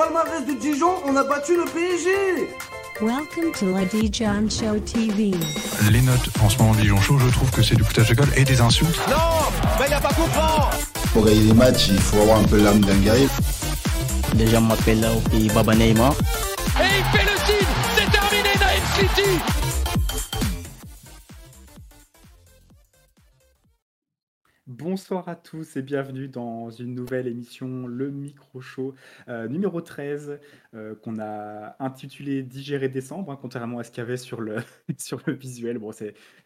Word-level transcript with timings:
Palmarès 0.00 0.46
de 0.46 0.54
Dijon, 0.54 0.94
on 1.04 1.14
a 1.14 1.24
battu 1.24 1.54
le 1.56 1.64
PSG 1.64 2.08
Welcome 3.02 3.52
to 3.58 3.66
la 3.70 3.84
Dijon 3.84 4.48
Show 4.48 4.78
TV. 4.80 5.32
Les 5.90 6.00
notes 6.00 6.30
en 6.42 6.48
ce 6.48 6.56
moment 6.56 6.72
Dijon 6.72 6.98
Show, 7.02 7.18
je 7.18 7.28
trouve 7.28 7.50
que 7.50 7.62
c'est 7.62 7.74
du 7.74 7.84
foutage 7.84 8.08
de 8.08 8.14
gueule 8.14 8.32
et 8.34 8.44
des 8.44 8.62
insultes. 8.62 8.98
Non 9.10 9.16
Mais 9.78 9.88
il 9.88 9.92
a 9.92 10.00
pas 10.00 10.08
comprendre 10.08 10.70
Pour 11.12 11.26
gagner 11.26 11.42
des 11.42 11.52
matchs, 11.52 11.88
il 11.88 12.00
faut 12.00 12.22
avoir 12.22 12.38
un 12.38 12.44
peu 12.44 12.56
l'âme 12.62 12.80
d'un 12.80 12.96
guerrier. 12.96 13.28
Déjà, 14.36 14.58
m'appelle 14.58 15.00
là 15.00 15.12
au 15.12 15.20
pays 15.28 15.50
Baba 15.50 15.74
Neymar. 15.74 16.14
Et 16.80 16.84
il 16.98 17.18
fait 17.18 17.26
le 17.26 17.36
signe 17.44 17.68
C'est 17.94 18.10
terminé, 18.10 18.48
Naïm 18.58 18.82
City 18.96 19.69
Bonsoir 24.90 25.28
à 25.28 25.36
tous 25.36 25.76
et 25.76 25.82
bienvenue 25.82 26.26
dans 26.26 26.68
une 26.68 26.96
nouvelle 26.96 27.28
émission, 27.28 27.86
le 27.86 28.10
Micro 28.10 28.60
Show 28.60 28.96
euh, 29.28 29.46
numéro 29.46 29.80
13, 29.80 30.40
euh, 30.74 30.96
qu'on 30.96 31.20
a 31.20 31.76
intitulé 31.78 32.42
Digérer 32.42 32.88
décembre, 32.88 33.30
hein, 33.30 33.38
contrairement 33.40 33.78
à 33.78 33.84
ce 33.84 33.92
qu'il 33.92 34.02
y 34.02 34.04
avait 34.04 34.16
sur 34.16 34.40
le, 34.40 34.56
sur 34.98 35.20
le 35.26 35.34
visuel. 35.34 35.78
Bon, 35.78 35.92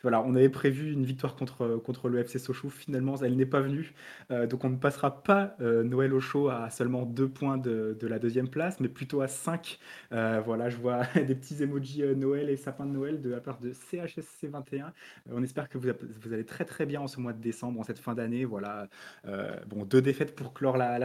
voilà, 0.02 0.20
on 0.20 0.34
avait 0.34 0.50
prévu 0.50 0.92
une 0.92 1.06
victoire 1.06 1.36
contre, 1.36 1.80
contre 1.86 2.10
le 2.10 2.18
FC 2.18 2.38
Sochaux, 2.38 2.68
finalement 2.68 3.16
elle 3.16 3.34
n'est 3.34 3.46
pas 3.46 3.62
venue, 3.62 3.94
euh, 4.30 4.46
donc 4.46 4.62
on 4.64 4.68
ne 4.68 4.76
passera 4.76 5.22
pas 5.22 5.56
Noël 5.60 6.12
au 6.12 6.20
show 6.20 6.50
à 6.50 6.68
seulement 6.68 7.06
deux 7.06 7.28
points 7.28 7.56
de, 7.56 7.96
de 7.98 8.06
la 8.06 8.18
deuxième 8.18 8.48
place, 8.48 8.78
mais 8.78 8.88
plutôt 8.88 9.22
à 9.22 9.28
5. 9.28 9.78
voilà, 10.10 10.68
je 10.68 10.76
vois 10.76 11.04
des 11.14 11.34
petits 11.34 11.62
emojis 11.62 12.02
Noël 12.14 12.50
et 12.50 12.56
sapin 12.56 12.84
de 12.84 12.92
Noël 12.92 13.22
de 13.22 13.30
la 13.30 13.40
part 13.40 13.58
de 13.58 13.72
CHSC21. 13.72 14.90
on 15.32 15.42
espère 15.42 15.70
que 15.70 15.78
vous, 15.78 15.88
vous 16.20 16.32
allez 16.34 16.44
très 16.44 16.66
très 16.66 16.84
bien 16.84 17.00
en 17.00 17.08
ce 17.08 17.20
mois 17.20 17.32
de 17.32 17.40
décembre, 17.40 17.80
en 17.80 17.84
cette 17.84 17.98
fin 17.98 18.14
d'année. 18.14 18.33
Voilà, 18.42 18.88
euh, 19.26 19.54
bon, 19.66 19.84
deux 19.84 20.02
défaites 20.02 20.34
pour 20.34 20.52
clore 20.52 20.76
la, 20.76 20.98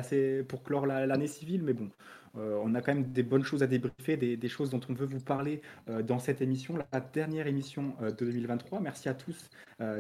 pour 0.47 0.63
clore 0.63 0.87
l'année 0.87 1.27
civile, 1.27 1.61
mais 1.63 1.73
bon, 1.73 1.89
euh, 2.37 2.59
on 2.63 2.73
a 2.73 2.81
quand 2.81 2.93
même 2.93 3.11
des 3.11 3.23
bonnes 3.23 3.43
choses 3.43 3.61
à 3.61 3.67
débriefer, 3.67 4.17
des, 4.17 4.49
choses 4.49 4.71
dont 4.71 4.81
on 4.89 4.93
veut 4.93 5.05
vous 5.05 5.19
parler 5.19 5.61
euh, 5.89 6.01
dans 6.01 6.19
cette 6.19 6.41
émission, 6.41 6.77
la 6.91 6.99
dernière 6.99 7.45
émission 7.45 7.93
de 8.01 8.25
2023. 8.25 8.79
Merci 8.79 9.09
à 9.09 9.13
tous 9.13 9.49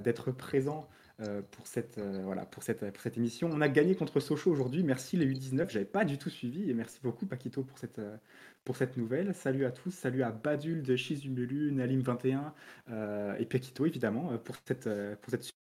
d'être 0.03 0.31
présents. 0.31 0.87
pour, 1.51 1.67
cette, 1.67 1.99
voilà, 2.23 2.45
pour, 2.45 2.63
cette, 2.63 3.17
émission. 3.17 3.49
On 3.51 3.61
a 3.61 3.67
gagné 3.67 3.95
contre 3.95 4.19
Sochaux 4.19 4.51
aujourd'hui. 4.51 4.83
Merci 4.83 5.17
les 5.17 5.25
U19. 5.27 5.69
J'avais 5.69 5.85
pas 5.85 6.05
du 6.05 6.17
tout 6.17 6.29
suivi. 6.29 6.69
Et 6.69 6.73
merci 6.73 6.99
beaucoup 7.03 7.25
Paquito 7.25 7.63
pour 7.63 7.77
cette, 7.77 8.01
pour 8.63 8.77
cette 8.77 8.97
nouvelle. 8.97 9.33
Salut 9.35 9.65
à 9.65 9.71
tous. 9.71 9.91
Salut 9.91 10.23
à 10.23 10.31
Badul 10.31 10.81
de 10.81 10.95
Chizumelu, 10.95 11.73
Nalim21 11.73 12.53
et 13.37 13.45
Paquito 13.45 13.85
évidemment 13.85 14.37
pour 14.37 14.55
cette, 14.65 14.89
pour 15.21 15.31
cette 15.31 15.58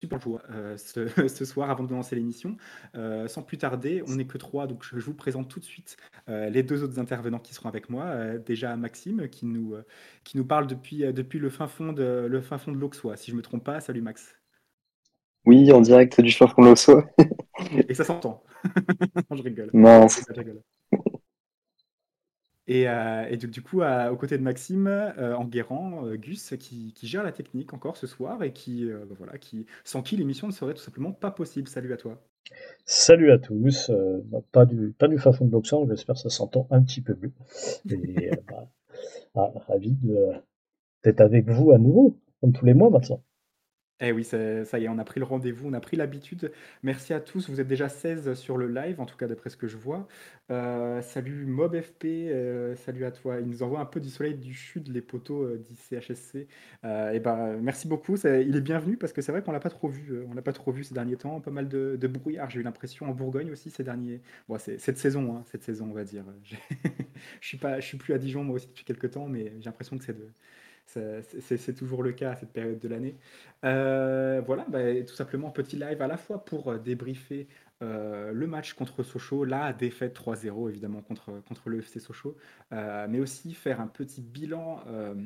super 0.00 0.20
joie 0.20 0.42
euh, 0.50 0.76
ce, 1.28 1.44
soir 1.44 1.70
avant 1.70 1.84
de 1.84 1.92
lancer 1.92 2.16
l'émission. 2.16 2.56
Euh, 2.94 3.28
sans 3.28 3.42
plus 3.42 3.58
tarder, 3.58 4.02
on 4.06 4.16
n'est 4.16 4.26
que 4.26 4.38
trois, 4.38 4.66
donc 4.66 4.84
je, 4.84 4.96
vous 4.98 5.14
présente 5.14 5.48
tout 5.48 5.60
de 5.60 5.64
suite 5.64 5.96
euh, 6.28 6.48
les 6.50 6.62
deux 6.62 6.82
autres 6.82 6.98
intervenants 6.98 7.38
qui 7.38 7.54
seront 7.54 7.68
avec 7.68 7.90
moi. 7.90 8.38
déjà 8.38 8.76
Maxime 8.76 9.28
qui 9.28 9.46
nous, 9.46 9.76
qui 10.24 10.36
nous 10.36 10.44
parle 10.44 10.66
depuis, 10.66 11.12
depuis 11.12 11.38
le 11.38 11.50
fin 11.50 11.66
fond 11.66 11.92
de 11.92 12.26
le 12.28 12.40
fin 12.40 12.58
fond 12.58 12.72
de 12.72 12.78
l'Auxois, 12.78 13.16
si 13.16 13.30
je 13.30 13.36
me 13.36 13.42
trompe 13.42 13.64
pas. 13.64 13.80
Salut 13.80 14.02
Max. 14.02 14.36
Oui, 15.46 15.72
en 15.72 15.80
direct 15.80 16.20
du 16.20 16.32
fin 16.32 16.46
fond 16.46 16.62
de 16.62 16.68
l'Auxois. 16.68 17.06
Et 17.88 17.94
ça 17.94 18.04
s'entend. 18.04 18.42
je 19.30 19.42
rigole. 19.42 19.70
Non, 19.72 20.06
je 20.08 20.38
rigole. 20.38 20.62
Et, 22.68 22.86
euh, 22.86 23.34
du, 23.36 23.62
coup, 23.62 23.80
aux 23.82 24.16
côtés 24.16 24.36
de 24.36 24.42
Maxime, 24.42 24.86
euh, 24.86 25.34
Enguerrand, 25.34 26.06
euh, 26.06 26.16
Gus, 26.16 26.54
qui, 26.60 26.92
gère 27.02 27.22
la 27.22 27.32
technique 27.32 27.72
encore 27.72 27.96
ce 27.96 28.06
soir 28.06 28.42
et 28.42 28.52
qui, 28.52 28.86
bah 28.90 29.14
voilà, 29.16 29.38
qui, 29.38 29.64
sans 29.84 30.02
qui 30.02 30.18
l'émission 30.18 30.46
ne 30.46 30.52
serait 30.52 30.74
tout 30.74 30.82
simplement 30.82 31.12
pas 31.12 31.30
possible. 31.30 31.66
Salut 31.66 31.92
à 31.94 31.96
toi. 31.96 32.22
Salut 32.84 33.32
à 33.32 33.38
tous. 33.38 33.90
Bah, 34.26 34.40
pas 34.52 34.66
du, 34.66 34.92
pas 34.98 35.08
du 35.08 35.18
fond 35.18 35.32
de 35.40 35.50
l'Oxan, 35.50 35.86
j'espère 35.88 36.14
que 36.14 36.20
ça 36.20 36.28
s'entend 36.28 36.66
un 36.70 36.82
petit 36.82 37.00
peu 37.00 37.16
mieux. 37.20 37.32
Et 37.90 38.30
bah, 38.46 38.68
ah, 39.34 39.50
ravi 39.66 39.96
d'être 41.04 41.20
avec 41.22 41.48
vous 41.48 41.72
à 41.72 41.78
nouveau, 41.78 42.18
comme 42.42 42.52
tous 42.52 42.66
les 42.66 42.74
mois 42.74 42.90
maintenant. 42.90 43.22
Eh 44.00 44.12
oui, 44.12 44.22
ça 44.22 44.38
y 44.78 44.84
est, 44.84 44.88
on 44.88 44.98
a 44.98 45.04
pris 45.04 45.18
le 45.18 45.26
rendez-vous, 45.26 45.68
on 45.68 45.72
a 45.72 45.80
pris 45.80 45.96
l'habitude. 45.96 46.52
Merci 46.84 47.12
à 47.12 47.20
tous, 47.20 47.50
vous 47.50 47.60
êtes 47.60 47.66
déjà 47.66 47.88
16 47.88 48.34
sur 48.34 48.56
le 48.56 48.68
live, 48.68 49.00
en 49.00 49.06
tout 49.06 49.16
cas 49.16 49.26
d'après 49.26 49.50
ce 49.50 49.56
que 49.56 49.66
je 49.66 49.76
vois. 49.76 50.06
Euh, 50.52 51.02
salut 51.02 51.44
MobFP, 51.46 52.04
euh, 52.04 52.76
salut 52.76 53.04
à 53.04 53.10
toi. 53.10 53.40
Il 53.40 53.48
nous 53.48 53.64
envoie 53.64 53.80
un 53.80 53.84
peu 53.86 53.98
du 53.98 54.08
soleil 54.08 54.34
du 54.34 54.54
sud, 54.54 54.86
les 54.86 55.00
poteaux 55.00 55.42
euh, 55.42 55.58
d'ICHSC. 55.58 56.36
et 56.36 57.18
ben, 57.18 57.58
merci 57.60 57.88
beaucoup, 57.88 58.14
il 58.16 58.54
est 58.56 58.60
bienvenu 58.60 58.96
parce 58.96 59.12
que 59.12 59.20
c'est 59.20 59.32
vrai 59.32 59.42
qu'on 59.42 59.50
l'a 59.50 59.58
pas 59.58 59.68
trop 59.70 59.88
vu, 59.88 60.22
on 60.30 60.34
l'a 60.34 60.42
pas 60.42 60.52
trop 60.52 60.70
vu 60.70 60.84
ces 60.84 60.94
derniers 60.94 61.16
temps, 61.16 61.40
pas 61.40 61.50
mal 61.50 61.68
de, 61.68 62.06
brouillard, 62.06 62.50
j'ai 62.50 62.60
eu 62.60 62.62
l'impression 62.62 63.06
en 63.10 63.12
Bourgogne 63.12 63.50
aussi 63.50 63.68
ces 63.68 63.82
derniers. 63.82 64.20
Bon, 64.48 64.58
c'est 64.58 64.78
cette 64.78 64.98
saison, 64.98 65.36
hein, 65.36 65.42
cette 65.50 65.64
saison 65.64 65.88
on 65.90 65.94
va 65.94 66.04
dire. 66.04 66.24
je 67.40 67.46
suis 67.48 67.58
suis 67.80 67.98
plus 67.98 68.14
à 68.14 68.18
Dijon 68.18 68.44
moi 68.44 68.56
aussi 68.56 68.68
depuis 68.68 68.84
quelques 68.84 69.10
temps, 69.10 69.26
mais 69.26 69.54
j'ai 69.58 69.64
l'impression 69.64 69.98
que 69.98 70.04
c'est 70.04 70.16
de 70.16 70.28
c'est 70.88 71.74
toujours 71.74 72.02
le 72.02 72.12
cas 72.12 72.32
à 72.32 72.36
cette 72.36 72.52
période 72.52 72.78
de 72.78 72.88
l'année. 72.88 73.16
Euh, 73.64 74.40
voilà, 74.46 74.64
bah, 74.68 74.80
tout 75.06 75.14
simplement 75.14 75.50
petit 75.50 75.76
live 75.76 76.00
à 76.00 76.06
la 76.06 76.16
fois 76.16 76.44
pour 76.44 76.68
euh, 76.70 76.78
débriefer 76.78 77.48
euh, 77.82 78.32
le 78.32 78.46
match 78.46 78.74
contre 78.74 79.02
Sochaux, 79.02 79.44
la 79.44 79.72
défaite 79.72 80.18
3-0 80.18 80.68
évidemment 80.68 81.00
contre, 81.00 81.42
contre 81.46 81.68
le 81.68 81.78
FC 81.78 82.00
Sochaux, 82.00 82.36
mais 82.70 83.20
aussi 83.20 83.54
faire 83.54 83.80
un 83.80 83.86
petit 83.86 84.20
bilan, 84.20 84.80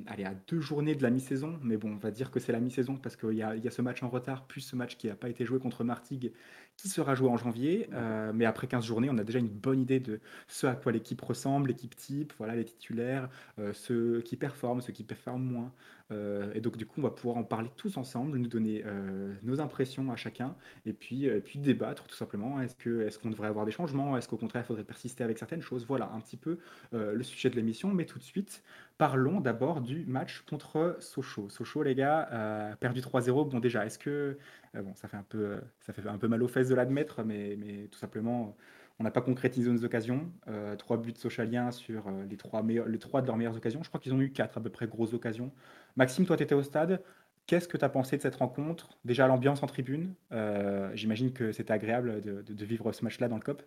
allez, 0.06 0.24
à 0.24 0.34
deux 0.48 0.60
journées 0.60 0.94
de 0.94 1.02
la 1.02 1.10
mi-saison, 1.10 1.58
mais 1.62 1.76
bon, 1.76 1.92
on 1.92 1.96
va 1.96 2.10
dire 2.10 2.30
que 2.30 2.40
c'est 2.40 2.52
la 2.52 2.60
mi-saison 2.60 2.96
parce 2.96 3.16
qu'il 3.16 3.32
y, 3.32 3.42
a, 3.42 3.70
ce 3.70 3.82
match 3.82 4.02
en 4.02 4.08
retard, 4.08 4.46
plus 4.46 4.60
ce 4.60 4.76
match 4.76 4.96
qui 4.96 5.08
n'a 5.08 5.14
pas 5.14 5.28
été 5.28 5.44
joué 5.44 5.58
contre 5.58 5.84
Martigues, 5.84 6.32
qui 6.76 6.88
sera 6.88 7.14
joué 7.14 7.28
en 7.28 7.36
janvier, 7.36 7.88
mais 8.34 8.44
après 8.44 8.66
15 8.66 8.84
journées, 8.84 9.08
on 9.10 9.18
a 9.18 9.24
déjà 9.24 9.38
une 9.38 9.48
bonne 9.48 9.80
idée 9.80 10.00
de 10.00 10.20
ce 10.48 10.66
à 10.66 10.74
quoi 10.74 10.92
l'équipe 10.92 11.20
ressemble, 11.20 11.68
l'équipe 11.68 11.96
type, 11.96 12.32
voilà, 12.38 12.54
les 12.54 12.64
titulaires, 12.64 13.28
ceux 13.72 14.20
qui 14.22 14.36
performent, 14.36 14.80
ceux 14.80 14.92
qui 14.92 15.04
performent 15.04 15.44
moins, 15.44 15.72
euh, 16.12 16.52
et 16.54 16.60
donc, 16.60 16.76
du 16.76 16.86
coup, 16.86 17.00
on 17.00 17.02
va 17.02 17.10
pouvoir 17.10 17.36
en 17.36 17.44
parler 17.44 17.70
tous 17.76 17.96
ensemble, 17.96 18.36
nous 18.38 18.48
donner 18.48 18.82
euh, 18.86 19.32
nos 19.42 19.60
impressions 19.60 20.10
à 20.10 20.16
chacun, 20.16 20.54
et 20.86 20.92
puis, 20.92 21.28
euh, 21.28 21.40
puis 21.40 21.58
débattre 21.58 22.06
tout 22.06 22.14
simplement. 22.14 22.60
Est-ce 22.60 22.76
qu'on 22.76 23.00
est 23.00 23.22
qu'on 23.22 23.30
devrait 23.30 23.48
avoir 23.48 23.64
des 23.64 23.72
changements? 23.72 24.16
Est-ce 24.16 24.28
qu'au 24.28 24.36
contraire, 24.36 24.62
il 24.64 24.66
faudrait 24.66 24.84
persister 24.84 25.24
avec 25.24 25.38
certaines 25.38 25.62
choses? 25.62 25.86
Voilà 25.86 26.10
un 26.12 26.20
petit 26.20 26.36
peu 26.36 26.58
le 26.92 27.22
sujet 27.22 27.50
de 27.50 27.56
l'émission. 27.56 27.92
Mais 27.92 28.04
tout 28.04 28.18
de 28.18 28.24
suite, 28.24 28.62
parlons 28.98 29.40
d'abord 29.40 29.80
du 29.80 30.04
match 30.06 30.44
contre 30.48 30.96
Sochaux. 31.00 31.48
Sochaux, 31.48 31.82
les 31.82 31.94
gars, 31.94 32.76
perdu 32.80 33.00
3-0. 33.00 33.48
Bon, 33.48 33.60
déjà, 33.60 33.86
est-ce 33.86 33.98
que. 33.98 34.38
bon, 34.74 34.94
ça 34.94 35.08
fait, 35.08 35.16
un 35.16 35.24
peu, 35.28 35.60
ça 35.80 35.92
fait 35.92 36.06
un 36.06 36.18
peu 36.18 36.28
mal 36.28 36.42
aux 36.42 36.48
fesses 36.48 36.68
de 36.68 36.74
l'admettre, 36.74 37.22
mais, 37.24 37.56
mais 37.58 37.88
tout 37.90 37.98
simplement. 37.98 38.56
On 38.98 39.04
n'a 39.04 39.10
pas 39.10 39.22
concrétisé 39.22 39.70
nos 39.70 39.84
occasions. 39.84 40.30
trois 40.78 40.96
buts 40.96 41.14
sochaliens 41.16 41.70
sur 41.70 42.10
les, 42.28 42.36
trois 42.36 42.62
les 42.62 42.98
trois 42.98 43.22
de 43.22 43.26
leurs 43.26 43.36
meilleures 43.36 43.56
occasions. 43.56 43.82
Je 43.82 43.88
crois 43.88 44.00
qu'ils 44.00 44.14
ont 44.14 44.20
eu 44.20 44.30
quatre 44.30 44.58
à 44.58 44.60
peu 44.60 44.70
près 44.70 44.86
grosses 44.86 45.14
occasions. 45.14 45.50
Maxime, 45.96 46.26
toi, 46.26 46.36
tu 46.36 46.42
étais 46.42 46.54
au 46.54 46.62
stade. 46.62 47.02
Qu'est-ce 47.46 47.68
que 47.68 47.76
tu 47.76 47.84
as 47.84 47.88
pensé 47.88 48.16
de 48.16 48.22
cette 48.22 48.36
rencontre? 48.36 48.98
Déjà, 49.04 49.26
l'ambiance 49.26 49.62
en 49.62 49.66
tribune. 49.66 50.14
Euh, 50.32 50.90
j'imagine 50.94 51.32
que 51.32 51.52
c'était 51.52 51.72
agréable 51.72 52.20
de, 52.20 52.64
vivre 52.64 52.92
ce 52.92 53.04
match-là 53.04 53.28
dans 53.28 53.36
le 53.36 53.42
COP. 53.42 53.62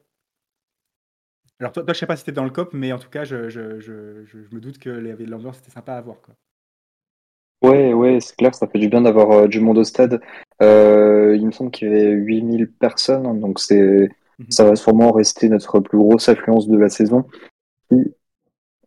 Alors, 1.60 1.72
toi, 1.72 1.84
toi 1.84 1.94
je 1.94 1.98
ne 1.98 2.00
sais 2.00 2.06
pas 2.06 2.16
si 2.16 2.24
tu 2.24 2.30
étais 2.30 2.36
dans 2.36 2.46
le 2.46 2.50
COP, 2.50 2.74
mais 2.74 2.92
en 2.94 3.00
tout 3.00 3.10
cas, 3.10 3.24
je, 3.24 3.38
me 3.38 4.60
doute 4.60 4.80
que 4.80 4.90
l'ambiance 4.90 5.60
était 5.60 5.72
sympa 5.72 5.94
à 5.94 6.02
voir. 6.02 6.18
Quoi. 6.22 6.36
Ouais, 7.62 7.94
ouais, 7.94 8.20
c'est 8.22 8.36
clair, 8.36 8.54
ça 8.54 8.68
fait 8.68 8.80
du 8.80 8.90
bien 8.90 9.02
d'avoir 9.02 9.32
euh, 9.32 9.48
du 9.48 9.60
monde 9.60 9.78
au 9.78 9.84
stade. 9.84 10.22
Euh, 10.62 11.36
il 11.36 11.46
me 11.46 11.52
semble 11.52 11.72
qu'il 11.72 11.90
y 11.90 11.92
avait 11.92 12.12
8000 12.12 12.72
personnes, 12.72 13.26
hein, 13.26 13.34
donc 13.34 13.60
c'est, 13.60 14.10
mhm. 14.40 14.52
ça 14.52 14.64
va 14.64 14.76
sûrement 14.76 15.12
rester 15.12 15.50
notre 15.50 15.80
plus 15.80 15.98
grosse 15.98 16.30
affluence 16.30 16.68
de 16.68 16.78
la 16.78 16.90
saison 16.90 17.26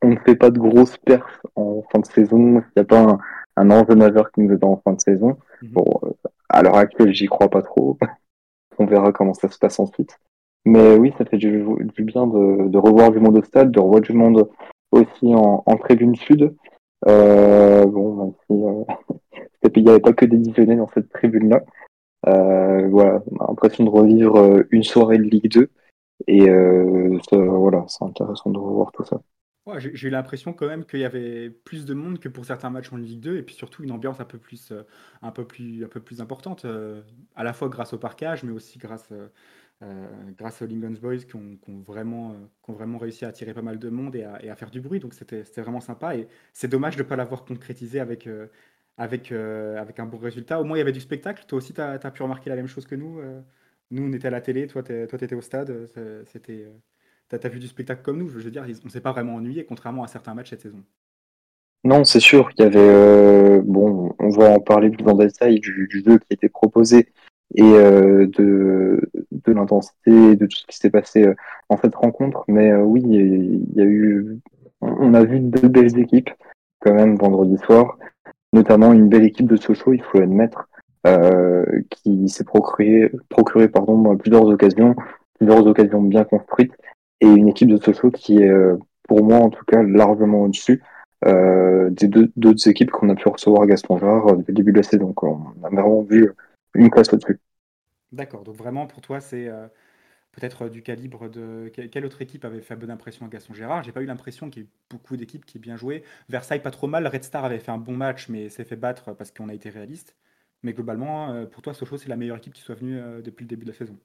on 0.03 0.09
ne 0.09 0.19
fait 0.19 0.37
pas 0.37 0.50
de 0.50 0.59
grosses 0.59 0.97
perfs 0.99 1.41
en 1.58 1.82
fin 1.91 1.98
de 2.00 2.06
saison, 2.06 2.38
il 2.38 2.72
n'y 2.76 2.82
a 2.82 2.84
pas 2.84 3.00
un, 3.00 3.19
un 3.56 3.70
enjeu 3.70 3.94
majeur 3.94 4.30
qui 4.32 4.41
nous 4.41 4.54
attend 4.54 4.72
en 4.72 4.76
fin 4.84 4.92
de 4.92 5.00
saison. 5.00 5.36
Mhm. 5.62 5.70
Bon, 5.72 5.84
euh, 6.04 6.10
à 6.48 6.62
l'heure 6.62 6.76
actuelle, 6.76 7.12
j'y 7.12 7.26
crois 7.26 7.48
pas 7.48 7.62
trop. 7.62 7.98
on 8.78 8.86
verra 8.86 9.12
comment 9.12 9.34
ça 9.34 9.48
se 9.48 9.58
passe 9.58 9.78
ensuite. 9.80 10.19
Mais 10.64 10.96
oui, 10.96 11.12
ça 11.19 11.24
fait 11.24 11.38
du, 11.38 11.64
du 11.96 12.04
bien 12.04 12.26
de, 12.26 12.69
de, 12.69 12.78
revoir 12.78 13.10
du 13.10 13.20
monde 13.20 13.38
au 13.38 13.43
stade, 13.43 13.70
de 13.70 13.81
revoir 13.81 14.00
du 14.00 14.12
monde 14.12 14.49
aussi 14.90 15.34
en, 15.34 15.62
en 15.64 15.76
tribune 15.76 16.14
sud. 16.14 16.55
Euh, 17.06 17.87
bon, 17.87 18.34
euh, 18.50 18.84
il 19.75 19.82
n'y 19.82 19.90
avait 19.90 20.00
pas 20.00 20.12
que 20.12 20.25
des 20.25 20.37
divisionnaires 20.37 20.78
dans 20.78 20.88
cette 20.88 21.11
tribune-là. 21.11 21.62
Euh, 22.26 22.88
voilà, 22.88 23.22
on 23.31 23.44
a 23.44 23.49
l'impression 23.49 23.84
de 23.84 23.90
revivre 23.90 24.37
euh, 24.38 24.66
une 24.70 24.82
soirée 24.82 25.19
de 25.19 25.22
Ligue 25.22 25.50
2. 25.50 25.70
Et 26.26 26.49
euh, 26.49 27.19
voilà, 27.32 27.84
c'est 27.87 28.04
intéressant 28.04 28.50
de 28.50 28.58
revoir 28.58 28.90
tout 28.93 29.04
ça 29.04 29.20
j'ai 29.79 30.09
eu 30.09 30.11
l'impression 30.11 30.53
quand 30.53 30.67
même 30.67 30.85
qu'il 30.85 31.00
y 31.00 31.05
avait 31.05 31.50
plus 31.50 31.85
de 31.85 31.94
monde 31.94 32.19
que 32.19 32.29
pour 32.29 32.44
certains 32.44 32.70
matchs 32.70 32.93
en 32.93 32.97
Ligue 32.97 33.20
2 33.20 33.37
et 33.37 33.43
puis 33.43 33.55
surtout 33.55 33.82
une 33.82 33.91
ambiance 33.91 34.20
un 34.20 34.25
peu 34.25 34.38
plus, 34.38 34.70
euh, 34.73 34.82
un 35.23 35.32
peu 35.32 35.47
plus, 35.47 35.85
un 35.85 35.88
peu 35.88 36.00
plus 36.00 36.20
importante, 36.20 36.65
euh, 36.65 37.03
à 37.37 37.44
la 37.44 37.53
fois 37.53 37.69
grâce 37.69 37.93
au 37.93 37.99
parquage, 37.99 38.44
mais 38.44 38.53
aussi 38.53 38.79
grâce, 38.79 39.09
euh, 39.82 40.09
grâce 40.37 40.62
aux 40.62 40.67
Lincoln's 40.67 41.00
Boys 41.00 41.19
qui 41.19 41.37
ont, 41.37 41.59
vraiment, 41.82 42.35
qui 42.65 42.70
ont 42.70 42.75
vraiment 42.75 42.99
réussi 42.99 43.25
à 43.25 43.29
attirer 43.29 43.55
pas 43.55 43.62
mal 43.62 43.79
de 43.79 43.88
monde 43.91 44.17
et 44.17 44.25
à, 44.25 44.56
faire 44.56 44.70
du 44.70 44.81
bruit. 44.81 45.00
Donc 45.00 45.15
c'était 45.15 45.43
vraiment 45.61 45.81
sympa 45.81 46.17
et 46.17 46.29
c'est 46.53 46.69
dommage 46.69 46.97
de 46.97 47.03
ne 47.03 47.09
pas 47.09 47.17
l'avoir 47.17 47.44
concrétisé 47.44 48.00
avec, 48.00 48.29
avec, 48.97 49.31
un 49.32 50.06
bon 50.06 50.19
résultat. 50.19 50.61
Au 50.61 50.64
moins 50.64 50.76
il 50.76 50.81
y 50.81 50.82
avait 50.82 50.93
du 50.93 51.00
spectacle. 51.00 51.44
Toi 51.47 51.59
aussi, 51.59 51.75
tu 51.75 51.81
as, 51.81 51.99
pu 52.11 52.23
remarquer 52.23 52.50
la 52.50 52.56
même 52.56 52.69
chose 52.69 52.87
que 52.87 52.94
nous. 52.94 53.21
nous, 53.91 54.03
on 54.03 54.12
était 54.12 54.29
à 54.29 54.31
la 54.31 54.41
télé, 54.41 54.67
toi, 54.67 54.82
tu 54.82 54.93
étais 54.93 55.35
au 55.35 55.41
stade. 55.43 55.88
C'était 56.26 56.67
as, 57.32 57.48
vu 57.48 57.58
du 57.58 57.69
spectacle 57.69 58.02
comme 58.02 58.19
nous. 58.19 58.28
Je 58.28 58.38
veux 58.38 58.50
dire, 58.50 58.64
on 58.84 58.88
s'est 58.88 59.00
pas 59.00 59.12
vraiment 59.12 59.34
ennuyé, 59.34 59.64
contrairement 59.64 60.04
à 60.04 60.08
certains 60.08 60.34
matchs 60.34 60.50
cette 60.50 60.62
saison. 60.62 60.82
Non, 61.84 62.04
c'est 62.04 62.20
sûr. 62.20 62.50
Il 62.58 62.62
y 62.62 62.66
avait, 62.66 62.78
euh, 62.78 63.62
bon, 63.64 64.14
on 64.19 64.28
va 64.30 64.50
en 64.50 64.60
parler 64.60 64.90
plus 64.90 65.06
en 65.06 65.14
détail 65.14 65.60
du, 65.60 65.88
jeu 65.90 66.19
qui 66.19 66.26
était 66.30 66.48
proposé 66.48 67.08
et 67.54 67.62
euh, 67.62 68.26
de, 68.26 69.00
de 69.30 69.52
l'intensité, 69.52 70.36
de 70.36 70.46
tout 70.46 70.58
ce 70.58 70.66
qui 70.66 70.76
s'est 70.76 70.90
passé 70.90 71.25
euh, 71.25 71.34
en 71.69 71.76
cette 71.76 71.94
rencontre. 71.94 72.44
Mais 72.48 72.75
oui, 72.75 73.02
il 73.04 73.75
y 73.75 73.80
a 73.80 73.84
eu, 73.84 74.38
on 74.80 75.14
a 75.14 75.25
vu 75.25 75.40
deux 75.40 75.69
belles 75.69 75.98
équipes 75.98 76.30
quand 76.80 76.94
même 76.94 77.16
vendredi 77.16 77.56
soir, 77.58 77.98
notamment 78.52 78.92
une 78.92 79.08
belle 79.08 79.25
équipe 79.25 79.46
de 79.46 79.56
Sochaux, 79.56 79.94
il 79.94 80.02
faut 80.02 80.20
l'admettre, 80.20 80.69
qui 81.90 82.28
s'est 82.28 82.44
procuré, 82.44 83.10
procuré 83.30 83.69
pardon, 83.69 84.16
plusieurs 84.16 84.44
occasions, 84.44 84.94
plusieurs 85.38 85.66
occasions 85.66 86.02
bien 86.02 86.25
construites, 86.25 86.75
et 87.20 87.26
une 87.26 87.49
équipe 87.49 87.69
de 87.69 87.82
Sochaux 87.82 88.11
qui 88.11 88.38
est, 88.38 88.53
pour 89.09 89.25
moi 89.25 89.38
en 89.38 89.50
tout 89.50 89.65
cas, 89.65 89.82
largement 89.82 90.43
au-dessus. 90.43 90.82
Euh, 91.26 91.91
des 91.91 92.06
deux 92.06 92.31
d'autres 92.37 92.69
équipes 92.69 92.93
qu'on 92.93 93.09
a 93.09 93.17
pu 93.17 93.29
recevoir 93.29 93.62
à 93.62 93.67
Gaston 93.67 93.99
Jarre 93.99 94.37
depuis 94.37 94.53
le 94.53 94.56
début 94.56 94.73
de 94.73 94.76
la 94.76 94.82
saison. 94.85 95.12
On 95.20 95.65
a 95.65 95.69
vraiment 95.69 96.03
vu 96.03 96.32
une 96.75 96.91
classe 96.91 97.12
au-dessus. 97.12 97.41
D'accord, 98.12 98.44
donc 98.44 98.55
vraiment 98.55 98.87
pour 98.87 99.00
toi 99.00 99.20
c'est 99.20 99.49
euh, 99.49 99.67
peut-être 100.31 100.69
du 100.69 100.82
calibre 100.82 101.29
de... 101.29 101.73
Quelle 101.91 102.06
autre 102.06 102.23
équipe 102.23 102.44
avait 102.44 102.61
fait 102.61 102.76
bonne 102.76 102.91
impression 102.91 103.26
à 103.26 103.29
Gaston 103.29 103.53
Gérard 103.53 103.82
J'ai 103.82 103.91
pas 103.91 104.00
eu 104.00 104.06
l'impression 104.06 104.49
qu'il 104.49 104.62
y 104.62 104.67
ait 104.67 104.69
beaucoup 104.91 105.17
d'équipes 105.17 105.44
qui 105.44 105.59
aient 105.59 105.61
bien 105.61 105.76
joué. 105.76 106.05
Versailles 106.29 106.62
pas 106.62 106.71
trop 106.71 106.87
mal, 106.87 107.06
Red 107.06 107.25
Star 107.25 107.44
avait 107.44 107.59
fait 107.59 107.73
un 107.73 107.79
bon 107.79 107.97
match 107.97 108.29
mais 108.29 108.49
s'est 108.49 108.64
fait 108.64 108.76
battre 108.76 109.12
parce 109.12 109.32
qu'on 109.32 109.49
a 109.49 109.55
été 109.55 109.71
réaliste. 109.71 110.14
Mais 110.62 110.73
globalement, 110.73 111.32
euh, 111.32 111.47
pour 111.47 111.62
toi 111.62 111.75
Sochaux 111.75 111.99
c'est 111.99 112.09
la 112.09 112.17
meilleure 112.17 112.37
équipe 112.37 112.55
qui 112.55 112.62
soit 112.62 112.76
venue 112.76 113.00
depuis 113.25 113.43
le 113.43 113.49
début 113.49 113.64
de 113.64 113.73
la 113.73 113.76
saison. 113.76 113.99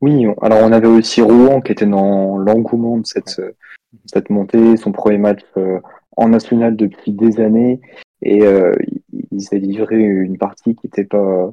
Oui, 0.00 0.26
alors 0.40 0.60
on 0.62 0.72
avait 0.72 0.86
aussi 0.86 1.20
Rouen 1.20 1.60
qui 1.60 1.72
était 1.72 1.86
dans 1.86 2.38
l'engouement 2.38 2.98
de 2.98 3.06
cette, 3.06 3.40
cette 4.06 4.30
montée, 4.30 4.76
son 4.76 4.92
premier 4.92 5.18
match 5.18 5.42
en 6.16 6.28
national 6.28 6.76
depuis 6.76 7.12
des 7.12 7.40
années. 7.40 7.80
Et 8.22 8.42
euh, 8.42 8.74
il 9.30 9.40
s'est 9.40 9.58
livré 9.58 9.98
une 9.98 10.38
partie 10.38 10.74
qui 10.74 10.86
était 10.86 11.04
pas 11.04 11.52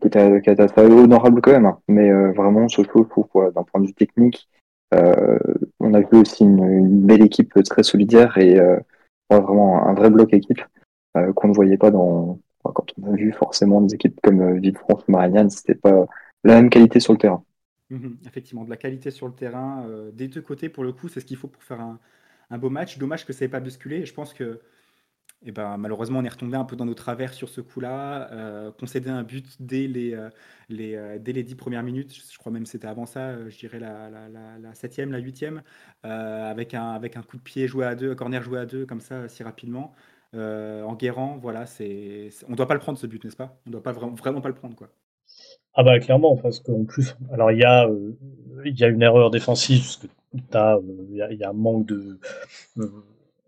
qui 0.00 0.06
était, 0.06 0.40
qui 0.40 0.50
était 0.50 0.62
assez 0.62 0.80
honorable 0.80 1.42
quand 1.42 1.52
même 1.52 1.66
hein. 1.66 1.78
mais 1.88 2.10
euh, 2.10 2.32
vraiment 2.32 2.68
ce 2.68 2.82
je 2.82 2.88
trouve 2.88 3.52
d'un 3.54 3.62
point 3.64 3.82
de 3.82 3.86
vue 3.86 3.94
technique 3.94 4.48
euh, 4.94 5.38
on 5.80 5.94
a 5.94 6.00
vu 6.00 6.18
aussi 6.18 6.44
une, 6.44 7.06
belle 7.06 7.22
équipe 7.22 7.54
très 7.64 7.82
solidaire 7.82 8.38
et 8.38 8.58
euh, 8.58 8.78
vraiment 9.30 9.86
un 9.86 9.94
vrai 9.94 10.10
bloc 10.10 10.32
équipe 10.32 10.62
euh, 11.16 11.32
qu'on 11.32 11.48
ne 11.48 11.54
voyait 11.54 11.78
pas 11.78 11.90
dans 11.90 12.38
quand 12.62 12.86
on 13.02 13.12
a 13.12 13.16
vu 13.16 13.32
forcément 13.32 13.80
des 13.80 13.94
équipes 13.94 14.18
comme 14.22 14.58
Villefranche 14.58 15.02
ou 15.08 15.12
Marignane 15.12 15.50
c'était 15.50 15.74
pas 15.74 16.06
la 16.44 16.54
même 16.54 16.70
qualité 16.70 17.00
sur 17.00 17.12
le 17.12 17.18
terrain 17.18 17.42
mmh 17.90 18.14
effectivement 18.26 18.64
de 18.64 18.70
la 18.70 18.76
qualité 18.76 19.10
sur 19.10 19.26
le 19.28 19.34
terrain 19.34 19.86
des 20.12 20.28
deux 20.28 20.40
côtés 20.40 20.68
pour 20.70 20.84
le 20.84 20.92
coup 20.92 21.08
c'est 21.08 21.20
ce 21.20 21.26
qu'il 21.26 21.36
faut 21.36 21.48
pour 21.48 21.62
faire 21.62 21.80
un 22.50 22.58
beau 22.58 22.70
match. 22.70 22.98
Dommage 22.98 23.26
que 23.26 23.32
ça 23.32 23.44
n'ait 23.44 23.50
pas 23.50 23.60
basculé. 23.60 24.06
je 24.06 24.14
pense 24.14 24.32
que 24.34 24.60
eh 25.46 25.52
ben, 25.52 25.76
malheureusement, 25.76 26.20
on 26.20 26.24
est 26.24 26.28
retombé 26.28 26.56
un 26.56 26.64
peu 26.64 26.74
dans 26.76 26.86
nos 26.86 26.94
travers 26.94 27.34
sur 27.34 27.50
ce 27.50 27.60
coup-là. 27.60 28.30
Euh, 28.32 28.72
concéder 28.72 29.10
un 29.10 29.22
but 29.22 29.44
dès 29.60 29.86
les, 29.86 30.14
euh, 30.14 30.30
les, 30.70 30.94
euh, 30.96 31.54
premières 31.56 31.82
minutes, 31.82 32.14
je 32.32 32.38
crois 32.38 32.50
même 32.50 32.64
c'était 32.66 32.86
avant 32.86 33.04
ça, 33.04 33.48
je 33.50 33.58
dirais 33.58 33.78
la, 33.78 34.08
la, 34.08 34.28
la, 34.28 34.58
la 34.58 34.74
septième, 34.74 35.12
la 35.12 35.18
huitième, 35.18 35.62
avec, 36.02 36.72
un, 36.74 36.98
coup 37.28 37.36
de 37.36 37.42
pied 37.42 37.68
joué 37.68 37.84
à 37.84 37.94
deux, 37.94 38.12
un 38.12 38.14
corner 38.14 38.42
joué 38.42 38.58
à 38.58 38.66
deux, 38.66 38.86
comme 38.86 39.00
ça, 39.00 39.28
si 39.28 39.42
rapidement. 39.42 39.94
en 40.34 40.94
guérant, 40.94 41.36
voilà, 41.38 41.66
c'est, 41.66 42.30
on 42.48 42.52
ne 42.52 42.56
doit 42.56 42.66
pas 42.68 42.74
le 42.74 42.80
prendre 42.80 42.98
ce 42.98 43.06
but, 43.06 43.22
n'est-ce 43.24 43.36
pas? 43.36 43.60
On 43.66 43.70
ne 43.70 43.72
doit 43.72 43.82
pas 43.82 43.92
vraiment 43.92 44.40
pas 44.40 44.48
le 44.48 44.54
prendre. 44.54 44.76
quoi. 44.76 44.88
Ah 45.74 45.82
bah 45.82 45.98
clairement, 45.98 46.36
parce 46.36 46.60
qu'en 46.60 46.84
plus, 46.84 47.16
alors 47.32 47.50
il 47.50 47.58
y 47.58 47.64
a, 47.64 47.88
il 48.64 48.78
y 48.78 48.84
a 48.84 48.88
une 48.88 49.02
erreur 49.02 49.30
défensive, 49.30 49.80
parce 49.80 49.96
que 49.96 50.06
il 50.34 51.14
y, 51.14 51.36
y, 51.36 51.44
a 51.44 51.50
un 51.50 51.52
manque 51.52 51.86
de, 51.86 52.18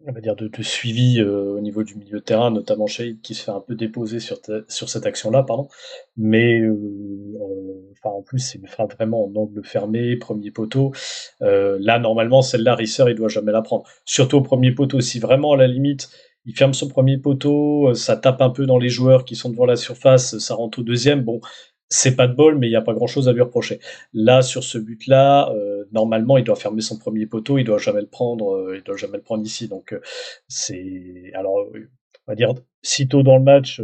on 0.06 0.12
va 0.12 0.20
dire 0.20 0.36
de, 0.36 0.48
de 0.48 0.62
suivi 0.62 1.20
euh, 1.20 1.56
au 1.56 1.60
niveau 1.60 1.82
du 1.82 1.96
milieu 1.96 2.18
de 2.18 2.24
terrain, 2.24 2.50
notamment 2.50 2.86
Shade 2.86 3.20
qui 3.22 3.34
se 3.34 3.44
fait 3.44 3.50
un 3.50 3.60
peu 3.60 3.74
déposer 3.74 4.20
sur, 4.20 4.38
sur 4.68 4.88
cette 4.88 5.04
action-là, 5.04 5.42
pardon. 5.42 5.68
Mais 6.16 6.60
euh, 6.60 6.72
euh, 6.72 7.92
enfin 7.92 8.14
en 8.14 8.22
plus 8.22 8.38
c'est 8.38 8.58
une 8.58 8.68
frappe 8.68 8.94
vraiment 8.94 9.24
en 9.24 9.34
angle 9.34 9.64
fermé, 9.64 10.16
premier 10.16 10.50
poteau. 10.50 10.92
là 11.40 11.98
normalement 11.98 12.42
celle-là 12.42 12.74
Risser 12.74 13.04
il 13.08 13.16
doit 13.16 13.28
jamais 13.28 13.52
la 13.52 13.62
prendre. 13.62 13.84
Surtout 14.04 14.36
au 14.36 14.42
premier 14.42 14.72
poteau, 14.72 15.00
si 15.00 15.18
vraiment 15.18 15.52
à 15.52 15.56
la 15.56 15.66
limite 15.66 16.08
il 16.48 16.54
ferme 16.56 16.74
son 16.74 16.86
premier 16.88 17.18
poteau, 17.18 17.92
ça 17.94 18.16
tape 18.16 18.40
un 18.40 18.50
peu 18.50 18.66
dans 18.66 18.78
les 18.78 18.88
joueurs 18.88 19.24
qui 19.24 19.34
sont 19.34 19.50
devant 19.50 19.66
la 19.66 19.74
surface, 19.74 20.38
ça 20.38 20.54
rentre 20.54 20.78
au 20.78 20.82
deuxième. 20.82 21.22
Bon, 21.22 21.40
c'est 21.88 22.16
pas 22.16 22.26
de 22.26 22.34
bol, 22.34 22.58
mais 22.58 22.66
il 22.66 22.70
n'y 22.70 22.76
a 22.76 22.82
pas 22.82 22.94
grand 22.94 23.06
chose 23.06 23.28
à 23.28 23.32
lui 23.32 23.40
reprocher. 23.40 23.80
Là, 24.12 24.42
sur 24.42 24.64
ce 24.64 24.78
but-là, 24.78 25.52
euh, 25.52 25.84
normalement, 25.92 26.36
il 26.36 26.44
doit 26.44 26.56
fermer 26.56 26.80
son 26.80 26.98
premier 26.98 27.26
poteau, 27.26 27.58
il 27.58 27.64
doit 27.64 27.78
jamais 27.78 28.00
le 28.00 28.08
prendre, 28.08 28.54
euh, 28.54 28.76
il 28.76 28.82
doit 28.82 28.96
jamais 28.96 29.18
le 29.18 29.22
prendre 29.22 29.44
ici. 29.44 29.68
Donc, 29.68 29.92
euh, 29.92 30.00
c'est, 30.48 31.30
alors, 31.34 31.54
on 31.56 32.32
va 32.32 32.34
dire, 32.34 32.54
sitôt 32.82 33.22
dans 33.22 33.36
le 33.36 33.44
match, 33.44 33.80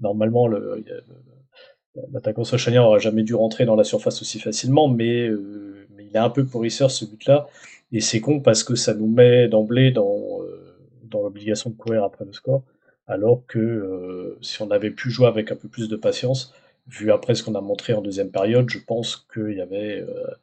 normalement, 0.00 0.48
le, 0.48 0.84
l'attaquant 2.12 2.44
sochalien 2.44 2.82
aurait 2.82 3.00
jamais 3.00 3.22
dû 3.22 3.34
rentrer 3.34 3.64
dans 3.64 3.76
la 3.76 3.84
surface 3.84 4.20
aussi 4.20 4.40
facilement, 4.40 4.88
mais, 4.88 5.30
mais 5.90 6.06
il 6.06 6.16
est 6.16 6.18
un 6.18 6.30
peu 6.30 6.44
pourrisseur 6.44 6.90
ce 6.90 7.04
but-là, 7.04 7.46
et 7.92 8.00
c'est 8.00 8.20
con 8.20 8.40
parce 8.40 8.64
que 8.64 8.74
ça 8.74 8.94
nous 8.94 9.06
met 9.06 9.48
d'emblée 9.48 9.92
dans, 9.92 10.40
dans 11.04 11.22
l'obligation 11.22 11.70
de 11.70 11.76
courir 11.76 12.02
après 12.02 12.24
le 12.24 12.32
score, 12.32 12.64
alors 13.06 13.44
que 13.46 14.36
si 14.40 14.60
on 14.62 14.70
avait 14.72 14.90
pu 14.90 15.10
jouer 15.10 15.28
avec 15.28 15.52
un 15.52 15.56
peu 15.56 15.68
plus 15.68 15.88
de 15.88 15.96
patience, 15.96 16.52
vu 16.86 17.12
après 17.12 17.34
ce 17.34 17.42
qu'on 17.42 17.54
a 17.54 17.60
montré 17.60 17.92
en 17.92 18.02
deuxième 18.02 18.30
période, 18.30 18.68
je 18.70 18.78
pense 18.78 19.16
qu'il 19.32 19.54
y 19.54 19.60
avait, 19.60 20.00
euh, 20.00 20.34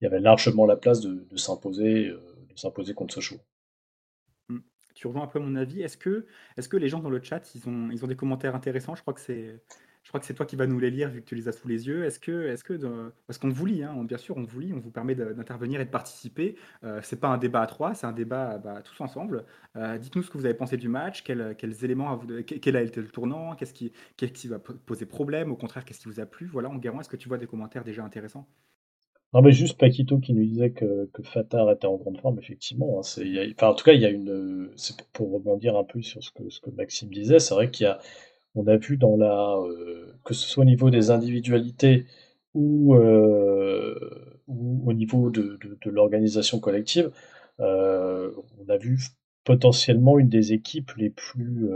il 0.00 0.04
y 0.04 0.06
avait 0.06 0.20
largement 0.20 0.66
la 0.66 0.76
place 0.76 1.00
de, 1.00 1.26
de 1.30 1.36
s'imposer, 1.36 2.08
euh, 2.08 2.94
contre 2.94 3.14
Sochaux. 3.14 3.40
Mmh. 4.48 4.58
Tu 4.94 5.06
rejoins 5.06 5.24
un 5.24 5.28
peu 5.28 5.38
mon 5.38 5.56
avis. 5.56 5.82
Est-ce 5.82 5.96
que, 5.96 6.26
est-ce 6.56 6.68
que 6.68 6.76
les 6.76 6.88
gens 6.88 7.00
dans 7.00 7.10
le 7.10 7.22
chat, 7.22 7.54
ils 7.54 7.68
ont, 7.68 7.90
ils 7.90 8.04
ont 8.04 8.08
des 8.08 8.16
commentaires 8.16 8.54
intéressants? 8.54 8.94
Je 8.94 9.02
crois 9.02 9.14
que 9.14 9.20
c'est, 9.20 9.60
je 10.04 10.10
crois 10.10 10.20
que 10.20 10.26
c'est 10.26 10.34
toi 10.34 10.44
qui 10.44 10.54
vas 10.54 10.66
nous 10.66 10.78
les 10.78 10.90
lire 10.90 11.08
vu 11.08 11.22
que 11.22 11.26
tu 11.26 11.34
les 11.34 11.48
as 11.48 11.52
sous 11.52 11.66
les 11.66 11.86
yeux. 11.86 12.04
Est-ce 12.04 12.20
que, 12.20 12.48
est-ce 12.48 12.62
que, 12.62 12.78
parce 13.26 13.38
qu'on 13.38 13.48
vous 13.48 13.64
lit, 13.64 13.82
hein, 13.82 14.04
bien 14.04 14.18
sûr, 14.18 14.36
on 14.36 14.42
vous 14.42 14.60
lit, 14.60 14.72
on 14.74 14.78
vous 14.78 14.90
permet 14.90 15.14
d'intervenir 15.14 15.80
et 15.80 15.86
de 15.86 15.90
participer. 15.90 16.56
Euh, 16.84 17.00
c'est 17.02 17.18
pas 17.18 17.28
un 17.28 17.38
débat 17.38 17.62
à 17.62 17.66
trois, 17.66 17.94
c'est 17.94 18.06
un 18.06 18.12
débat 18.12 18.58
bah, 18.58 18.82
tous 18.82 19.00
ensemble. 19.00 19.44
Euh, 19.76 19.96
dites-nous 19.96 20.22
ce 20.22 20.30
que 20.30 20.36
vous 20.36 20.44
avez 20.44 20.54
pensé 20.54 20.76
du 20.76 20.88
match, 20.88 21.24
quels, 21.24 21.56
quels 21.56 21.84
éléments, 21.86 22.20
quel 22.46 22.76
a 22.76 22.82
été 22.82 23.00
le 23.00 23.08
tournant, 23.08 23.56
qu'est-ce 23.56 23.72
qui, 23.72 23.92
va 24.48 24.58
poser 24.58 25.06
problème, 25.06 25.50
au 25.50 25.56
contraire, 25.56 25.86
qu'est-ce 25.86 26.00
qui 26.00 26.08
vous 26.08 26.20
a 26.20 26.26
plu. 26.26 26.46
Voilà, 26.46 26.68
en 26.68 26.78
est-ce 27.00 27.08
que 27.08 27.16
tu 27.16 27.28
vois 27.28 27.38
des 27.38 27.46
commentaires 27.46 27.82
déjà 27.82 28.04
intéressants? 28.04 28.46
Non, 29.32 29.40
mais 29.40 29.52
juste 29.52 29.78
Paquito 29.78 30.18
qui 30.18 30.34
nous 30.34 30.44
disait 30.44 30.70
que, 30.70 31.06
que 31.12 31.22
Fatar 31.22 31.70
était 31.72 31.86
en 31.86 31.96
grande 31.96 32.20
forme, 32.20 32.38
effectivement. 32.38 33.00
Hein, 33.00 33.52
enfin, 33.56 33.68
en 33.68 33.74
tout 33.74 33.84
cas, 33.84 33.94
il 33.94 34.00
y 34.00 34.04
a 34.04 34.10
une. 34.10 34.70
C'est 34.76 34.96
pour 35.12 35.32
rebondir 35.32 35.76
un 35.76 35.82
peu 35.82 36.02
sur 36.02 36.22
ce 36.22 36.30
que 36.30 36.70
Maxime 36.70 37.08
disait, 37.08 37.40
c'est 37.40 37.54
vrai 37.54 37.70
qu'il 37.70 37.84
y 37.84 37.88
a, 37.88 37.98
on 38.54 38.66
a 38.66 38.76
vu 38.76 38.96
dans 38.96 39.16
la, 39.16 39.56
euh, 39.56 40.14
que 40.24 40.34
ce 40.34 40.48
soit 40.48 40.62
au 40.62 40.66
niveau 40.66 40.90
des 40.90 41.10
individualités 41.10 42.06
ou, 42.54 42.94
euh, 42.94 43.98
au 44.46 44.92
niveau 44.92 45.30
de, 45.30 45.58
l'organisation 45.86 46.60
collective, 46.60 47.10
euh, 47.60 48.30
on 48.58 48.68
a 48.70 48.76
vu 48.76 48.98
potentiellement 49.44 50.18
une 50.18 50.28
des 50.28 50.52
équipes 50.52 50.92
les 50.96 51.10
plus, 51.10 51.68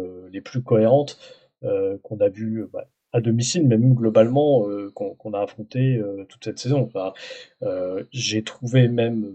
cohérentes 0.64 1.18
qu'on 2.02 2.20
a 2.20 2.28
vu 2.28 2.66
bah, 2.72 2.86
à 3.12 3.20
domicile, 3.20 3.66
mais 3.66 3.76
même 3.76 3.94
globalement 3.94 4.66
qu'on 4.94 5.32
a 5.32 5.40
affronté 5.40 6.00
toute 6.28 6.44
cette 6.44 6.58
saison. 6.58 6.90
J'ai 8.12 8.42
trouvé 8.42 8.88
même 8.88 9.32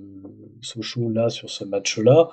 Sochaux 0.62 1.10
là 1.10 1.30
sur 1.30 1.50
ce 1.50 1.66
match-là 1.66 2.30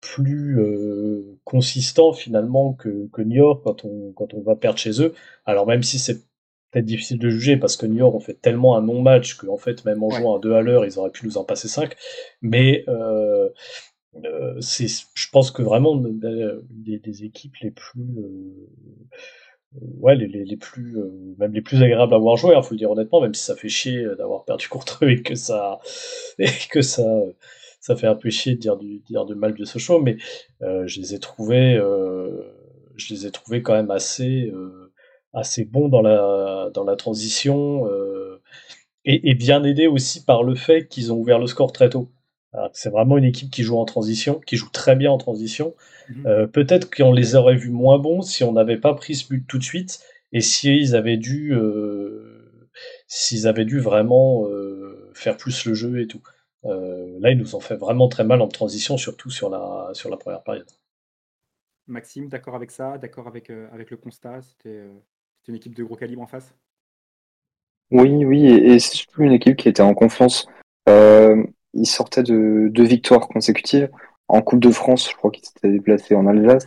plus 0.00 0.60
euh, 0.60 1.38
consistant 1.44 2.12
finalement 2.12 2.72
que, 2.74 3.08
que 3.12 3.22
York 3.22 3.62
quand 3.64 3.84
on, 3.84 4.12
quand 4.12 4.34
on 4.34 4.42
va 4.42 4.56
perdre 4.56 4.78
chez 4.78 5.02
eux. 5.02 5.12
Alors 5.44 5.66
même 5.66 5.82
si 5.82 5.98
c'est 5.98 6.22
peut-être 6.70 6.84
difficile 6.84 7.18
de 7.18 7.30
juger 7.30 7.56
parce 7.56 7.76
que 7.76 7.86
New 7.86 7.98
York 7.98 8.14
ont 8.14 8.20
fait 8.20 8.40
tellement 8.40 8.76
un 8.76 8.82
non-match 8.82 9.34
qu'en 9.34 9.56
fait 9.56 9.84
même 9.84 10.02
en 10.02 10.10
jouant 10.10 10.36
à 10.36 10.40
deux 10.40 10.52
à 10.52 10.60
l'heure 10.60 10.84
ils 10.84 10.98
auraient 10.98 11.10
pu 11.10 11.26
nous 11.26 11.38
en 11.38 11.44
passer 11.44 11.68
cinq. 11.68 11.96
Mais 12.42 12.84
euh, 12.88 13.48
euh, 14.24 14.60
c'est, 14.60 14.86
je 14.88 15.28
pense 15.30 15.50
que 15.50 15.62
vraiment 15.62 15.96
des, 15.96 16.98
des 16.98 17.24
équipes 17.24 17.56
les 17.62 17.70
plus 17.70 18.06
ouais, 20.00 20.16
les, 20.16 20.26
les, 20.26 20.44
les 20.44 20.56
plus, 20.56 20.96
même 21.38 21.52
les 21.52 21.60
plus 21.60 21.82
agréables 21.82 22.14
à 22.14 22.18
voir 22.18 22.36
jouer, 22.36 22.52
il 22.54 22.58
hein, 22.58 22.62
faut 22.62 22.74
le 22.74 22.78
dire 22.78 22.90
honnêtement, 22.90 23.20
même 23.20 23.34
si 23.34 23.44
ça 23.44 23.54
fait 23.54 23.68
chier 23.68 24.04
d'avoir 24.16 24.44
perdu 24.44 24.68
contre 24.68 25.04
eux 25.04 25.10
et 25.10 25.22
que 25.22 25.34
ça, 25.34 25.80
et 26.38 26.48
que 26.70 26.82
ça, 26.82 27.04
ça 27.80 27.96
fait 27.96 28.06
un 28.06 28.14
peu 28.14 28.30
chier 28.30 28.54
de 28.54 28.60
dire 28.60 28.76
du, 28.76 28.98
dire 29.00 29.24
du 29.24 29.34
mal 29.34 29.54
de 29.54 29.64
Sochaux, 29.64 30.00
mais 30.00 30.16
euh, 30.62 30.86
je 30.86 31.00
les 31.00 31.14
ai 31.14 31.18
trouvés, 31.18 31.76
euh, 31.76 32.42
je 32.96 33.14
les 33.14 33.26
ai 33.26 33.30
trouvés 33.30 33.62
quand 33.62 33.74
même 33.74 33.90
assez, 33.90 34.50
euh, 34.52 34.92
assez 35.32 35.64
bons 35.64 35.88
dans 35.88 36.02
la, 36.02 36.70
dans 36.74 36.84
la 36.84 36.96
transition 36.96 37.88
et, 39.04 39.30
et, 39.30 39.34
bien 39.34 39.64
aidés 39.64 39.86
aussi 39.86 40.24
par 40.24 40.42
le 40.42 40.54
fait 40.54 40.86
qu'ils 40.88 41.12
ont 41.12 41.16
ouvert 41.16 41.38
le 41.38 41.46
score 41.46 41.72
très 41.72 41.88
tôt. 41.88 42.10
C'est 42.72 42.90
vraiment 42.90 43.18
une 43.18 43.24
équipe 43.24 43.50
qui 43.50 43.62
joue 43.62 43.78
en 43.78 43.84
transition, 43.84 44.40
qui 44.44 44.56
joue 44.56 44.70
très 44.70 44.96
bien 44.96 45.12
en 45.12 45.18
transition. 45.18 45.74
Mhm. 46.08 46.26
Euh, 46.26 46.46
Peut-être 46.46 46.92
qu'on 46.94 47.12
les 47.12 47.36
aurait 47.36 47.54
vus 47.54 47.70
moins 47.70 47.98
bons 47.98 48.22
si 48.22 48.42
on 48.42 48.52
n'avait 48.52 48.78
pas 48.78 48.94
pris 48.94 49.14
ce 49.14 49.28
but 49.28 49.46
tout 49.46 49.58
de 49.58 49.62
suite 49.62 50.00
et 50.32 50.40
s'ils 50.40 50.96
avaient 50.96 51.16
dû, 51.16 51.54
s'ils 53.06 53.46
avaient 53.46 53.64
dû 53.64 53.78
vraiment 53.78 54.46
faire 55.14 55.36
plus 55.36 55.64
le 55.64 55.74
jeu 55.74 56.00
et 56.00 56.06
tout. 56.06 56.22
Là, 56.68 57.30
ils 57.30 57.38
nous 57.38 57.54
ont 57.54 57.60
fait 57.60 57.76
vraiment 57.76 58.08
très 58.08 58.24
mal 58.24 58.40
en 58.40 58.48
transition, 58.48 58.96
surtout 58.96 59.30
sur 59.30 59.50
la, 59.50 59.90
sur 59.92 60.10
la 60.10 60.16
première 60.16 60.42
période. 60.42 60.70
Maxime, 61.86 62.28
d'accord 62.28 62.54
avec 62.54 62.70
ça 62.70 62.98
D'accord 62.98 63.26
avec, 63.26 63.50
avec 63.50 63.90
le 63.90 63.96
constat 63.96 64.42
C'était 64.42 64.84
une 65.48 65.56
équipe 65.56 65.74
de 65.74 65.84
gros 65.84 65.96
calibre 65.96 66.22
en 66.22 66.26
face? 66.26 66.54
Oui, 67.90 68.24
oui, 68.24 68.46
et, 68.46 68.78
c'est 68.78 68.96
surtout 68.96 69.22
une 69.22 69.32
équipe 69.32 69.56
qui 69.56 69.68
était 69.68 69.82
en 69.82 69.94
confiance. 69.94 70.46
Euh, 70.88 71.42
ils 71.72 71.86
sortaient 71.86 72.22
de 72.22 72.68
deux 72.70 72.84
victoires 72.84 73.28
consécutives. 73.28 73.88
En 74.28 74.42
Coupe 74.42 74.60
de 74.60 74.70
France, 74.70 75.10
je 75.10 75.16
crois 75.16 75.30
qu'ils 75.30 75.46
s'étaient 75.46 75.70
déplacés 75.70 76.14
en 76.14 76.26
Alsace. 76.26 76.66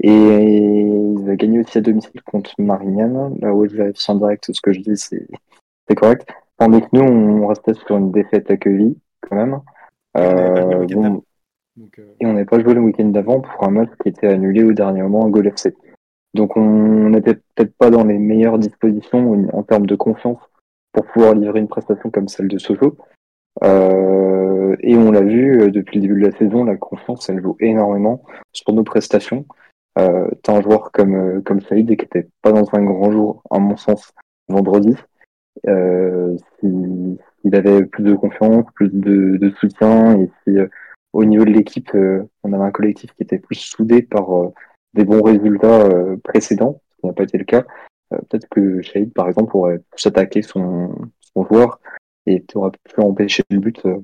Et 0.00 0.10
ils 0.12 1.22
avaient 1.22 1.36
gagné 1.36 1.60
aussi 1.60 1.78
à 1.78 1.80
domicile 1.80 2.22
contre 2.22 2.52
Marignane. 2.58 3.38
Là 3.40 3.54
où 3.54 3.66
je 3.66 3.74
vérifie 3.74 4.10
en 4.10 4.16
direct 4.16 4.52
ce 4.52 4.60
que 4.60 4.72
je 4.72 4.80
dis, 4.80 4.96
c'est 4.96 5.94
correct. 5.96 6.28
Tandis 6.58 6.82
que 6.82 6.88
nous, 6.92 7.02
on 7.02 7.46
restait 7.46 7.74
sur 7.74 7.96
une 7.96 8.12
défaite 8.12 8.50
accueillie, 8.50 8.98
quand 9.22 9.36
même. 9.36 9.60
Euh, 10.16 10.86
bon, 10.86 11.22
et 12.20 12.26
on 12.26 12.32
n'avait 12.32 12.44
pas 12.44 12.60
joué 12.60 12.74
le 12.74 12.80
week-end 12.80 13.06
d'avant 13.06 13.40
pour 13.40 13.64
un 13.64 13.70
match 13.70 13.90
qui 14.02 14.08
était 14.08 14.26
annulé 14.26 14.64
au 14.64 14.72
dernier 14.72 15.02
moment 15.02 15.26
à 15.26 15.30
Gol 15.30 15.46
FC. 15.46 15.74
Donc 16.34 16.56
on 16.56 17.10
n'était 17.10 17.34
peut-être 17.34 17.74
pas 17.76 17.90
dans 17.90 18.04
les 18.04 18.18
meilleures 18.18 18.58
dispositions 18.58 19.48
en 19.52 19.62
termes 19.62 19.86
de 19.86 19.96
confiance 19.96 20.38
pour 20.92 21.06
pouvoir 21.06 21.34
livrer 21.34 21.60
une 21.60 21.68
prestation 21.68 22.10
comme 22.10 22.28
celle 22.28 22.48
de 22.48 22.58
Sochaux. 22.58 22.96
Euh, 23.64 24.76
et 24.80 24.96
on 24.96 25.10
l'a 25.10 25.22
vu 25.22 25.62
euh, 25.62 25.70
depuis 25.70 25.96
le 25.96 26.02
début 26.02 26.20
de 26.20 26.26
la 26.26 26.36
saison, 26.36 26.64
la 26.64 26.76
confiance 26.76 27.28
elle 27.28 27.42
joue 27.42 27.56
énormément 27.60 28.22
sur 28.52 28.72
nos 28.72 28.84
prestations. 28.84 29.46
Euh, 29.98 30.28
T'as 30.42 30.56
un 30.56 30.62
joueur 30.62 30.92
comme 30.92 31.14
euh, 31.14 31.40
comme 31.40 31.60
Saïd 31.60 31.88
qui 31.96 32.04
était 32.04 32.28
pas 32.42 32.52
dans 32.52 32.66
un 32.72 32.84
grand 32.84 33.10
jour, 33.10 33.42
à 33.50 33.58
mon 33.58 33.76
sens, 33.76 34.12
vendredi. 34.48 34.94
Euh, 35.66 36.36
s'il 37.40 37.54
avait 37.54 37.84
plus 37.84 38.04
de 38.04 38.14
confiance, 38.14 38.64
plus 38.74 38.90
de, 38.92 39.52
soutien, 39.60 40.18
et 40.20 40.30
si 40.44 40.56
au 41.12 41.24
niveau 41.24 41.44
de 41.44 41.50
l'équipe, 41.50 41.90
on 42.42 42.52
avait 42.52 42.64
un 42.64 42.70
collectif 42.70 43.12
qui 43.14 43.22
était 43.22 43.38
plus 43.38 43.56
soudé 43.56 44.02
par 44.02 44.28
des 44.94 45.04
bons 45.04 45.22
résultats 45.22 45.88
précédents, 46.24 46.80
ce 46.90 47.00
qui 47.00 47.06
n'a 47.06 47.12
pas 47.12 47.22
été 47.24 47.38
le 47.38 47.44
cas. 47.44 47.64
Peut-être 48.10 48.48
que 48.50 48.82
Shahid, 48.82 49.12
par 49.12 49.28
exemple, 49.28 49.50
pourrait 49.50 49.80
s'attaquer 49.96 50.42
son, 50.42 51.10
son 51.20 51.44
joueur 51.44 51.80
et 52.28 52.44
tu 52.44 52.58
aurais 52.58 52.70
pu 52.70 53.00
empêcher 53.00 53.42
le 53.50 53.58
but 53.58 53.84
euh, 53.86 53.98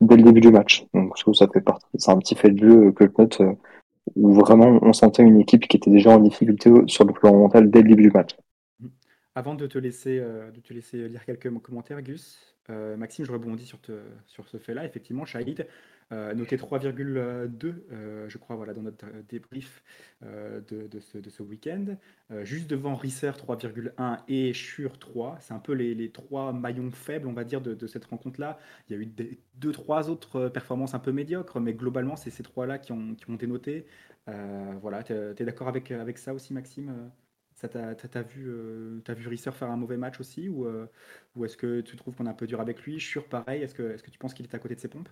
dès 0.00 0.16
le 0.16 0.22
début 0.22 0.40
du 0.40 0.50
match. 0.50 0.84
Donc 0.92 1.16
ça 1.18 1.48
fait 1.52 1.60
partie, 1.60 1.86
c'est 1.94 2.10
un 2.10 2.18
petit 2.18 2.34
fait 2.34 2.50
de 2.50 2.58
jeu 2.58 2.92
que 2.92 3.06
je 3.06 3.10
note 3.18 3.40
euh, 3.40 3.52
où 4.16 4.32
vraiment 4.32 4.78
on 4.82 4.92
sentait 4.92 5.22
une 5.22 5.40
équipe 5.40 5.66
qui 5.66 5.76
était 5.76 5.90
déjà 5.90 6.10
en 6.10 6.18
difficulté 6.18 6.70
sur 6.86 7.04
le 7.04 7.12
plan 7.12 7.34
mental 7.34 7.70
dès 7.70 7.82
le 7.82 7.88
début 7.88 8.02
du 8.02 8.10
match. 8.10 8.36
Avant 9.34 9.54
de 9.54 9.66
te 9.66 9.78
laisser, 9.78 10.18
euh, 10.20 10.50
de 10.50 10.60
te 10.60 10.72
laisser 10.72 11.08
lire 11.08 11.24
quelques 11.24 11.50
commentaires, 11.60 12.02
Gus, 12.02 12.53
Maxime, 12.68 13.24
je 13.24 13.32
rebondis 13.32 13.66
sur, 13.66 13.78
ce 14.46 14.56
fait-là. 14.56 14.84
Effectivement, 14.84 15.24
Shahid, 15.24 15.66
euh, 16.12 16.34
noté 16.34 16.56
3,2, 16.56 16.94
euh, 17.92 18.28
je 18.28 18.38
crois, 18.38 18.56
voilà, 18.56 18.74
dans 18.74 18.82
notre 18.82 19.06
euh, 19.06 19.22
débrief 19.28 19.82
de, 20.22 21.00
ce, 21.00 21.42
week-end. 21.42 21.96
juste 22.42 22.68
devant 22.68 22.94
Risser 22.94 23.30
3,1 23.30 24.18
et 24.28 24.52
Schur 24.52 24.98
3. 24.98 25.38
C'est 25.40 25.54
un 25.54 25.58
peu 25.58 25.72
les, 25.72 26.10
trois 26.10 26.52
maillons 26.52 26.90
faibles, 26.90 27.26
on 27.26 27.32
va 27.32 27.44
dire, 27.44 27.60
de, 27.60 27.86
cette 27.86 28.04
rencontre-là. 28.06 28.58
Il 28.88 28.96
y 28.96 28.98
a 28.98 29.02
eu 29.02 29.12
deux, 29.54 29.72
trois 29.72 30.08
autres 30.08 30.48
performances 30.48 30.94
un 30.94 30.98
peu 30.98 31.12
médiocres, 31.12 31.60
mais 31.60 31.74
globalement, 31.74 32.16
c'est 32.16 32.30
ces 32.30 32.42
trois-là 32.42 32.78
qui 32.78 32.92
ont, 32.92 33.16
été 33.34 33.46
notés. 33.46 33.86
voilà, 34.80 35.02
tu 35.02 35.12
es, 35.12 35.44
d'accord 35.44 35.68
avec 35.68 36.18
ça 36.18 36.34
aussi, 36.34 36.54
Maxime 36.54 37.10
T'as 37.60 38.22
vu, 38.22 38.50
vu 39.08 39.28
Risser 39.28 39.52
faire 39.52 39.70
un 39.70 39.76
mauvais 39.76 39.96
match 39.96 40.20
aussi 40.20 40.48
Ou, 40.48 40.66
ou 41.36 41.44
est-ce 41.44 41.56
que 41.56 41.80
tu 41.80 41.96
trouves 41.96 42.14
qu'on 42.14 42.26
est 42.26 42.30
un 42.30 42.34
peu 42.34 42.46
dur 42.46 42.60
avec 42.60 42.82
lui 42.82 42.98
Schur, 42.98 43.24
pareil. 43.24 43.62
Est-ce 43.62 43.74
que, 43.74 43.96
tu 44.10 44.18
penses 44.18 44.34
qu'il 44.34 44.44
est 44.44 44.54
à 44.54 44.58
côté 44.58 44.74
de 44.74 44.80
ses 44.80 44.88
pompes? 44.88 45.08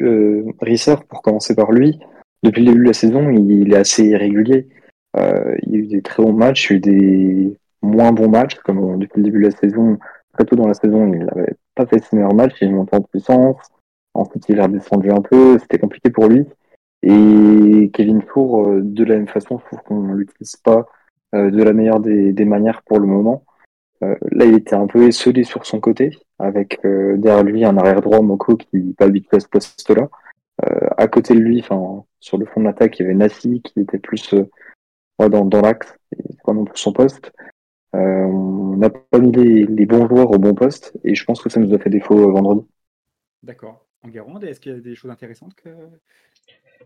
Euh, 0.00 0.52
Risser, 0.60 0.96
pour 1.08 1.22
commencer 1.22 1.54
par 1.54 1.72
lui, 1.72 1.98
depuis 2.42 2.62
le 2.62 2.72
début 2.72 2.82
de 2.82 2.88
la 2.88 2.94
saison, 2.94 3.30
il, 3.30 3.72
est 3.72 3.76
assez 3.76 4.04
irrégulier. 4.04 4.68
Euh, 5.16 5.56
il 5.62 5.74
a 5.74 5.78
eu 5.78 5.86
des 5.86 6.02
très 6.02 6.22
bons 6.22 6.32
matchs, 6.32 6.70
il 6.70 6.74
a 6.74 6.76
eu 6.76 6.80
des 6.80 7.56
moins 7.82 8.12
bons 8.12 8.28
matchs, 8.28 8.56
comme 8.56 8.98
depuis 8.98 9.18
le 9.18 9.24
début 9.24 9.40
de 9.40 9.48
la 9.48 9.56
saison, 9.56 9.98
très 10.32 10.44
tôt 10.44 10.56
dans 10.56 10.68
la 10.68 10.74
saison, 10.74 11.12
il 11.12 11.24
n'avait 11.24 11.54
pas 11.74 11.86
fait 11.86 12.02
ses 12.02 12.16
meilleurs 12.16 12.34
matchs, 12.34 12.56
il 12.60 12.68
est 12.68 12.72
monté 12.72 12.96
en 12.96 13.02
puissance, 13.02 13.56
ensuite 14.14 14.44
il 14.48 14.60
a 14.60 14.64
redescendu 14.64 15.10
un 15.10 15.22
peu, 15.22 15.58
c'était 15.58 15.78
compliqué 15.78 16.10
pour 16.10 16.28
lui. 16.28 16.46
Et 17.06 17.90
Kevin 17.92 18.22
Four, 18.22 18.66
euh, 18.66 18.80
de 18.82 19.04
la 19.04 19.16
même 19.16 19.28
façon, 19.28 19.58
je 19.58 19.66
trouve 19.66 19.82
qu'on 19.82 20.14
l'utilise 20.14 20.56
pas 20.56 20.88
euh, 21.34 21.50
de 21.50 21.62
la 21.62 21.74
meilleure 21.74 22.00
des, 22.00 22.44
manières 22.46 22.82
pour 22.82 22.98
le 22.98 23.06
moment. 23.06 23.44
Euh, 24.02 24.16
là, 24.32 24.46
il 24.46 24.54
était 24.54 24.74
un 24.74 24.86
peu 24.86 25.06
esselé 25.06 25.44
sur 25.44 25.66
son 25.66 25.80
côté, 25.80 26.18
avec 26.38 26.80
derrière 26.82 27.44
lui 27.44 27.64
un 27.64 27.76
arrière 27.76 28.00
droit, 28.00 28.22
Moko, 28.22 28.56
qui 28.56 28.94
pas 28.94 29.04
habitué 29.04 29.36
à 29.36 29.40
ce 29.40 29.48
poste-là. 29.48 30.08
À 30.96 31.08
côté 31.08 31.34
de 31.34 31.40
lui, 31.40 31.62
sur 32.20 32.38
le 32.38 32.46
fond 32.46 32.60
de 32.60 32.66
l'attaque, 32.66 32.98
il 32.98 33.02
y 33.02 33.04
avait 33.04 33.14
Nassi 33.14 33.60
qui 33.62 33.80
était 33.80 33.98
plus 33.98 34.34
dans, 35.18 35.44
dans 35.44 35.60
l'axe, 35.60 35.94
pas 36.44 36.52
non 36.54 36.64
plus 36.64 36.78
son 36.78 36.92
poste. 36.92 37.32
on 37.92 38.76
n'a 38.76 38.88
pas 38.88 39.18
mis 39.18 39.32
les, 39.32 39.86
bons 39.86 40.08
joueurs 40.08 40.30
au 40.30 40.38
bon 40.38 40.54
poste, 40.54 40.96
et 41.04 41.14
je 41.14 41.24
pense 41.24 41.42
que 41.42 41.50
ça 41.50 41.60
nous 41.60 41.74
a 41.74 41.78
fait 41.78 41.90
défaut 41.90 42.30
vendredi. 42.30 42.66
D'accord. 43.42 43.84
En 44.02 44.08
Guérande, 44.08 44.44
est-ce 44.44 44.60
qu'il 44.60 44.72
y 44.72 44.76
a 44.76 44.80
des 44.80 44.94
choses 44.94 45.10
intéressantes 45.10 45.54
que, 45.54 45.68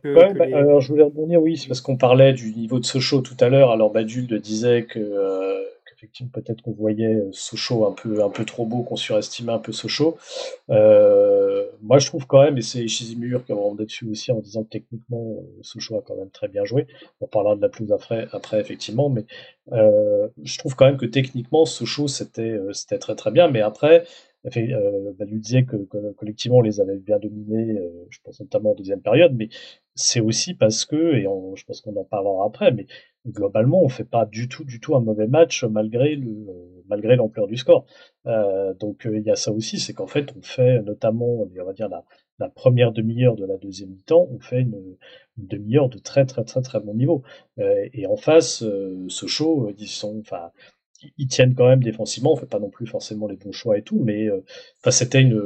bah, 0.04 0.44
alors 0.54 0.80
je 0.80 0.88
voulais 0.88 1.02
rebondir, 1.02 1.42
oui, 1.42 1.56
c'est 1.56 1.68
parce 1.68 1.80
qu'on 1.80 1.96
parlait 1.96 2.32
du 2.32 2.52
niveau 2.54 2.78
de 2.78 2.84
Sochaux 2.84 3.20
tout 3.20 3.36
à 3.40 3.48
l'heure. 3.48 3.70
Alors 3.70 3.90
Badulde 3.90 4.34
disait 4.34 4.84
que 4.84 5.68
effectivement, 5.98 6.30
peut-être 6.32 6.62
qu'on 6.62 6.72
voyait 6.72 7.14
euh, 7.14 7.32
Sochaux 7.32 7.86
un 7.86 7.92
peu, 7.92 8.22
un 8.22 8.30
peu 8.30 8.44
trop 8.44 8.64
beau, 8.64 8.82
qu'on 8.82 8.96
surestimait 8.96 9.52
un 9.52 9.58
peu 9.58 9.72
Sochaux. 9.72 10.16
Euh, 10.70 11.66
moi, 11.82 11.98
je 11.98 12.06
trouve 12.06 12.26
quand 12.26 12.42
même, 12.42 12.56
et 12.56 12.62
c'est 12.62 12.86
Chizimur 12.86 13.44
qui 13.44 13.52
a 13.52 13.56
rendu 13.56 13.84
dessus 13.84 14.08
aussi 14.08 14.30
en 14.30 14.40
disant 14.40 14.62
que 14.62 14.68
techniquement, 14.68 15.36
euh, 15.38 15.62
Sochaux 15.62 15.98
a 15.98 16.02
quand 16.02 16.16
même 16.16 16.30
très 16.30 16.48
bien 16.48 16.64
joué. 16.64 16.86
On 17.20 17.26
parlera 17.26 17.56
de 17.56 17.62
la 17.62 17.68
plus 17.68 17.92
après, 17.92 18.28
après 18.32 18.60
effectivement, 18.60 19.10
mais 19.10 19.24
euh, 19.72 20.28
je 20.42 20.58
trouve 20.58 20.76
quand 20.76 20.86
même 20.86 20.98
que 20.98 21.06
techniquement, 21.06 21.66
Sochaux, 21.66 22.08
c'était 22.08 22.42
euh, 22.42 22.72
c'était 22.72 22.98
très 22.98 23.16
très 23.16 23.30
bien. 23.32 23.48
Mais 23.48 23.60
après, 23.60 24.04
euh, 24.56 25.12
bah, 25.18 25.24
lui 25.24 25.40
disait 25.40 25.64
que, 25.64 25.76
que, 25.76 26.12
collectivement 26.12 26.58
on 26.58 26.62
les 26.62 26.80
avait 26.80 26.96
bien 26.96 27.18
dominés, 27.18 27.76
je 28.08 28.18
pense 28.22 28.40
notamment 28.40 28.72
en 28.72 28.74
deuxième 28.74 29.00
période, 29.00 29.34
mais 29.36 29.48
c'est 29.98 30.20
aussi 30.20 30.54
parce 30.54 30.84
que, 30.84 31.14
et 31.14 31.24
je 31.56 31.64
pense 31.64 31.80
qu'on 31.80 31.96
en 31.96 32.04
parlera 32.04 32.46
après, 32.46 32.72
mais 32.72 32.86
globalement, 33.26 33.82
on 33.82 33.88
fait 33.88 34.04
pas 34.04 34.26
du 34.26 34.48
tout, 34.48 34.64
du 34.64 34.80
tout 34.80 34.96
un 34.96 35.00
mauvais 35.00 35.26
match 35.26 35.64
malgré 35.64 36.16
malgré 36.88 37.16
l'ampleur 37.16 37.46
du 37.46 37.56
score. 37.56 37.86
Euh, 38.26 38.74
donc 38.74 39.06
euh, 39.06 39.18
il 39.18 39.24
y 39.24 39.30
a 39.30 39.36
ça 39.36 39.52
aussi, 39.52 39.78
c'est 39.78 39.92
qu'en 39.92 40.06
fait, 40.06 40.32
on 40.36 40.42
fait 40.42 40.82
notamment, 40.82 41.42
on 41.42 41.64
va 41.64 41.72
dire 41.72 41.88
la, 41.88 42.48
première 42.50 42.92
demi-heure 42.92 43.36
de 43.36 43.44
la 43.44 43.56
deuxième 43.56 43.90
mi-temps, 43.90 44.28
on 44.30 44.38
fait 44.38 44.60
une, 44.60 44.96
demi-heure 45.36 45.88
de 45.88 45.98
très 45.98 46.26
très 46.26 46.44
très 46.44 46.62
très 46.62 46.80
bon 46.80 46.94
niveau. 46.94 47.22
Euh, 47.58 47.88
et 47.92 48.06
en 48.06 48.16
face, 48.16 48.62
euh, 48.62 49.08
Sochaux, 49.08 49.72
ils 49.78 49.88
sont, 49.88 50.18
enfin, 50.20 50.50
ils 51.16 51.28
tiennent 51.28 51.54
quand 51.54 51.68
même 51.68 51.82
défensivement. 51.82 52.32
On 52.32 52.36
fait 52.36 52.46
pas 52.46 52.58
non 52.58 52.70
plus 52.70 52.86
forcément 52.86 53.28
les 53.28 53.36
bons 53.36 53.52
choix 53.52 53.78
et 53.78 53.82
tout, 53.82 54.00
mais 54.00 54.28
enfin 54.80 54.90
c'était 54.90 55.20
une, 55.20 55.38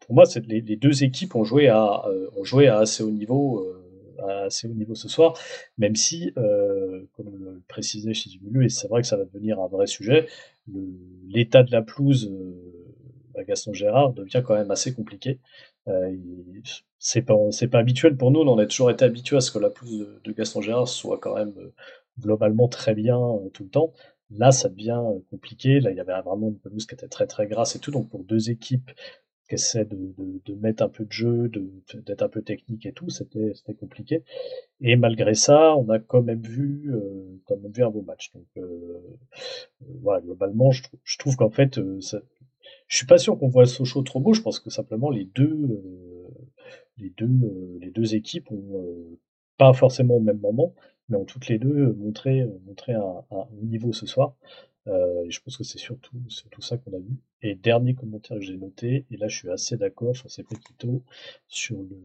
pour 0.00 0.14
moi, 0.14 0.24
les, 0.48 0.60
les, 0.60 0.76
deux 0.76 1.04
équipes 1.04 1.36
ont 1.36 1.44
joué 1.44 1.68
à, 1.68 2.02
ont 2.36 2.44
joué 2.44 2.66
à 2.66 2.78
assez 2.78 3.02
haut 3.04 3.10
niveau 3.10 3.64
assez 4.28 4.68
haut 4.68 4.74
niveau 4.74 4.94
ce 4.94 5.08
soir, 5.08 5.38
même 5.78 5.96
si, 5.96 6.32
euh, 6.36 7.04
comme 7.16 7.36
le 7.36 7.62
précisait 7.68 8.14
chez 8.14 8.30
Zumulu, 8.30 8.66
et 8.66 8.68
c'est 8.68 8.88
vrai 8.88 9.02
que 9.02 9.06
ça 9.06 9.16
va 9.16 9.24
devenir 9.24 9.60
un 9.60 9.68
vrai 9.68 9.86
sujet, 9.86 10.26
l'état 11.28 11.62
de 11.62 11.72
la 11.72 11.82
pelouse 11.82 12.30
euh, 12.30 13.40
à 13.40 13.44
Gaston 13.44 13.72
Gérard 13.72 14.12
devient 14.12 14.42
quand 14.44 14.54
même 14.54 14.70
assez 14.70 14.94
compliqué. 14.94 15.40
Euh, 15.88 16.14
c'est 16.98 17.22
pas, 17.22 17.34
pas 17.70 17.78
habituel 17.78 18.16
pour 18.16 18.30
nous, 18.30 18.40
on 18.40 18.58
a 18.58 18.66
toujours 18.66 18.90
été 18.90 19.04
habitué 19.04 19.36
à 19.36 19.40
ce 19.40 19.50
que 19.50 19.58
la 19.58 19.70
pelouse 19.70 20.06
de, 20.22 20.32
Gaston 20.32 20.60
Gérard 20.60 20.88
soit 20.88 21.18
quand 21.18 21.34
même 21.34 21.54
globalement 22.18 22.68
très 22.68 22.94
bien 22.94 23.18
tout 23.54 23.64
le 23.64 23.70
temps. 23.70 23.92
Là, 24.30 24.52
ça 24.52 24.68
devient 24.68 25.00
compliqué. 25.30 25.80
Là, 25.80 25.90
il 25.90 25.96
y 25.96 26.00
avait 26.00 26.12
vraiment 26.20 26.48
une 26.48 26.58
pelouse 26.58 26.86
qui 26.86 26.94
était 26.94 27.08
très 27.08 27.26
très 27.26 27.46
grasse 27.46 27.74
et 27.74 27.80
tout. 27.80 27.90
Donc, 27.90 28.08
pour 28.10 28.22
deux 28.22 28.50
équipes 28.50 28.90
qui 29.50 29.56
essaie 29.56 29.84
de, 29.84 30.54
mettre 30.54 30.84
un 30.84 30.88
peu 30.88 31.04
de 31.04 31.12
jeu, 31.12 31.50
d'être 31.94 32.22
un 32.22 32.28
peu 32.28 32.40
technique 32.40 32.86
et 32.86 32.92
tout, 32.92 33.10
c'était 33.10 33.52
c'était 33.54 33.74
Et 34.80 34.96
malgré 34.96 35.34
ça, 35.34 35.76
on 35.76 35.88
a 35.90 35.98
quand 35.98 36.22
même 36.22 36.40
vu 36.40 36.92
euh, 36.94 37.40
quand 37.46 37.56
même 37.56 37.72
vu 37.72 37.82
un 37.82 37.90
beau 37.90 38.02
match. 38.02 38.30
Donc 38.32 38.46
euh, 38.56 38.62
euh 39.82 39.86
voilà, 40.02 40.20
globalement, 40.22 40.70
je, 40.70 40.84
je 41.02 41.18
trouve 41.18 41.36
qu'en 41.36 41.50
fait, 41.50 41.78
euh, 41.78 42.00
ça, 42.00 42.20
je 42.86 42.96
suis 42.96 43.06
pas 43.06 43.18
sûr 43.18 43.38
qu'on 43.38 43.48
voit 43.48 43.66
Sochaux 43.66 44.02
trop 44.02 44.20
beau. 44.20 44.34
Je 44.34 44.42
pense 44.42 44.60
que 44.60 44.70
simplement 44.70 45.10
les 45.10 45.24
deux 45.24 45.44
euh, 45.44 46.28
les 46.98 47.10
deux 47.10 47.78
les 47.80 47.90
deux 47.90 48.14
équipes 48.14 48.50
ont 48.52 49.18
pas 49.58 49.72
forcément 49.72 50.14
au 50.16 50.20
même 50.20 50.38
moment, 50.38 50.74
mais 51.08 51.16
ont 51.16 51.24
toutes 51.24 51.48
les 51.48 51.58
deux 51.58 51.92
montré 51.94 52.46
montré 52.66 52.92
un, 52.92 53.24
un 53.32 53.46
niveau 53.62 53.92
ce 53.92 54.06
soir. 54.06 54.36
Euh, 54.88 55.24
et 55.24 55.30
je 55.30 55.40
pense 55.42 55.56
que 55.56 55.64
c'est 55.64 55.78
surtout, 55.78 56.16
ça 56.60 56.76
qu'on 56.78 56.92
a 56.94 56.98
vu. 56.98 57.16
Et 57.42 57.54
dernier 57.54 57.94
commentaire 57.94 58.38
que 58.38 58.42
j'ai 58.42 58.56
noté, 58.56 59.06
et 59.10 59.16
là 59.16 59.28
je 59.28 59.36
suis 59.36 59.50
assez 59.50 59.76
d'accord 59.76 60.16
sur 60.16 60.30
ces 60.30 60.42
petits 60.42 60.74
sur 61.48 61.78
le, 61.78 61.96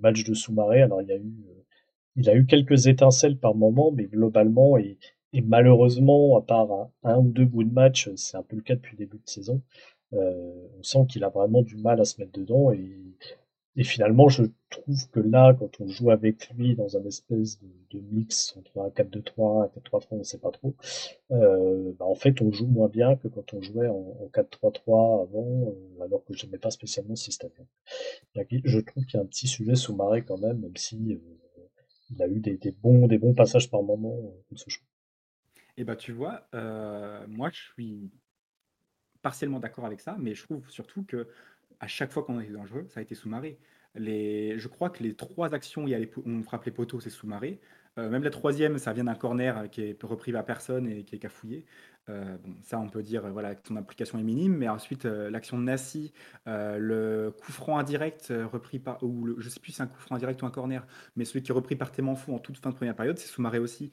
match 0.00 0.24
de 0.24 0.34
sous-marin. 0.34 0.82
Alors 0.82 1.02
il 1.02 1.08
y 1.08 1.12
a 1.12 1.16
eu, 1.16 1.20
euh, 1.48 1.62
il 2.16 2.28
a 2.30 2.34
eu 2.34 2.46
quelques 2.46 2.86
étincelles 2.86 3.38
par 3.38 3.54
moment, 3.54 3.92
mais 3.92 4.04
globalement 4.04 4.76
et, 4.78 4.98
et 5.32 5.42
malheureusement, 5.42 6.36
à 6.36 6.42
part 6.42 6.90
un, 7.02 7.18
ou 7.18 7.30
deux 7.30 7.44
bouts 7.44 7.64
de 7.64 7.72
match, 7.72 8.10
c'est 8.16 8.36
un 8.36 8.42
peu 8.42 8.56
le 8.56 8.62
cas 8.62 8.74
depuis 8.76 8.96
le 8.96 9.04
début 9.04 9.18
de 9.18 9.28
saison. 9.30 9.62
on 10.12 10.82
sent 10.82 11.06
qu'il 11.08 11.24
a 11.24 11.28
vraiment 11.28 11.62
du 11.62 11.76
mal 11.76 12.00
à 12.00 12.04
se 12.04 12.20
mettre 12.20 12.32
dedans 12.32 12.72
et 12.72 12.98
et 13.76 13.84
finalement, 13.84 14.28
je 14.30 14.44
trouve 14.70 15.10
que 15.10 15.20
là, 15.20 15.54
quand 15.58 15.80
on 15.80 15.88
joue 15.88 16.10
avec 16.10 16.48
lui 16.50 16.74
dans 16.74 16.96
un 16.96 17.04
espèce 17.04 17.60
de, 17.60 17.68
de 17.90 18.00
mix 18.00 18.56
entre 18.56 18.80
un 18.80 18.88
4-2-3, 18.88 19.64
un 19.64 19.98
4-3-3, 19.98 20.06
on 20.12 20.16
ne 20.18 20.22
sait 20.22 20.38
pas 20.38 20.50
trop, 20.50 20.74
euh, 21.30 21.92
bah 21.98 22.06
en 22.06 22.14
fait, 22.14 22.40
on 22.40 22.50
joue 22.50 22.66
moins 22.66 22.88
bien 22.88 23.16
que 23.16 23.28
quand 23.28 23.52
on 23.52 23.60
jouait 23.60 23.88
en, 23.88 23.94
en 23.94 24.30
4-3-3 24.32 25.22
avant, 25.24 25.68
euh, 25.68 26.04
alors 26.04 26.24
que 26.24 26.32
je 26.32 26.46
n'aimais 26.46 26.58
pas 26.58 26.70
spécialement 26.70 27.16
ce 27.16 27.24
système. 27.24 27.50
Je 28.34 28.80
trouve 28.80 29.04
qu'il 29.04 29.18
y 29.18 29.20
a 29.20 29.22
un 29.22 29.26
petit 29.26 29.46
sujet 29.46 29.74
sous 29.74 29.94
marée 29.94 30.24
quand 30.24 30.38
même, 30.38 30.60
même 30.60 30.76
si 30.76 31.12
euh, 31.12 31.62
il 32.10 32.22
a 32.22 32.28
eu 32.28 32.40
des, 32.40 32.56
des, 32.56 32.72
bons, 32.72 33.06
des 33.06 33.18
bons 33.18 33.34
passages 33.34 33.70
par 33.70 33.82
moment 33.82 34.16
euh, 34.22 34.56
ce 34.56 34.70
choix. 34.70 34.86
Et 35.76 35.84
bah 35.84 35.96
tu 35.96 36.12
vois, 36.12 36.48
moi 37.28 37.50
je 37.52 37.60
suis 37.74 38.10
partiellement 39.20 39.60
d'accord 39.60 39.84
avec 39.84 40.00
ça, 40.00 40.16
mais 40.18 40.34
je 40.34 40.44
trouve 40.44 40.70
surtout 40.70 41.04
que 41.04 41.28
à 41.80 41.86
chaque 41.86 42.12
fois 42.12 42.22
qu'on 42.22 42.38
a 42.38 42.42
été 42.42 42.52
dangereux, 42.52 42.86
ça 42.88 43.00
a 43.00 43.02
été 43.02 43.14
sous-maré. 43.14 43.58
Les, 43.94 44.58
je 44.58 44.68
crois 44.68 44.90
que 44.90 45.02
les 45.02 45.14
trois 45.14 45.54
actions 45.54 45.84
où 45.84 45.88
il 45.88 45.92
y 45.92 45.94
a 45.94 46.06
on 46.26 46.42
frappe 46.42 46.64
les 46.64 46.72
poteaux, 46.72 47.00
c'est 47.00 47.10
sous-maré. 47.10 47.60
Euh, 47.98 48.10
même 48.10 48.22
la 48.22 48.30
troisième, 48.30 48.78
ça 48.78 48.92
vient 48.92 49.04
d'un 49.04 49.14
corner 49.14 49.70
qui 49.70 49.82
est 49.82 50.02
repris 50.02 50.32
par 50.32 50.44
personne 50.44 50.86
et 50.88 51.04
qui 51.04 51.16
est 51.16 51.18
cafouillé. 51.18 51.64
Euh, 52.08 52.36
ça, 52.62 52.78
on 52.78 52.88
peut 52.88 53.02
dire 53.02 53.28
voilà, 53.28 53.54
que 53.54 53.66
son 53.66 53.76
application 53.76 54.18
est 54.18 54.22
minime, 54.22 54.56
mais 54.56 54.68
ensuite, 54.68 55.06
euh, 55.06 55.30
l'action 55.30 55.58
de 55.58 55.64
Nassi, 55.64 56.12
le 56.46 57.30
coup 57.30 57.52
franc 57.52 57.78
indirect 57.78 58.32
repris 58.52 58.78
par. 58.78 59.02
ou 59.02 59.40
je 59.40 59.48
sais 59.48 59.60
plus 59.60 59.72
si 59.72 59.76
c'est 59.76 59.82
un 59.82 59.86
coup 59.86 59.98
franc 59.98 60.14
indirect 60.16 60.42
ou 60.42 60.46
un 60.46 60.50
corner, 60.50 60.86
mais 61.16 61.24
celui 61.24 61.42
qui 61.42 61.50
est 61.50 61.54
repris 61.54 61.76
par 61.76 61.90
Témanfou 61.90 62.34
en 62.34 62.38
toute 62.38 62.58
fin 62.58 62.70
de 62.70 62.74
première 62.74 62.94
période, 62.94 63.18
c'est 63.18 63.28
sous-maré 63.28 63.58
aussi. 63.58 63.90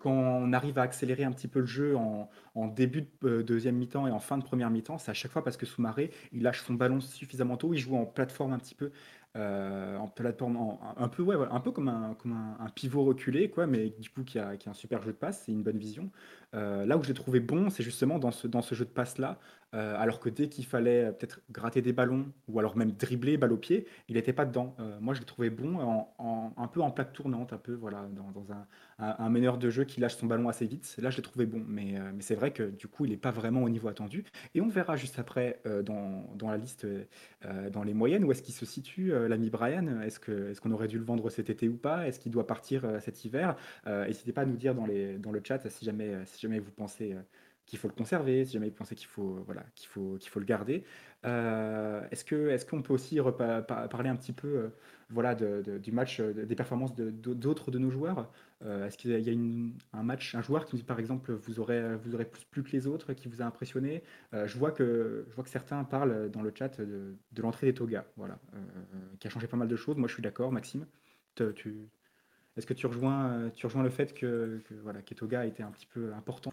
quand 0.00 0.10
on 0.10 0.52
arrive 0.52 0.78
à 0.78 0.82
accélérer 0.82 1.24
un 1.24 1.32
petit 1.32 1.48
peu 1.48 1.60
le 1.60 1.66
jeu 1.66 1.96
en, 1.96 2.28
en 2.54 2.66
début 2.66 3.08
de 3.22 3.42
deuxième 3.42 3.76
mi-temps 3.76 4.06
et 4.06 4.10
en 4.10 4.20
fin 4.20 4.38
de 4.38 4.44
première 4.44 4.70
mi-temps, 4.70 4.98
c'est 4.98 5.10
à 5.10 5.14
chaque 5.14 5.32
fois 5.32 5.44
parce 5.44 5.56
que 5.56 5.66
sous-maré, 5.66 6.10
il 6.32 6.42
lâche 6.42 6.62
son 6.62 6.74
ballon 6.74 7.00
suffisamment 7.00 7.56
tôt, 7.56 7.72
il 7.74 7.78
joue 7.78 7.96
en 7.96 8.06
plateforme 8.06 8.52
un 8.52 8.58
petit 8.58 8.74
peu. 8.74 8.90
Euh, 9.36 9.96
en 9.96 10.06
plateforme, 10.06 10.78
un 10.96 11.08
peu, 11.08 11.22
ouais, 11.24 11.34
un 11.50 11.58
peu 11.58 11.72
comme 11.72 11.88
un, 11.88 12.14
comme 12.14 12.32
un, 12.32 12.68
pivot 12.68 13.04
reculé, 13.04 13.50
quoi, 13.50 13.66
mais 13.66 13.90
du 13.90 14.08
coup 14.08 14.22
qui 14.22 14.38
a, 14.38 14.56
qui 14.56 14.68
a 14.68 14.70
un 14.70 14.74
super 14.74 15.02
jeu 15.02 15.10
de 15.10 15.16
passe, 15.16 15.42
c'est 15.44 15.52
une 15.52 15.64
bonne 15.64 15.78
vision. 15.78 16.08
Euh, 16.54 16.86
là 16.86 16.96
où 16.96 17.02
je 17.02 17.08
l'ai 17.08 17.14
trouvé 17.14 17.40
bon, 17.40 17.70
c'est 17.70 17.82
justement 17.82 18.18
dans 18.18 18.30
ce, 18.30 18.74
jeu 18.74 18.84
de 18.84 18.90
passe-là, 18.90 19.38
euh, 19.74 19.96
alors 19.98 20.20
que 20.20 20.28
dès 20.28 20.48
qu'il 20.48 20.64
fallait 20.64 21.10
peut-être 21.12 21.40
gratter 21.50 21.82
des 21.82 21.92
ballons 21.92 22.26
ou 22.46 22.60
alors 22.60 22.76
même 22.76 22.92
dribbler 22.92 23.36
balle 23.36 23.52
au 23.52 23.56
pied, 23.56 23.86
il 24.08 24.14
n'était 24.14 24.32
pas 24.32 24.44
dedans. 24.44 24.76
moi, 25.00 25.14
je 25.14 25.20
l'ai 25.20 25.26
trouvé 25.26 25.50
bon 25.50 25.78
en, 26.18 26.52
un 26.56 26.66
peu 26.68 26.80
en 26.80 26.90
plaque 26.90 27.12
tournante, 27.12 27.52
un 27.52 27.58
peu 27.58 27.74
voilà, 27.74 28.06
dans, 28.12 28.46
un, 28.98 29.28
meneur 29.28 29.58
de 29.58 29.70
jeu 29.70 29.84
qui 29.84 30.00
lâche 30.00 30.16
son 30.16 30.26
ballon 30.26 30.48
assez 30.48 30.66
vite. 30.66 30.94
Là, 30.98 31.10
je 31.10 31.16
l'ai 31.16 31.22
trouvé 31.22 31.46
bon, 31.46 31.62
mais, 31.66 31.94
c'est 32.20 32.36
vrai 32.36 32.52
que 32.52 32.62
du 32.62 32.86
coup, 32.86 33.04
il 33.04 33.10
n'est 33.10 33.16
pas 33.16 33.32
vraiment 33.32 33.62
au 33.62 33.68
niveau 33.68 33.88
attendu. 33.88 34.24
Et 34.54 34.60
on 34.60 34.68
verra 34.68 34.96
juste 34.96 35.18
après 35.18 35.60
dans, 35.84 36.50
la 36.50 36.56
liste, 36.56 36.86
dans 37.72 37.82
les 37.82 37.94
moyennes, 37.94 38.24
où 38.24 38.30
est-ce 38.30 38.42
qu'il 38.42 38.54
se 38.54 38.66
situe 38.66 39.12
l'ami 39.28 39.50
Brian? 39.50 40.00
Est-ce 40.02 40.60
qu'on 40.60 40.70
aurait 40.70 40.88
dû 40.88 40.98
le 40.98 41.04
vendre 41.04 41.28
cet 41.30 41.50
été 41.50 41.68
ou 41.68 41.76
pas? 41.76 42.06
Est-ce 42.06 42.20
qu'il 42.20 42.30
doit 42.30 42.46
partir 42.46 42.84
cet 43.00 43.24
hiver? 43.24 43.56
N'hésitez 43.86 44.32
pas 44.32 44.42
à 44.42 44.46
nous 44.46 44.56
dire 44.56 44.74
dans, 44.74 44.86
le 44.86 45.42
chat 45.42 45.68
si 45.68 45.84
jamais, 45.84 46.14
jamais 46.44 46.60
vous 46.60 46.70
pensez 46.70 47.16
qu'il 47.66 47.78
faut 47.78 47.88
le 47.88 47.94
conserver, 47.94 48.44
si 48.44 48.52
jamais 48.52 48.68
vous 48.68 48.74
pensez 48.74 48.94
qu'il 48.94 49.06
faut, 49.06 49.42
voilà, 49.46 49.64
qu'il 49.74 49.88
faut, 49.88 50.16
qu'il 50.18 50.30
faut 50.30 50.40
le 50.40 50.46
garder. 50.46 50.84
est-ce, 51.24 52.24
que, 52.24 52.48
est-ce 52.50 52.66
qu'on 52.66 52.82
peut 52.82 52.92
aussi 52.92 53.18
parler 53.66 54.10
un 54.10 54.16
petit 54.16 54.32
peu 54.32 54.70
voilà, 55.10 55.34
du 55.34 55.92
match, 55.92 56.20
des 56.20 56.54
performances 56.54 56.94
d'autres 56.94 57.70
de, 57.70 57.78
nos 57.78 57.90
joueurs? 57.90 58.30
Est-ce 58.62 58.98
qu'il 58.98 59.18
y 59.18 59.30
a 59.30 59.98
un 59.98 60.02
match, 60.02 60.34
un 60.34 60.42
joueur 60.42 60.66
qui, 60.66 60.82
par 60.82 60.98
exemple, 60.98 61.32
vous 61.32 61.60
aurez, 61.60 61.96
vous 61.96 62.14
aurez 62.14 62.26
plus, 62.50 62.62
que 62.62 62.70
les 62.72 62.86
autres, 62.86 63.14
qui 63.14 63.28
vous 63.28 63.40
a 63.40 63.46
impressionné? 63.46 64.02
Je, 64.32 64.58
vois 64.58 64.70
que, 64.70 65.26
je 65.30 65.34
vois 65.34 65.44
que 65.44 65.50
certains 65.50 65.82
parlent 65.84 66.30
dans 66.30 66.42
le 66.42 66.52
chat 66.56 66.80
de, 66.80 67.16
l'entrée 67.38 67.66
des 67.66 67.74
Toga, 67.74 68.04
voilà, 68.16 68.38
qui 69.20 69.26
a 69.26 69.30
changé 69.30 69.46
pas 69.46 69.56
mal 69.56 69.68
de 69.68 69.76
choses. 69.76 69.96
Moi, 69.96 70.08
je 70.08 70.14
suis 70.14 70.22
d'accord, 70.22 70.52
Maxime. 70.52 70.86
Est-ce 72.56 72.66
que 72.66 72.74
tu 72.74 72.86
rejoins, 72.86 73.50
tu 73.54 73.66
rejoins 73.66 73.82
le 73.82 73.90
fait 73.90 74.14
que, 74.14 74.60
que 74.68 74.74
voilà, 74.82 75.00
a 75.00 75.46
été 75.46 75.62
un 75.62 75.70
petit 75.70 75.86
peu 75.86 76.12
important 76.14 76.50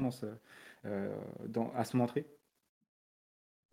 dans, 1.48 1.72
à 1.76 1.84
son 1.84 2.00
entrée? 2.00 2.26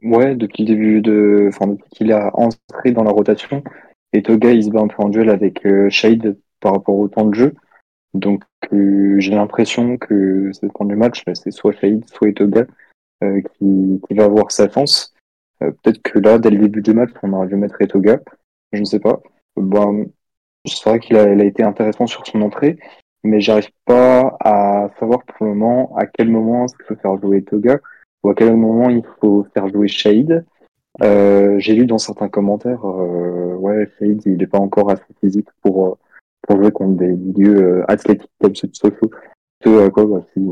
Ouais, 0.03 0.37
depuis 0.37 0.65
le 0.65 0.69
début 0.69 1.01
de, 1.01 1.47
enfin 1.49 1.67
depuis 1.69 1.89
qu'il 1.91 2.13
a 2.13 2.31
entré 2.35 2.93
dans 2.93 3.03
la 3.03 3.11
rotation, 3.11 3.65
et 4.13 4.23
Toga 4.23 4.53
il 4.53 4.65
se 4.65 4.71
bat 4.71 4.81
un 4.81 4.89
peu 4.89 5.03
en 5.03 5.09
duel 5.09 5.29
avec 5.29 5.67
euh, 5.67 5.91
Shade 5.91 6.39
par 6.61 6.73
rapport 6.73 6.97
au 6.97 7.09
temps 7.09 7.27
de 7.27 7.35
jeu. 7.35 7.55
Donc 8.15 8.45
euh, 8.73 9.19
j'ai 9.19 9.33
l'impression 9.33 9.97
que 9.97 10.53
ça 10.53 10.67
dépend 10.67 10.85
du 10.85 10.97
match, 10.97 11.23
c'est 11.35 11.51
soit 11.51 11.73
Shade, 11.73 12.05
soit 12.09 12.33
Toga 12.33 12.67
euh, 13.25 13.41
qui, 13.41 14.01
va 14.11 14.25
avoir 14.25 14.51
sa 14.53 14.69
chance. 14.69 15.15
Euh, 15.63 15.71
peut-être 15.71 16.01
que 16.03 16.19
là, 16.19 16.39
dès 16.39 16.51
le 16.51 16.59
début 16.59 16.83
du 16.83 16.95
match, 16.95 17.11
on 17.23 17.33
aurait 17.33 17.49
dû 17.49 17.57
mettre 17.57 17.81
Etoga. 17.83 18.21
Je 18.73 18.81
ne 18.81 18.85
sais 18.85 19.01
pas. 19.01 19.21
C'est 20.77 20.89
vrai 20.89 21.01
qu'il 21.01 21.17
a, 21.17 21.45
été 21.45 21.63
intéressant 21.63 22.07
sur 22.07 22.27
son 22.27 22.43
entrée, 22.43 22.79
mais 23.25 23.41
j'arrive 23.41 23.71
pas 23.85 24.37
à 24.41 24.91
savoir 24.99 25.25
pour 25.25 25.47
le 25.47 25.55
moment 25.55 25.97
à 25.97 26.07
quel 26.07 26.29
moment 26.29 26.67
il 26.67 26.85
faut 26.85 26.97
faire 26.97 27.19
jouer 27.19 27.43
Toga 27.43 27.81
ou 28.23 28.31
à 28.31 28.35
quel 28.35 28.57
moment 28.57 28.91
il 28.91 29.03
faut 29.21 29.47
faire 29.55 29.69
jouer 29.69 29.89
Shade. 29.89 30.45
Euh, 31.03 31.59
j'ai 31.59 31.75
lu 31.75 31.87
dans 31.87 31.99
certains 31.99 32.29
commentaires, 32.29 32.85
euh, 32.85 33.55
ouais, 33.55 33.89
Shade, 33.99 34.23
il 34.27 34.39
n'est 34.39 34.47
pas 34.47 34.59
encore 34.59 34.91
assez 34.91 35.05
physique 35.21 35.49
pour, 35.63 35.87
euh, 35.87 35.95
pour 36.43 36.57
jouer 36.57 36.73
contre 36.73 36.97
des 36.97 37.13
milieux 37.13 37.85
athlétiques 37.89 38.31
comme 38.41 38.55
ceux 38.55 38.69
de 38.69 38.75
Sochaux. 38.75 39.11
Je 39.65 39.71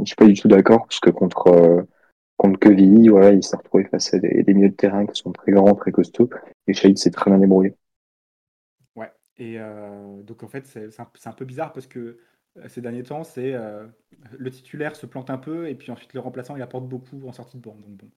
suis 0.05 0.17
pas 0.17 0.27
du 0.27 0.35
tout 0.35 0.49
d'accord, 0.49 0.87
parce 0.87 1.01
que 1.01 1.11
contre, 1.11 1.87
contre 2.37 2.69
il 2.69 3.43
s'est 3.43 3.57
retrouvé 3.57 3.85
face 3.85 4.15
à 4.15 4.19
des, 4.19 4.43
des, 4.43 4.55
milieux 4.55 4.69
de 4.69 4.75
terrain 4.75 5.07
qui 5.07 5.21
sont 5.21 5.33
très 5.33 5.53
grands, 5.53 5.75
très 5.75 5.93
costauds, 5.93 6.31
et 6.67 6.75
Shade 6.75 6.99
s'est 6.99 7.11
très 7.11 7.31
bien 7.31 7.39
débrouillé. 7.39 7.75
Et 9.39 9.59
donc 10.25 10.43
en 10.43 10.49
fait, 10.49 10.67
c'est 10.67 11.01
un, 11.01 11.09
un, 11.25 11.33
peu 11.33 11.45
bizarre 11.45 11.73
parce 11.73 11.87
que 11.87 12.19
ces 12.69 12.81
derniers 12.81 13.03
temps, 13.03 13.23
c'est 13.23 13.55
le 14.39 14.51
titulaire 14.51 14.97
se 14.97 15.07
plante 15.07 15.29
un 15.31 15.39
peu, 15.39 15.69
et 15.69 15.75
puis 15.75 15.91
ensuite 15.93 16.15
le 16.15 16.21
remplaçant, 16.21 16.57
il 16.57 16.63
apporte 16.63 16.89
beaucoup 16.89 17.27
en 17.29 17.33
sortie 17.33 17.59
de 17.59 17.63
banc. 17.63 17.77
Donc 17.77 17.97
bon. 17.97 18.11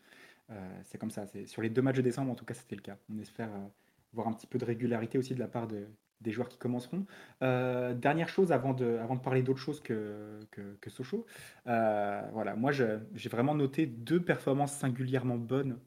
Euh, 0.51 0.55
c'est 0.83 0.97
comme 0.97 1.11
ça. 1.11 1.25
Sur 1.45 1.61
les 1.61 1.69
deux 1.69 1.81
matchs 1.81 1.97
de 1.97 2.01
décembre, 2.01 2.31
en 2.31 2.35
tout 2.35 2.45
cas, 2.45 2.53
c'était 2.53 2.75
le 2.75 2.81
cas. 2.81 2.97
On 3.13 3.19
espère 3.19 3.49
euh, 3.49 3.67
voir 4.13 4.27
un 4.27 4.33
petit 4.33 4.47
peu 4.47 4.57
de 4.57 4.65
régularité 4.65 5.17
aussi 5.17 5.35
de 5.35 5.39
la 5.39 5.47
part 5.47 5.67
de, 5.67 5.85
des 6.21 6.31
joueurs 6.31 6.49
qui 6.49 6.57
commenceront. 6.57 7.05
Euh, 7.43 7.93
dernière 7.93 8.29
chose 8.29 8.51
avant 8.51 8.73
de, 8.73 8.97
avant 8.97 9.15
de 9.15 9.21
parler 9.21 9.43
d'autre 9.43 9.59
chose 9.59 9.79
que, 9.79 10.39
que, 10.51 10.89
Sochaux. 10.89 11.25
voilà, 11.65 12.55
moi 12.55 12.71
j'ai 12.71 13.29
vraiment 13.29 13.53
noté 13.53 13.85
deux 13.85 14.21
performances 14.21 14.73
singulièrement 14.73 15.37
bonnes, 15.37 15.79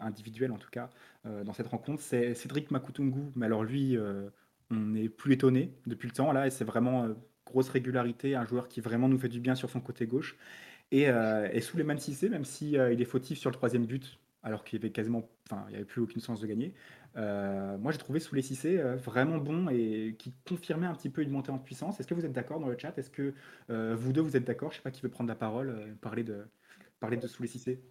individuelles 0.00 0.52
en 0.52 0.58
tout 0.58 0.70
cas, 0.70 0.90
dans 1.24 1.52
cette 1.52 1.66
rencontre. 1.66 2.00
C'est 2.00 2.34
Cédric 2.34 2.70
Makutungu, 2.70 3.32
mais 3.34 3.46
alors 3.46 3.64
lui, 3.64 3.98
on 4.70 4.76
n'est 4.76 5.08
plus 5.08 5.34
étonné 5.34 5.72
depuis 5.86 6.08
le 6.08 6.14
temps 6.14 6.32
là, 6.32 6.46
et 6.46 6.50
c'est 6.50 6.64
vraiment 6.64 7.08
grosse 7.46 7.68
régularité, 7.70 8.34
un 8.34 8.44
joueur 8.44 8.68
qui 8.68 8.80
vraiment 8.80 9.08
nous 9.08 9.18
fait 9.18 9.28
du 9.28 9.40
bien 9.40 9.54
sur 9.54 9.70
son 9.70 9.80
côté 9.80 10.06
gauche. 10.06 10.36
Et, 10.90 11.08
euh, 11.08 11.48
et 11.52 11.60
Souleymane 11.60 11.98
Cissé, 11.98 12.28
même 12.28 12.44
si 12.44 12.78
euh, 12.78 12.92
il 12.92 13.00
est 13.00 13.04
fautif 13.04 13.38
sur 13.38 13.50
le 13.50 13.54
troisième 13.54 13.86
but, 13.86 14.18
alors 14.42 14.64
qu'il 14.64 14.78
avait 14.78 14.90
quasiment, 14.90 15.28
enfin, 15.50 15.64
il 15.68 15.70
n'y 15.70 15.76
avait 15.76 15.84
plus 15.84 16.00
aucune 16.00 16.22
chance 16.22 16.40
de 16.40 16.46
gagner. 16.46 16.74
Euh, 17.16 17.76
moi, 17.78 17.92
j'ai 17.92 17.98
trouvé 17.98 18.20
Souley 18.20 18.42
Cissé 18.42 18.78
euh, 18.78 18.96
vraiment 18.96 19.38
bon 19.38 19.68
et 19.68 20.14
qui 20.18 20.32
confirmait 20.46 20.86
un 20.86 20.94
petit 20.94 21.10
peu 21.10 21.22
une 21.22 21.30
montée 21.30 21.50
en 21.50 21.58
puissance. 21.58 21.98
Est-ce 22.00 22.06
que 22.06 22.14
vous 22.14 22.24
êtes 22.24 22.32
d'accord 22.32 22.60
dans 22.60 22.68
le 22.68 22.78
chat? 22.78 22.96
Est-ce 22.96 23.10
que 23.10 23.34
vous 23.68 24.12
deux, 24.12 24.20
vous 24.20 24.36
êtes 24.36 24.44
d'accord? 24.44 24.70
Je 24.70 24.76
sais 24.76 24.82
pas 24.82 24.90
qui 24.90 25.02
veut 25.02 25.10
prendre 25.10 25.28
la 25.28 25.36
parole, 25.36 25.96
parler 26.00 26.24
de, 26.24 26.46
parler 27.00 27.16
de 27.16 27.26
Souley 27.26 27.48
Cissé. 27.48 27.82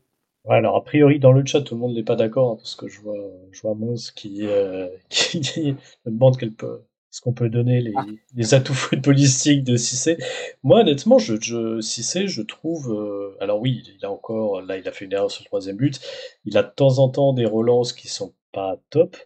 Ouais, 0.46 0.56
alors 0.56 0.76
a 0.78 0.84
priori 0.84 1.20
dans 1.20 1.34
le 1.34 1.46
chat 1.46 1.62
tout 1.62 1.76
le 1.76 1.82
monde 1.82 1.94
n'est 1.94 2.04
pas 2.04 2.16
d'accord 2.16 2.52
hein, 2.52 2.56
parce 2.56 2.76
que 2.76 2.88
je 2.88 3.02
vois 3.02 3.18
je 3.52 3.62
vois 3.62 3.76
Mons 3.76 4.12
qui, 4.16 4.48
qui 5.10 5.76
me 6.06 6.12
demande 6.12 6.38
quelle 6.38 6.54
peut 6.54 6.82
est-ce 7.18 7.22
qu'on 7.22 7.34
peut 7.34 7.50
donner 7.50 7.82
les, 7.82 7.94
ah. 7.96 8.06
les, 8.36 8.54
atouts 8.54 8.76
footballistiques 8.76 9.64
de 9.64 9.76
Cissé 9.76 10.18
Moi, 10.62 10.82
honnêtement, 10.82 11.18
je, 11.18 11.36
je, 11.42 11.80
Cissé, 11.82 12.28
je 12.28 12.42
trouve. 12.42 12.92
Euh, 12.92 13.36
alors, 13.40 13.60
oui, 13.60 13.84
il 13.98 14.06
a 14.06 14.12
encore. 14.12 14.62
Là, 14.62 14.78
il 14.78 14.88
a 14.88 14.92
fait 14.92 15.06
une 15.06 15.14
erreur 15.14 15.32
sur 15.32 15.42
le 15.44 15.48
troisième 15.48 15.78
but. 15.78 16.00
Il 16.46 16.58
a 16.58 16.64
de 16.64 16.70
temps 16.70 17.00
en 17.00 17.10
temps 17.10 17.34
des 17.34 17.46
relances 17.46 17.94
qui 17.94 18.08
sont 18.08 18.34
pas 18.52 18.78
top. 18.90 19.18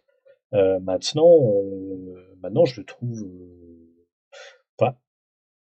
Euh, 0.54 0.80
maintenant, 0.80 1.28
euh, 1.28 2.38
maintenant, 2.42 2.66
je 2.66 2.80
le 2.80 2.86
trouve. 2.86 3.28
pas. 4.78 4.98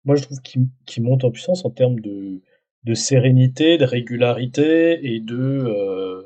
Moi, 0.03 0.15
je 0.15 0.23
trouve 0.23 0.39
qu'il 0.41 1.03
monte 1.03 1.23
en 1.23 1.31
puissance 1.31 1.63
en 1.65 1.71
termes 1.71 1.99
de, 1.99 2.41
de 2.83 2.93
sérénité, 2.93 3.77
de 3.77 3.85
régularité 3.85 4.99
et 5.03 5.19
de. 5.19 6.25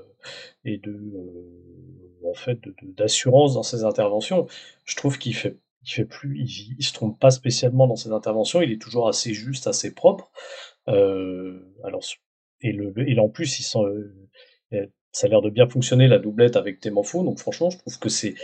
et 0.65 0.77
de 0.77 0.99
en 2.25 2.33
fait 2.33 2.59
d'assurance 2.83 3.53
dans 3.53 3.63
ses 3.63 3.83
interventions. 3.83 4.47
Je 4.85 4.95
trouve 4.95 5.17
qu'il 5.17 5.35
fait 5.35 5.57
il 5.85 5.91
fait 5.91 6.05
plus, 6.05 6.39
il, 6.39 6.75
il, 6.79 6.83
se 6.83 6.93
trompe 6.93 7.19
pas 7.19 7.31
spécialement 7.31 7.87
dans 7.87 7.95
ses 7.95 8.11
interventions, 8.11 8.61
il 8.61 8.71
est 8.71 8.81
toujours 8.81 9.07
assez 9.07 9.33
juste, 9.33 9.67
assez 9.67 9.93
propre. 9.93 10.31
Euh, 10.87 11.59
alors, 11.83 12.03
et, 12.61 12.71
le, 12.71 12.93
et 13.07 13.19
en 13.19 13.29
plus, 13.29 13.59
il 13.59 13.63
sent, 13.63 13.79
euh, 13.79 14.87
ça 15.11 15.27
a 15.27 15.29
l'air 15.29 15.41
de 15.41 15.49
bien 15.49 15.67
fonctionner 15.67 16.07
la 16.07 16.19
doublette 16.19 16.55
avec 16.55 16.79
Temanfo, 16.79 17.23
donc 17.23 17.39
franchement, 17.39 17.69
je 17.69 17.77
trouve 17.77 17.99
que 17.99 18.09
c'est, 18.09 18.35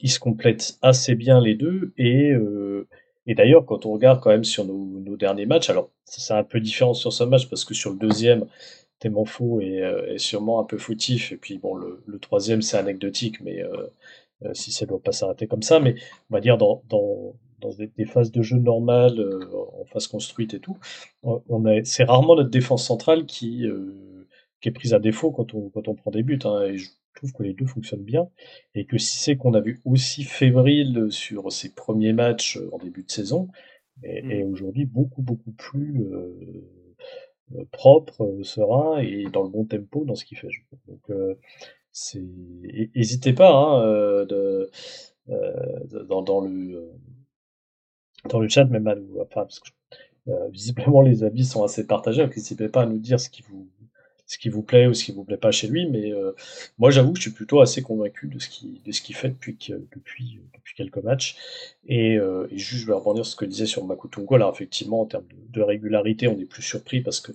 ils 0.00 0.10
se 0.10 0.18
complètent 0.18 0.78
assez 0.82 1.14
bien 1.14 1.40
les 1.40 1.54
deux. 1.54 1.92
Et, 1.96 2.30
euh, 2.32 2.88
et 3.26 3.34
d'ailleurs, 3.34 3.64
quand 3.66 3.86
on 3.86 3.92
regarde 3.92 4.20
quand 4.20 4.30
même 4.30 4.44
sur 4.44 4.64
nos, 4.64 5.00
nos 5.00 5.16
derniers 5.16 5.46
matchs, 5.46 5.70
alors 5.70 5.90
c'est 6.04 6.34
un 6.34 6.44
peu 6.44 6.60
différent 6.60 6.94
sur 6.94 7.12
ce 7.12 7.24
match 7.24 7.48
parce 7.48 7.64
que 7.64 7.74
sur 7.74 7.90
le 7.90 7.96
deuxième, 7.96 8.46
tellement 8.98 9.24
faux 9.24 9.60
et, 9.60 9.82
et, 10.08 10.18
sûrement 10.18 10.60
un 10.60 10.64
peu 10.64 10.78
fautif. 10.78 11.32
Et 11.32 11.36
puis 11.36 11.58
bon, 11.58 11.74
le, 11.74 12.02
le 12.06 12.18
troisième 12.18 12.62
c'est 12.62 12.76
anecdotique, 12.76 13.40
mais 13.40 13.62
si 14.52 14.72
ça 14.72 14.84
ne 14.84 14.90
doit 14.90 15.02
pas 15.02 15.12
s'arrêter 15.12 15.46
comme 15.46 15.62
ça. 15.62 15.80
Mais 15.80 15.94
on 16.30 16.34
va 16.34 16.40
dire 16.40 16.58
dans, 16.58 16.82
dans, 16.88 17.34
dans 17.60 17.70
des, 17.74 18.04
phases 18.04 18.30
de 18.30 18.42
jeu 18.42 18.58
normales, 18.58 19.18
en 19.52 19.84
phase 19.86 20.06
construite 20.06 20.54
et 20.54 20.60
tout, 20.60 20.76
on 21.22 21.64
a, 21.66 21.82
c'est 21.84 22.04
rarement 22.04 22.36
notre 22.36 22.50
défense 22.50 22.86
centrale 22.86 23.26
qui, 23.26 23.66
qui 24.64 24.70
est 24.70 24.72
prise 24.72 24.94
à 24.94 24.98
défaut 24.98 25.30
quand 25.30 25.52
on, 25.52 25.68
quand 25.68 25.88
on 25.88 25.94
prend 25.94 26.10
des 26.10 26.22
buts. 26.22 26.38
Hein, 26.44 26.62
et 26.62 26.78
je 26.78 26.88
trouve 27.14 27.34
que 27.34 27.42
les 27.42 27.52
deux 27.52 27.66
fonctionnent 27.66 28.02
bien. 28.02 28.30
Et 28.74 28.86
que 28.86 28.96
si 28.96 29.18
c'est 29.18 29.36
qu'on 29.36 29.52
a 29.52 29.60
vu 29.60 29.82
aussi 29.84 30.24
fébrile 30.24 31.08
sur 31.10 31.52
ses 31.52 31.74
premiers 31.74 32.14
matchs 32.14 32.58
en 32.72 32.78
début 32.78 33.02
de 33.02 33.10
saison, 33.10 33.48
et, 34.02 34.42
mmh. 34.42 34.50
aujourd'hui 34.50 34.86
beaucoup, 34.86 35.20
beaucoup 35.20 35.50
plus 35.50 36.02
euh, 36.12 37.64
propre, 37.72 38.38
serein 38.42 39.00
et 39.00 39.24
dans 39.30 39.42
le 39.42 39.50
bon 39.50 39.66
tempo 39.66 40.06
dans 40.06 40.14
ce 40.14 40.24
qu'il 40.24 40.38
fait. 40.38 40.48
Donc, 40.88 41.10
euh, 41.10 41.34
c'est 41.92 42.24
n'hésitez 42.96 43.34
pas 43.34 43.52
hein, 43.52 44.24
de, 44.24 44.70
dans, 46.08 46.22
dans, 46.22 46.40
le 46.40 46.90
dans 48.30 48.40
le 48.40 48.48
chat 48.48 48.64
même 48.64 48.86
à 48.86 48.94
nous 48.94 49.20
enfin, 49.20 49.42
parce 49.42 49.60
que, 49.60 49.70
visiblement 50.50 51.02
les 51.02 51.22
avis 51.22 51.44
sont 51.44 51.62
assez 51.62 51.86
partagés 51.86 52.26
n'hésitez 52.26 52.68
pas 52.68 52.82
à 52.82 52.86
nous 52.86 52.98
dire 52.98 53.20
ce 53.20 53.30
qui 53.30 53.42
vous 53.42 53.68
ce 54.26 54.38
qui 54.38 54.48
vous 54.48 54.62
plaît 54.62 54.86
ou 54.86 54.94
ce 54.94 55.04
qui 55.04 55.12
vous 55.12 55.24
plaît 55.24 55.36
pas 55.36 55.50
chez 55.50 55.68
lui, 55.68 55.86
mais 55.86 56.12
euh, 56.12 56.32
moi 56.78 56.90
j'avoue 56.90 57.12
que 57.12 57.18
je 57.18 57.22
suis 57.22 57.30
plutôt 57.30 57.60
assez 57.60 57.82
convaincu 57.82 58.28
de 58.28 58.38
ce 58.38 58.48
qu'il 58.48 59.14
fait 59.14 59.28
depuis 59.28 59.58
quelques 60.76 60.98
matchs. 60.98 61.36
Et, 61.86 62.16
euh, 62.16 62.46
et, 62.50 62.58
juste 62.58 62.82
je 62.82 62.86
vais 62.86 62.94
rebondir 62.94 63.24
sur 63.24 63.32
ce 63.32 63.36
que 63.36 63.44
disait 63.44 63.66
sur 63.66 63.84
Makutungo. 63.84 64.34
Alors 64.34 64.52
effectivement 64.52 65.02
en 65.02 65.06
termes 65.06 65.26
de, 65.50 65.60
régularité, 65.60 66.28
on 66.28 66.38
est 66.38 66.46
plus 66.46 66.62
surpris 66.62 67.00
parce 67.00 67.20
que 67.20 67.32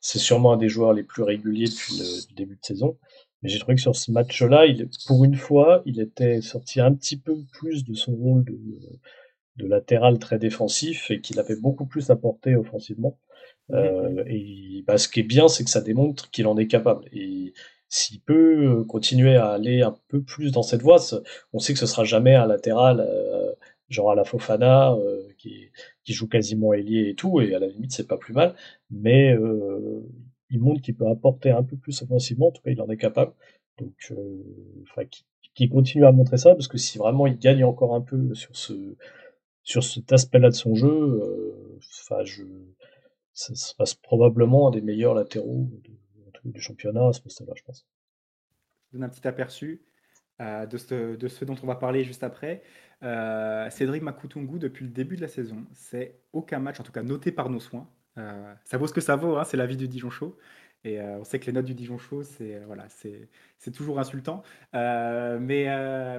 c'est 0.00 0.18
sûrement 0.18 0.52
un 0.52 0.56
des 0.56 0.68
joueurs 0.68 0.92
les 0.92 1.04
plus 1.04 1.22
réguliers 1.22 1.66
depuis 1.66 1.98
le 1.98 2.34
début 2.34 2.56
de 2.56 2.64
saison. 2.64 2.98
Mais 3.42 3.48
j'ai 3.48 3.58
trouvé 3.58 3.74
que 3.74 3.80
sur 3.80 3.96
ce 3.96 4.12
match-là, 4.12 4.66
pour 5.06 5.24
une 5.24 5.34
fois, 5.34 5.82
il 5.84 6.00
était 6.00 6.40
sorti 6.40 6.80
un 6.80 6.94
petit 6.94 7.16
peu 7.16 7.36
plus 7.52 7.84
de 7.84 7.94
son 7.94 8.12
rôle 8.12 8.44
de, 8.44 8.56
de 9.56 9.66
latéral 9.66 10.18
très 10.18 10.38
défensif 10.38 11.10
et 11.10 11.20
qu'il 11.20 11.40
avait 11.40 11.56
beaucoup 11.56 11.86
plus 11.86 12.10
apporté 12.10 12.54
offensivement. 12.56 13.18
Euh, 13.70 14.24
et 14.26 14.82
bah, 14.86 14.98
ce 14.98 15.08
qui 15.08 15.20
est 15.20 15.24
bien, 15.24 15.48
c'est 15.48 15.64
que 15.64 15.70
ça 15.70 15.80
démontre 15.80 16.30
qu'il 16.30 16.46
en 16.46 16.56
est 16.58 16.66
capable. 16.66 17.04
Et 17.12 17.52
s'il 17.88 18.20
peut 18.20 18.80
euh, 18.80 18.84
continuer 18.84 19.36
à 19.36 19.50
aller 19.50 19.82
un 19.82 19.94
peu 20.08 20.22
plus 20.22 20.52
dans 20.52 20.62
cette 20.62 20.82
voie, 20.82 20.98
on 21.52 21.58
sait 21.58 21.72
que 21.72 21.78
ce 21.78 21.86
sera 21.86 22.04
jamais 22.04 22.34
un 22.34 22.46
latéral, 22.46 23.00
euh, 23.00 23.52
genre 23.88 24.10
à 24.10 24.14
la 24.14 24.24
Fofana, 24.24 24.96
qui, 25.38 25.70
qui, 26.04 26.12
joue 26.12 26.28
quasiment 26.28 26.72
ailier 26.72 27.10
et 27.10 27.14
tout, 27.14 27.40
et 27.40 27.54
à 27.54 27.58
la 27.58 27.66
limite, 27.66 27.92
c'est 27.92 28.08
pas 28.08 28.16
plus 28.16 28.32
mal. 28.32 28.54
Mais 28.90 29.36
il 30.50 30.60
montre 30.60 30.80
qu'il 30.82 30.96
peut 30.96 31.06
apporter 31.08 31.50
un 31.50 31.62
peu 31.62 31.76
plus 31.76 32.00
offensivement, 32.02 32.48
en 32.48 32.52
tout 32.52 32.62
cas, 32.62 32.70
il 32.70 32.80
en 32.80 32.88
est 32.88 32.96
capable. 32.96 33.32
Donc, 33.78 33.92
qui 35.54 35.68
continue 35.68 36.06
à 36.06 36.12
montrer 36.12 36.38
ça, 36.38 36.54
parce 36.54 36.68
que 36.68 36.78
si 36.78 36.96
vraiment 36.96 37.26
il 37.26 37.38
gagne 37.38 37.64
encore 37.64 37.94
un 37.94 38.00
peu 38.00 38.34
sur 38.34 38.56
ce 38.56 38.96
sur 39.64 39.84
cet 39.84 40.10
aspect-là 40.12 40.48
de 40.48 40.54
son 40.54 40.74
jeu, 40.74 41.20
enfin, 42.00 42.24
je 42.24 42.44
ça 43.32 43.74
passe 43.78 43.94
probablement 43.94 44.68
un 44.68 44.70
des 44.70 44.80
meilleurs 44.80 45.14
latéraux 45.14 45.68
du 46.44 46.60
championnat 46.60 47.08
à 47.08 47.12
ce 47.12 47.20
poste-là, 47.20 47.52
je 47.54 47.62
pense. 47.62 47.86
Je 48.88 48.96
donne 48.96 49.04
un 49.04 49.08
petit 49.08 49.26
aperçu 49.26 49.82
euh, 50.40 50.66
de, 50.66 50.76
ce, 50.76 51.44
dont 51.44 51.56
on 51.62 51.66
va 51.66 51.76
parler 51.76 52.04
juste 52.04 52.24
après. 52.24 52.62
Euh, 53.02 53.68
Cédric 53.70 54.02
Makutungu, 54.02 54.58
depuis 54.58 54.84
le 54.84 54.90
début 54.90 55.16
de 55.16 55.22
la 55.22 55.28
saison, 55.28 55.64
c'est 55.72 56.20
aucun 56.32 56.58
match, 56.58 56.80
en 56.80 56.82
tout 56.82 56.92
cas 56.92 57.02
noté 57.02 57.32
par 57.32 57.48
nos 57.48 57.60
soins. 57.60 57.88
Euh, 58.18 58.54
ça 58.64 58.76
vaut 58.76 58.86
ce 58.86 58.92
que 58.92 59.00
ça 59.00 59.16
vaut, 59.16 59.36
hein, 59.36 59.44
c'est 59.44 59.56
la 59.56 59.66
vie 59.66 59.76
du 59.76 59.88
Dijon 59.88 60.10
Show. 60.10 60.36
Et 60.84 61.00
on 61.00 61.24
sait 61.24 61.38
que 61.38 61.46
les 61.46 61.52
notes 61.52 61.66
du 61.66 61.74
Dijon 61.74 61.96
Show, 61.96 62.24
c'est 62.24 62.60
voilà, 62.66 62.86
c'est 62.88 63.70
toujours 63.72 64.00
insultant. 64.00 64.42
mais, 64.72 65.38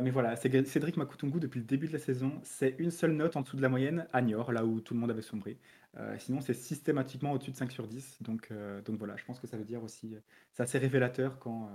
mais 0.01 0.09
voilà, 0.09 0.35
Cédric 0.37 0.97
Makutungu, 0.97 1.39
depuis 1.39 1.59
le 1.59 1.65
début 1.65 1.87
de 1.87 1.93
la 1.93 1.99
saison, 1.99 2.31
c'est 2.43 2.75
une 2.79 2.91
seule 2.91 3.11
note 3.11 3.35
en 3.35 3.41
dessous 3.41 3.57
de 3.57 3.61
la 3.61 3.69
moyenne 3.69 4.07
à 4.13 4.21
Niort, 4.21 4.51
là 4.51 4.65
où 4.65 4.79
tout 4.79 4.93
le 4.93 4.99
monde 4.99 5.11
avait 5.11 5.21
sombré. 5.21 5.57
Euh, 5.97 6.17
sinon, 6.17 6.41
c'est 6.41 6.53
systématiquement 6.53 7.31
au-dessus 7.33 7.51
de 7.51 7.55
5 7.55 7.71
sur 7.71 7.87
10. 7.87 8.21
Donc, 8.21 8.49
euh, 8.51 8.81
donc 8.81 8.97
voilà, 8.97 9.15
je 9.17 9.25
pense 9.25 9.39
que 9.39 9.47
ça 9.47 9.57
veut 9.57 9.65
dire 9.65 9.83
aussi, 9.83 10.15
c'est 10.51 10.63
assez 10.63 10.77
révélateur 10.77 11.39
quand, 11.39 11.69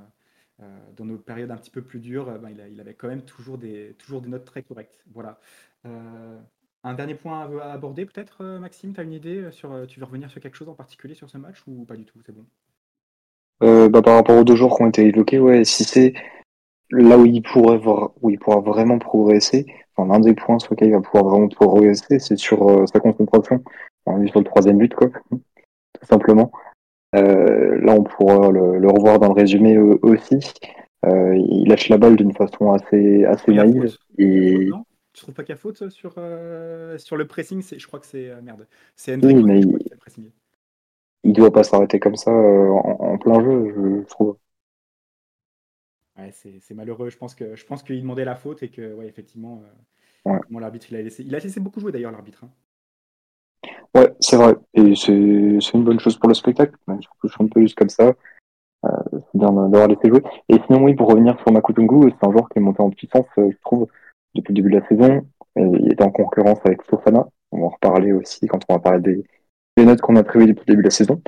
euh, 0.60 0.78
dans 0.96 1.04
nos 1.04 1.18
périodes 1.18 1.50
un 1.50 1.56
petit 1.56 1.70
peu 1.70 1.82
plus 1.82 2.00
dures, 2.00 2.38
ben, 2.40 2.50
il, 2.50 2.80
avait 2.80 2.94
quand 2.94 3.08
même 3.08 3.22
toujours 3.22 3.58
des, 3.58 3.94
toujours 3.98 4.20
des 4.22 4.28
notes 4.28 4.44
très 4.44 4.62
correctes. 4.62 5.04
Voilà. 5.12 5.40
un 6.84 6.94
dernier 6.94 7.14
point 7.14 7.40
à, 7.60 7.72
aborder, 7.72 8.06
peut-être, 8.06 8.44
Maxime, 8.58 8.94
tu 8.94 9.00
as 9.00 9.04
une 9.04 9.12
idée 9.12 9.50
sur, 9.52 9.86
Tu 9.88 10.00
veux 10.00 10.06
revenir 10.06 10.30
sur 10.30 10.40
quelque 10.40 10.56
chose 10.56 10.68
en 10.68 10.74
particulier 10.74 11.14
sur 11.14 11.30
ce 11.30 11.38
match 11.38 11.62
ou 11.66 11.84
pas 11.84 11.96
du 11.96 12.04
tout? 12.04 12.20
C'est 12.22 12.32
bon 12.32 12.46
bah, 13.60 14.02
Par 14.02 14.14
rapport 14.14 14.36
aux 14.36 14.44
deux 14.44 14.56
jours 14.56 14.76
qui 14.76 14.82
ont 14.82 14.88
été 14.88 15.06
évoqués, 15.06 15.38
ouais, 15.38 15.64
si 15.64 15.84
c'est 15.84 16.14
là 16.90 17.18
où 17.18 17.26
il 17.26 17.42
pourrait 17.42 17.78
voir, 17.78 18.12
où 18.22 18.30
il 18.30 18.38
pourra 18.38 18.60
vraiment 18.60 18.98
progresser, 18.98 19.66
enfin, 19.94 20.12
l'un 20.12 20.20
des 20.20 20.34
points 20.34 20.58
sur 20.58 20.72
lesquels 20.72 20.88
il 20.88 20.94
va 20.94 21.00
pouvoir 21.00 21.24
vraiment 21.24 21.48
progresser, 21.48 22.18
c'est 22.18 22.36
sur 22.36 22.88
sa 22.88 23.00
concentration 23.00 23.62
on 24.08 24.22
est 24.22 24.28
sur 24.28 24.40
le 24.40 24.44
troisième 24.44 24.78
but, 24.78 24.94
quoi, 24.94 25.08
tout 25.30 26.06
simplement. 26.06 26.50
Euh, 27.14 27.80
là, 27.80 27.94
on 27.94 28.04
pourra 28.04 28.50
le, 28.50 28.88
revoir 28.88 29.18
dans 29.18 29.28
le 29.28 29.34
résumé 29.34 29.76
euh, 29.76 29.98
aussi. 30.02 30.38
Euh, 31.06 31.36
il 31.36 31.68
lâche 31.68 31.88
la 31.88 31.98
balle 31.98 32.16
d'une 32.16 32.34
façon 32.34 32.72
assez, 32.72 33.24
assez 33.24 33.52
naïve. 33.52 33.96
Et... 34.18 34.66
Non? 34.66 34.84
Tu 35.12 35.22
trouves 35.22 35.34
pas 35.34 35.42
qu'il 35.42 35.54
y 35.54 35.58
a 35.58 35.60
faute 35.60 35.88
sur, 35.88 36.14
sur 36.98 37.16
le 37.16 37.26
pressing? 37.26 37.62
Je 37.76 37.86
crois 37.86 37.98
que 37.98 38.06
c'est. 38.06 38.30
merde. 38.42 38.66
C'est 38.94 39.14
Hendrik 39.14 39.36
oui, 39.36 39.42
mais 39.42 39.60
il... 39.60 40.32
il 41.24 41.32
doit 41.32 41.52
pas 41.52 41.64
s'arrêter 41.64 41.98
comme 42.00 42.16
ça 42.16 42.30
en, 42.30 43.18
plein 43.18 43.42
jeu, 43.42 43.72
je, 43.74 44.08
trouve. 44.08 44.36
Ouais, 46.16 46.30
c'est 46.32 46.74
malheureux. 46.74 47.10
Je 47.10 47.18
pense 47.18 47.34
que 47.34 47.56
je 47.56 47.64
pense 47.64 47.82
qu'il 47.82 48.00
demandait 48.00 48.24
la 48.24 48.36
faute 48.36 48.62
et 48.62 48.70
que, 48.70 48.94
ouais, 48.94 49.06
effectivement, 49.06 49.62
l'arbitre 50.50 50.86
il 50.90 50.96
a 50.96 51.02
laissé. 51.02 51.22
Il 51.24 51.34
a 51.34 51.38
laissé 51.38 51.60
beaucoup 51.60 51.80
jouer 51.80 51.92
d'ailleurs 51.92 52.12
l'arbitre. 52.12 52.44
Hein. 52.44 52.50
Ouais, 53.94 54.12
c'est 54.20 54.36
vrai. 54.36 54.54
Et 54.74 54.94
c'est 54.94 55.12
une 55.12 55.84
bonne 55.84 56.00
chose 56.00 56.18
pour 56.18 56.28
le 56.28 56.34
spectacle. 56.34 56.74
Je 56.88 57.28
suis 57.28 57.44
un 57.44 57.48
peu 57.48 57.60
juste 57.60 57.76
comme 57.76 57.88
ça. 57.88 58.12
Euh, 58.84 58.90
c'est 59.12 59.38
bien 59.38 59.50
d'avoir 59.52 59.88
laissé 59.88 60.08
jouer. 60.08 60.22
Et 60.48 60.56
sinon, 60.66 60.84
oui, 60.84 60.94
pour 60.94 61.08
revenir 61.08 61.38
sur 61.40 61.50
Makutungu, 61.50 62.10
c'est 62.10 62.26
un 62.26 62.30
joueur 62.30 62.48
qui 62.48 62.58
est 62.58 62.62
monté 62.62 62.80
en 62.80 62.90
puissance, 62.90 63.26
euh, 63.38 63.50
je 63.50 63.56
trouve, 63.64 63.88
depuis 64.34 64.52
le 64.52 64.54
début 64.54 64.70
de 64.70 64.78
la 64.78 64.88
saison. 64.88 65.26
il 65.56 65.90
est 65.90 66.02
en 66.02 66.10
concurrence 66.10 66.60
avec 66.64 66.82
Sofana. 66.82 67.26
On 67.50 67.60
va 67.60 67.66
en 67.66 67.68
reparler 67.70 68.12
aussi 68.12 68.46
quand 68.46 68.60
on 68.68 68.74
va 68.74 68.78
parler 68.78 69.00
des, 69.00 69.24
notes 69.84 70.00
qu'on 70.00 70.16
a 70.16 70.22
prévues 70.22 70.46
depuis 70.46 70.64
le 70.66 70.72
début 70.72 70.82
de 70.82 70.88
la 70.88 70.90
saison. 70.90 71.20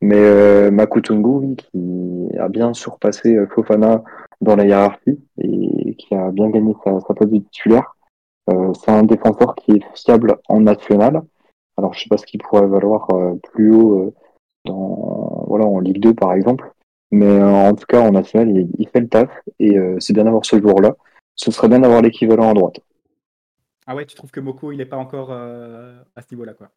Mais 0.00 0.16
euh, 0.16 0.70
Makutungu, 0.70 1.28
oui, 1.28 1.56
qui 1.56 2.38
a 2.38 2.48
bien 2.48 2.72
surpassé 2.72 3.34
euh, 3.34 3.46
Fofana 3.48 4.04
dans 4.40 4.54
la 4.54 4.64
hiérarchie 4.64 5.18
et 5.38 5.96
qui 5.96 6.14
a 6.14 6.30
bien 6.30 6.50
gagné 6.50 6.72
sa, 6.84 7.00
sa 7.00 7.14
place 7.14 7.30
de 7.30 7.38
titulaire. 7.38 7.96
Euh, 8.50 8.72
c'est 8.74 8.92
un 8.92 9.02
défenseur 9.02 9.54
qui 9.56 9.72
est 9.72 9.82
fiable 9.94 10.36
en 10.48 10.60
national. 10.60 11.22
Alors, 11.76 11.94
je 11.94 12.00
sais 12.00 12.08
pas 12.08 12.16
ce 12.16 12.26
qu'il 12.26 12.40
pourrait 12.40 12.66
valoir 12.66 13.08
plus 13.52 13.72
haut 13.72 14.14
dans, 14.64 15.44
voilà, 15.46 15.64
en 15.66 15.78
Ligue 15.80 16.00
2, 16.00 16.14
par 16.14 16.32
exemple. 16.32 16.72
Mais 17.10 17.40
en 17.40 17.74
tout 17.74 17.86
cas, 17.86 18.00
en 18.00 18.10
national, 18.10 18.50
il, 18.50 18.88
fait 18.88 19.00
le 19.00 19.08
taf 19.08 19.30
et 19.60 19.76
c'est 20.00 20.12
bien 20.12 20.24
d'avoir 20.24 20.44
ce 20.44 20.60
jour-là. 20.60 20.96
Ce 21.36 21.52
serait 21.52 21.68
bien 21.68 21.78
d'avoir 21.78 22.02
l'équivalent 22.02 22.50
à 22.50 22.54
droite. 22.54 22.80
Ah 23.86 23.94
ouais, 23.94 24.06
tu 24.06 24.16
trouves 24.16 24.32
que 24.32 24.40
Moko, 24.40 24.72
il 24.72 24.78
n'est 24.78 24.86
pas 24.86 24.96
encore 24.96 25.30
à 25.30 26.20
ce 26.20 26.26
niveau-là, 26.32 26.54
quoi 26.54 26.70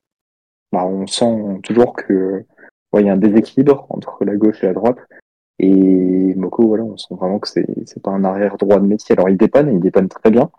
bah, 0.72 0.86
On 0.86 1.08
sent 1.08 1.60
toujours 1.64 1.94
que 1.94 2.46
il 3.00 3.06
y 3.06 3.10
a 3.10 3.14
un 3.14 3.18
déséquilibre 3.18 3.86
entre 3.90 4.26
la 4.26 4.36
gauche 4.36 4.64
et 4.64 4.68
la 4.68 4.74
droite. 4.74 5.00
Et 5.60 6.34
Moko, 6.36 6.68
voilà, 6.68 6.84
on 6.84 6.98
sent 6.98 7.14
vraiment 7.14 7.40
que 7.40 7.48
c'est, 7.48 7.68
c'est 7.86 8.02
pas 8.02 8.12
un 8.12 8.24
arrière 8.24 8.58
droit 8.58 8.80
de 8.80 8.86
métier. 8.86 9.14
Alors 9.14 9.30
il 9.30 9.38
dépanne, 9.38 9.74
il 9.74 9.80
dépanne 9.80 10.10
très 10.10 10.32
bien, 10.32 10.50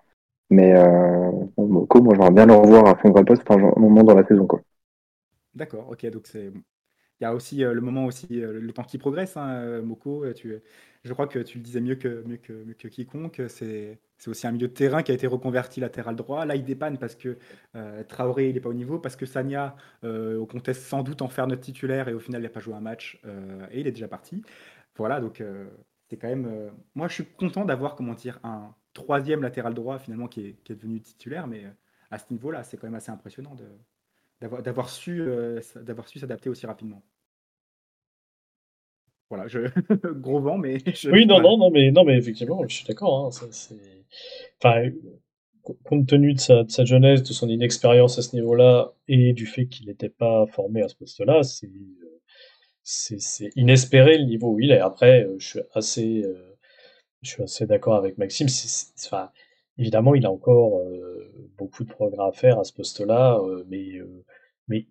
mais 0.48 0.74
euh, 0.76 1.30
Moko, 1.58 2.00
moi 2.00 2.14
j'aimerais 2.14 2.30
bien 2.30 2.46
le 2.46 2.54
revoir 2.54 2.86
à 2.86 2.98
son 3.02 3.10
vrai 3.10 3.24
poste 3.24 3.50
à 3.50 3.54
un 3.54 3.58
moment 3.76 4.04
dans 4.04 4.14
la 4.14 4.24
saison. 4.24 4.46
D'accord, 5.54 5.88
ok, 5.90 6.06
donc 6.10 6.26
c'est. 6.26 6.52
Il 7.22 7.24
y 7.24 7.28
a 7.28 7.34
aussi 7.34 7.62
euh, 7.62 7.72
le 7.72 7.80
moment 7.80 8.06
aussi, 8.06 8.26
euh, 8.42 8.58
le 8.60 8.72
temps 8.72 8.82
qui 8.82 8.98
progresse, 8.98 9.36
hein, 9.36 9.48
euh, 9.50 9.80
Moko. 9.80 10.24
Je 11.04 11.12
crois 11.12 11.28
que 11.28 11.38
tu 11.38 11.58
le 11.58 11.62
disais 11.62 11.80
mieux 11.80 11.94
que, 11.94 12.24
mieux 12.26 12.36
que, 12.36 12.88
quiconque. 12.88 13.42
C'est, 13.46 14.00
aussi 14.26 14.46
un 14.48 14.50
milieu 14.50 14.66
de 14.66 14.72
terrain 14.72 15.04
qui 15.04 15.12
a 15.12 15.14
été 15.14 15.28
reconverti 15.28 15.78
latéral 15.78 16.16
droit. 16.16 16.44
Là, 16.46 16.56
il 16.56 16.64
dépanne 16.64 16.98
parce 16.98 17.14
que 17.14 17.38
Traoré, 18.08 18.48
il 18.48 18.54
n'est 18.54 18.60
pas 18.60 18.70
au 18.70 18.74
niveau, 18.74 18.98
parce 18.98 19.14
que 19.14 19.24
Sanya, 19.24 19.76
on 20.02 20.46
conteste 20.46 20.82
sans 20.82 21.02
doute 21.04 21.22
en 21.22 21.28
faire 21.28 21.46
notre 21.46 21.62
titulaire 21.62 22.08
et 22.08 22.14
au 22.14 22.20
final, 22.20 22.40
il 22.40 22.44
n'a 22.44 22.50
pas 22.50 22.60
joué 22.60 22.74
un 22.74 22.80
match 22.80 23.20
et 23.72 23.80
il 23.80 23.86
est 23.86 23.92
déjà 23.92 24.08
parti. 24.08 24.42
Voilà, 24.96 25.20
donc 25.20 25.42
c'est 26.08 26.16
quand 26.16 26.28
même. 26.28 26.70
moi, 26.94 27.08
je 27.08 27.14
suis 27.14 27.24
content 27.24 27.64
d'avoir, 27.64 27.96
comment 27.96 28.14
dire, 28.14 28.38
un, 28.44 28.72
troisième 28.94 29.42
latéral 29.42 29.74
droit 29.74 29.98
finalement 29.98 30.28
qui 30.28 30.46
est, 30.46 30.52
qui 30.62 30.72
est 30.72 30.76
devenu 30.76 31.00
titulaire, 31.00 31.48
mais 31.48 31.66
à 32.12 32.18
ce 32.18 32.26
niveau-là, 32.30 32.62
c'est 32.62 32.76
quand 32.76 32.86
même 32.86 32.94
assez 32.94 33.10
impressionnant 33.10 33.56
d'avoir 34.40 34.88
su 34.88 35.24
d'avoir 35.76 36.06
su 36.06 36.20
s'adapter 36.20 36.48
aussi 36.48 36.66
rapidement. 36.66 37.02
Voilà, 39.32 39.48
je... 39.48 39.60
gros 40.20 40.40
vent, 40.40 40.58
mais 40.58 40.76
oui, 41.10 41.24
non, 41.24 41.40
non, 41.40 41.56
non, 41.56 41.70
mais 41.70 41.90
non, 41.90 42.04
mais 42.04 42.18
effectivement, 42.18 42.62
je 42.68 42.76
suis 42.76 42.84
d'accord. 42.84 43.24
Hein, 43.24 43.48
enfin, 44.62 44.90
compte 45.84 46.06
tenu 46.06 46.34
de 46.34 46.38
sa, 46.38 46.64
de 46.64 46.70
sa, 46.70 46.84
jeunesse, 46.84 47.22
de 47.22 47.32
son 47.32 47.48
inexpérience 47.48 48.18
à 48.18 48.22
ce 48.22 48.36
niveau-là 48.36 48.92
et 49.08 49.32
du 49.32 49.46
fait 49.46 49.68
qu'il 49.68 49.86
n'était 49.86 50.10
pas 50.10 50.44
formé 50.48 50.82
à 50.82 50.88
ce 50.88 50.96
poste-là, 50.96 51.42
c'est 51.44 51.70
c'est 52.82 53.48
inespéré 53.56 54.18
le 54.18 54.24
niveau 54.24 54.50
où 54.50 54.60
il 54.60 54.70
est. 54.70 54.80
Après, 54.80 55.26
je 55.38 55.46
suis 55.46 55.60
assez, 55.72 56.26
je 57.22 57.30
suis 57.30 57.42
assez 57.42 57.64
d'accord 57.64 57.94
avec 57.94 58.18
Maxime. 58.18 58.48
enfin, 59.06 59.30
évidemment, 59.78 60.14
il 60.14 60.26
a 60.26 60.30
encore 60.30 60.78
beaucoup 61.56 61.84
de 61.84 61.88
progrès 61.88 62.22
à 62.22 62.32
faire 62.32 62.58
à 62.58 62.64
ce 62.64 62.74
poste-là, 62.74 63.40
mais, 63.70 63.92
mais 64.68 64.86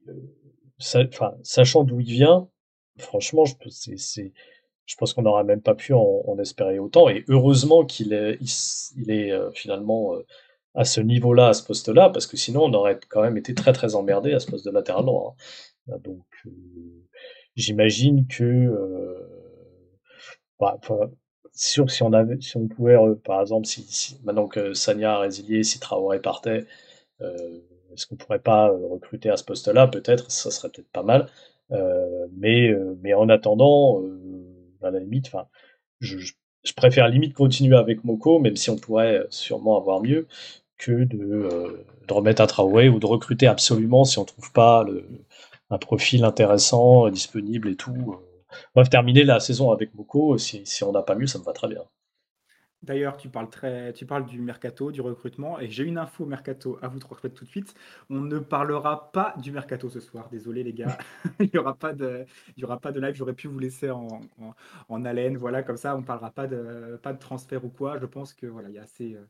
enfin, 0.96 1.36
sachant 1.44 1.84
d'où 1.84 2.00
il 2.00 2.12
vient, 2.12 2.50
franchement, 3.02 3.46
je, 3.46 3.54
je 4.86 4.96
pense 4.98 5.14
qu'on 5.14 5.22
n'aurait 5.24 5.44
même 5.44 5.62
pas 5.62 5.76
pu 5.76 5.94
en, 5.94 6.38
espérer 6.40 6.80
autant. 6.80 7.10
Et 7.10 7.24
heureusement 7.28 7.86
qu'il 7.86 8.14
est, 8.14 8.40
est 9.08 9.52
finalement 9.54 10.14
à 10.76 10.86
ce 10.86 11.02
niveau-là, 11.02 11.50
à 11.50 11.54
ce 11.54 11.64
poste-là, 11.64 12.10
parce 12.10 12.28
que 12.28 12.38
sinon 12.38 12.64
on 12.66 12.74
aurait 12.74 13.00
quand 13.10 13.22
même 13.22 13.38
été 13.38 13.54
très 13.54 13.74
très 13.74 13.96
emmerdé 13.96 14.34
à 14.34 14.40
ce 14.40 14.50
poste 14.50 14.66
de 14.66 14.72
latéral 14.72 15.06
droit. 15.06 15.36
Hein. 15.90 15.98
Donc 16.04 16.26
j'imagine 17.56 18.28
que 18.28 19.18
bah, 20.60 20.80
si, 21.54 21.82
si, 21.88 22.04
on 22.04 22.40
si 22.40 22.58
on 22.58 22.68
pouvait, 22.68 22.98
par 23.24 23.42
exemple, 23.42 23.68
si, 23.68 24.18
maintenant 24.24 24.48
que 24.48 24.74
Sanya 24.74 25.16
a 25.16 25.20
résilié, 25.20 25.64
si 25.64 25.80
Traoré 25.80 26.22
partait, 26.22 26.66
est-ce 27.94 28.08
qu'on 28.08 28.16
pourrait 28.16 28.40
pas 28.40 28.70
recruter 28.70 29.30
à 29.30 29.38
ce 29.38 29.44
poste-là? 29.44 29.88
Peut-être, 29.88 30.32
ça 30.32 30.52
serait 30.52 30.70
peut-être 30.70 30.92
pas 30.92 31.04
mal. 31.04 31.30
Mais, 32.38 32.72
mais 33.02 33.14
en 33.14 33.30
attendant, 33.30 34.02
à 34.82 34.92
la 34.92 35.00
limite, 35.00 35.28
enfin, 35.28 35.48
je, 36.00 36.18
préfère 36.76 37.08
limite 37.08 37.34
continuer 37.34 37.76
avec 37.78 38.04
Moko, 38.04 38.40
même 38.40 38.56
si 38.56 38.70
on 38.70 38.78
pourrait 38.78 39.26
sûrement 39.30 39.78
avoir 39.78 40.02
mieux, 40.02 40.28
que 40.78 41.04
de, 41.04 41.86
de 42.08 42.14
remettre 42.14 42.42
un 42.42 42.48
Traoré 42.48 42.90
ou 42.90 43.00
de 43.00 43.06
recruter 43.06 43.48
absolument 43.48 44.04
si 44.04 44.18
on 44.20 44.26
trouve 44.26 44.52
pas 44.52 44.86
un 45.70 45.78
profil 45.78 46.24
intéressant, 46.26 47.10
disponible 47.10 47.70
et 47.70 47.76
tout. 47.76 48.18
Bref, 48.76 48.90
terminer 48.90 49.24
la 49.24 49.40
saison 49.40 49.72
avec 49.72 49.94
Moko, 49.96 50.38
si, 50.38 50.66
si 50.66 50.84
on 50.84 50.92
n'a 50.92 51.02
pas 51.04 51.16
mieux, 51.16 51.28
ça 51.28 51.40
me 51.40 51.44
va 51.44 51.54
très 51.54 51.68
bien. 51.68 51.84
D'ailleurs, 52.84 53.16
tu 53.18 53.30
parles 53.30 53.50
très, 53.50 53.94
tu 53.94 54.08
parles 54.08 54.26
du 54.26 54.42
mercato, 54.42 54.92
du 54.92 55.02
recrutement, 55.02 55.60
et 55.60 55.70
j'ai 55.70 55.84
une 55.84 56.00
info 56.00 56.26
mercato 56.26 56.80
à 56.82 56.88
vous 56.88 56.98
transmettre 56.98 57.36
tout 57.36 57.46
de 57.46 57.50
suite. 57.50 57.76
On 58.10 58.22
ne 58.22 58.40
parlera 58.40 59.12
pas 59.12 59.36
du 59.38 59.52
mercato 59.52 59.88
ce 59.90 60.00
soir. 60.00 60.30
Désolé 60.30 60.64
les 60.64 60.74
gars, 60.74 60.98
il 61.40 61.50
n'y 61.54 61.60
aura 61.60 61.76
pas 61.76 61.94
de, 61.94 62.26
il 62.58 62.62
y 62.62 62.66
aura 62.66 62.80
pas 62.80 62.92
de 62.92 63.00
live. 63.00 63.14
J'aurais 63.14 63.34
pu 63.36 63.48
vous 63.48 63.60
laisser 63.60 63.92
en, 63.92 64.22
en, 64.90 65.06
haleine, 65.06 65.38
voilà, 65.38 65.62
comme 65.62 65.78
ça, 65.78 65.96
on 65.96 66.02
parlera 66.02 66.32
pas 66.32 66.48
de, 66.48 67.00
pas 67.04 67.14
de 67.14 67.20
transfert 67.20 67.64
ou 67.66 67.70
quoi. 67.70 68.00
Je 68.00 68.06
pense 68.08 68.34
que 68.34 68.48
voilà, 68.48 68.70
il 68.70 68.76
y 68.76 68.80
a 68.80 68.84
assez, 68.84 69.14
euh, 69.14 69.26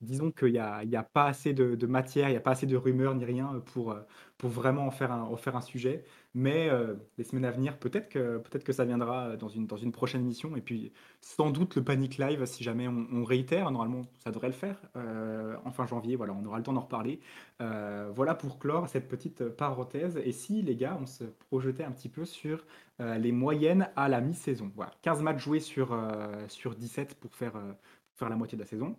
disons 0.00 0.30
qu'il 0.30 0.52
n'y 0.52 0.58
a, 0.58 0.76
a, 0.76 1.02
pas 1.02 1.26
assez 1.26 1.52
de, 1.52 1.86
matière, 1.86 2.28
il 2.28 2.32
n'y 2.32 2.36
a 2.36 2.40
pas 2.40 2.52
assez 2.52 2.66
de 2.66 2.76
rumeurs 2.76 3.14
ni 3.14 3.24
rien 3.24 3.62
pour, 3.66 3.92
euh, 3.92 4.00
pour 4.38 4.50
vraiment 4.50 4.86
en 4.86 4.90
faire 4.90 5.12
un, 5.12 5.22
en 5.22 5.36
faire 5.36 5.56
un 5.56 5.60
sujet. 5.60 6.04
Mais 6.34 6.68
euh, 6.68 6.94
les 7.16 7.24
semaines 7.24 7.44
à 7.44 7.50
venir, 7.50 7.78
peut-être 7.78 8.08
que, 8.08 8.38
peut 8.38 8.58
que 8.58 8.72
ça 8.72 8.84
viendra 8.84 9.36
dans 9.36 9.48
une, 9.48 9.66
dans 9.66 9.76
une 9.76 9.92
prochaine 9.92 10.22
émission. 10.22 10.56
Et 10.56 10.60
puis, 10.60 10.92
sans 11.20 11.50
doute, 11.50 11.76
le 11.76 11.84
Panic 11.84 12.18
Live, 12.18 12.44
si 12.46 12.64
jamais 12.64 12.88
on, 12.88 13.24
réitère, 13.24 13.70
normalement, 13.70 14.02
ça 14.18 14.30
devrait 14.30 14.48
le 14.48 14.54
faire. 14.54 14.80
Euh, 14.96 15.56
en 15.64 15.70
fin 15.70 15.86
janvier, 15.86 16.16
voilà, 16.16 16.34
on 16.34 16.44
aura 16.44 16.58
le 16.58 16.64
temps 16.64 16.72
d'en 16.72 16.80
reparler. 16.80 17.20
voilà 17.60 18.34
pour 18.34 18.58
clore 18.58 18.88
cette 18.88 19.08
petite 19.08 19.48
parenthèse. 19.48 20.20
Et 20.24 20.32
si, 20.32 20.62
les 20.62 20.76
gars, 20.76 20.98
on 21.00 21.06
se 21.06 21.24
projetait 21.24 21.84
un 21.84 21.92
petit 21.92 22.08
peu 22.08 22.24
sur 22.24 22.66
les 22.98 23.32
moyennes 23.32 23.88
à 23.96 24.08
la 24.08 24.20
mi-saison. 24.20 24.70
Voilà, 24.74 24.92
15 25.02 25.22
matchs 25.22 25.42
joués 25.44 25.60
sur, 25.60 25.96
sur 26.48 26.74
17 26.74 27.14
pour 27.14 27.34
faire, 27.34 27.52
pour 27.52 28.18
faire 28.18 28.28
la 28.28 28.36
moitié 28.36 28.56
de 28.56 28.62
la 28.62 28.68
saison. 28.68 28.96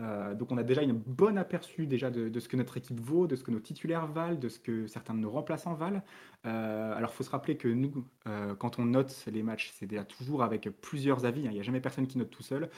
Euh, 0.00 0.34
donc 0.34 0.52
on 0.52 0.58
a 0.58 0.62
déjà 0.62 0.82
une 0.82 0.92
bonne 0.92 1.38
aperçu 1.38 1.86
déjà 1.86 2.10
de, 2.10 2.38
ce 2.38 2.48
que 2.48 2.56
notre 2.56 2.76
équipe 2.76 3.00
vaut, 3.00 3.26
de 3.26 3.36
ce 3.36 3.42
que 3.42 3.50
nos 3.50 3.60
titulaires 3.60 4.06
valent, 4.06 4.38
de 4.38 4.48
ce 4.48 4.58
que 4.58 4.86
certains 4.86 5.14
de 5.14 5.20
nos 5.20 5.30
remplaçants 5.30 5.74
valent. 5.74 6.02
Euh, 6.44 6.94
alors 6.94 7.10
il 7.12 7.16
faut 7.16 7.24
se 7.24 7.30
rappeler 7.30 7.56
que 7.56 7.68
nous, 7.68 8.04
euh, 8.26 8.54
quand 8.54 8.78
on 8.78 8.84
note 8.84 9.24
les 9.32 9.42
matchs, 9.42 9.72
c'est 9.74 9.86
déjà 9.86 10.04
toujours 10.04 10.42
avec 10.42 10.68
plusieurs 10.80 11.24
avis. 11.24 11.46
Hein. 11.46 11.50
Il 11.50 11.54
n'y 11.54 11.60
a 11.60 11.62
jamais 11.62 11.80
personne 11.80 12.06
qui 12.06 12.18
note 12.18 12.30
tout 12.30 12.42
seul. 12.42 12.68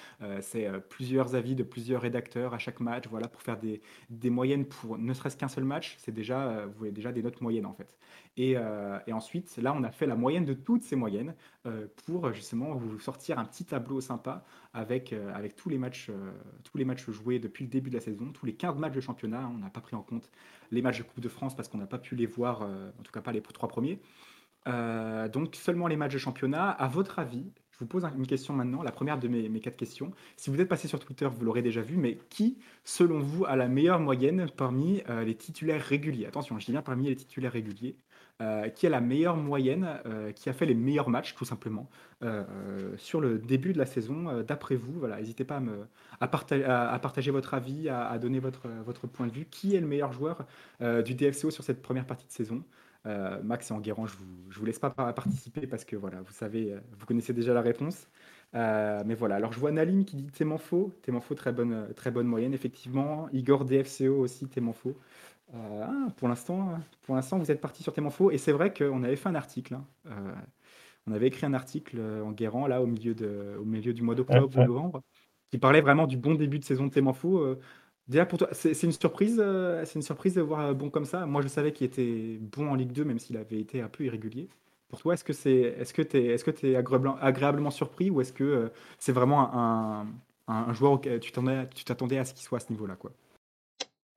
c'est 0.40 0.68
plusieurs 0.88 1.34
avis 1.34 1.54
de 1.54 1.62
plusieurs 1.62 2.02
rédacteurs 2.02 2.54
à 2.54 2.58
chaque 2.58 2.80
match, 2.80 3.06
voilà, 3.08 3.28
pour 3.28 3.42
faire 3.42 3.58
des, 3.58 4.30
moyennes 4.30 4.64
pour 4.66 4.98
ne 4.98 5.12
serait-ce 5.12 5.36
qu'un 5.36 5.48
seul 5.48 5.64
match. 5.64 5.96
C'est 5.98 6.12
déjà, 6.12 6.66
vous 6.66 6.78
voyez 6.78 6.92
déjà 6.92 7.12
des 7.12 7.22
notes 7.22 7.40
moyennes 7.40 7.66
en 7.66 7.74
fait. 7.74 7.96
Et, 8.36 8.56
ensuite, 9.12 9.56
là, 9.56 9.74
on 9.76 9.82
a 9.82 9.90
fait 9.90 10.06
la 10.06 10.14
moyenne 10.14 10.44
de 10.44 10.54
toutes 10.54 10.82
ces 10.82 10.96
moyennes 10.96 11.34
pour 12.06 12.32
justement 12.32 12.74
vous 12.74 12.98
sortir 12.98 13.38
un 13.38 13.44
petit 13.44 13.64
tableau 13.64 14.00
sympa 14.00 14.44
avec, 14.72 15.12
avec 15.12 15.56
tous, 15.56 15.68
les 15.68 15.78
matchs, 15.78 16.10
tous 16.64 16.78
les 16.78 16.84
matchs 16.84 17.10
joués 17.10 17.38
depuis 17.38 17.64
le 17.64 17.70
début 17.70 17.90
de 17.90 17.96
la 17.96 18.00
saison, 18.00 18.32
tous 18.32 18.46
les 18.46 18.54
15 18.54 18.78
matchs 18.78 18.94
de 18.94 19.00
championnat. 19.00 19.50
On 19.52 19.58
n'a 19.58 19.70
pas 19.70 19.80
pris 19.80 19.96
en 19.96 20.02
compte 20.02 20.30
les 20.70 20.82
matchs 20.82 20.98
de 20.98 21.02
Coupe 21.04 21.20
de 21.20 21.28
France 21.28 21.56
parce 21.56 21.68
qu'on 21.68 21.78
n'a 21.78 21.86
pas 21.86 21.98
pu 21.98 22.14
les 22.16 22.26
voir, 22.26 22.62
en 22.62 23.02
tout 23.02 23.12
cas 23.12 23.20
pas 23.20 23.32
les 23.32 23.40
trois 23.40 23.68
premiers. 23.68 24.00
donc 24.66 25.54
seulement 25.56 25.86
les 25.86 25.96
matchs 25.96 26.14
de 26.14 26.18
championnat. 26.18 26.70
À 26.70 26.88
votre 26.88 27.18
avis, 27.18 27.52
je 27.72 27.78
vous 27.78 27.86
pose 27.86 28.04
une 28.16 28.26
question 28.26 28.54
maintenant, 28.54 28.82
la 28.82 28.92
première 28.92 29.18
de 29.18 29.28
mes, 29.28 29.60
quatre 29.60 29.76
questions. 29.76 30.12
Si 30.36 30.50
vous 30.50 30.60
êtes 30.60 30.68
passé 30.68 30.88
sur 30.88 30.98
Twitter, 30.98 31.28
vous 31.30 31.44
l'aurez 31.44 31.62
déjà 31.62 31.80
vu, 31.80 31.96
mais 31.96 32.18
qui, 32.28 32.58
selon 32.84 33.20
vous, 33.20 33.44
a 33.44 33.56
la 33.56 33.68
meilleure 33.68 34.00
moyenne 34.00 34.46
parmi 34.56 35.02
les 35.08 35.34
titulaires 35.36 35.82
réguliers? 35.82 36.26
Attention, 36.26 36.58
je 36.58 36.66
dis 36.66 36.72
bien 36.72 36.82
parmi 36.82 37.08
les 37.08 37.16
titulaires 37.16 37.52
réguliers. 37.52 37.96
Euh, 38.40 38.68
qui 38.68 38.86
a 38.86 38.90
la 38.90 39.00
meilleure 39.00 39.36
moyenne, 39.36 39.98
euh, 40.06 40.30
qui 40.30 40.48
a 40.48 40.52
fait 40.52 40.64
les 40.64 40.76
meilleurs 40.76 41.08
matchs 41.08 41.34
tout 41.34 41.44
simplement 41.44 41.90
euh, 42.22 42.44
sur 42.96 43.20
le 43.20 43.36
début 43.36 43.72
de 43.72 43.78
la 43.78 43.86
saison, 43.86 44.42
d'après 44.42 44.76
vous. 44.76 44.92
Voilà, 44.92 45.16
n'hésitez 45.16 45.44
pas 45.44 45.56
à, 45.56 45.60
me, 45.60 45.88
partager 47.00 47.32
votre 47.32 47.54
avis, 47.54 47.88
à, 47.88 48.16
donner 48.18 48.38
votre, 48.38 48.68
point 49.08 49.26
de 49.26 49.32
vue. 49.32 49.46
Qui 49.50 49.74
est 49.74 49.80
le 49.80 49.88
meilleur 49.88 50.12
joueur 50.12 50.46
du 50.80 51.14
DFCO 51.14 51.50
sur 51.50 51.64
cette 51.64 51.82
première 51.82 52.06
partie 52.06 52.28
de 52.28 52.32
saison? 52.32 52.62
Max 53.42 53.70
et 53.70 53.74
Enguerrand, 53.74 54.06
je 54.06 54.16
vous, 54.16 54.26
vous 54.50 54.66
laisse 54.66 54.78
pas 54.78 54.90
participer 54.90 55.66
parce 55.66 55.84
que 55.84 55.96
voilà, 55.96 56.20
vous 56.20 56.32
savez, 56.32 56.76
vous 56.96 57.06
connaissez 57.06 57.32
déjà 57.32 57.54
la 57.54 57.62
réponse. 57.62 58.06
mais 58.54 59.14
voilà, 59.14 59.34
alors 59.36 59.52
je 59.52 59.58
vois 59.58 59.72
Nalim 59.72 60.04
qui 60.04 60.14
dit 60.14 60.26
Témanfo, 60.26 60.94
Témanfo 61.02 61.34
très 61.34 61.52
bonne, 61.52 61.88
très 61.96 62.12
bonne 62.12 62.28
moyenne, 62.28 62.54
effectivement. 62.54 63.28
Igor 63.32 63.64
DFCO 63.64 64.20
aussi, 64.20 64.46
Témanfo. 64.46 64.96
Euh, 65.54 65.84
ah, 65.84 66.10
pour 66.16 66.28
l'instant, 66.28 66.78
pour 67.02 67.14
l'instant, 67.14 67.38
vous 67.38 67.50
êtes 67.50 67.60
parti 67.60 67.82
sur 67.82 67.92
Témanfo 67.92 68.30
et 68.30 68.38
c'est 68.38 68.52
vrai 68.52 68.72
qu'on 68.72 69.02
avait 69.02 69.16
fait 69.16 69.28
un 69.28 69.34
article. 69.34 69.74
Hein. 69.74 69.84
Euh, 70.06 70.34
on 71.06 71.12
avait 71.12 71.28
écrit 71.28 71.46
un 71.46 71.54
article 71.54 72.00
en 72.00 72.32
guérant 72.32 72.66
là 72.66 72.82
au 72.82 72.86
milieu 72.86 73.14
de, 73.14 73.56
au 73.58 73.64
milieu 73.64 73.94
du 73.94 74.02
mois 74.02 74.14
d'octobre 74.14 74.58
ou 74.58 74.62
novembre, 74.64 75.02
qui 75.50 75.58
parlait 75.58 75.80
vraiment 75.80 76.06
du 76.06 76.18
bon 76.18 76.34
début 76.34 76.58
de 76.58 76.64
saison 76.64 76.86
de 76.86 76.92
Témanfo. 76.92 77.38
Euh, 77.38 77.58
déjà 78.08 78.26
pour 78.26 78.38
toi, 78.38 78.48
c'est 78.52 78.82
une 78.82 78.92
surprise, 78.92 79.42
c'est 79.84 79.94
une 79.94 80.02
surprise 80.02 80.34
de 80.34 80.42
voir 80.42 80.74
bon 80.74 80.90
comme 80.90 81.06
ça. 81.06 81.24
Moi, 81.26 81.40
je 81.42 81.48
savais 81.48 81.72
qu'il 81.72 81.86
était 81.86 82.38
bon 82.40 82.70
en 82.70 82.74
Ligue 82.74 82.92
2, 82.92 83.04
même 83.04 83.18
s'il 83.18 83.36
avait 83.38 83.60
été 83.60 83.80
un 83.80 83.88
peu 83.88 84.04
irrégulier. 84.04 84.48
Pour 84.88 85.00
toi, 85.00 85.14
est-ce 85.14 85.24
que 85.24 85.32
c'est, 85.32 85.50
est-ce 85.52 85.94
que 85.94 86.02
t'es, 86.02 86.26
est-ce 86.26 86.44
que 86.44 86.66
es 86.66 86.76
agréablement, 86.76 87.16
agréablement 87.20 87.70
surpris 87.70 88.10
ou 88.10 88.20
est-ce 88.20 88.32
que 88.32 88.70
c'est 88.98 89.12
vraiment 89.12 89.54
un, 89.54 90.06
un, 90.48 90.54
un 90.54 90.72
joueur 90.74 90.92
auquel 90.92 91.20
tu 91.20 91.32
t'attendais 91.32 92.18
à 92.18 92.24
ce 92.24 92.34
qu'il 92.34 92.42
soit 92.44 92.58
à 92.58 92.60
ce 92.60 92.70
niveau-là, 92.72 92.96
quoi? 92.96 93.12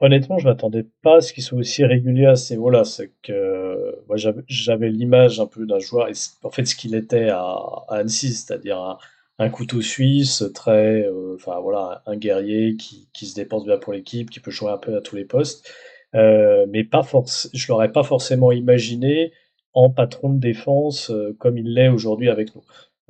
Honnêtement, 0.01 0.39
je 0.39 0.47
m'attendais 0.47 0.87
pas 1.03 1.17
à 1.17 1.21
ce 1.21 1.31
qu'il 1.31 1.43
soit 1.43 1.59
aussi 1.59 1.85
régulier 1.85 2.25
à 2.25 2.35
ces 2.35 2.55
niveaux-là. 2.55 2.85
C'est 2.85 3.11
que 3.21 3.99
moi, 4.07 4.17
j'avais 4.47 4.89
l'image 4.89 5.39
un 5.39 5.45
peu 5.45 5.67
d'un 5.67 5.77
joueur, 5.77 6.09
en 6.43 6.49
fait, 6.49 6.65
ce 6.65 6.75
qu'il 6.75 6.95
était 6.95 7.29
à, 7.29 7.55
Annecy, 7.87 8.33
c'est-à-dire 8.33 8.97
un, 9.37 9.49
couteau 9.49 9.81
suisse, 9.81 10.43
très, 10.55 11.03
euh, 11.03 11.35
enfin 11.35 11.59
voilà, 11.59 12.01
un 12.07 12.17
guerrier 12.17 12.77
qui, 12.77 13.25
se 13.25 13.35
dépense 13.35 13.63
bien 13.65 13.77
pour 13.77 13.93
l'équipe, 13.93 14.31
qui 14.31 14.39
peut 14.39 14.51
jouer 14.51 14.71
un 14.71 14.77
peu 14.77 14.95
à 14.95 15.01
tous 15.01 15.15
les 15.15 15.25
postes, 15.25 15.71
euh, 16.15 16.65
mais 16.69 16.83
pas 16.83 17.03
force, 17.03 17.49
je 17.53 17.67
l'aurais 17.69 17.91
pas 17.91 18.03
forcément 18.03 18.51
imaginé 18.51 19.31
en 19.73 19.89
patron 19.89 20.29
de 20.29 20.39
défense 20.39 21.09
euh, 21.11 21.35
comme 21.39 21.57
il 21.57 21.73
l'est 21.73 21.89
aujourd'hui 21.89 22.29
avec 22.29 22.55
nous. 22.55 22.63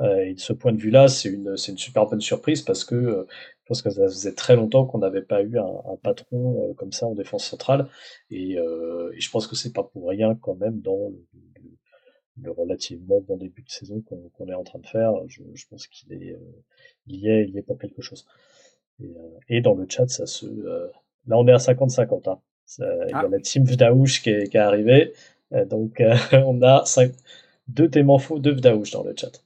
Et 0.04 0.34
de 0.34 0.40
ce 0.40 0.54
point 0.54 0.72
de 0.74 0.78
vue-là, 0.78 1.08
c'est 1.08 1.30
une, 1.30 1.56
c'est 1.58 1.72
une 1.72 1.78
super 1.78 2.08
bonne 2.08 2.22
surprise 2.22 2.62
parce 2.62 2.84
que 2.84 3.28
pense 3.72 3.82
que 3.82 3.90
ça 3.90 4.04
faisait 4.04 4.34
très 4.34 4.58
longtemps 4.58 4.86
qu'on 4.86 4.98
n'avait 4.98 5.22
pas 5.22 5.42
eu 5.42 5.58
un, 5.58 5.96
patron 6.04 6.70
euh, 6.70 6.74
comme 6.74 6.92
ça 6.92 7.08
en 7.08 7.16
défense 7.16 7.46
centrale. 7.46 7.88
Euh, 8.34 9.12
et, 9.14 9.22
je 9.22 9.32
pense 9.32 9.48
que 9.48 9.56
c'est 9.56 9.72
pas 9.72 9.84
pour 9.84 10.10
rien 10.10 10.36
quand 10.36 10.56
même 10.56 10.82
dans 10.82 11.10
le, 12.42 12.52
relativement 12.52 13.22
bon 13.22 13.38
début 13.38 13.62
de 13.62 13.70
saison 13.70 14.02
qu'on 14.02 14.48
est 14.50 14.54
en 14.54 14.64
train 14.64 14.80
de 14.80 14.88
faire. 14.88 15.14
Je, 15.28 15.66
pense 15.70 15.88
qu'il 15.88 16.12
est, 16.12 16.34
euh, 16.34 16.64
il 17.08 17.22
y 17.22 17.30
est, 17.30 17.48
il 17.48 17.58
est 17.58 17.62
pour 17.62 17.78
quelque 17.78 18.02
chose. 18.02 18.28
Et, 19.48 19.62
dans 19.62 19.74
le 19.74 19.86
chat, 19.88 20.08
ça 20.10 20.26
se, 20.26 20.46
là 21.28 21.38
on 21.38 21.48
est 21.48 21.54
à 21.54 21.58
50-50. 21.58 22.30
Hein. 22.30 22.40
Il 22.80 22.84
y 23.10 23.14
a 23.14 23.20
ah. 23.20 23.28
la 23.30 23.40
team 23.40 23.64
Vdaouch 23.64 24.22
qui 24.22 24.32
est, 24.32 24.50
qui 24.50 24.58
est 24.58 24.60
arrivée. 24.60 25.14
donc 25.70 26.04
on 26.34 26.62
a 26.62 26.84
cinq, 26.84 27.14
deux 27.70 27.90
Témanfo, 27.90 28.40
deux 28.40 28.54
Vdaouch 28.54 28.92
dans 28.92 29.04
le 29.04 29.14
chat. 29.16 29.42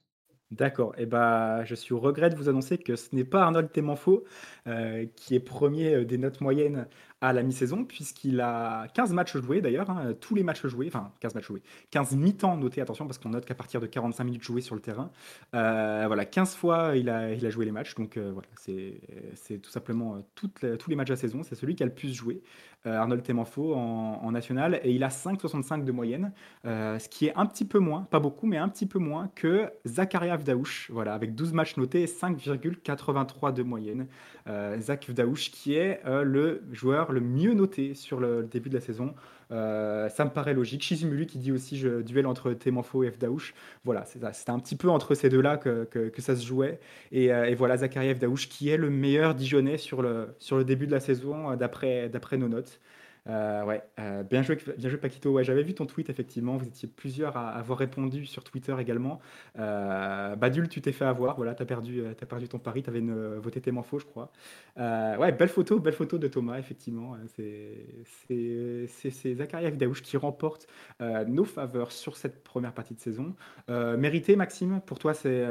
D'accord. 0.52 0.94
Et 0.96 1.06
bah, 1.06 1.64
je 1.64 1.74
suis 1.74 1.92
au 1.92 1.98
regret 1.98 2.30
de 2.30 2.36
vous 2.36 2.48
annoncer 2.48 2.78
que 2.78 2.94
ce 2.94 3.14
n'est 3.16 3.24
pas 3.24 3.42
Arnold 3.42 3.72
Temanfo 3.72 4.24
euh, 4.68 5.04
qui 5.16 5.34
est 5.34 5.40
premier 5.40 5.92
euh, 5.94 6.04
des 6.04 6.18
notes 6.18 6.40
moyennes 6.40 6.86
à 7.20 7.32
la 7.32 7.42
mi-saison, 7.42 7.84
puisqu'il 7.84 8.40
a 8.40 8.88
15 8.88 9.12
matchs 9.12 9.36
joués 9.38 9.60
d'ailleurs, 9.60 9.90
hein, 9.90 10.12
tous 10.20 10.34
les 10.34 10.42
matchs 10.42 10.66
joués, 10.66 10.88
enfin 10.88 11.12
15 11.20 11.34
matchs 11.34 11.46
joués, 11.46 11.62
15 11.90 12.16
mi-temps 12.16 12.56
notés, 12.56 12.80
attention, 12.80 13.06
parce 13.06 13.18
qu'on 13.18 13.30
note 13.30 13.44
qu'à 13.44 13.54
partir 13.54 13.80
de 13.80 13.86
45 13.86 14.24
minutes 14.24 14.42
jouées 14.42 14.60
sur 14.60 14.74
le 14.74 14.80
terrain, 14.80 15.10
euh, 15.54 16.04
voilà, 16.06 16.24
15 16.24 16.54
fois 16.54 16.92
il 16.96 17.08
a, 17.08 17.32
il 17.32 17.44
a 17.46 17.50
joué 17.50 17.64
les 17.64 17.72
matchs, 17.72 17.94
donc 17.94 18.18
voilà, 18.18 18.48
c'est 18.54 19.58
tout 19.58 19.70
simplement 19.70 20.22
toutes 20.34 20.64
tous 20.78 20.90
les 20.90 20.96
matchs 20.96 21.10
la 21.10 21.16
saison, 21.16 21.42
c'est 21.42 21.54
celui 21.54 21.74
qui 21.74 21.82
a 21.82 21.86
le 21.86 21.94
plus 21.94 22.12
joué, 22.12 22.42
Arnold 22.84 23.22
Temanfo 23.22 23.74
en, 23.74 24.30
national, 24.30 24.80
et 24.84 24.92
il 24.92 25.02
a 25.02 25.08
5,65 25.08 25.84
de 25.84 25.92
moyenne, 25.92 26.32
ce 26.64 27.08
qui 27.08 27.26
est 27.26 27.34
un 27.34 27.46
petit 27.46 27.64
peu 27.64 27.78
moins, 27.78 28.02
pas 28.02 28.20
beaucoup, 28.20 28.46
mais 28.46 28.58
un 28.58 28.68
petit 28.68 28.86
peu 28.86 28.98
moins 28.98 29.30
que 29.34 29.70
Zakaria 29.86 30.36
Vdaouch, 30.36 30.90
voilà, 30.90 31.14
avec 31.14 31.34
12 31.34 31.52
matchs 31.52 31.76
notés 31.76 32.02
et 32.02 32.06
5,83 32.06 33.52
de 33.52 33.62
moyenne. 33.62 34.06
Euh, 34.48 34.78
Zach 34.78 35.08
Vdaouch 35.08 35.50
qui 35.50 35.74
est 35.74 36.00
euh, 36.06 36.22
le 36.22 36.62
joueur 36.70 37.05
le 37.12 37.20
mieux 37.20 37.54
noté 37.54 37.94
sur 37.94 38.20
le, 38.20 38.42
début 38.42 38.68
de 38.68 38.74
la 38.74 38.80
saison. 38.80 39.14
Euh, 39.52 40.08
ça 40.08 40.24
me 40.24 40.30
paraît 40.30 40.54
logique. 40.54 40.82
Shizumulu 40.82 41.26
qui 41.26 41.38
dit 41.38 41.52
aussi 41.52 41.76
je, 41.76 42.02
duel 42.02 42.26
entre 42.26 42.52
Temanfo 42.52 43.04
et 43.04 43.10
Vdaouch. 43.10 43.54
Voilà, 43.84 44.04
c'était 44.04 44.50
un 44.50 44.58
petit 44.58 44.76
peu 44.76 44.88
entre 44.88 45.14
ces 45.14 45.28
deux-là 45.28 45.56
que, 45.56 45.84
que, 45.84 46.22
ça 46.22 46.36
se 46.36 46.44
jouait. 46.44 46.80
Et, 47.12 47.26
et 47.26 47.54
voilà, 47.54 47.76
Zakaria 47.76 48.14
Vdaouch 48.14 48.48
qui 48.48 48.68
est 48.68 48.76
le 48.76 48.90
meilleur 48.90 49.34
Dijonais 49.34 49.78
sur 49.78 50.02
le, 50.02 50.28
sur 50.38 50.56
le 50.56 50.64
début 50.64 50.86
de 50.86 50.92
la 50.92 51.00
saison 51.00 51.54
d'après 51.56 52.10
nos 52.36 52.48
notes. 52.48 52.80
Euh, 53.28 53.64
ouais, 53.64 53.82
euh, 53.98 54.22
bien 54.22 54.42
joué, 54.42 54.56
bien 54.78 54.88
joué 54.88 54.98
Paquito. 54.98 55.32
Ouais, 55.32 55.44
j'avais 55.44 55.62
vu 55.62 55.74
ton 55.74 55.86
tweet 55.86 56.10
effectivement. 56.10 56.56
Vous 56.56 56.66
étiez 56.66 56.88
plusieurs 56.88 57.36
à 57.36 57.50
avoir 57.50 57.78
répondu 57.78 58.26
sur 58.26 58.44
Twitter 58.44 58.74
également. 58.78 59.20
Euh, 59.58 60.36
Badul, 60.36 60.68
tu 60.68 60.80
t'es 60.80 60.92
fait 60.92 61.04
avoir. 61.04 61.36
Voilà, 61.36 61.54
t'as 61.54 61.64
perdu, 61.64 62.04
as 62.06 62.26
perdu 62.26 62.48
ton 62.48 62.58
pari. 62.58 62.82
T'avais 62.82 63.00
une, 63.00 63.36
voté 63.36 63.60
tellement 63.60 63.82
faux, 63.82 63.98
je 63.98 64.06
crois. 64.06 64.30
ouais, 64.76 65.32
belle 65.32 65.48
photo, 65.48 65.78
belle 65.80 65.94
photo 65.94 66.18
de 66.18 66.28
Thomas 66.28 66.58
effectivement. 66.58 67.16
C'est 67.36 69.34
Zakaria 69.34 69.70
Vidaouche 69.70 70.02
qui 70.02 70.16
remporte 70.16 70.66
nos 71.00 71.44
faveurs 71.44 71.92
sur 71.92 72.16
cette 72.16 72.42
première 72.44 72.72
partie 72.74 72.94
de 72.94 73.00
saison. 73.00 73.34
mérité, 73.68 74.36
Maxime? 74.36 74.80
Pour 74.86 74.98
toi, 74.98 75.14
c'est 75.14 75.44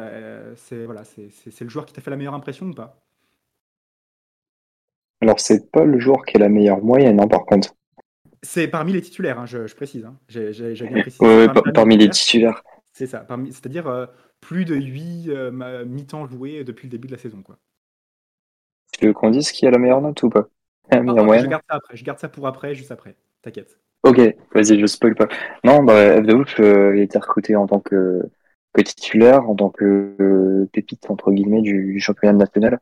voilà, 0.85 1.03
c'est 1.03 1.61
le 1.61 1.69
joueur 1.69 1.85
qui 1.85 1.93
t'a 1.93 2.01
fait 2.01 2.11
la 2.11 2.17
meilleure 2.17 2.33
impression 2.33 2.67
ou 2.67 2.73
pas? 2.73 3.04
Alors, 5.25 5.39
c'est 5.39 5.71
pas 5.71 5.85
le 5.85 5.99
joueur 5.99 6.23
qui 6.23 6.37
a 6.37 6.39
la 6.39 6.49
meilleure 6.49 6.83
moyenne, 6.83 7.19
hein, 7.19 7.27
par 7.27 7.45
contre. 7.45 7.75
C'est 8.43 8.67
parmi 8.67 8.93
les 8.93 9.01
titulaires, 9.01 9.39
hein, 9.39 9.47
je, 9.47 9.73
précise. 9.73 10.05
Hein. 10.05 10.15
J'ai 10.27 10.51
bien 10.51 11.01
précisé. 11.01 11.25
Oui, 11.25 11.47
parmi, 11.73 11.97
les 11.97 12.11
titulaires. 12.11 12.61
C'est 12.93 13.07
ça, 13.07 13.25
c'est-à-dire 13.49 13.87
euh, 13.87 14.05
plus 14.39 14.65
de 14.65 14.75
8 14.75 15.29
euh, 15.29 15.83
mi-temps 15.83 16.27
joués 16.27 16.63
depuis 16.63 16.85
le 16.85 16.91
début 16.91 17.07
de 17.07 17.13
la 17.13 17.17
saison. 17.17 17.41
Quoi. 17.41 17.57
Tu 18.99 19.07
veux 19.07 19.13
qu'on 19.13 19.31
dise 19.31 19.51
qui 19.51 19.65
a 19.65 19.71
la 19.71 19.79
meilleure 19.79 19.99
note 19.99 20.21
ou 20.21 20.29
pas? 20.29 20.47
La 20.91 21.01
meilleure 21.01 21.25
moyenne 21.25 21.45
je 21.45 21.49
garde 21.49 21.63
ça 21.67 21.75
après, 21.75 21.97
je 21.97 22.05
garde 22.05 22.19
ça 22.19 22.29
pour 22.29 22.45
après, 22.45 22.75
juste 22.75 22.91
après. 22.91 23.15
T'inquiète. 23.41 23.79
Ok, 24.03 24.19
vas-y, 24.53 24.79
je 24.79 24.85
spoil 24.85 25.15
pas. 25.15 25.27
Non, 25.63 25.81
bah, 25.81 26.21
F 26.21 26.59
euh, 26.59 26.95
il 26.95 26.99
a 26.99 27.03
été 27.03 27.17
recruté 27.17 27.55
en 27.55 27.65
tant 27.65 27.79
que, 27.79 28.21
titulaire, 28.85 29.49
en 29.49 29.55
tant 29.55 29.71
que 29.71 30.69
pépite, 30.71 31.09
entre 31.09 31.31
guillemets, 31.31 31.63
du 31.63 31.99
championnat 31.99 32.37
national. 32.37 32.79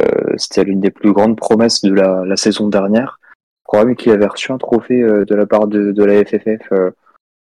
Euh, 0.00 0.34
c'était 0.36 0.64
l'une 0.64 0.80
des 0.80 0.90
plus 0.90 1.12
grandes 1.12 1.36
promesses 1.36 1.82
de 1.82 1.92
la, 1.92 2.24
la 2.24 2.36
saison 2.36 2.68
dernière. 2.68 3.20
Je 3.62 3.64
crois 3.64 3.84
même 3.84 3.96
qu'il 3.96 4.12
avait 4.12 4.26
reçu 4.26 4.52
un 4.52 4.58
trophée 4.58 5.02
euh, 5.02 5.24
de 5.24 5.34
la 5.34 5.46
part 5.46 5.66
de, 5.66 5.92
de 5.92 6.04
la 6.04 6.24
FFF 6.24 6.72
euh, 6.72 6.90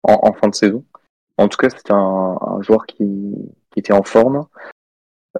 en, 0.02 0.18
en, 0.22 0.32
fin 0.32 0.48
de 0.48 0.54
saison. 0.54 0.84
En 1.38 1.48
tout 1.48 1.58
cas, 1.58 1.70
c'était 1.70 1.92
un, 1.92 2.38
un, 2.40 2.62
joueur 2.62 2.86
qui, 2.86 3.34
qui, 3.70 3.80
était 3.80 3.92
en 3.92 4.02
forme, 4.02 4.46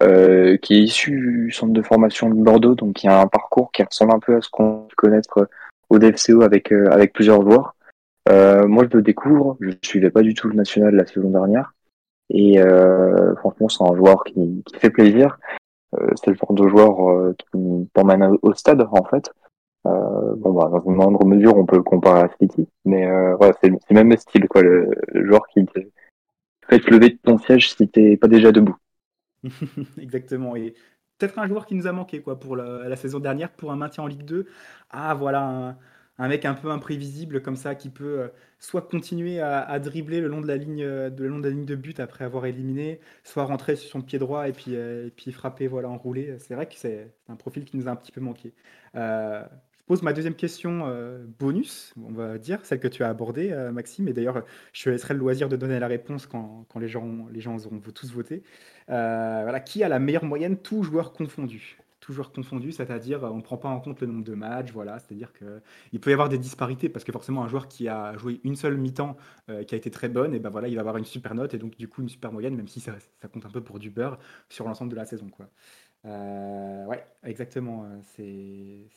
euh, 0.02 0.56
qui 0.56 0.74
est 0.74 0.82
issu 0.82 1.10
du 1.10 1.50
centre 1.52 1.72
de 1.72 1.82
formation 1.82 2.30
de 2.30 2.34
Bordeaux, 2.34 2.74
donc 2.74 2.94
qui 2.94 3.08
a 3.08 3.20
un 3.20 3.26
parcours 3.26 3.70
qui 3.72 3.82
ressemble 3.82 4.14
un 4.14 4.20
peu 4.20 4.36
à 4.36 4.40
ce 4.40 4.48
qu'on 4.48 4.86
peut 4.88 4.96
connaître 4.96 5.48
au 5.90 5.98
DFCO 5.98 6.42
avec, 6.42 6.72
avec 6.72 7.12
plusieurs 7.12 7.42
joueurs. 7.42 7.74
Euh, 8.28 8.66
moi, 8.66 8.84
je 8.90 8.96
le 8.96 9.02
découvre, 9.02 9.56
je 9.60 9.70
suivais 9.82 10.10
pas 10.10 10.22
du 10.22 10.34
tout 10.34 10.48
le 10.48 10.54
national 10.54 10.94
la 10.94 11.06
saison 11.06 11.30
dernière, 11.30 11.74
et 12.28 12.60
euh, 12.60 13.34
franchement, 13.36 13.68
c'est 13.68 13.82
un 13.82 13.96
joueur 13.96 14.24
qui, 14.24 14.62
qui, 14.64 14.76
fait 14.78 14.90
plaisir. 14.90 15.38
Euh, 15.94 16.10
c'est 16.16 16.30
le 16.30 16.36
genre 16.36 16.52
de 16.52 16.68
joueur 16.68 17.10
euh, 17.10 17.34
qui 17.38 17.88
t'emmène 17.94 18.36
au 18.42 18.54
stade 18.54 18.86
en 18.90 19.04
fait. 19.04 19.30
Euh, 19.86 20.34
bon 20.36 20.52
bah 20.52 20.68
dans 20.70 20.82
une 20.84 20.94
moindre 20.96 21.24
mesure 21.24 21.56
on 21.56 21.64
peut 21.64 21.76
le 21.76 21.82
comparer 21.82 22.20
à 22.20 22.30
City, 22.38 22.68
mais 22.84 23.06
voilà 23.36 23.54
c'est 23.62 23.70
le 23.70 23.78
même 23.90 24.14
style 24.18 24.46
quoi, 24.46 24.60
le, 24.62 24.90
joueur 25.14 25.46
qui 25.48 25.64
te 25.64 25.80
fait 26.68 26.78
te 26.80 26.90
lever 26.90 27.10
de 27.10 27.18
ton 27.22 27.38
siège 27.38 27.74
si 27.74 27.88
t'es 27.88 28.16
pas 28.16 28.28
déjà 28.28 28.52
debout. 28.52 28.76
Exactement. 29.98 30.54
Et 30.54 30.74
peut-être 31.18 31.38
un 31.38 31.46
joueur 31.48 31.64
qui 31.64 31.74
nous 31.74 31.86
a 31.86 31.92
manqué 31.92 32.20
quoi 32.20 32.38
pour 32.38 32.56
la, 32.56 32.94
saison 32.96 33.20
dernière 33.20 33.50
pour 33.50 33.72
un 33.72 33.76
maintien 33.76 34.04
en 34.04 34.06
Ligue 34.06 34.24
2. 34.24 34.46
Ah 34.90 35.14
voilà 35.14 35.76
un 36.20 36.28
mec 36.28 36.44
un 36.44 36.54
peu 36.54 36.70
imprévisible 36.70 37.40
comme 37.40 37.56
ça 37.56 37.74
qui 37.74 37.88
peut 37.88 38.20
euh, 38.20 38.28
soit 38.58 38.82
continuer 38.82 39.40
à, 39.40 39.78
dribbler 39.78 40.20
le 40.20 40.28
long 40.28 40.42
de 40.42 40.46
la 40.46 40.58
ligne 40.58 40.84
euh, 40.84 41.08
de, 41.08 41.24
long 41.24 41.38
de 41.38 41.48
la 41.48 41.50
ligne 41.50 41.64
de 41.64 41.74
but 41.74 41.98
après 41.98 42.26
avoir 42.26 42.44
éliminé, 42.44 43.00
soit 43.24 43.44
rentrer 43.44 43.74
sur 43.74 43.90
son 43.90 44.02
pied 44.02 44.18
droit 44.18 44.46
et 44.46 44.52
puis, 44.52 44.76
euh, 44.76 45.06
et 45.06 45.10
puis 45.10 45.32
frapper, 45.32 45.66
voilà, 45.66 45.88
enrouler. 45.88 46.36
C'est 46.38 46.54
vrai 46.54 46.66
que 46.66 46.74
c'est 46.76 47.10
un 47.28 47.36
profil 47.36 47.64
qui 47.64 47.78
nous 47.78 47.88
a 47.88 47.90
un 47.90 47.96
petit 47.96 48.12
peu 48.12 48.20
manqué. 48.20 48.52
je 48.94 49.46
pose 49.86 50.02
ma 50.02 50.12
deuxième 50.12 50.34
question 50.34 50.84
bonus, 51.38 51.94
on 51.96 52.12
va 52.12 52.38
dire, 52.38 52.64
celle 52.64 52.80
que 52.80 52.88
tu 52.88 53.02
as 53.02 53.08
abordée, 53.08 53.52
Maxime. 53.72 54.06
Et 54.06 54.12
d'ailleurs, 54.12 54.44
je 54.72 54.84
te 54.84 54.90
laisserai 54.90 55.14
le 55.14 55.20
loisir 55.20 55.48
de 55.48 55.56
donner 55.56 55.80
la 55.80 55.88
réponse 55.88 56.26
quand, 56.26 56.66
quand 56.68 56.78
les, 56.78 56.88
gens, 56.88 57.26
les 57.32 57.40
gens 57.40 57.56
auront 57.66 57.80
tous 57.80 58.12
voté. 58.12 58.42
voilà, 58.86 59.58
qui 59.60 59.82
a 59.82 59.88
la 59.88 59.98
meilleure 59.98 60.24
moyenne, 60.24 60.58
tous 60.58 60.84
joueurs 60.84 61.12
confondus? 61.12 61.79
Toujours 62.00 62.32
confondu, 62.32 62.72
c'est-à-dire 62.72 63.22
on 63.22 63.36
ne 63.36 63.42
prend 63.42 63.58
pas 63.58 63.68
en 63.68 63.78
compte 63.80 64.00
le 64.00 64.06
nombre 64.06 64.24
de 64.24 64.34
matchs, 64.34 64.72
voilà, 64.72 64.98
c'est-à-dire 64.98 65.32
qu'il 65.32 66.00
peut 66.00 66.10
y 66.10 66.12
avoir 66.12 66.28
des 66.28 66.38
disparités 66.38 66.88
parce 66.88 67.04
que 67.04 67.12
forcément 67.12 67.44
un 67.44 67.48
joueur 67.48 67.68
qui 67.68 67.88
a 67.88 68.16
joué 68.16 68.40
une 68.44 68.56
seule 68.56 68.76
mi-temps 68.78 69.16
euh, 69.50 69.64
qui 69.64 69.74
a 69.74 69.78
été 69.78 69.90
très 69.90 70.08
bonne, 70.08 70.34
et 70.34 70.40
ben 70.40 70.50
voilà, 70.50 70.68
il 70.68 70.74
va 70.74 70.80
avoir 70.80 70.96
une 70.96 71.04
super 71.04 71.34
note 71.34 71.54
et 71.54 71.58
donc 71.58 71.76
du 71.76 71.88
coup 71.88 72.02
une 72.02 72.08
super 72.08 72.32
moyenne, 72.32 72.56
même 72.56 72.68
si 72.68 72.80
ça, 72.80 72.92
compte 73.32 73.46
un 73.46 73.50
peu 73.50 73.62
pour 73.62 73.78
du 73.78 73.90
beurre 73.90 74.18
sur 74.48 74.66
l'ensemble 74.66 74.90
de 74.90 74.96
la 74.96 75.04
saison, 75.04 75.28
quoi. 75.28 75.48
Euh, 76.06 76.86
ouais, 76.86 77.04
exactement. 77.24 77.84
Euh, 77.84 78.88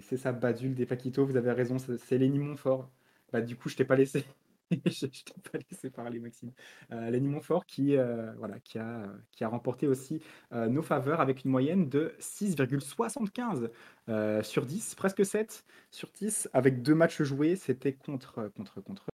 c'est 0.00 0.16
ça, 0.16 0.32
Badul, 0.32 0.74
des 0.74 0.86
Paquito, 0.86 1.26
vous 1.26 1.36
avez 1.36 1.52
raison, 1.52 1.76
c'est 1.78 2.18
Lenny 2.18 2.38
Montfort. 2.38 2.88
Bah, 3.32 3.40
du 3.40 3.56
coup, 3.56 3.68
je 3.68 3.76
t'ai 3.76 3.84
pas 3.84 3.96
laissé 3.96 4.24
je, 4.86 5.06
ne 5.06 5.10
t'ai 5.10 5.50
pas 5.50 5.58
laissé 5.70 5.90
parler, 5.90 6.18
Maxime. 6.18 6.52
Euh, 6.92 7.20
Montfort 7.20 7.66
qui, 7.66 7.96
euh, 7.96 8.32
voilà, 8.38 8.58
qui, 8.60 8.78
a, 8.78 9.06
qui 9.32 9.44
a 9.44 9.48
remporté 9.48 9.86
aussi 9.86 10.20
euh, 10.52 10.68
nos 10.68 10.82
faveurs 10.82 11.20
avec 11.20 11.44
une 11.44 11.50
moyenne 11.50 11.88
de 11.88 12.14
6,75 12.20 13.70
euh, 14.08 14.42
sur 14.42 14.66
10, 14.66 14.94
presque 14.94 15.24
7 15.24 15.64
sur 15.90 16.10
10, 16.12 16.48
avec 16.52 16.82
deux 16.82 16.94
matchs 16.94 17.22
joués. 17.22 17.56
C'était 17.56 17.92
contre, 17.92 18.50
contre, 18.56 18.80
contre, 18.80 19.06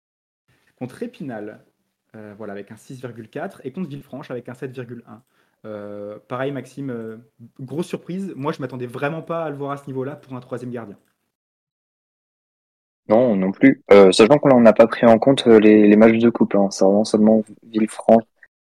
contre 0.76 1.02
Épinal, 1.02 1.64
voilà, 2.36 2.52
avec 2.52 2.72
un 2.72 2.76
6,4, 2.76 3.60
et 3.64 3.72
contre 3.72 3.88
Villefranche 3.88 4.30
avec 4.30 4.48
un 4.48 4.54
7,1. 4.54 6.20
pareil, 6.26 6.50
Maxime, 6.52 7.22
grosse 7.60 7.86
surprise. 7.86 8.32
Moi, 8.34 8.52
je 8.52 8.60
m'attendais 8.60 8.86
vraiment 8.86 9.22
pas 9.22 9.44
à 9.44 9.50
le 9.50 9.56
voir 9.56 9.72
à 9.72 9.76
ce 9.76 9.86
niveau-là 9.86 10.16
pour 10.16 10.34
un 10.34 10.40
troisième 10.40 10.72
gardien. 10.72 10.98
Non, 13.08 13.36
non 13.36 13.50
plus. 13.50 13.82
Euh, 13.92 14.12
sachant 14.12 14.38
qu'on 14.38 14.60
n'a 14.60 14.72
pas 14.72 14.86
pris 14.86 15.06
en 15.06 15.18
compte 15.18 15.46
euh, 15.46 15.58
les, 15.58 15.96
matchs 15.96 16.18
de 16.18 16.30
coupe. 16.30 16.54
Hein. 16.54 16.68
C'est 16.70 16.84
vraiment 16.84 17.04
seulement 17.04 17.42
Villefranche 17.64 18.24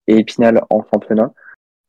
et 0.07 0.17
Épinal 0.17 0.61
en 0.69 0.83
championnat. 0.93 1.33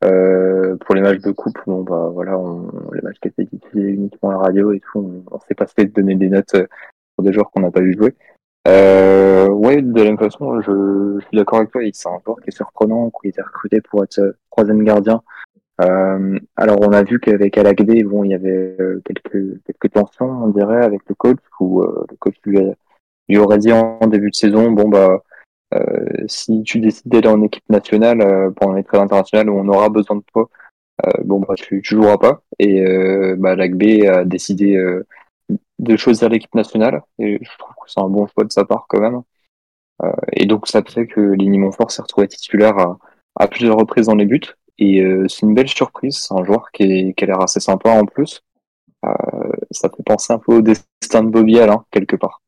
Euh, 0.04 0.76
pour 0.76 0.94
les 0.94 1.00
matchs 1.00 1.20
de 1.20 1.32
coupe, 1.32 1.58
bon 1.66 1.82
bah 1.82 2.08
voilà, 2.12 2.38
on, 2.38 2.70
les 2.92 3.00
matchs 3.00 3.18
qui 3.20 3.28
étaient 3.28 3.44
diffusés 3.44 3.88
uniquement 3.88 4.30
à 4.30 4.32
la 4.34 4.38
radio 4.38 4.72
et 4.72 4.78
tout, 4.78 5.24
on, 5.28 5.40
s'est 5.40 5.56
passé 5.56 5.86
de 5.86 5.92
donner 5.92 6.14
des 6.14 6.28
notes 6.28 6.54
pour 7.16 7.24
des 7.24 7.32
joueurs 7.32 7.50
qu'on 7.50 7.62
n'a 7.62 7.72
pas 7.72 7.80
vu 7.80 7.96
jouer. 7.98 8.14
Euh, 8.68 9.48
ouais, 9.48 9.82
de 9.82 9.98
la 9.98 10.04
même 10.04 10.18
façon, 10.18 10.60
je, 10.60 11.18
je 11.18 11.26
suis 11.26 11.36
d'accord 11.36 11.58
avec 11.58 11.72
toi, 11.72 11.82
c'est 11.92 12.08
un 12.08 12.18
joueur 12.24 12.36
qui 12.40 12.48
est 12.48 12.56
surprenant, 12.56 13.10
qui 13.10 13.32
a 13.40 13.42
recruté 13.42 13.80
pour 13.80 14.04
être 14.04 14.36
troisième 14.52 14.84
gardien 14.84 15.20
euh, 15.80 16.38
alors 16.56 16.80
on 16.80 16.92
a 16.92 17.02
vu 17.02 17.20
qu'avec 17.20 17.56
Alagdé, 17.56 18.02
bon, 18.02 18.24
il 18.24 18.30
y 18.30 18.34
avait 18.34 18.76
euh, 18.80 19.00
quelques 19.04 19.62
quelques 19.64 19.92
tensions, 19.92 20.26
on 20.26 20.48
dirait, 20.48 20.84
avec 20.84 21.02
le 21.08 21.14
coach, 21.14 21.38
où 21.60 21.82
euh, 21.82 22.04
le 22.10 22.16
coach 22.16 22.34
lui, 22.44 22.58
lui, 23.28 23.38
aurait 23.38 23.58
dit 23.58 23.72
en, 23.72 23.98
début 24.08 24.30
de 24.30 24.34
saison, 24.34 24.70
bon 24.72 24.88
bah 24.88 25.22
si 26.28 26.62
tu 26.62 26.80
décides 26.80 27.08
d'aller 27.12 27.28
en 27.28 27.42
équipe 27.42 27.68
nationale 27.68 28.52
pendant 28.56 28.72
les 28.72 28.84
trêves 28.84 29.02
internationales 29.02 29.50
où 29.50 29.58
on 29.58 29.68
aura 29.68 29.90
besoin 29.90 30.16
de 30.16 30.22
toi, 30.32 30.48
bon 31.24 31.40
bah 31.40 31.54
tu, 31.56 31.82
tu 31.82 31.94
joueras 31.94 32.18
pas. 32.18 32.42
Et 32.58 32.82
bah 33.36 33.54
Lagdé 33.56 34.06
a 34.06 34.24
décidé 34.24 34.82
de 35.78 35.96
choisir 35.96 36.30
l'équipe 36.30 36.54
nationale, 36.54 37.02
et 37.18 37.38
je 37.42 37.58
trouve 37.58 37.74
que 37.84 37.90
c'est 37.90 38.00
un 38.00 38.08
bon 38.08 38.26
choix 38.28 38.44
de 38.44 38.52
sa 38.52 38.64
part 38.64 38.86
quand 38.88 39.00
même. 39.00 39.22
et 40.32 40.46
donc 40.46 40.68
ça 40.68 40.82
fait 40.82 41.06
que 41.06 41.20
Lini 41.20 41.58
Montfort 41.58 41.90
s'est 41.90 42.02
retrouvé 42.02 42.28
titulaire 42.28 42.78
à, 42.78 42.98
à 43.36 43.46
plusieurs 43.46 43.76
reprises 43.76 44.06
dans 44.06 44.14
les 44.14 44.26
buts. 44.26 44.40
Et 44.78 45.00
euh, 45.00 45.26
c'est 45.28 45.44
une 45.44 45.54
belle 45.54 45.68
surprise. 45.68 46.16
C'est 46.16 46.34
un 46.34 46.44
joueur 46.44 46.70
qui, 46.72 46.84
est, 46.84 47.14
qui 47.14 47.24
a 47.24 47.26
l'air 47.26 47.40
assez 47.40 47.60
sympa 47.60 47.90
en 47.90 48.04
plus. 48.04 48.42
Euh, 49.04 49.10
ça 49.70 49.88
fait 49.88 50.02
penser 50.02 50.32
un 50.32 50.38
peu 50.38 50.56
au 50.56 50.62
destin 50.62 51.22
de 51.22 51.30
Bobby 51.30 51.58
Alain, 51.58 51.84
quelque 51.90 52.16
part. 52.16 52.42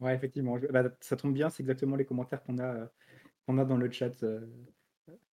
Ouais, 0.00 0.14
effectivement. 0.14 0.56
Bah, 0.70 0.84
ça 1.00 1.16
tombe 1.16 1.32
bien, 1.32 1.50
c'est 1.50 1.62
exactement 1.62 1.96
les 1.96 2.04
commentaires 2.04 2.42
qu'on 2.42 2.58
a, 2.58 2.88
qu'on 3.46 3.58
a 3.58 3.64
dans 3.64 3.76
le 3.76 3.90
chat. 3.90 4.24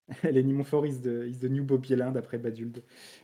Les 0.23 0.43
Montfort 0.43 0.85
is 0.85 1.01
the, 1.01 1.27
is 1.27 1.39
the 1.39 1.49
new 1.49 1.63
Bobby 1.63 1.93
Elaine, 1.93 2.13
d'après 2.13 2.37
Baduld. 2.37 2.81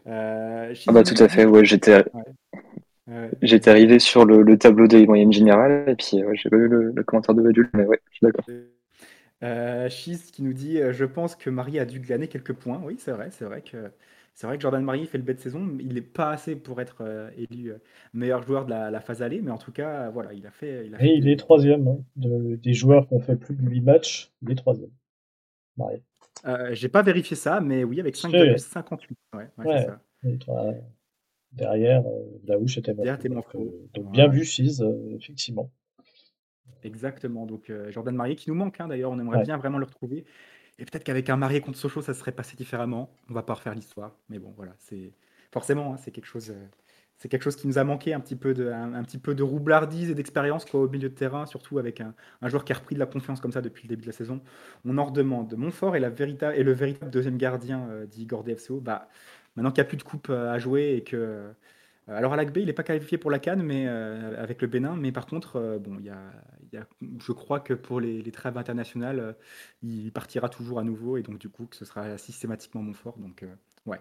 Euh, 0.07 0.73
ah 0.87 0.91
bah 0.91 1.03
tout 1.03 1.21
à 1.21 1.27
fait, 1.27 1.45
ouais, 1.45 1.65
j'étais 1.65 2.05
ouais. 3.07 3.31
j'étais 3.41 3.71
arrivé 3.71 3.97
sur 3.97 4.23
le, 4.25 4.43
le, 4.43 4.57
tableau 4.57 4.87
des 4.87 5.07
moyennes 5.07 5.33
générales 5.33 5.85
et 5.87 5.95
puis 5.95 6.21
j'ai 6.33 6.49
pas 6.49 6.57
vu 6.57 6.67
le, 6.67 6.91
le, 6.91 7.03
commentaire 7.03 7.33
de 7.33 7.41
Baduld, 7.41 7.69
mais 7.73 7.85
ouais, 7.85 7.99
je 8.11 8.17
suis 8.17 8.25
d'accord. 8.25 8.45
Euh, 9.45 9.89
qui 9.89 10.41
nous 10.43 10.53
dit 10.53 10.79
euh, 10.79 10.91
Je 10.91 11.05
pense 11.05 11.35
que 11.35 11.49
Marie 11.49 11.79
a 11.79 11.85
dû 11.85 11.99
glaner 11.99 12.27
quelques 12.27 12.53
points. 12.53 12.81
Oui, 12.83 12.95
c'est 12.99 13.11
vrai, 13.11 13.29
c'est 13.31 13.45
vrai 13.45 13.61
que. 13.61 13.91
C'est 14.33 14.47
vrai 14.47 14.57
que 14.57 14.63
Jordan 14.63 14.83
Marie 14.83 15.05
fait 15.05 15.17
le 15.17 15.23
bête 15.23 15.37
de 15.37 15.41
saison, 15.43 15.77
il 15.79 15.93
n'est 15.93 16.01
pas 16.01 16.31
assez 16.31 16.57
pour 16.57 16.81
être 16.81 17.05
euh, 17.05 17.29
élu 17.37 17.71
euh, 17.71 17.77
meilleur 18.11 18.43
joueur 18.43 18.65
de 18.65 18.71
la, 18.71 18.99
phase 18.99 19.21
allée, 19.21 19.39
mais 19.39 19.51
en 19.51 19.57
tout 19.57 19.71
cas, 19.71 20.09
voilà, 20.09 20.33
il 20.33 20.45
a 20.45 20.51
fait. 20.51 20.87
Il, 20.87 20.97
Et 20.99 21.13
il 21.13 21.29
est 21.29 21.37
troisième 21.37 21.87
hein, 21.87 21.97
des 22.17 22.73
joueurs 22.73 23.07
qui 23.07 23.13
ont 23.13 23.21
fait 23.21 23.37
plus 23.37 23.55
de 23.55 23.65
8 23.65 23.79
matchs, 23.79 24.33
il 24.41 24.51
est 24.51 24.55
troisième. 24.55 24.89
Marie. 25.77 26.03
J'ai 26.73 26.89
pas 26.89 27.01
vérifié 27.01 27.37
ça, 27.37 27.61
mais 27.61 27.85
oui, 27.85 28.01
avec 28.01 28.17
5,58. 28.17 29.11
Ouais, 29.37 29.47
ouais, 29.57 29.85
ça. 29.85 30.01
Derrière, 31.53 32.03
Daouche 32.43 32.77
était 32.77 32.93
Derrière, 32.93 33.17
donc, 33.17 33.45
donc, 33.93 34.11
bien 34.11 34.27
vu, 34.27 34.43
Chiz, 34.43 34.85
effectivement. 35.17 35.71
Exactement. 36.83 37.45
Donc 37.45 37.71
Jordan 37.89 38.15
Marie 38.15 38.35
qui 38.35 38.49
nous 38.49 38.55
manque 38.55 38.79
hein, 38.79 38.87
d'ailleurs, 38.87 39.11
on 39.11 39.19
aimerait 39.19 39.43
bien 39.43 39.57
vraiment 39.57 39.77
le 39.77 39.85
retrouver. 39.85 40.25
Et 40.77 40.85
peut-être 40.85 41.03
qu'avec 41.03 41.29
un 41.29 41.37
marié 41.37 41.61
contre 41.61 41.77
Sochaux, 41.77 42.01
ça 42.01 42.13
serait 42.13 42.33
passé 42.33 42.55
différemment. 42.55 43.09
On 43.29 43.33
va 43.33 43.43
pas 43.43 43.53
refaire 43.53 43.73
l'histoire, 43.73 44.17
mais 44.29 44.39
bon, 44.39 44.53
voilà, 44.57 44.73
c'est 44.77 45.13
forcément, 45.51 45.93
hein, 45.93 45.97
c'est 45.97 46.11
quelque 46.11 46.25
chose, 46.25 46.49
euh, 46.49 46.65
c'est 47.17 47.29
quelque 47.29 47.43
chose 47.43 47.55
qui 47.55 47.67
nous 47.67 47.77
a 47.77 47.83
manqué 47.85 48.13
un 48.13 48.19
petit 48.19 48.35
peu 48.35 48.53
de, 48.53 48.69
un, 48.69 49.03
petit 49.03 49.17
peu 49.17 49.35
de 49.35 49.43
roublardise 49.43 50.09
et 50.09 50.15
d'expérience 50.15 50.65
au 50.73 50.89
milieu 50.89 51.07
de 51.07 51.13
terrain, 51.13 51.45
surtout 51.45 51.79
avec 51.79 52.01
un, 52.01 52.13
joueur 52.43 52.65
qui 52.65 52.73
a 52.73 52.75
repris 52.75 52.95
de 52.95 52.99
la 52.99 53.05
confiance 53.05 53.39
comme 53.39 53.53
ça 53.53 53.61
depuis 53.61 53.83
le 53.83 53.89
début 53.89 54.01
de 54.01 54.07
la 54.07 54.13
saison. 54.13 54.41
On 54.83 54.97
en 54.97 55.05
redemande. 55.05 55.55
Montfort 55.55 55.95
est 55.95 56.01
la 56.01 56.09
véritable 56.09 56.57
et 56.57 56.63
le 56.63 56.73
véritable 56.73 57.09
deuxième 57.11 57.37
gardien 57.37 57.87
euh, 57.89 58.05
d'Igor 58.05 58.43
DFCO. 58.43 58.81
Bah, 58.81 59.07
maintenant 59.55 59.71
qu'il 59.71 59.81
n'y 59.81 59.87
a 59.87 59.89
plus 59.89 59.97
de 59.97 60.03
coupe 60.03 60.27
euh, 60.29 60.51
à 60.51 60.59
jouer 60.59 60.95
et 60.97 61.03
que 61.03 61.15
euh, 61.15 61.51
alors 62.07 62.33
à 62.33 62.35
l'ACB, 62.35 62.57
il 62.57 62.65
n'est 62.67 62.73
pas 62.73 62.83
qualifié 62.83 63.17
pour 63.17 63.31
la 63.31 63.39
Cannes, 63.39 63.63
mais 63.63 63.85
euh, 63.87 64.41
avec 64.41 64.61
le 64.61 64.67
Bénin. 64.67 64.95
Mais 64.95 65.11
par 65.11 65.25
contre, 65.25 65.55
euh, 65.55 65.79
bon, 65.79 65.99
y 65.99 66.11
y 66.71 66.77
a, 66.77 66.87
je 67.19 67.31
crois 67.31 67.59
que 67.59 67.73
pour 67.73 67.99
les, 67.99 68.31
trêves 68.31 68.57
internationales, 68.57 69.35
il 69.81 70.11
partira 70.11 70.49
toujours 70.49 70.79
à 70.79 70.83
nouveau, 70.83 71.17
et 71.17 71.23
donc 71.23 71.37
du 71.39 71.49
coup, 71.49 71.65
que 71.65 71.75
ce 71.75 71.85
sera 71.85 72.17
systématiquement 72.17 72.81
Montfort. 72.81 73.17
Donc 73.17 73.45
ouais. 73.85 73.99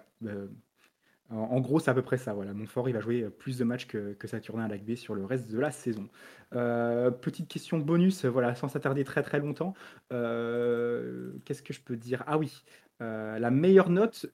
En, 1.31 1.61
gros, 1.61 1.81
c'est 1.81 1.91
à 1.91 1.95
peu 1.95 2.03
près 2.03 2.19
ça. 2.19 2.35
Voilà, 2.35 2.53
Montfort, 2.53 2.89
il 2.89 2.93
va 2.93 3.01
jouer 3.01 3.29
plus 3.31 3.59
de 3.59 3.65
matchs 3.65 3.87
que, 3.87 4.13
que 4.13 4.29
Saturnin 4.29 4.65
à 4.65 4.69
l'ACB 4.69 4.95
sur 4.95 5.15
le 5.15 5.25
reste 5.25 5.51
de 5.51 5.59
la 5.59 5.71
saison. 5.71 6.09
petite 6.51 7.49
question 7.49 7.79
bonus, 7.79 8.25
voilà, 8.25 8.55
sans 8.55 8.69
s'attarder 8.69 9.05
très 9.05 9.23
très 9.23 9.39
longtemps. 9.39 9.75
Qu'est-ce 10.11 11.63
que 11.63 11.73
je 11.73 11.81
peux 11.81 11.97
dire? 11.97 12.25
Ah 12.27 12.39
oui, 12.39 12.65
la 13.01 13.51
meilleure 13.51 13.89
note, 13.91 14.27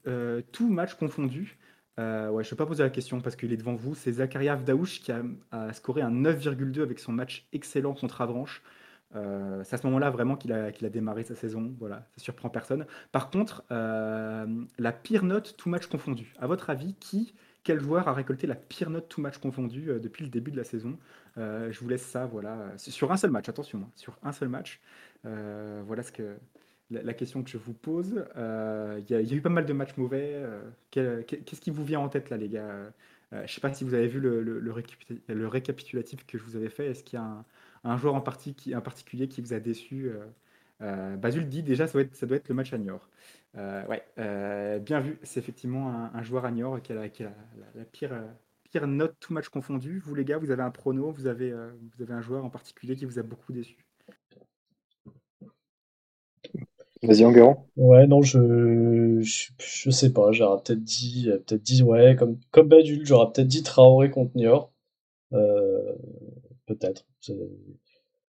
tout 0.50 0.70
match 0.70 0.94
confondu. 0.94 1.58
Euh, 2.00 2.30
ouais, 2.30 2.42
je 2.42 2.48
ne 2.48 2.50
vais 2.50 2.56
pas 2.56 2.66
poser 2.66 2.82
la 2.82 2.90
question 2.90 3.20
parce 3.20 3.36
qu'il 3.36 3.52
est 3.52 3.56
devant 3.56 3.74
vous. 3.74 3.94
C'est 3.94 4.12
Zakaria 4.12 4.56
Daouche 4.56 5.00
qui 5.00 5.12
a, 5.12 5.72
scoré 5.72 6.00
un 6.00 6.10
9,2 6.10 6.82
avec 6.82 6.98
son 6.98 7.12
match 7.12 7.46
excellent 7.52 7.94
contre 7.94 8.20
Avranches. 8.22 8.62
Euh, 9.16 9.62
c'est 9.64 9.74
à 9.74 9.78
ce 9.78 9.86
moment-là 9.88 10.08
vraiment 10.10 10.36
qu'il 10.36 10.52
a, 10.52 10.70
qu'il 10.72 10.86
a 10.86 10.90
démarré 10.90 11.24
sa 11.24 11.34
saison. 11.34 11.74
Voilà, 11.78 12.06
ça 12.16 12.22
surprend 12.22 12.48
personne. 12.48 12.86
Par 13.12 13.30
contre, 13.30 13.64
euh, 13.70 14.46
la 14.78 14.92
pire 14.92 15.24
note 15.24 15.56
tout 15.56 15.68
match 15.68 15.86
confondu. 15.86 16.32
À 16.38 16.46
votre 16.46 16.70
avis, 16.70 16.94
qui, 16.94 17.34
quel 17.64 17.80
joueur 17.80 18.08
a 18.08 18.14
récolté 18.14 18.46
la 18.46 18.54
pire 18.54 18.88
note 18.88 19.08
tout 19.08 19.20
match 19.20 19.38
confondu 19.38 19.90
depuis 20.00 20.24
le 20.24 20.30
début 20.30 20.52
de 20.52 20.56
la 20.56 20.64
saison? 20.64 20.98
Je 21.36 21.78
vous 21.80 21.88
laisse 21.88 22.06
ça. 22.06 22.24
Voilà, 22.26 22.56
sur 22.76 23.12
un 23.12 23.16
seul 23.16 23.30
match. 23.30 23.48
Attention, 23.48 23.80
hein, 23.80 23.90
sur 23.96 24.16
un 24.22 24.32
seul 24.32 24.48
match. 24.48 24.80
voilà 25.24 26.02
ce 26.02 26.12
que 26.12 26.36
la, 26.90 27.14
question 27.14 27.42
que 27.42 27.50
je 27.50 27.58
vous 27.58 27.72
pose. 27.72 28.24
Euh, 28.36 29.00
il 29.08 29.10
y, 29.10 29.32
a 29.32 29.36
eu 29.36 29.40
pas 29.40 29.48
mal 29.48 29.66
de 29.66 29.72
matchs 29.72 29.96
mauvais. 29.96 30.32
Euh, 30.34 30.70
qu'est-ce 30.90 31.60
qui 31.60 31.70
vous 31.70 31.84
vient 31.84 32.00
en 32.00 32.08
tête 32.08 32.30
là, 32.30 32.36
les 32.36 32.48
gars? 32.48 32.68
Euh, 32.68 32.90
Je 33.32 33.42
ne 33.42 33.46
sais 33.46 33.60
pas 33.60 33.72
si 33.72 33.84
vous 33.84 33.94
avez 33.94 34.08
vu 34.08 34.20
le, 34.20 34.72
récapitulatif 35.46 36.26
que 36.26 36.38
je 36.38 36.44
vous 36.44 36.56
avais 36.56 36.68
fait. 36.70 36.86
Est-ce 36.86 37.04
qu'il 37.04 37.18
y 37.18 37.22
a 37.22 37.44
un, 37.84 37.96
joueur 37.96 38.14
en, 38.14 38.20
particulier 38.20 39.28
qui 39.28 39.40
vous 39.40 39.52
a 39.52 39.60
déçu? 39.60 40.10
Basul 40.80 41.48
dit 41.48 41.62
déjà 41.62 41.86
ça 41.86 41.92
doit 41.92 42.36
être, 42.36 42.48
le 42.48 42.54
match 42.54 42.72
à 42.72 42.78
Niort. 42.78 43.08
bien 43.54 45.00
vu, 45.00 45.18
c'est 45.22 45.40
effectivement 45.40 46.10
un, 46.12 46.22
joueur 46.22 46.44
à 46.44 46.50
Niort 46.50 46.82
qui 46.82 46.92
a, 46.92 46.96
la, 46.96 47.84
pire, 47.84 48.86
note 48.86 49.14
tout 49.20 49.32
match 49.32 49.48
confondu. 49.48 50.00
Vous 50.00 50.14
les 50.14 50.24
gars, 50.24 50.38
vous 50.38 50.50
avez 50.50 50.62
un 50.62 50.70
prono, 50.70 51.12
vous 51.12 51.26
avez 51.26 51.52
un 51.52 52.20
joueur 52.20 52.44
en 52.44 52.50
particulier 52.50 52.96
qui 52.96 53.04
vous 53.04 53.18
a 53.18 53.22
beaucoup 53.22 53.52
déçu? 53.52 53.89
Vas-y, 57.02 57.24
Enguerrand. 57.24 57.66
Ouais, 57.76 58.06
non, 58.06 58.20
je, 58.22 59.20
je, 59.22 59.90
sais 59.90 60.12
pas. 60.12 60.32
J'aurais 60.32 60.62
peut-être 60.62 60.82
dit, 60.82 61.30
peut-être 61.46 61.62
dit, 61.62 61.82
ouais, 61.82 62.14
comme, 62.16 62.38
comme 62.50 62.68
Badul, 62.68 63.06
j'aurais 63.06 63.32
peut-être 63.32 63.48
dit 63.48 63.62
Traoré 63.62 64.10
contre 64.10 64.36
Niort. 64.36 64.70
Euh, 65.32 65.94
peut-être. 66.66 67.06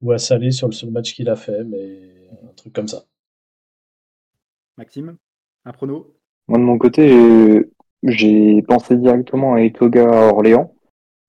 Ou 0.01 0.13
à 0.13 0.19
Salé 0.19 0.51
sur 0.51 0.67
le 0.69 0.73
seul 0.73 0.91
match 0.91 1.15
qu'il 1.15 1.29
a 1.29 1.37
fait, 1.37 1.63
mais 1.65 2.29
un 2.43 2.53
truc 2.57 2.73
comme 2.73 2.89
ça. 2.89 3.05
Maxime, 4.79 5.17
un 5.65 5.73
prono? 5.73 6.15
Moi, 6.49 6.59
de 6.59 6.65
mon 6.65 6.79
côté, 6.79 7.65
j'ai 8.03 8.63
pensé 8.63 8.97
directement 8.97 9.55
à 9.55 9.63
Etoga 9.63 10.09
à 10.09 10.33
Orléans. 10.33 10.75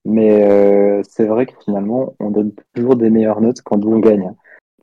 Mais 0.06 0.44
euh, 0.44 1.02
c'est 1.04 1.26
vrai 1.26 1.48
que 1.48 1.54
finalement, 1.64 2.16
on 2.20 2.30
donne 2.30 2.54
toujours 2.74 2.96
des 2.96 3.10
meilleures 3.10 3.42
notes 3.42 3.62
quand 3.62 3.84
on 3.84 4.00
gagne. 4.00 4.34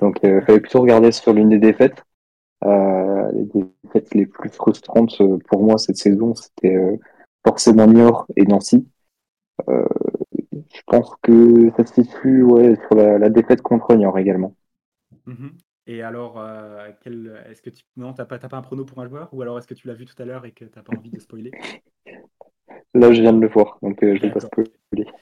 Donc, 0.01 0.19
il 0.25 0.31
euh, 0.31 0.41
fallait 0.41 0.61
plutôt 0.61 0.81
regarder 0.81 1.13
sur 1.13 1.33
l'une 1.33 1.49
des 1.49 1.59
défaites. 1.59 2.05
Euh, 2.65 3.33
les 3.33 3.45
défaites 3.45 4.15
les 4.15 4.27
plus 4.27 4.51
frustrantes 4.51 5.21
euh, 5.21 5.39
pour 5.49 5.65
moi 5.65 5.79
cette 5.79 5.97
saison, 5.97 6.35
c'était 6.35 6.77
euh, 6.77 6.97
forcément 7.45 7.87
Niort 7.87 8.27
et 8.37 8.45
Nancy. 8.45 8.87
je 9.69 10.83
pense 10.87 11.15
que 11.23 11.71
ça 11.77 11.85
se 11.87 12.03
situe 12.03 12.43
ouais, 12.43 12.77
sur 12.77 12.95
la, 12.95 13.31
défaite 13.31 13.63
contre 13.63 13.95
Niort 13.95 14.19
également. 14.19 14.55
Mm-hmm. 15.27 15.51
Et 15.89 16.03
alors, 16.03 16.41
est-ce 17.05 17.63
que 17.63 17.71
tu 17.71 17.83
non, 17.97 18.13
t'as 18.13 18.25
pas, 18.25 18.39
pas 18.39 18.57
un 18.57 18.63
prono 18.63 18.85
pour 18.85 19.01
un 19.01 19.09
joueur, 19.09 19.29
ou 19.33 19.43
alors 19.43 19.59
est-ce 19.59 19.67
que 19.67 19.75
tu 19.75 19.89
l'as 19.89 19.95
vu 19.95 20.05
tout 20.05 20.21
à 20.23 20.25
l'heure 20.25 20.47
et 20.47 20.53
que 20.53 20.65
t'as 20.65 20.83
pas 20.83 20.97
envie 20.97 21.11
de 21.11 21.19
spoiler? 21.19 21.51
Là, 22.95 23.11
je 23.13 23.21
viens 23.21 23.33
de 23.33 23.41
le 23.41 23.49
voir, 23.49 23.79
donc 23.83 23.99
je 24.01 24.21
vais 24.21 24.31
pas 24.31 24.41
spoiler. 24.41 24.71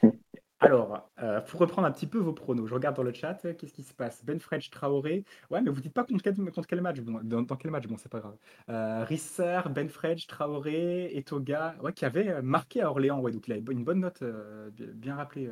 Alors, 0.62 1.10
euh, 1.22 1.40
pour 1.40 1.60
reprendre 1.60 1.88
un 1.88 1.90
petit 1.90 2.06
peu 2.06 2.18
vos 2.18 2.34
pronos, 2.34 2.66
je 2.68 2.74
regarde 2.74 2.94
dans 2.94 3.02
le 3.02 3.14
chat, 3.14 3.34
qu'est-ce 3.54 3.72
qui 3.72 3.82
se 3.82 3.94
passe? 3.94 4.22
Ben 4.24 4.38
French, 4.38 4.68
Traoré. 4.70 5.24
Ouais, 5.50 5.62
mais 5.62 5.70
vous 5.70 5.80
dites 5.80 5.94
pas 5.94 6.04
contre 6.04 6.22
quel, 6.66 6.80
match 6.82 7.00
bon, 7.00 7.20
dans, 7.22 7.56
quel 7.56 7.70
match? 7.70 7.86
Bon, 7.86 7.96
c'est 7.96 8.10
pas 8.10 8.20
grave. 8.20 8.36
Euh, 8.68 9.02
Risser, 9.04 9.60
Ben 9.70 9.88
French, 9.88 10.26
Traoré, 10.26 11.16
Etoga, 11.16 11.76
ouais, 11.82 11.94
qui 11.94 12.04
avait 12.04 12.28
euh, 12.28 12.42
marqué 12.42 12.82
à 12.82 12.90
Orléans. 12.90 13.20
Ouais, 13.20 13.32
donc 13.32 13.48
il 13.48 13.54
a 13.54 13.56
une 13.56 13.84
bonne 13.84 14.00
note, 14.00 14.20
euh, 14.22 14.70
bien 14.76 15.16
rappelé 15.16 15.50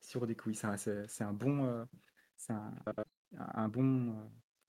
sur 0.00 0.26
des 0.26 0.34
couilles. 0.36 0.54
C'est 0.54 0.66
un, 0.66 1.32
bon. 1.32 1.86
c'est 2.36 2.52
un, 2.52 3.68
bon 3.68 4.14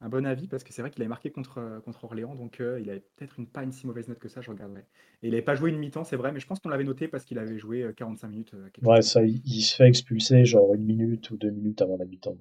un 0.03 0.09
bon 0.09 0.25
avis 0.25 0.47
parce 0.47 0.63
que 0.63 0.73
c'est 0.73 0.81
vrai 0.81 0.91
qu'il 0.91 1.01
avait 1.01 1.09
marqué 1.09 1.31
contre, 1.31 1.59
euh, 1.59 1.79
contre 1.79 2.03
Orléans, 2.03 2.35
donc 2.35 2.59
euh, 2.59 2.79
il 2.81 2.89
avait 2.89 3.03
peut-être 3.15 3.39
une, 3.39 3.47
pas 3.47 3.63
une 3.63 3.71
si 3.71 3.87
mauvaise 3.87 4.09
note 4.09 4.19
que 4.19 4.27
ça, 4.27 4.41
je 4.41 4.51
regarderai. 4.51 4.81
Et 5.21 5.27
il 5.27 5.29
n'avait 5.31 5.41
pas 5.41 5.55
joué 5.55 5.71
une 5.71 5.77
mi-temps, 5.77 6.03
c'est 6.03 6.17
vrai, 6.17 6.33
mais 6.33 6.41
je 6.41 6.45
pense 6.45 6.59
qu'on 6.59 6.69
l'avait 6.69 6.83
noté 6.83 7.07
parce 7.07 7.23
qu'il 7.23 7.39
avait 7.39 7.57
joué 7.57 7.89
45 7.95 8.27
euh, 8.27 8.29
minutes. 8.29 8.53
ouais, 8.83 9.01
ça, 9.01 9.23
il, 9.23 9.61
se 9.61 9.75
fait 9.75 9.87
expulser 9.87 10.43
genre 10.43 10.73
une 10.73 10.83
minute 10.83 11.31
ou 11.31 11.37
deux 11.37 11.51
minutes 11.51 11.81
avant 11.81 11.95
la 11.95 12.05
mi-temps. 12.05 12.37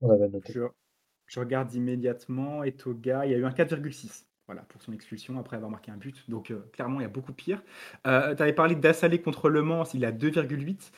On, 0.00 0.08
avait, 0.08 0.28
noté. 0.28 0.54
Je, 1.26 1.40
regarde 1.40 1.74
immédiatement, 1.74 2.64
Etoga, 2.64 3.26
il 3.26 3.32
y 3.32 3.34
a 3.34 3.38
eu 3.38 3.44
un 3.44 3.50
4,6 3.50 4.24
voilà, 4.46 4.62
pour 4.62 4.82
son 4.82 4.92
expulsion 4.92 5.38
après 5.38 5.56
avoir 5.56 5.70
marqué 5.70 5.92
un 5.92 5.96
but. 5.96 6.24
Donc 6.28 6.52
clairement, 6.72 7.00
il 7.00 7.02
y 7.02 7.06
a 7.06 7.10
beaucoup 7.10 7.34
pire. 7.34 7.62
tu 8.04 8.08
avais 8.10 8.54
parlé 8.54 8.74
d'Assalé 8.74 9.20
contre 9.20 9.50
Le 9.50 9.62
Mans, 9.62 9.84
il 9.92 10.06
a 10.06 10.10
2,8. 10.10 10.90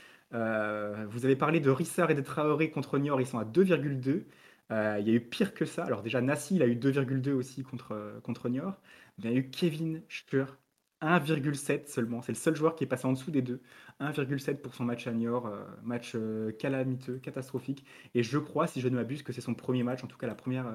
vous 1.11 1.25
avez 1.25 1.37
parlé 1.37 1.59
de 1.59 1.69
Rissard 1.69 2.13
et 2.13 2.15
de 2.15 2.23
Traoré 2.23 2.71
contre 2.71 2.99
Niort, 2.99 3.21
ils 3.21 3.27
sont 3.27 3.39
à 3.39 3.45
2,2. 3.45 4.23
Euh, 4.71 4.99
il 5.01 5.09
y 5.09 5.11
a 5.11 5.15
eu 5.15 5.21
pire 5.21 5.55
que 5.55 5.65
ça. 5.65 5.85
Alors 5.85 6.03
déjà, 6.03 6.21
Nassi, 6.21 6.57
il 6.57 6.63
a 6.63 6.67
eu 6.67 6.77
2,2 6.77 7.33
aussi 7.33 7.63
contre, 7.63 7.93
euh, 7.93 8.21
contre 8.21 8.49
Niort. 8.49 8.81
Il 9.19 9.25
y 9.25 9.29
a 9.29 9.33
eu 9.33 9.51
Kevin 9.51 10.03
Schur, 10.09 10.57
1,7 11.01 11.89
seulement. 11.89 12.23
C'est 12.23 12.33
le 12.33 12.37
seul 12.37 12.57
joueur 12.57 12.75
qui 12.75 12.85
est 12.85 12.87
passé 12.87 13.07
en 13.07 13.13
dessous 13.13 13.31
des 13.31 13.43
deux. 13.43 13.61
1,7 14.01 14.57
pour 14.63 14.75
son 14.75 14.85
match 14.85 15.07
à 15.07 15.13
Niort, 15.13 15.47
euh, 15.47 15.65
match 15.83 16.17
calamiteux, 16.59 17.19
catastrophique. 17.19 17.85
Et 18.15 18.23
je 18.23 18.39
crois, 18.39 18.67
si 18.67 18.81
je 18.81 18.89
ne 18.89 18.95
m'abuse, 18.95 19.23
que 19.23 19.33
c'est 19.33 19.41
son 19.41 19.55
premier 19.55 19.83
match, 19.83 20.03
en 20.05 20.07
tout 20.07 20.19
cas 20.19 20.27
la 20.27 20.35
première, 20.35 20.67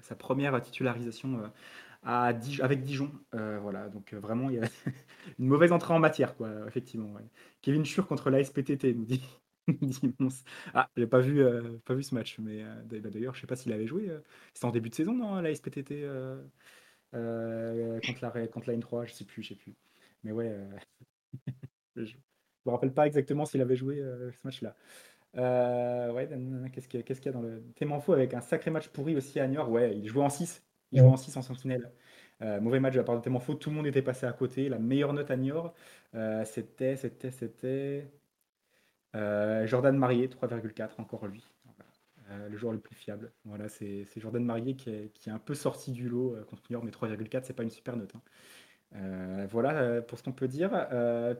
sa 0.00 0.14
première 0.14 0.60
titularisation 0.62 1.42
avec 2.02 2.82
Dijon. 2.82 3.10
voilà, 3.32 3.88
donc 3.88 4.14
vraiment, 4.14 4.50
il 4.50 4.56
y 4.56 4.58
a 4.60 4.68
une 5.38 5.46
mauvaise 5.48 5.72
entrée 5.72 5.94
en 5.94 5.98
matière, 5.98 6.36
quoi, 6.36 6.50
effectivement. 6.68 7.14
Kevin 7.62 7.84
Schur 7.84 8.06
contre 8.06 8.30
la 8.30 8.42
SPTT, 8.44 8.94
nous 8.94 9.04
dit, 9.04 9.22
Ah, 10.74 10.90
j'ai 10.96 11.06
pas 11.06 11.20
vu, 11.20 11.42
euh, 11.42 11.78
pas 11.84 11.94
vu 11.94 12.02
ce 12.02 12.14
match, 12.14 12.38
mais 12.38 12.62
euh, 12.62 13.00
bah, 13.00 13.10
d'ailleurs, 13.10 13.34
je 13.34 13.40
sais 13.40 13.46
pas 13.46 13.56
s'il 13.56 13.72
avait 13.72 13.86
joué. 13.86 14.08
Euh, 14.08 14.20
c'était 14.54 14.66
en 14.66 14.70
début 14.70 14.90
de 14.90 14.94
saison, 14.94 15.14
non, 15.14 15.40
la 15.40 15.54
SPTT 15.54 16.04
contre 17.12 18.22
la 18.22 18.46
contre 18.48 18.68
la 18.68 18.76
N3, 18.76 19.06
je 19.06 19.12
sais 19.12 19.24
plus, 19.24 19.42
je 19.42 19.48
sais 19.50 19.54
plus. 19.54 19.74
Mais 20.22 20.32
ouais, 20.32 20.54
je 21.96 22.14
me 22.66 22.70
rappelle 22.70 22.92
pas 22.92 23.06
exactement 23.06 23.46
s'il 23.46 23.60
avait 23.60 23.76
joué 23.76 23.96
ce 23.96 24.38
match-là. 24.44 24.76
ouais, 25.34 26.28
qu'est-ce 26.72 26.88
qu'il 26.88 27.00
y, 27.00 27.28
a 27.28 27.32
dans 27.32 27.42
le 27.42 27.62
Témanfo 27.74 28.12
avec 28.12 28.34
un 28.34 28.40
sacré 28.40 28.70
match 28.70 28.88
pourri 28.88 29.16
aussi 29.16 29.40
à 29.40 29.48
Niort. 29.48 29.70
Ouais, 29.70 29.96
il 29.96 30.06
jouait 30.08 30.24
en 30.24 30.30
6. 30.30 30.62
Il 30.92 31.00
jouait 31.00 31.08
en 31.08 31.16
6 31.16 31.36
en 31.36 31.42
sentinelle. 31.42 31.90
mauvais 32.40 32.80
match 32.80 32.94
de 32.94 32.98
la 32.98 33.04
part 33.04 33.16
de 33.16 33.22
Témanfo, 33.22 33.54
tout 33.54 33.70
le 33.70 33.76
monde 33.76 33.86
était 33.86 34.02
passé 34.02 34.26
à 34.26 34.32
côté. 34.32 34.68
La 34.68 34.78
meilleure 34.78 35.12
note 35.12 35.30
à 35.30 35.36
Niort, 35.36 35.74
c'était, 36.44 36.96
c'était, 36.96 37.30
c'était 37.30 38.19
Jordan 39.14 39.96
Marié, 39.96 40.28
3,4, 40.28 40.90
encore 40.98 41.26
lui. 41.26 41.44
le 42.48 42.56
joueur 42.56 42.72
le 42.72 42.78
plus 42.78 42.94
fiable. 42.94 43.32
Voilà, 43.44 43.68
c'est 43.68 44.06
Jordan 44.16 44.44
Marié 44.44 44.74
qui 44.74 44.90
est, 44.90 45.28
un 45.28 45.38
peu 45.38 45.54
sorti 45.54 45.92
du 45.92 46.08
lot 46.08 46.36
contre 46.48 46.62
Niort, 46.70 46.84
mais 46.84 46.90
3,4, 46.90 47.42
c'est 47.44 47.52
pas 47.52 47.62
une 47.62 47.70
super 47.70 47.96
note. 47.96 48.12
Hein. 48.14 49.46
voilà 49.50 50.02
pour 50.02 50.18
ce 50.18 50.22
qu'on 50.22 50.32
peut 50.32 50.48
dire. 50.48 50.70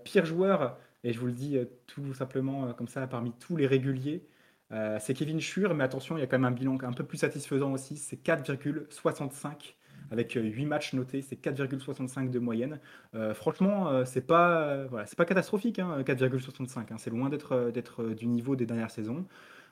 pire 0.04 0.24
joueur, 0.24 0.78
et 1.04 1.12
je 1.12 1.20
vous 1.20 1.26
le 1.26 1.32
dis 1.32 1.58
tout 1.86 2.12
simplement 2.14 2.72
comme 2.74 2.88
ça, 2.88 3.06
parmi 3.06 3.32
tous 3.32 3.56
les 3.56 3.66
réguliers, 3.66 4.26
euh, 4.72 4.98
c'est 5.00 5.14
Kevin 5.14 5.40
Schur, 5.40 5.74
mais 5.74 5.84
attention, 5.84 6.16
il 6.16 6.20
y 6.20 6.22
a 6.22 6.26
quand 6.26 6.38
même 6.38 6.52
un 6.52 6.54
bilan 6.54 6.78
un 6.82 6.92
peu 6.92 7.04
plus 7.04 7.18
satisfaisant 7.18 7.72
aussi. 7.72 7.96
C'est 7.96 8.22
4,65 8.22 9.74
avec 10.10 10.32
8 10.32 10.64
euh, 10.64 10.66
matchs 10.66 10.92
notés, 10.92 11.22
c'est 11.22 11.40
4,65 11.40 12.30
de 12.30 12.38
moyenne. 12.38 12.80
Euh, 13.14 13.34
franchement, 13.34 14.04
c'est 14.04 14.26
pas, 14.26 14.84
voilà, 14.86 15.06
pas 15.16 15.24
catastrophique, 15.24 15.78
4,65. 15.78 16.78
Hein, 16.78 16.86
hein. 16.90 16.96
c'est 16.98 17.10
loin 17.10 17.28
d'être, 17.28 18.14
du 18.14 18.26
niveau 18.26 18.56
des 18.56 18.66
dernières 18.66 18.90
saisons. 18.90 19.26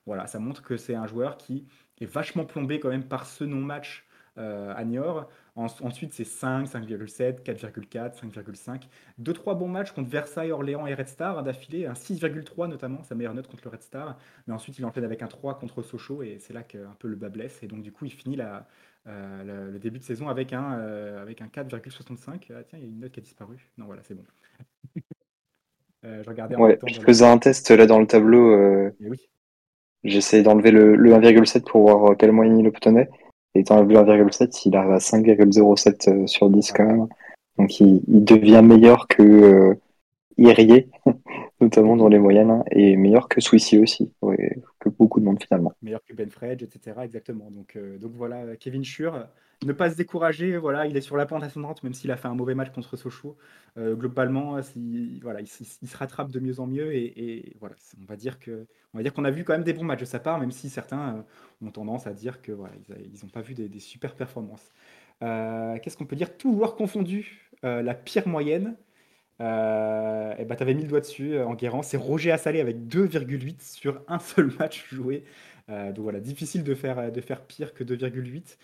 Voilà, 0.06 0.26
ça 0.26 0.38
montre 0.38 0.62
que 0.62 0.76
c'est 0.76 0.94
un 0.94 1.06
joueur 1.06 1.36
qui 1.36 1.66
est 2.00 2.06
vachement 2.06 2.44
plombé 2.44 2.80
quand 2.80 2.88
même 2.88 3.04
par 3.04 3.26
ce 3.26 3.44
non-match 3.44 4.04
à 4.36 4.84
Niort 4.84 5.28
ensuite, 5.58 6.14
c'est 6.14 6.24
5, 6.24 6.66
5,7, 6.66 7.42
4,4, 7.42 8.20
5,5. 8.20 8.82
Deux, 9.18 9.32
trois 9.32 9.54
bons 9.54 9.68
matchs 9.68 9.92
contre 9.92 10.08
Versailles, 10.08 10.52
Orléans 10.52 10.86
et 10.86 10.94
Red 10.94 11.08
Star 11.08 11.42
d'affilée. 11.42 11.86
Un 11.86 11.94
6,3 11.94 12.68
notamment, 12.68 13.02
sa 13.02 13.14
meilleure 13.14 13.34
note 13.34 13.48
contre 13.48 13.64
le 13.64 13.70
Red 13.70 13.82
Star. 13.82 14.18
Mais 14.46 14.54
ensuite, 14.54 14.78
il 14.78 14.84
enchaîne 14.84 15.04
avec 15.04 15.22
un 15.22 15.26
3 15.26 15.58
contre 15.58 15.82
Sochaux 15.82 16.22
et 16.22 16.38
c'est 16.38 16.52
là 16.52 16.62
qu'un 16.62 16.94
peu 16.98 17.08
le 17.08 17.16
bas 17.16 17.28
blesse. 17.28 17.62
Et 17.62 17.66
donc, 17.66 17.82
du 17.82 17.92
coup, 17.92 18.04
il 18.04 18.12
finit 18.12 18.36
la, 18.36 18.68
euh, 19.08 19.70
le 19.72 19.78
début 19.78 19.98
de 19.98 20.04
saison 20.04 20.28
avec 20.28 20.52
un, 20.52 20.78
euh, 20.78 21.22
avec 21.22 21.40
un 21.40 21.46
4,65. 21.46 22.48
Ah, 22.50 22.62
tiens, 22.68 22.78
il 22.78 22.80
y 22.80 22.84
a 22.84 22.88
une 22.88 23.00
note 23.00 23.12
qui 23.12 23.20
a 23.20 23.22
disparu. 23.22 23.56
Non, 23.78 23.86
voilà, 23.86 24.02
c'est 24.04 24.14
bon. 24.14 24.24
euh, 26.04 26.22
je 26.22 26.28
regardais 26.28 26.56
en 26.56 26.60
ouais, 26.60 26.78
je 26.86 27.00
faisais 27.00 27.26
un 27.26 27.38
test 27.38 27.70
là 27.70 27.86
dans 27.86 28.00
le 28.00 28.06
tableau. 28.06 28.90
Oui. 29.00 29.28
J'essayais 30.04 30.42
d'enlever 30.42 30.70
le, 30.70 30.94
le 30.94 31.12
1,7 31.12 31.62
pour 31.64 31.82
voir 31.82 32.16
quelle 32.16 32.32
moyenne 32.32 32.58
il 32.58 32.68
obtenait. 32.68 33.08
Étant 33.54 33.84
vu 33.84 33.94
1,7, 33.96 34.62
il 34.66 34.76
arrive 34.76 34.92
à 34.92 34.98
5,07 34.98 36.10
euh, 36.10 36.26
sur 36.26 36.50
10 36.50 36.72
quand 36.72 36.84
même. 36.84 37.08
Donc 37.56 37.80
il, 37.80 38.00
devient 38.06 38.62
meilleur 38.62 39.08
que 39.08 39.22
euh, 39.22 39.74
notamment 41.60 41.96
dans 41.96 42.08
les 42.08 42.18
moyennes, 42.18 42.50
hein, 42.50 42.64
et 42.70 42.96
meilleur 42.96 43.28
que 43.28 43.40
Swissy 43.40 43.78
aussi, 43.78 44.12
que 44.78 44.88
beaucoup 44.88 45.20
de 45.20 45.24
monde 45.24 45.42
finalement. 45.42 45.72
Meilleur 45.82 46.04
que 46.04 46.14
Ben 46.14 46.30
Fredge, 46.30 46.62
etc. 46.62 46.96
Exactement. 47.02 47.50
Donc, 47.50 47.76
euh, 47.76 47.98
donc 47.98 48.12
voilà, 48.14 48.56
Kevin 48.56 48.84
Schur, 48.84 49.26
ne 49.66 49.72
pas 49.72 49.90
se 49.90 49.96
décourager, 49.96 50.56
voilà, 50.56 50.86
il 50.86 50.96
est 50.96 51.00
sur 51.00 51.16
la 51.16 51.26
pente 51.26 51.42
ascendante, 51.42 51.82
même 51.82 51.94
s'il 51.94 52.10
a 52.12 52.16
fait 52.16 52.28
un 52.28 52.34
mauvais 52.34 52.54
match 52.54 52.70
contre 52.70 52.96
Sochaux. 52.96 53.36
Euh, 53.76 53.96
globalement, 53.96 54.58
il, 54.76 55.18
voilà, 55.20 55.40
il, 55.40 55.48
se 55.48 55.96
rattrape 55.96 56.30
de 56.30 56.38
mieux 56.38 56.60
en 56.60 56.66
mieux, 56.66 56.94
et, 56.94 57.56
voilà, 57.58 57.74
on 58.00 58.04
va 58.04 58.16
dire 58.16 58.38
que, 58.38 58.66
on 58.94 58.98
va 58.98 59.02
dire 59.02 59.12
qu'on 59.12 59.24
a 59.24 59.30
vu 59.30 59.42
quand 59.44 59.52
même 59.52 59.64
des 59.64 59.72
bons 59.72 59.84
matchs 59.84 60.00
de 60.00 60.04
sa 60.04 60.20
part, 60.20 60.38
même 60.38 60.52
si 60.52 60.68
certains 60.68 61.16
euh, 61.16 61.66
ont 61.66 61.70
tendance 61.72 62.06
à 62.06 62.12
dire 62.12 62.40
que 62.40 62.52
voilà, 62.52 62.74
ils 62.88 63.24
n'ont 63.24 63.30
pas 63.30 63.42
vu 63.42 63.54
des, 63.54 63.80
super 63.80 64.14
performances. 64.14 64.70
Qu'est-ce 65.20 65.96
qu'on 65.96 66.06
peut 66.06 66.14
dire? 66.14 66.36
Tout 66.36 66.54
joueur 66.54 66.76
confondu, 66.76 67.50
la 67.64 67.94
pire 67.94 68.28
moyenne. 68.28 68.76
Euh, 69.40 70.34
et 70.38 70.44
bah, 70.44 70.56
tu 70.56 70.62
avais 70.62 70.74
mis 70.74 70.82
le 70.82 70.88
doigt 70.88 71.00
dessus 71.00 71.34
euh, 71.34 71.46
en 71.46 71.54
guérant. 71.54 71.82
C'est 71.82 71.96
Roger 71.96 72.32
Assalé 72.32 72.60
avec 72.60 72.76
2,8 72.88 73.60
sur 73.60 74.02
un 74.08 74.18
seul 74.18 74.52
match 74.58 74.86
joué. 74.92 75.24
Euh, 75.70 75.92
donc 75.92 76.04
voilà, 76.04 76.20
difficile 76.20 76.64
de 76.64 76.74
faire, 76.74 77.12
de 77.12 77.20
faire 77.20 77.42
pire 77.42 77.74
que 77.74 77.84
2,8. 77.84 78.56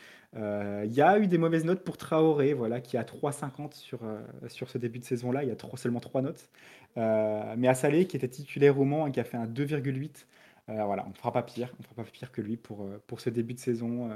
Il 0.84 0.92
y 0.92 1.02
a 1.02 1.18
eu 1.18 1.26
des 1.28 1.38
mauvaises 1.38 1.64
notes 1.64 1.84
pour 1.84 1.96
Traoré, 1.96 2.54
voilà, 2.54 2.80
qui 2.80 2.96
a 2.96 3.04
3,50 3.04 3.74
sur, 3.74 4.00
sur 4.48 4.68
ce 4.68 4.78
début 4.78 4.98
de 4.98 5.04
saison-là. 5.04 5.44
Il 5.44 5.48
y 5.48 5.52
a 5.52 5.76
seulement 5.76 6.00
3 6.00 6.22
notes. 6.22 6.48
mais 6.96 7.68
Assalé, 7.68 8.06
qui 8.06 8.16
était 8.16 8.28
titulaire 8.28 8.78
au 8.80 8.84
Mans 8.84 9.06
et 9.06 9.12
qui 9.12 9.20
a 9.20 9.24
fait 9.24 9.36
un 9.36 9.46
2,8. 9.46 10.26
voilà, 10.68 11.04
on 11.06 11.10
ne 11.10 11.14
fera 11.14 11.32
pas 11.32 11.42
pire. 11.42 11.72
On 11.78 11.82
fera 11.84 11.94
pas 11.96 12.10
pire 12.10 12.32
que 12.32 12.40
lui 12.40 12.56
pour, 12.56 12.88
pour 13.06 13.20
ce 13.20 13.30
début 13.30 13.54
de 13.54 13.60
saison. 13.60 14.10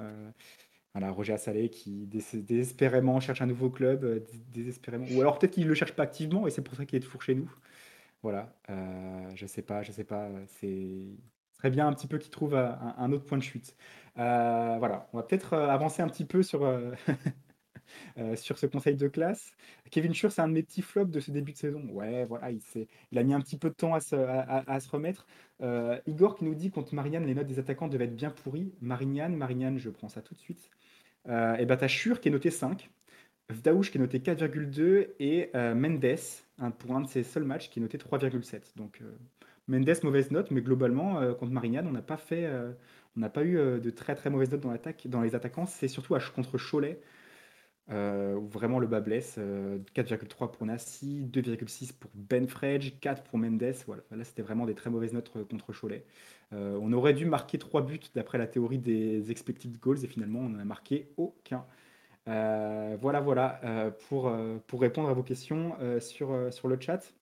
Voilà, 0.99 1.13
Roger 1.13 1.35
Assalé 1.35 1.69
qui 1.69 2.09
désespérément 2.09 3.21
cherche 3.21 3.41
un 3.41 3.47
nouveau 3.47 3.71
club, 3.71 4.03
euh, 4.03 4.19
désespérément. 4.53 5.07
Ou 5.13 5.21
alors 5.21 5.39
peut-être 5.39 5.53
qu'il 5.53 5.63
ne 5.63 5.69
le 5.69 5.77
cherche 5.77 5.93
pas 5.93 6.03
activement 6.03 6.49
et 6.49 6.51
c'est 6.51 6.61
pour 6.61 6.75
ça 6.75 6.87
qu'il 6.87 6.97
est 6.97 7.01
toujours 7.01 7.23
chez 7.23 7.37
nous. 7.37 7.49
Voilà, 8.21 8.53
euh, 8.69 9.31
je 9.37 9.47
sais 9.47 9.63
pas, 9.63 9.85
je 9.85 9.93
sais 9.93 10.03
pas. 10.03 10.29
C'est 10.59 11.07
très 11.57 11.71
bien 11.71 11.87
un 11.87 11.93
petit 11.93 12.09
peu 12.09 12.19
qu'il 12.19 12.33
trouve 12.33 12.57
un, 12.57 13.13
autre 13.13 13.25
point 13.25 13.39
de 13.39 13.45
chute. 13.45 13.77
Euh, 14.19 14.75
voilà, 14.81 15.09
on 15.13 15.19
va 15.19 15.23
peut-être 15.23 15.55
avancer 15.55 16.03
un 16.03 16.09
petit 16.09 16.25
peu 16.25 16.43
sur, 16.43 16.69
sur 18.35 18.59
ce 18.59 18.67
conseil 18.67 18.97
de 18.97 19.07
classe. 19.07 19.53
Kevin 19.93 20.13
Schur, 20.13 20.33
c'est 20.33 20.43
un 20.43 20.49
de 20.49 20.55
mes 20.55 20.65
petits 20.65 20.83
flops 20.83 21.13
de 21.13 21.21
ce 21.21 21.31
début 21.31 21.53
de 21.53 21.59
saison. 21.59 21.85
Ouais, 21.93 22.25
voilà, 22.25 22.51
il, 22.51 22.61
il 23.13 23.19
a 23.19 23.23
mis 23.23 23.35
un 23.35 23.41
petit 23.41 23.57
peu 23.57 23.69
de 23.69 23.75
temps 23.75 23.95
à 23.95 24.01
se, 24.01 24.17
à, 24.17 24.81
se 24.81 24.89
remettre. 24.91 25.29
Igor 26.09 26.37
qui 26.37 26.45
nous 26.45 26.57
dit 26.57 26.73
contre 26.73 26.93
Marianne, 26.93 27.25
les 27.25 27.37
notes 27.37 27.47
des 27.47 27.61
attaquants 27.61 27.87
devaient 27.87 28.07
être 28.07 28.17
bien 28.17 28.31
pourries. 28.31 28.73
Marianne, 28.81 29.37
Marianne, 29.37 29.79
je 29.79 29.91
prends 29.91 30.09
ça 30.09 30.23
tout 30.23 30.35
de 30.35 30.41
suite. 30.41 30.69
Euh, 31.29 31.57
et 31.57 31.89
Schur 31.89 32.21
qui 32.21 32.29
est 32.29 32.33
noté 32.33 32.51
5, 32.51 32.91
Vdaouch 33.51 33.91
qui 33.91 33.99
est 33.99 34.01
noté 34.01 34.19
4,2 34.19 35.09
et 35.21 35.51
euh, 35.55 35.75
Mendes, 35.75 36.19
pour 36.79 36.97
un 36.97 37.03
de 37.03 37.09
ses 37.09 37.23
seuls 37.23 37.45
matchs, 37.45 37.71
qui 37.71 37.79
est 37.79 37.83
noté 37.83 37.99
3,7. 37.99 38.77
Donc 38.77 39.01
euh, 39.03 39.11
Mendes, 39.69 40.03
mauvaise 40.03 40.31
note, 40.31 40.51
mais 40.51 40.63
globalement, 40.63 41.35
contre 41.35 41.53
Marignane, 41.53 41.87
on 41.87 41.93
n'a 41.93 42.03
pas 42.03 42.17
fait, 42.17 42.51
on 43.17 43.21
n'a 43.21 43.29
pas 43.29 43.45
eu 43.45 43.57
de 43.57 43.91
très 43.91 44.15
très 44.15 44.31
mauvaises 44.31 44.51
notes 44.51 44.63
dans 44.63 44.75
dans 45.05 45.21
les 45.21 45.35
attaquants. 45.35 45.67
C'est 45.67 45.89
surtout 45.89 46.15
contre 46.33 46.57
Cholet 46.57 46.99
où 47.91 48.47
vraiment 48.49 48.79
le 48.79 48.87
bas 48.87 49.01
blesse. 49.01 49.39
4,3 49.39 50.51
pour 50.51 50.67
Nassi, 50.67 51.23
2,6 51.23 51.93
pour 51.99 52.11
Ben 52.15 52.47
Fredge, 52.49 52.93
4 53.01 53.23
pour 53.23 53.39
Mendes. 53.39 53.75
Voilà, 53.87 54.03
là 54.11 54.25
c'était 54.25 54.43
vraiment 54.43 54.67
des 54.67 54.75
très 54.75 54.91
mauvaises 54.91 55.13
notes 55.13 55.31
contre 55.31 55.73
Cholet. 55.73 56.05
Euh, 56.55 56.79
on 56.81 56.93
aurait 56.93 57.15
dû 57.15 57.27
marquer 57.27 57.59
trois 57.59 57.83
buts 57.83 58.01
d'après 58.15 58.39
la 58.39 58.47
théorie 58.47 58.79
des 58.79 59.31
expected 59.31 59.79
goals 59.79 60.05
et 60.05 60.07
finalement 60.07 60.41
on 60.41 60.49
n'en 60.49 60.59
a 60.59 60.65
marqué 60.65 61.11
aucun. 61.17 61.65
Euh, 62.29 62.97
voilà, 63.01 63.21
voilà, 63.21 63.61
euh, 63.65 63.91
pour, 64.09 64.33
pour 64.67 64.81
répondre 64.81 65.09
à 65.09 65.13
vos 65.13 65.23
questions 65.23 65.77
sur, 66.01 66.53
sur 66.53 66.69
le 66.69 66.79
chat. 66.81 67.13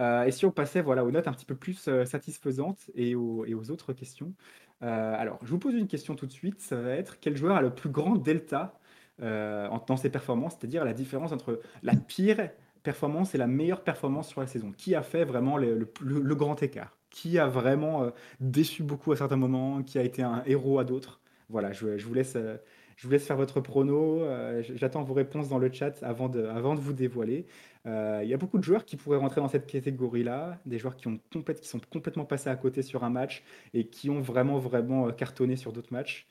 et 0.00 0.30
si 0.30 0.44
on 0.46 0.50
passait 0.52 0.82
voilà, 0.82 1.04
aux 1.04 1.10
notes 1.10 1.28
un 1.28 1.32
petit 1.32 1.46
peu 1.46 1.56
plus 1.56 1.88
satisfaisantes 2.04 2.90
et 2.94 3.14
aux, 3.14 3.44
et 3.44 3.54
aux 3.54 3.70
autres 3.70 3.92
questions. 3.92 4.34
alors, 4.80 5.38
je 5.42 5.50
vous 5.50 5.58
pose 5.58 5.74
une 5.74 5.88
question 5.88 6.14
tout 6.14 6.26
de 6.26 6.32
suite. 6.32 6.60
Ça 6.60 6.76
va 6.80 6.90
être 6.92 7.18
quel 7.20 7.36
joueur 7.36 7.56
a 7.56 7.62
le 7.62 7.74
plus 7.74 7.90
grand 7.90 8.16
delta 8.16 8.78
dans 9.18 9.96
ses 9.96 10.10
performances, 10.10 10.56
c'est-à-dire 10.58 10.84
la 10.84 10.92
différence 10.92 11.32
entre 11.32 11.60
la 11.82 11.94
pire 11.94 12.50
performance 12.82 13.34
et 13.34 13.38
la 13.38 13.46
meilleure 13.46 13.82
performance 13.82 14.28
sur 14.28 14.40
la 14.40 14.46
saison 14.46 14.72
Qui 14.76 14.94
a 14.94 15.02
fait 15.02 15.24
vraiment 15.24 15.56
le 15.56 16.34
grand 16.34 16.62
écart? 16.62 16.96
Qui 17.16 17.38
a 17.38 17.46
vraiment 17.46 18.02
euh, 18.02 18.10
déçu 18.40 18.82
beaucoup 18.82 19.10
à 19.12 19.16
certains 19.16 19.36
moments, 19.36 19.82
qui 19.82 19.98
a 19.98 20.02
été 20.02 20.22
un 20.22 20.42
héros 20.44 20.78
à 20.78 20.84
d'autres? 20.84 21.20
Voilà, 21.48 21.72
je, 21.72 21.86
vous 22.04 22.12
laisse, 22.12 22.34
euh, 22.36 22.56
je 22.96 23.06
vous 23.06 23.12
laisse 23.12 23.26
faire 23.26 23.38
votre 23.38 23.60
prono. 23.60 24.20
Euh, 24.20 24.62
j'attends 24.74 25.02
vos 25.02 25.14
réponses 25.14 25.48
dans 25.48 25.58
le 25.58 25.72
chat 25.72 26.02
avant 26.02 26.28
de, 26.28 26.50
vous 26.78 26.92
dévoiler. 26.92 27.46
Il 27.86 28.26
y 28.28 28.34
a 28.34 28.36
beaucoup 28.36 28.58
de 28.58 28.64
joueurs 28.64 28.84
qui 28.84 28.96
pourraient 28.96 29.16
rentrer 29.16 29.40
dans 29.40 29.48
cette 29.48 29.66
catégorie-là, 29.66 30.58
des 30.66 30.78
joueurs 30.78 30.96
qui, 30.96 31.08
qui 31.30 31.68
sont 31.68 31.80
complètement 31.90 32.24
passés 32.24 32.50
à 32.50 32.56
côté 32.56 32.82
sur 32.82 33.02
un 33.04 33.10
match 33.10 33.44
et 33.72 33.86
qui 33.86 34.10
ont 34.10 34.20
vraiment, 34.20 34.58
vraiment 34.58 35.10
cartonné 35.12 35.54
sur 35.54 35.72
d'autres 35.72 35.92
matchs. 35.92 36.26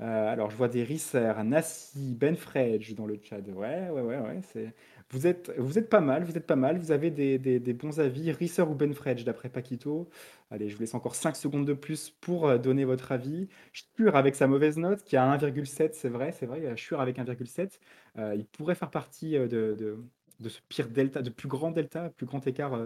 Alors, 0.00 0.50
je 0.50 0.56
vois 0.56 0.68
des 0.68 0.82
Risser, 0.82 1.32
Nassi, 1.44 2.14
Ben 2.14 2.36
Fredge 2.36 2.94
dans 2.94 3.06
le 3.06 3.18
chat. 3.22 3.40
Ouais, 3.54 3.90
ouais, 3.90 4.00
ouais, 4.00 4.18
ouais. 4.18 4.72
Vous 5.12 5.26
êtes, 5.26 5.52
vous 5.58 5.76
êtes 5.76 5.88
pas 5.88 6.00
mal, 6.00 6.22
vous 6.22 6.36
êtes 6.36 6.46
pas 6.46 6.56
mal. 6.56 6.78
Vous 6.78 6.92
avez 6.92 7.10
des, 7.10 7.72
bons 7.72 7.98
avis. 7.98 8.30
Risser 8.30 8.62
ou 8.62 8.74
Benfredge 8.74 9.24
d'après 9.24 9.48
Paquito. 9.48 10.08
Allez, 10.52 10.68
je 10.68 10.74
vous 10.76 10.80
laisse 10.80 10.94
encore 10.94 11.16
5 11.16 11.34
secondes 11.34 11.66
de 11.66 11.72
plus 11.72 12.10
pour 12.10 12.46
euh, 12.48 12.58
donner 12.58 12.84
votre 12.84 13.10
avis. 13.10 13.48
Schur 13.72 14.14
avec 14.14 14.36
sa 14.36 14.46
mauvaise 14.46 14.78
note, 14.78 15.02
qui 15.02 15.16
a 15.16 15.36
1,7, 15.36 15.90
c'est 15.94 16.08
vrai, 16.08 16.32
c'est 16.32 16.46
vrai. 16.46 16.76
Schur 16.76 17.00
avec 17.00 17.18
1,7. 17.18 17.80
Euh, 18.18 18.34
il 18.36 18.46
pourrait 18.46 18.76
faire 18.76 18.90
partie 18.90 19.36
euh, 19.36 19.48
de, 19.48 20.48
ce 20.48 20.60
pire 20.68 20.88
delta, 20.88 21.22
de 21.22 21.30
plus 21.30 21.48
grand 21.48 21.72
delta, 21.72 22.10
plus 22.10 22.26
grand 22.26 22.46
écart 22.46 22.78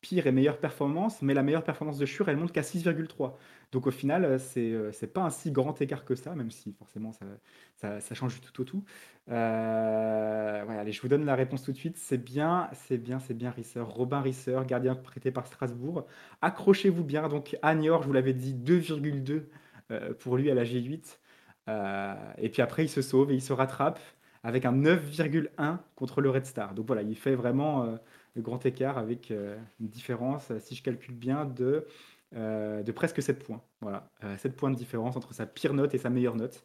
pire 0.00 0.26
et 0.26 0.32
meilleure 0.32 0.58
performance, 0.58 1.22
mais 1.22 1.34
la 1.34 1.42
meilleure 1.42 1.64
performance 1.64 1.98
de 1.98 2.06
Schur, 2.06 2.28
elle 2.28 2.36
monte 2.36 2.52
qu'à 2.52 2.62
6,3. 2.62 3.36
Donc 3.72 3.86
au 3.86 3.90
final, 3.90 4.24
euh, 4.24 4.38
c'est 4.38 4.72
euh, 4.72 5.12
pas 5.12 5.22
un 5.22 5.30
si 5.30 5.52
grand 5.52 5.80
écart 5.80 6.04
que 6.04 6.14
ça, 6.14 6.34
même 6.34 6.50
si 6.50 6.72
forcément 6.72 7.12
ça, 7.12 8.00
ça, 8.00 8.14
change 8.14 8.40
du 8.40 8.40
tout 8.40 8.62
au 8.62 8.64
tout. 8.64 8.84
Euh, 9.30 10.80
allez, 10.80 10.92
je 10.92 11.02
vous 11.02 11.08
donne 11.08 11.26
la 11.26 11.34
réponse 11.34 11.62
tout 11.64 11.72
de 11.72 11.76
suite. 11.76 11.98
C'est 11.98 12.18
bien, 12.18 12.70
c'est 12.72 12.96
bien, 12.98 13.18
c'est 13.18 13.34
bien 13.34 13.50
Risser. 13.50 13.80
Robin 13.80 14.20
Risser, 14.20 14.58
gardien 14.66 14.94
prêté 14.94 15.30
par 15.30 15.46
Strasbourg. 15.46 16.06
Accrochez-vous 16.40 17.04
bien. 17.04 17.28
Donc 17.28 17.58
Agnor, 17.60 18.02
je 18.02 18.06
vous 18.06 18.14
l'avais 18.14 18.32
dit, 18.32 18.54
2,2 18.54 19.44
pour 20.18 20.36
lui 20.36 20.50
à 20.50 20.54
la 20.54 20.64
G8. 20.64 21.18
et 22.38 22.48
puis 22.48 22.62
après, 22.62 22.84
il 22.84 22.88
se 22.88 23.02
sauve 23.02 23.30
et 23.32 23.34
il 23.34 23.42
se 23.42 23.52
rattrape 23.52 24.00
avec 24.44 24.64
un 24.64 24.72
9,1 24.72 25.78
contre 25.94 26.20
le 26.22 26.30
Red 26.30 26.46
Star. 26.46 26.74
Donc 26.74 26.86
voilà, 26.86 27.02
il 27.02 27.16
fait 27.16 27.34
vraiment 27.34 27.98
le 28.34 28.42
grand 28.42 28.64
écart 28.64 28.96
avec 28.98 29.30
une 29.30 29.88
différence, 29.88 30.52
si 30.60 30.74
je 30.74 30.82
calcule 30.82 31.14
bien, 31.14 31.44
de, 31.44 31.86
euh, 32.36 32.82
de 32.82 32.92
presque 32.92 33.22
7 33.22 33.42
points. 33.42 33.62
Voilà, 33.80 34.10
7 34.38 34.52
euh, 34.52 34.56
points 34.56 34.70
de 34.70 34.76
différence 34.76 35.16
entre 35.16 35.32
sa 35.32 35.46
pire 35.46 35.74
note 35.74 35.94
et 35.94 35.98
sa 35.98 36.10
meilleure 36.10 36.36
note. 36.36 36.62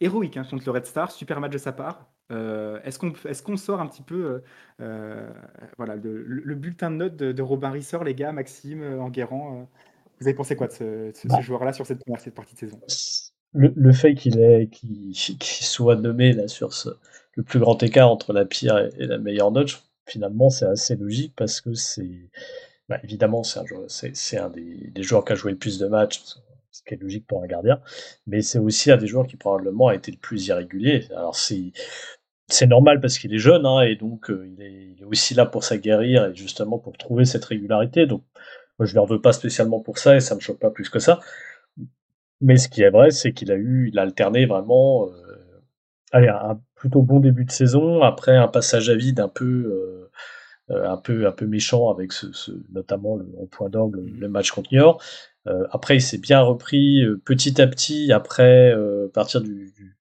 héroïque 0.00 0.36
hein, 0.36 0.44
contre 0.48 0.64
le 0.64 0.72
Red 0.72 0.86
Star, 0.86 1.10
super 1.10 1.40
match 1.40 1.52
de 1.52 1.58
sa 1.58 1.72
part. 1.72 2.10
est-ce 2.30 2.98
qu'on 2.98 3.10
est 3.10 3.42
qu'on 3.42 3.56
sort 3.56 3.80
un 3.80 3.86
petit 3.86 4.02
peu 4.02 4.42
voilà, 4.78 5.96
le, 5.96 6.54
bulletin 6.54 6.90
de 6.90 6.96
notes 6.96 7.16
de, 7.16 7.42
Robin 7.42 7.70
Risseur, 7.70 8.04
les 8.04 8.14
gars, 8.14 8.32
Maxime, 8.32 8.82
Enguerrand 9.00 9.68
Vous 10.20 10.26
avez 10.26 10.34
pensé 10.34 10.56
quoi 10.56 10.68
de 10.68 10.72
ce, 10.72 11.28
bah. 11.28 11.40
joueur-là 11.40 11.72
sur 11.72 11.86
cette 11.86 12.04
première 12.04 12.20
partie 12.32 12.54
de 12.54 12.60
saison? 12.60 12.80
Le, 13.52 13.92
fait 13.92 14.14
qu'il 14.14 15.14
soit 15.14 15.96
nommé 15.96 16.32
là, 16.32 16.46
sur 16.46 16.72
ce, 16.72 16.90
le 17.34 17.42
plus 17.42 17.58
grand 17.58 17.82
écart 17.82 18.10
entre 18.10 18.32
la 18.32 18.44
pire 18.44 18.78
et, 18.78 19.06
la 19.06 19.18
meilleure 19.18 19.50
note, 19.50 19.82
finalement, 20.06 20.50
c'est 20.50 20.66
assez 20.66 20.96
logique 20.96 21.32
parce 21.36 21.60
que 21.60 21.74
c'est. 21.74 22.30
Bah, 22.90 22.98
évidemment, 23.04 23.44
c'est 23.44 24.36
un, 24.36 24.50
des, 24.50 25.02
joueurs 25.04 25.24
qui 25.24 25.32
a 25.32 25.36
joué 25.36 25.52
le 25.52 25.58
plus 25.58 25.78
de 25.78 25.86
matchs, 25.86 26.22
ce 26.72 26.82
qui 26.82 26.94
est 26.94 26.96
logique 26.96 27.24
pour 27.24 27.40
un 27.40 27.46
gardien, 27.46 27.80
mais 28.26 28.42
c'est 28.42 28.58
aussi 28.58 28.90
un 28.90 28.96
des 28.96 29.06
joueurs 29.06 29.28
qui 29.28 29.36
probablement 29.36 29.86
a 29.86 29.94
été 29.94 30.10
le 30.10 30.18
plus 30.18 30.48
irrégulier. 30.48 31.06
Alors, 31.12 31.36
c'est. 31.36 31.72
C'est 32.48 32.66
normal 32.66 33.00
parce 33.00 33.16
qu'il 33.16 33.32
est 33.32 33.38
jeune 33.38 33.64
hein, 33.64 33.82
et 33.82 33.94
donc 33.94 34.28
euh, 34.28 34.44
il, 34.44 34.60
est, 34.60 35.04
aussi 35.04 35.34
là 35.34 35.46
pour 35.46 35.62
s'aguerrir 35.62 36.26
et 36.26 36.34
justement 36.34 36.80
pour 36.80 36.98
trouver 36.98 37.24
cette 37.24 37.44
régularité. 37.44 38.06
Donc 38.06 38.24
moi 38.76 38.86
je 38.86 38.90
ne 38.90 38.96
leur 38.96 39.06
veux 39.06 39.20
pas 39.20 39.32
spécialement 39.32 39.78
pour 39.78 39.98
ça 39.98 40.16
et 40.16 40.20
ça 40.20 40.34
me 40.34 40.40
choque 40.40 40.58
pas 40.58 40.70
plus 40.70 40.88
que 40.88 40.98
ça. 40.98 41.20
Mais 42.40 42.56
ce 42.56 42.68
qui 42.68 42.82
est 42.82 42.90
vrai, 42.90 43.12
c'est 43.12 43.32
qu'il 43.32 43.52
a 43.52 43.54
eu, 43.54 43.88
il 43.92 44.00
a 44.00 44.02
alterné 44.02 44.46
vraiment 44.46 45.06
euh, 45.06 45.30
allez, 46.12 46.28
un 46.28 46.60
plutôt 46.74 47.02
bon 47.02 47.20
début 47.20 47.44
de 47.44 47.50
saison, 47.50 48.02
après 48.02 48.36
un 48.36 48.48
passage 48.48 48.88
à 48.90 48.94
vide 48.94 49.20
un 49.20 49.28
peu, 49.28 49.44
euh, 49.44 49.99
un 50.70 50.96
peu, 50.96 51.26
un 51.26 51.32
peu 51.32 51.46
méchant 51.46 51.90
avec 51.90 52.12
ce, 52.12 52.32
ce 52.32 52.52
notamment 52.72 53.16
le, 53.16 53.26
au 53.38 53.46
point 53.46 53.68
d'angle 53.68 54.04
le 54.04 54.28
match 54.28 54.50
contre 54.52 54.72
Niort. 54.72 55.02
Euh, 55.46 55.66
après, 55.70 55.96
il 55.96 56.02
s'est 56.02 56.18
bien 56.18 56.40
repris 56.40 57.02
petit 57.24 57.60
à 57.60 57.66
petit. 57.66 58.12
Après, 58.12 58.72
à 58.72 59.08
partir 59.12 59.40
du, 59.40 59.72
du 59.76 59.96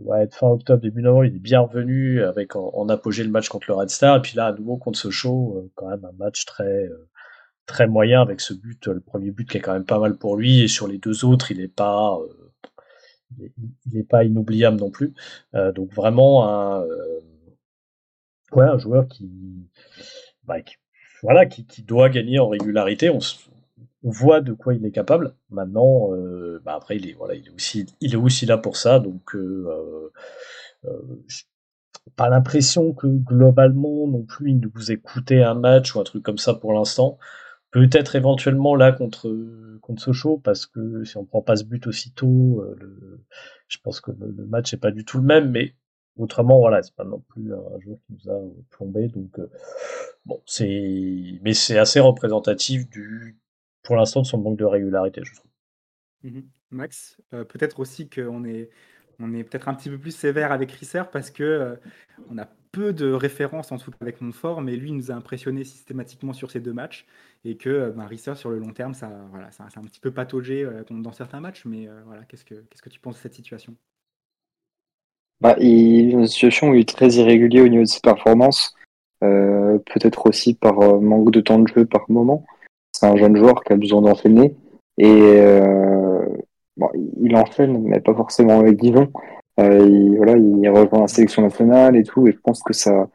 ouais, 0.00 0.28
fin 0.30 0.48
octobre, 0.48 0.80
début 0.80 1.02
novembre, 1.02 1.26
il 1.26 1.36
est 1.36 1.40
bien 1.40 1.60
revenu 1.60 2.22
avec 2.22 2.56
en, 2.56 2.88
apogée 2.88 3.24
le 3.24 3.30
match 3.30 3.48
contre 3.48 3.66
le 3.68 3.74
Red 3.74 3.90
Star. 3.90 4.16
Et 4.16 4.22
puis 4.22 4.36
là, 4.36 4.46
à 4.46 4.52
nouveau 4.52 4.76
contre 4.76 4.98
Sochaux, 4.98 5.70
quand 5.74 5.88
même 5.88 6.04
un 6.04 6.16
match 6.16 6.44
très 6.44 6.88
très 7.66 7.88
moyen 7.88 8.22
avec 8.22 8.40
ce 8.40 8.54
but, 8.54 8.86
le 8.86 9.00
premier 9.00 9.32
but 9.32 9.48
qui 9.48 9.58
est 9.58 9.60
quand 9.60 9.72
même 9.72 9.84
pas 9.84 9.98
mal 9.98 10.16
pour 10.16 10.36
lui. 10.36 10.62
Et 10.62 10.68
sur 10.68 10.86
les 10.86 10.98
deux 10.98 11.24
autres, 11.24 11.50
il 11.50 11.58
n'est 11.58 11.68
pas 11.68 12.18
il 13.38 13.92
n'est 13.92 14.04
pas 14.04 14.24
inoubliable 14.24 14.78
non 14.78 14.90
plus. 14.90 15.14
Euh, 15.54 15.72
donc 15.72 15.92
vraiment 15.92 16.48
un, 16.48 16.82
euh, 16.82 17.20
ouais, 18.52 18.64
un 18.64 18.78
joueur 18.78 19.08
qui, 19.08 19.30
bah, 20.44 20.56
voilà, 21.22 21.46
qui, 21.46 21.82
doit 21.82 22.08
gagner 22.08 22.38
en 22.38 22.48
régularité. 22.48 23.10
On, 23.10 23.18
voit 24.02 24.40
de 24.40 24.52
quoi 24.52 24.74
il 24.74 24.84
est 24.86 24.92
capable. 24.92 25.34
Maintenant, 25.50 26.12
euh, 26.12 26.60
bah 26.64 26.74
après, 26.76 26.96
il 26.96 27.08
est, 27.08 27.16
aussi, 28.18 28.46
là 28.46 28.56
pour 28.58 28.76
ça. 28.76 29.00
Donc, 29.00 29.34
euh, 29.34 30.12
euh, 30.84 31.18
pas 32.14 32.28
l'impression 32.28 32.92
que 32.92 33.08
globalement 33.08 34.06
non 34.06 34.22
plus 34.22 34.50
il 34.52 34.60
nous 34.60 34.92
ait 34.92 34.96
coûté 34.96 35.42
un 35.42 35.54
match 35.54 35.94
ou 35.94 36.00
un 36.00 36.04
truc 36.04 36.22
comme 36.22 36.38
ça 36.38 36.54
pour 36.54 36.72
l'instant. 36.72 37.18
Peut-être 37.72 38.14
éventuellement 38.14 38.76
là 38.76 38.92
contre, 38.92 39.34
contre 39.80 40.02
Sochaux, 40.02 40.38
parce 40.38 40.66
que 40.66 41.02
si 41.02 41.16
on 41.16 41.24
prend 41.24 41.42
pas 41.42 41.56
ce 41.56 41.64
but 41.64 41.84
aussitôt, 41.88 42.64
je 43.66 43.78
pense 43.82 44.00
que 44.00 44.12
le, 44.12 44.46
match 44.46 44.72
n'est 44.72 44.78
pas 44.78 44.92
du 44.92 45.04
tout 45.04 45.18
le 45.18 45.24
même, 45.24 45.50
mais 45.50 45.74
autrement, 46.16 46.58
voilà, 46.58 46.82
c'est 46.82 46.94
pas 46.94 47.04
non 47.04 47.20
plus 47.28 47.52
un 47.52 47.80
joueur 47.80 47.98
qui 48.06 48.12
nous 48.12 48.30
a 48.30 48.40
plombé, 48.70 49.08
donc 49.08 49.38
euh, 49.38 49.50
bon, 50.24 50.40
c'est, 50.46 51.38
mais 51.42 51.54
c'est 51.54 51.78
assez 51.78 52.00
représentatif 52.00 52.88
du, 52.88 53.36
pour 53.82 53.96
l'instant, 53.96 54.22
de 54.22 54.26
son 54.26 54.38
manque 54.38 54.58
de 54.58 54.64
régularité, 54.64 55.22
je 55.24 55.34
trouve. 55.34 55.50
Mmh 56.22 56.40
Max, 56.70 57.16
euh, 57.32 57.44
peut-être 57.44 57.78
aussi 57.78 58.08
qu'on 58.10 58.44
est, 58.44 58.70
on 59.20 59.32
est 59.32 59.44
peut-être 59.44 59.68
un 59.68 59.74
petit 59.74 59.88
peu 59.88 59.98
plus 59.98 60.10
sévère 60.10 60.50
avec 60.50 60.72
Risser 60.72 61.04
parce 61.12 61.30
que 61.30 61.78
on 62.28 62.38
a 62.38 62.48
peu 62.76 62.92
de 62.92 63.10
références 63.10 63.72
en 63.72 63.78
tout 63.78 63.90
cas 63.90 63.96
avec 64.02 64.20
Montfort, 64.20 64.60
mais 64.60 64.76
lui 64.76 64.92
nous 64.92 65.10
a 65.10 65.14
impressionné 65.14 65.64
systématiquement 65.64 66.34
sur 66.34 66.50
ces 66.50 66.60
deux 66.60 66.74
matchs 66.74 67.06
et 67.42 67.56
que 67.56 67.90
ben, 67.90 68.04
Risser 68.04 68.34
sur 68.34 68.50
le 68.50 68.58
long 68.58 68.74
terme, 68.74 68.92
ça, 68.92 69.08
voilà, 69.30 69.50
ça, 69.50 69.66
un 69.76 69.84
petit 69.84 69.98
peu 69.98 70.10
pataugé 70.10 70.62
euh, 70.62 70.84
dans 70.90 71.12
certains 71.12 71.40
matchs, 71.40 71.64
mais 71.64 71.88
euh, 71.88 72.02
voilà, 72.04 72.24
qu'est-ce 72.24 72.44
que, 72.44 72.54
qu'est-ce 72.54 72.82
que 72.82 72.90
tu 72.90 73.00
penses 73.00 73.14
de 73.14 73.20
cette 73.20 73.32
situation? 73.32 73.74
Bah, 75.40 75.56
il, 75.58 76.10
Une 76.10 76.26
situation 76.26 76.70
où 76.70 76.74
il 76.74 76.80
est 76.80 76.88
très 76.88 77.08
irrégulier 77.08 77.60
au 77.60 77.68
niveau 77.68 77.82
de 77.82 77.88
ses 77.88 78.00
performances, 78.00 78.74
euh, 79.24 79.78
peut-être 79.92 80.26
aussi 80.26 80.54
par 80.54 81.00
manque 81.00 81.30
de 81.30 81.40
temps 81.40 81.58
de 81.58 81.68
jeu 81.68 81.86
par 81.86 82.04
moment. 82.08 82.44
C'est 82.92 83.06
un 83.06 83.16
jeune 83.16 83.36
joueur 83.36 83.62
qui 83.62 83.72
a 83.72 83.76
besoin 83.76 84.02
d'enchaîner 84.02 84.54
et 84.98 85.50
bon, 86.78 86.88
il 87.20 87.36
enchaîne, 87.36 87.82
mais 87.82 88.00
pas 88.00 88.14
forcément 88.14 88.60
avec 88.60 88.80
Dijon. 88.80 89.12
il, 89.58 90.14
voilà, 90.16 90.36
il 90.38 90.68
rejoint 90.70 91.00
la 91.00 91.08
sélection 91.08 91.42
nationale 91.42 91.96
et 91.96 92.02
tout, 92.02 92.26
et 92.26 92.32
je 92.32 92.38
pense 92.38 92.62
que 92.62 92.72
ça, 92.72 93.08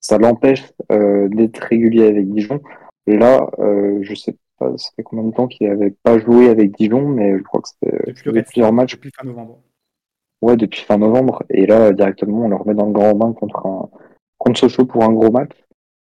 ça 0.00 0.18
l'empêche 0.18 0.62
d'être 0.90 1.58
régulier 1.58 2.06
avec 2.06 2.30
Dijon. 2.30 2.60
Là, 3.06 3.50
euh, 3.58 3.98
je 4.02 4.14
sais 4.14 4.36
pas, 4.58 4.72
ça 4.76 4.90
fait 4.96 5.02
combien 5.02 5.24
de 5.24 5.34
temps 5.34 5.46
qu'il 5.46 5.68
n'avait 5.68 5.94
pas 6.02 6.18
joué 6.18 6.48
avec 6.48 6.76
Dijon, 6.76 7.06
mais 7.06 7.36
je 7.36 7.42
crois 7.42 7.60
que 7.60 7.68
c'était 7.68 8.42
plusieurs 8.42 8.72
matchs. 8.72 8.94
Depuis 8.94 9.10
fin 9.14 9.26
novembre. 9.26 9.60
Ouais, 10.44 10.58
depuis 10.58 10.82
fin 10.82 10.98
novembre. 10.98 11.42
Et 11.48 11.64
là, 11.64 11.90
directement, 11.94 12.44
on 12.44 12.48
le 12.50 12.56
remet 12.56 12.74
dans 12.74 12.84
le 12.84 12.92
grand 12.92 13.14
bain 13.14 13.32
contre 13.32 13.66
un 13.66 13.88
contre 14.36 14.60
Sochaux 14.60 14.84
pour 14.84 15.02
un 15.02 15.10
gros 15.10 15.30
match. 15.30 15.52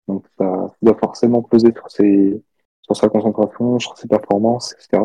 Donc 0.08 0.26
ça, 0.38 0.74
doit 0.82 0.98
forcément 0.98 1.42
peser 1.42 1.74
sur 1.76 1.92
ses 1.92 2.42
sur 2.84 2.96
sa 2.96 3.10
concentration, 3.10 3.78
sur 3.80 3.98
ses 3.98 4.08
performances, 4.08 4.74
etc. 4.74 5.04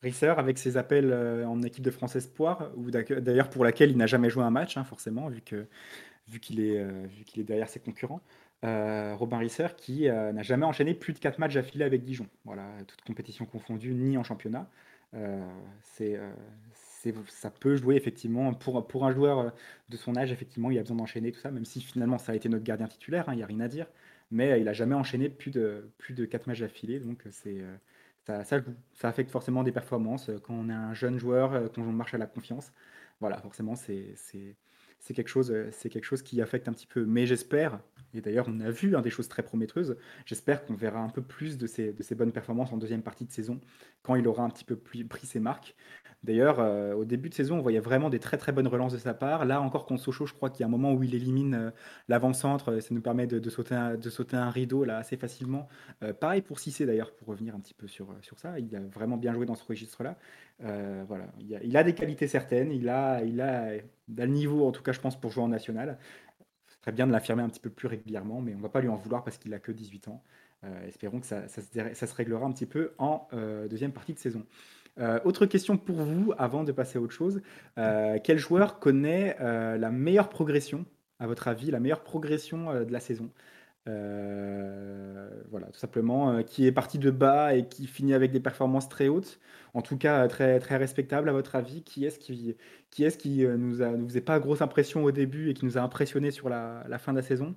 Risser 0.00 0.28
avec 0.28 0.56
ses 0.56 0.78
appels 0.78 1.10
euh, 1.12 1.46
en 1.46 1.60
équipe 1.62 1.84
de 1.84 1.90
France 1.90 2.16
Espoir, 2.16 2.70
ou 2.78 2.90
d'ailleurs 2.90 3.50
pour 3.50 3.62
laquelle 3.62 3.90
il 3.90 3.98
n'a 3.98 4.06
jamais 4.06 4.30
joué 4.30 4.42
un 4.42 4.50
match, 4.50 4.78
hein, 4.78 4.84
forcément, 4.84 5.28
vu 5.28 5.42
qu'il 6.40 6.60
est, 6.60 6.78
euh, 6.78 7.04
vu 7.10 7.24
qu'il 7.24 7.42
est 7.42 7.44
derrière 7.44 7.68
ses 7.68 7.80
concurrents. 7.80 8.22
Euh, 8.64 9.14
Robin 9.16 9.36
Risser 9.36 9.66
qui 9.76 10.08
n'a 10.08 10.42
jamais 10.42 10.64
enchaîné 10.64 10.94
plus 10.94 11.12
de 11.12 11.18
4 11.18 11.38
matchs 11.38 11.56
affilés 11.56 11.84
avec 11.84 12.04
Dijon. 12.04 12.26
Voilà, 12.46 12.64
toute 12.86 13.02
compétition 13.02 13.44
confondue, 13.44 13.92
ni 13.92 14.16
en 14.16 14.24
championnat. 14.24 14.66
Euh, 15.14 15.42
c'est, 15.82 16.18
ça 17.28 17.50
peut 17.50 17.76
jouer 17.76 17.96
effectivement 17.96 18.54
pour, 18.54 18.86
pour 18.86 19.06
un 19.06 19.12
joueur 19.12 19.52
de 19.88 19.96
son 19.96 20.16
âge, 20.16 20.32
effectivement, 20.32 20.70
il 20.70 20.78
a 20.78 20.82
besoin 20.82 20.96
d'enchaîner 20.96 21.32
tout 21.32 21.40
ça, 21.40 21.50
même 21.50 21.64
si 21.64 21.80
finalement 21.80 22.18
ça 22.18 22.32
a 22.32 22.34
été 22.34 22.48
notre 22.48 22.64
gardien 22.64 22.88
titulaire, 22.88 23.28
hein, 23.28 23.34
il 23.34 23.36
n'y 23.36 23.42
a 23.42 23.46
rien 23.46 23.60
à 23.60 23.68
dire. 23.68 23.86
Mais 24.30 24.60
il 24.60 24.64
n'a 24.64 24.72
jamais 24.74 24.94
enchaîné 24.94 25.28
plus 25.30 25.50
de, 25.50 25.90
plus 25.98 26.14
de 26.14 26.24
4 26.26 26.46
matchs 26.46 26.62
affilés, 26.62 27.00
donc 27.00 27.22
c'est, 27.30 27.62
ça, 28.26 28.44
ça, 28.44 29.08
affecte 29.08 29.30
forcément 29.30 29.62
des 29.62 29.72
performances. 29.72 30.30
Quand 30.42 30.54
on 30.54 30.68
est 30.68 30.74
un 30.74 30.92
jeune 30.94 31.18
joueur, 31.18 31.72
quand 31.72 31.82
on 31.82 31.92
marche 31.92 32.14
à 32.14 32.18
la 32.18 32.26
confiance, 32.26 32.72
voilà, 33.20 33.38
forcément 33.38 33.74
c'est 33.74 34.14
quelque 35.14 35.28
chose, 35.28 35.54
c'est 35.72 35.88
quelque 35.88 36.04
chose 36.04 36.22
qui 36.22 36.42
affecte 36.42 36.68
un 36.68 36.72
petit 36.72 36.86
peu. 36.86 37.04
Mais 37.06 37.26
j'espère, 37.26 37.80
et 38.14 38.20
d'ailleurs 38.20 38.46
on 38.48 38.60
a 38.60 38.70
vu 38.70 38.94
des 39.02 39.10
choses 39.10 39.28
très 39.28 39.42
prometteuses, 39.42 39.96
j'espère 40.26 40.64
qu'on 40.64 40.74
verra 40.74 41.00
un 41.00 41.08
peu 41.08 41.22
plus 41.22 41.58
de 41.58 41.66
ces, 41.66 41.92
de 41.92 42.02
ces 42.02 42.14
bonnes 42.14 42.32
performances 42.32 42.72
en 42.72 42.76
deuxième 42.76 43.02
partie 43.02 43.24
de 43.24 43.32
saison, 43.32 43.60
quand 44.02 44.14
il 44.14 44.26
aura 44.26 44.42
un 44.42 44.50
petit 44.50 44.64
peu 44.64 44.76
plus 44.76 45.04
pris 45.06 45.26
ses 45.26 45.40
marques. 45.40 45.74
D'ailleurs, 46.24 46.58
euh, 46.58 46.94
au 46.94 47.04
début 47.04 47.28
de 47.28 47.34
saison, 47.34 47.58
on 47.58 47.62
voyait 47.62 47.78
vraiment 47.78 48.10
des 48.10 48.18
très 48.18 48.36
très 48.38 48.50
bonnes 48.50 48.66
relances 48.66 48.92
de 48.92 48.98
sa 48.98 49.14
part. 49.14 49.44
Là 49.44 49.60
encore, 49.60 49.86
contre 49.86 50.02
Sochaux, 50.02 50.26
je 50.26 50.34
crois 50.34 50.50
qu'il 50.50 50.60
y 50.60 50.64
a 50.64 50.66
un 50.66 50.70
moment 50.70 50.92
où 50.92 51.04
il 51.04 51.14
élimine 51.14 51.54
euh, 51.54 51.70
l'avant-centre, 52.08 52.80
ça 52.80 52.92
nous 52.92 53.00
permet 53.00 53.28
de, 53.28 53.50
sauter 53.50 53.76
un, 53.76 53.94
de 53.94 54.10
sauter 54.10 54.36
un 54.36 54.50
rideau 54.50 54.84
là 54.84 54.98
assez 54.98 55.16
facilement. 55.16 55.68
Euh, 56.02 56.12
pareil 56.12 56.42
pour 56.42 56.58
Cissé 56.58 56.86
d'ailleurs, 56.86 57.12
pour 57.14 57.28
revenir 57.28 57.54
un 57.54 57.60
petit 57.60 57.74
peu 57.74 57.86
sur, 57.86 58.08
sur 58.22 58.38
ça, 58.40 58.58
il 58.58 58.74
a 58.74 58.80
vraiment 58.80 59.16
bien 59.16 59.32
joué 59.32 59.46
dans 59.46 59.54
ce 59.54 59.64
registre-là. 59.64 60.16
voilà, 60.60 61.26
il 61.38 61.76
a, 61.76 61.84
des 61.84 61.94
qualités 61.94 62.26
certaines, 62.26 62.72
il 62.72 62.88
a, 62.88 63.22
il 63.22 63.40
a, 63.40 63.74
le 64.16 64.26
niveau 64.26 64.66
en 64.66 64.72
tout 64.72 64.82
cas, 64.82 64.92
je 64.92 65.00
pense, 65.00 65.18
pour 65.20 65.30
jouer 65.30 65.44
en 65.44 65.48
national. 65.48 65.98
Bien 66.92 67.06
de 67.06 67.12
l'affirmer 67.12 67.42
un 67.42 67.48
petit 67.48 67.60
peu 67.60 67.70
plus 67.70 67.88
régulièrement, 67.88 68.40
mais 68.40 68.54
on 68.54 68.58
ne 68.58 68.62
va 68.62 68.68
pas 68.68 68.80
lui 68.80 68.88
en 68.88 68.96
vouloir 68.96 69.24
parce 69.24 69.38
qu'il 69.38 69.52
a 69.54 69.58
que 69.58 69.72
18 69.72 70.08
ans. 70.08 70.22
espérons 70.86 71.20
que 71.20 71.26
ça, 71.26 71.48
ça, 71.48 71.62
se, 71.62 72.14
réglera 72.14 72.46
un 72.46 72.52
petit 72.52 72.66
peu 72.66 72.92
en 72.98 73.28
deuxième 73.68 73.92
partie 73.92 74.14
de 74.14 74.18
saison. 74.18 74.44
Euh, 75.00 75.20
autre 75.24 75.46
question 75.46 75.76
pour 75.76 75.96
vous, 75.96 76.32
avant 76.38 76.64
de 76.64 76.72
passer 76.72 76.98
à 76.98 77.00
autre 77.00 77.12
chose. 77.12 77.40
Euh, 77.78 78.18
quel 78.22 78.38
joueur 78.38 78.78
connaît 78.78 79.36
euh, 79.40 79.76
la 79.76 79.90
meilleure 79.90 80.28
progression, 80.28 80.84
à 81.20 81.26
votre 81.26 81.48
avis, 81.48 81.70
la 81.70 81.80
meilleure 81.80 82.02
progression 82.02 82.84
de 82.84 82.92
la 82.92 83.00
saison? 83.00 83.30
Voilà, 85.50 85.66
tout 85.72 85.78
simplement, 85.78 86.42
qui 86.42 86.66
est 86.66 86.72
parti 86.72 86.98
de 86.98 87.10
bas 87.10 87.54
et 87.54 87.66
qui 87.68 87.86
finit 87.86 88.14
avec 88.14 88.32
des 88.32 88.40
performances 88.40 88.88
très 88.88 89.08
hautes, 89.08 89.40
en 89.74 89.82
tout 89.82 89.96
cas 89.96 90.26
très, 90.28 90.58
très 90.60 90.76
respectables, 90.76 91.28
à 91.28 91.32
votre 91.32 91.56
avis 91.56 91.82
Qui 91.82 92.04
est-ce 92.04 92.18
qui, 92.18 92.56
qui, 92.90 93.04
est 93.04 93.16
qui 93.16 93.46
nous, 93.46 93.82
a, 93.82 93.90
nous 93.90 94.06
faisait 94.06 94.20
pas 94.20 94.38
grosse 94.40 94.62
impression 94.62 95.04
au 95.04 95.10
début 95.10 95.50
et 95.50 95.54
qui 95.54 95.64
nous 95.64 95.78
a 95.78 95.80
impressionné 95.80 96.30
sur 96.30 96.48
la, 96.48 96.84
la 96.88 96.98
fin 96.98 97.12
de 97.12 97.18
la 97.18 97.22
saison? 97.22 97.54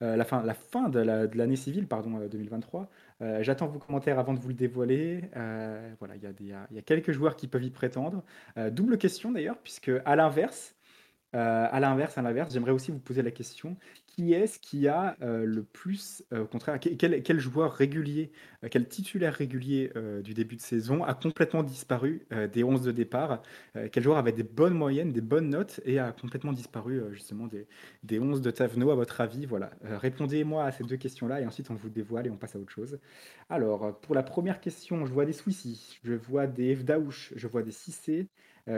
La, 0.00 0.24
fin, 0.24 0.42
la 0.42 0.54
fin 0.54 0.88
de 0.88 0.98
l'année 0.98 1.54
civile, 1.54 1.86
pardon, 1.86 2.26
2023. 2.26 2.90
Euh, 3.22 3.42
j'attends 3.42 3.68
vos 3.68 3.78
commentaires 3.78 4.18
avant 4.18 4.34
de 4.34 4.40
vous 4.40 4.48
le 4.48 4.54
dévoiler. 4.54 5.30
Euh, 5.36 5.94
voilà, 6.00 6.16
il 6.16 6.46
y, 6.46 6.48
y, 6.48 6.78
a 6.78 6.82
quelques 6.82 7.12
joueurs 7.12 7.36
qui 7.36 7.46
peuvent 7.46 7.62
y 7.62 7.70
prétendre. 7.70 8.24
Euh, 8.56 8.70
double 8.70 8.98
question 8.98 9.30
d'ailleurs, 9.30 9.58
puisque 9.58 9.92
à 10.04 10.16
l'inverse, 10.16 10.74
à 11.34 11.80
l'inverse, 11.80 12.18
à 12.18 12.22
l'inverse, 12.22 12.52
j'aimerais 12.52 12.72
aussi 12.72 12.90
vous 12.90 12.98
poser 12.98 13.22
la 13.22 13.30
question 13.30 13.76
qui 14.14 14.34
est-ce 14.34 14.58
qui 14.58 14.88
a 14.88 15.16
euh, 15.22 15.44
le 15.46 15.62
plus, 15.62 16.22
euh, 16.32 16.42
au 16.42 16.46
contraire, 16.46 16.78
quel, 16.78 17.40
joueur 17.40 17.72
régulier, 17.72 18.30
euh, 18.62 18.68
quel 18.70 18.86
titulaire 18.86 19.32
régulier 19.32 19.90
du 20.22 20.34
début 20.34 20.56
de 20.56 20.60
saison 20.60 21.02
a 21.02 21.14
complètement 21.14 21.62
disparu 21.62 22.26
des 22.52 22.64
11 22.64 22.82
de 22.82 22.92
départ 22.92 23.42
Quel 23.90 24.02
joueur 24.02 24.18
avait 24.18 24.32
des 24.32 24.42
bonnes 24.42 24.74
moyennes, 24.74 25.12
des 25.12 25.20
bonnes 25.20 25.48
notes 25.48 25.80
et 25.84 25.98
a 25.98 26.12
complètement 26.12 26.52
disparu 26.52 27.02
justement 27.12 27.46
des, 27.46 27.66
des 28.02 28.18
11 28.18 28.40
de 28.42 28.50
Tavenot 28.50 28.90
à 28.90 28.94
votre 28.94 29.20
avis? 29.20 29.46
Voilà, 29.46 29.70
répondez-moi 29.82 30.64
à 30.64 30.72
ces 30.72 30.84
deux 30.84 30.96
questions-là 30.96 31.40
et 31.40 31.46
ensuite 31.46 31.70
on 31.70 31.74
vous 31.74 31.88
dévoile 31.88 32.26
et 32.26 32.30
on 32.30 32.36
passe 32.36 32.56
à 32.56 32.58
autre 32.58 32.72
chose. 32.72 32.98
Alors, 33.48 33.98
pour 34.00 34.14
la 34.14 34.22
première 34.22 34.60
question, 34.60 35.06
je 35.06 35.12
vois 35.12 35.24
des 35.24 35.32
Swissy, 35.32 35.98
je 36.04 36.14
vois 36.14 36.46
des 36.46 36.74
Fdaouch, 36.74 37.32
je 37.36 37.46
vois 37.46 37.62
des 37.62 37.72
Cissé, 37.72 38.28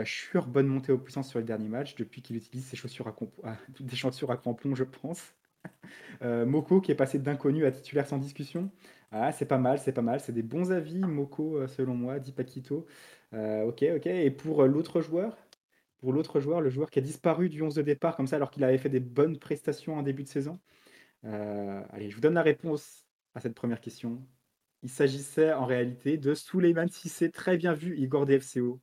Schur, 0.03 0.47
bonne 0.47 0.67
montée 0.67 0.91
aux 0.91 0.97
puissances 0.97 1.29
sur 1.29 1.39
le 1.39 1.45
dernier 1.45 1.67
match, 1.69 1.95
depuis 1.95 2.21
qu'il 2.21 2.35
utilise 2.35 2.65
ses 2.65 2.75
chaussures 2.75 3.07
à, 3.07 3.15
ah, 3.43 3.57
des 3.79 3.95
chaussures 3.95 4.31
à 4.31 4.37
crampons, 4.37 4.75
je 4.75 4.83
pense. 4.83 5.33
Euh, 6.21 6.45
Moko 6.45 6.79
qui 6.79 6.91
est 6.91 6.95
passé 6.95 7.19
d'inconnu 7.19 7.65
à 7.65 7.71
titulaire 7.71 8.07
sans 8.07 8.17
discussion. 8.17 8.71
Ah, 9.11 9.31
c'est 9.31 9.45
pas 9.45 9.57
mal, 9.57 9.79
c'est 9.79 9.91
pas 9.91 10.01
mal. 10.01 10.19
C'est 10.19 10.31
des 10.31 10.43
bons 10.43 10.71
avis, 10.71 10.99
Moko, 10.99 11.57
euh, 11.57 11.67
selon 11.67 11.95
moi, 11.95 12.19
dit 12.19 12.31
Paquito. 12.31 12.85
ok, 13.33 13.85
ok. 13.95 14.05
Et 14.07 14.31
pour 14.31 14.63
l'autre 14.65 15.01
joueur 15.01 15.37
Pour 15.99 16.13
l'autre 16.13 16.39
joueur, 16.39 16.61
le 16.61 16.69
joueur 16.69 16.89
qui 16.91 16.99
a 16.99 17.01
disparu 17.01 17.49
du 17.49 17.61
11 17.61 17.75
de 17.75 17.81
départ, 17.81 18.15
comme 18.15 18.27
ça, 18.27 18.37
alors 18.37 18.51
qu'il 18.51 18.63
avait 18.63 18.77
fait 18.77 18.89
des 18.89 18.99
bonnes 18.99 19.39
prestations 19.39 19.95
en 19.97 20.03
début 20.03 20.23
de 20.23 20.29
saison. 20.29 20.59
allez, 21.23 22.09
je 22.09 22.15
vous 22.15 22.21
donne 22.21 22.35
la 22.35 22.43
réponse 22.43 23.05
à 23.35 23.39
cette 23.41 23.55
première 23.55 23.81
question. 23.81 24.25
Il 24.83 24.89
s'agissait 24.89 25.53
en 25.53 25.65
réalité 25.65 26.17
de 26.17 26.33
Suleiman 26.35 26.87
Sissé, 26.87 27.31
très 27.31 27.57
bien 27.57 27.73
vu, 27.73 27.97
Igor 27.97 28.25
DFCO. 28.25 28.79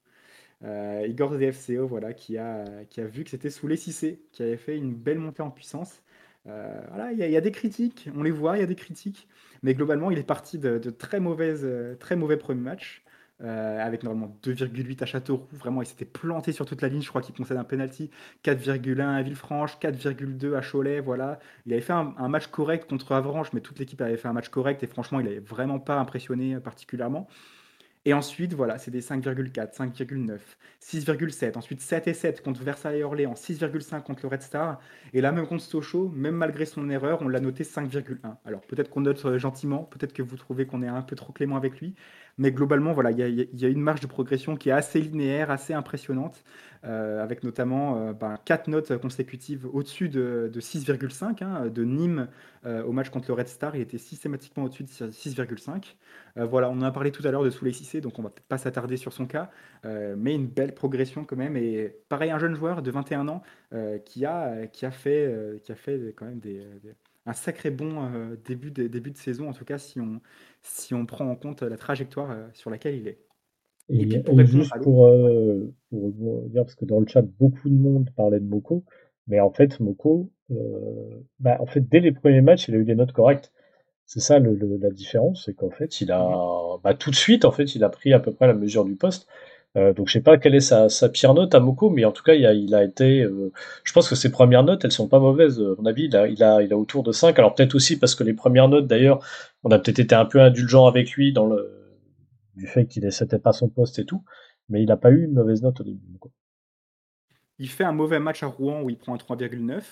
Euh, 0.64 1.06
Igor 1.08 1.36
DFCO, 1.36 1.86
voilà, 1.86 2.12
qui 2.12 2.38
a, 2.38 2.64
qui 2.88 3.00
a 3.00 3.06
vu 3.06 3.24
que 3.24 3.30
c'était 3.30 3.50
sous 3.50 3.66
les 3.66 3.76
Cissé, 3.76 4.22
qui 4.32 4.42
avait 4.42 4.56
fait 4.56 4.76
une 4.76 4.94
belle 4.94 5.18
montée 5.18 5.42
en 5.42 5.50
puissance. 5.50 6.02
Euh, 6.46 6.80
voilà, 6.88 7.12
il 7.12 7.18
y, 7.18 7.36
a 7.36 7.40
des 7.40 7.52
critiques, 7.52 8.08
on 8.16 8.22
les 8.22 8.30
voit, 8.30 8.56
il 8.56 8.60
y 8.60 8.64
a 8.64 8.66
des 8.66 8.74
critiques, 8.74 9.28
mais 9.62 9.74
globalement, 9.74 10.10
il 10.10 10.18
est 10.18 10.24
parti 10.24 10.58
de, 10.58 10.78
très, 10.90 11.20
mauvaises, 11.20 11.66
très 12.00 12.16
mauvais 12.16 12.36
premiers 12.36 12.60
matchs, 12.60 13.04
euh, 13.42 13.84
avec 13.84 14.04
normalement 14.04 14.36
2,8 14.44 15.02
à 15.02 15.06
Châteauroux. 15.06 15.48
Vraiment, 15.52 15.82
il 15.82 15.86
s'était 15.86 16.04
planté 16.04 16.52
sur 16.52 16.64
toute 16.64 16.80
la 16.80 16.88
ligne. 16.88 17.02
Je 17.02 17.08
crois 17.08 17.22
qu'il 17.22 17.34
concède 17.34 17.56
un 17.56 17.64
penalty 17.64 18.10
4,1 18.44 19.00
à 19.00 19.22
Villefranche, 19.22 19.78
4,2 19.80 20.54
à 20.54 20.62
Cholet. 20.62 21.00
Voilà, 21.00 21.40
il 21.66 21.72
avait 21.72 21.82
fait 21.82 21.92
un, 21.92 22.14
un, 22.18 22.28
match 22.28 22.46
correct 22.48 22.88
contre 22.88 23.12
Avranches, 23.12 23.52
mais 23.52 23.60
toute 23.60 23.78
l'équipe 23.80 24.00
avait 24.00 24.16
fait 24.16 24.28
un 24.28 24.32
match 24.32 24.48
correct 24.48 24.82
et 24.84 24.86
franchement, 24.86 25.18
il 25.18 25.24
n'avait 25.26 25.40
vraiment 25.40 25.80
pas 25.80 25.98
impressionné 25.98 26.60
particulièrement. 26.60 27.28
Et 28.04 28.14
ensuite, 28.14 28.52
voilà, 28.54 28.78
c'est 28.78 28.90
des 28.90 29.00
5,4, 29.00 29.76
5,9, 29.76 30.40
6,7. 30.80 31.56
Ensuite, 31.56 31.80
7 31.80 32.08
et 32.08 32.14
7 32.14 32.42
contre 32.42 32.62
Versailles 32.64 32.98
et 32.98 33.04
Orléans, 33.04 33.34
6,5 33.34 34.02
contre 34.02 34.22
le 34.24 34.28
Red 34.28 34.42
Star. 34.42 34.80
Et 35.12 35.20
là, 35.20 35.30
même 35.30 35.46
contre 35.46 35.62
Sochaux, 35.62 36.08
même 36.08 36.34
malgré 36.34 36.64
son 36.64 36.90
erreur, 36.90 37.22
on 37.22 37.28
l'a 37.28 37.38
noté 37.38 37.62
5,1. 37.62 38.36
Alors, 38.44 38.62
peut-être 38.62 38.90
qu'on 38.90 39.02
note 39.02 39.24
euh, 39.24 39.38
gentiment, 39.38 39.84
peut-être 39.84 40.12
que 40.12 40.22
vous 40.22 40.36
trouvez 40.36 40.66
qu'on 40.66 40.82
est 40.82 40.88
un 40.88 41.02
peu 41.02 41.14
trop 41.14 41.32
clément 41.32 41.56
avec 41.56 41.78
lui. 41.80 41.94
Mais 42.38 42.50
globalement, 42.50 42.92
voilà, 42.92 43.10
il 43.10 43.48
y, 43.52 43.64
a 43.64 43.68
une 43.68 43.80
marge 43.80 44.00
de 44.00 44.06
progression 44.06 44.56
qui 44.56 44.70
est 44.70 44.72
assez 44.72 45.00
linéaire, 45.00 45.50
assez 45.50 45.74
impressionnante, 45.74 46.42
euh, 46.84 47.22
avec 47.22 47.44
notamment 47.44 47.98
euh, 47.98 48.12
ben, 48.12 48.38
4 48.44 48.68
notes 48.68 48.96
consécutives 48.98 49.66
au-dessus 49.72 50.08
de, 50.08 50.50
6,5. 50.56 51.44
Hein, 51.44 51.66
de 51.68 51.84
Nîmes 51.84 52.28
euh, 52.64 52.82
au 52.84 52.92
match 52.92 53.10
contre 53.10 53.28
le 53.28 53.34
Red 53.34 53.48
Star, 53.48 53.76
il 53.76 53.82
était 53.82 53.98
systématiquement 53.98 54.64
au-dessus 54.64 54.84
de 54.84 54.88
6,5. 54.88 55.94
voilà, 56.36 56.70
on 56.70 56.78
en 56.78 56.82
a 56.82 56.90
parlé 56.90 57.12
tout 57.12 57.26
à 57.26 57.30
l'heure 57.30 57.44
de 57.44 57.50
Souley 57.50 57.72
Cissé, 57.72 58.00
donc 58.00 58.18
on 58.18 58.22
va 58.22 58.32
pas 58.48 58.58
s'attarder 58.58 58.96
sur 58.96 59.12
son 59.12 59.26
cas, 59.26 59.50
mais 59.84 60.34
une 60.34 60.46
belle 60.46 60.74
progression 60.74 61.24
quand 61.24 61.36
même. 61.36 61.56
Et 61.56 61.94
pareil, 62.08 62.30
un 62.30 62.38
jeune 62.38 62.54
joueur 62.54 62.82
de 62.82 62.90
21 62.90 63.28
ans 63.28 63.42
qui, 64.04 64.24
a, 64.24 64.66
qui, 64.68 64.86
a 64.86 64.90
fait, 64.90 65.60
qui 65.62 65.72
a 65.72 65.76
fait 65.76 66.14
quand 66.16 66.24
même 66.24 66.40
des 66.40 66.66
un 67.26 67.32
sacré 67.32 67.70
bon 67.70 68.04
euh, 68.04 68.36
début, 68.44 68.70
de, 68.70 68.86
début 68.86 69.10
de 69.10 69.18
saison, 69.18 69.48
en 69.48 69.52
tout 69.52 69.64
cas, 69.64 69.78
si 69.78 70.00
on, 70.00 70.20
si 70.62 70.94
on 70.94 71.06
prend 71.06 71.28
en 71.28 71.36
compte 71.36 71.62
la 71.62 71.76
trajectoire 71.76 72.30
euh, 72.30 72.48
sur 72.52 72.70
laquelle 72.70 72.96
il 72.96 73.08
est. 73.08 73.18
Et, 73.88 74.06
puis 74.06 74.20
pour 74.20 74.40
juste 74.44 74.72
pour, 74.82 75.06
euh, 75.06 75.72
pour, 75.90 76.12
dire, 76.48 76.62
parce 76.62 76.74
que 76.74 76.84
dans 76.84 77.00
le 77.00 77.06
chat, 77.06 77.22
beaucoup 77.22 77.68
de 77.68 77.74
monde 77.74 78.10
parlait 78.16 78.40
de 78.40 78.46
Moko, 78.46 78.84
mais 79.26 79.40
en 79.40 79.50
fait, 79.50 79.80
Moko, 79.80 80.30
bah, 81.40 81.56
en 81.60 81.66
fait, 81.66 81.88
dès 81.88 82.00
les 82.00 82.12
premiers 82.12 82.40
matchs, 82.40 82.68
il 82.68 82.74
a 82.74 82.78
eu 82.78 82.84
des 82.84 82.94
notes 82.94 83.12
correctes. 83.12 83.52
C'est 84.06 84.20
ça 84.20 84.38
le, 84.38 84.58
la 84.80 84.90
différence, 84.90 85.44
c'est 85.44 85.54
qu'en 85.54 85.70
fait, 85.70 86.00
il 86.00 86.12
a, 86.12 86.22
mmh 86.22 86.80
bah, 86.82 86.94
tout 86.94 87.10
de 87.10 87.16
suite, 87.16 87.44
en 87.44 87.52
fait, 87.52 87.74
il 87.74 87.84
a 87.84 87.88
pris 87.88 88.12
à 88.12 88.20
peu 88.20 88.32
près 88.32 88.46
la 88.46 88.54
mesure 88.54 88.84
du 88.84 88.96
poste. 88.96 89.28
Euh, 89.76 89.94
donc 89.94 90.08
je 90.08 90.12
sais 90.12 90.20
pas 90.20 90.36
quelle 90.36 90.54
est 90.54 90.60
sa, 90.60 90.88
pire 91.08 91.32
note 91.32 91.54
à 91.54 91.60
Moko, 91.60 91.88
mais 91.88 92.04
en 92.04 92.12
tout 92.12 92.22
cas 92.22 92.34
il 92.34 92.74
a, 92.74 92.84
été. 92.84 93.22
Euh, 93.22 93.52
je 93.84 93.92
pense 93.92 94.08
que 94.08 94.14
ses 94.14 94.30
premières 94.30 94.64
notes, 94.64 94.84
elles 94.84 94.92
sont 94.92 95.08
pas 95.08 95.18
mauvaises. 95.18 95.60
À 95.60 95.80
mon 95.80 95.86
avis, 95.86 96.04
il 96.04 96.42
a, 96.42 96.76
autour 96.76 97.02
de 97.02 97.12
5. 97.12 97.38
Alors 97.38 97.54
peut-être 97.54 97.74
aussi 97.74 97.98
parce 97.98 98.14
que 98.14 98.24
les 98.24 98.34
premières 98.34 98.68
notes, 98.68 98.86
d'ailleurs, 98.86 99.24
on 99.64 99.70
a 99.70 99.78
peut-être 99.78 99.98
été 99.98 100.14
un 100.14 100.26
peu 100.26 100.40
indulgent 100.40 100.86
avec 100.86 101.12
lui 101.12 101.32
dans 101.32 101.46
le 101.46 101.78
du 102.54 102.66
fait 102.66 102.86
qu'il 102.86 103.04
n'était 103.04 103.38
pas 103.38 103.52
son 103.52 103.70
poste 103.70 103.98
et 103.98 104.04
tout, 104.04 104.24
mais 104.68 104.82
il 104.82 104.86
n'a 104.86 104.98
pas 104.98 105.10
eu 105.10 105.24
une 105.24 105.32
mauvaise 105.32 105.62
note 105.62 105.80
au 105.80 105.84
début. 105.84 106.00
Il 107.58 107.68
fait 107.68 107.84
un 107.84 107.92
mauvais 107.92 108.18
match 108.18 108.42
à 108.42 108.46
Rouen 108.46 108.82
où 108.82 108.90
il 108.90 108.98
prend 108.98 109.14
un 109.14 109.16
3,9. 109.16 109.82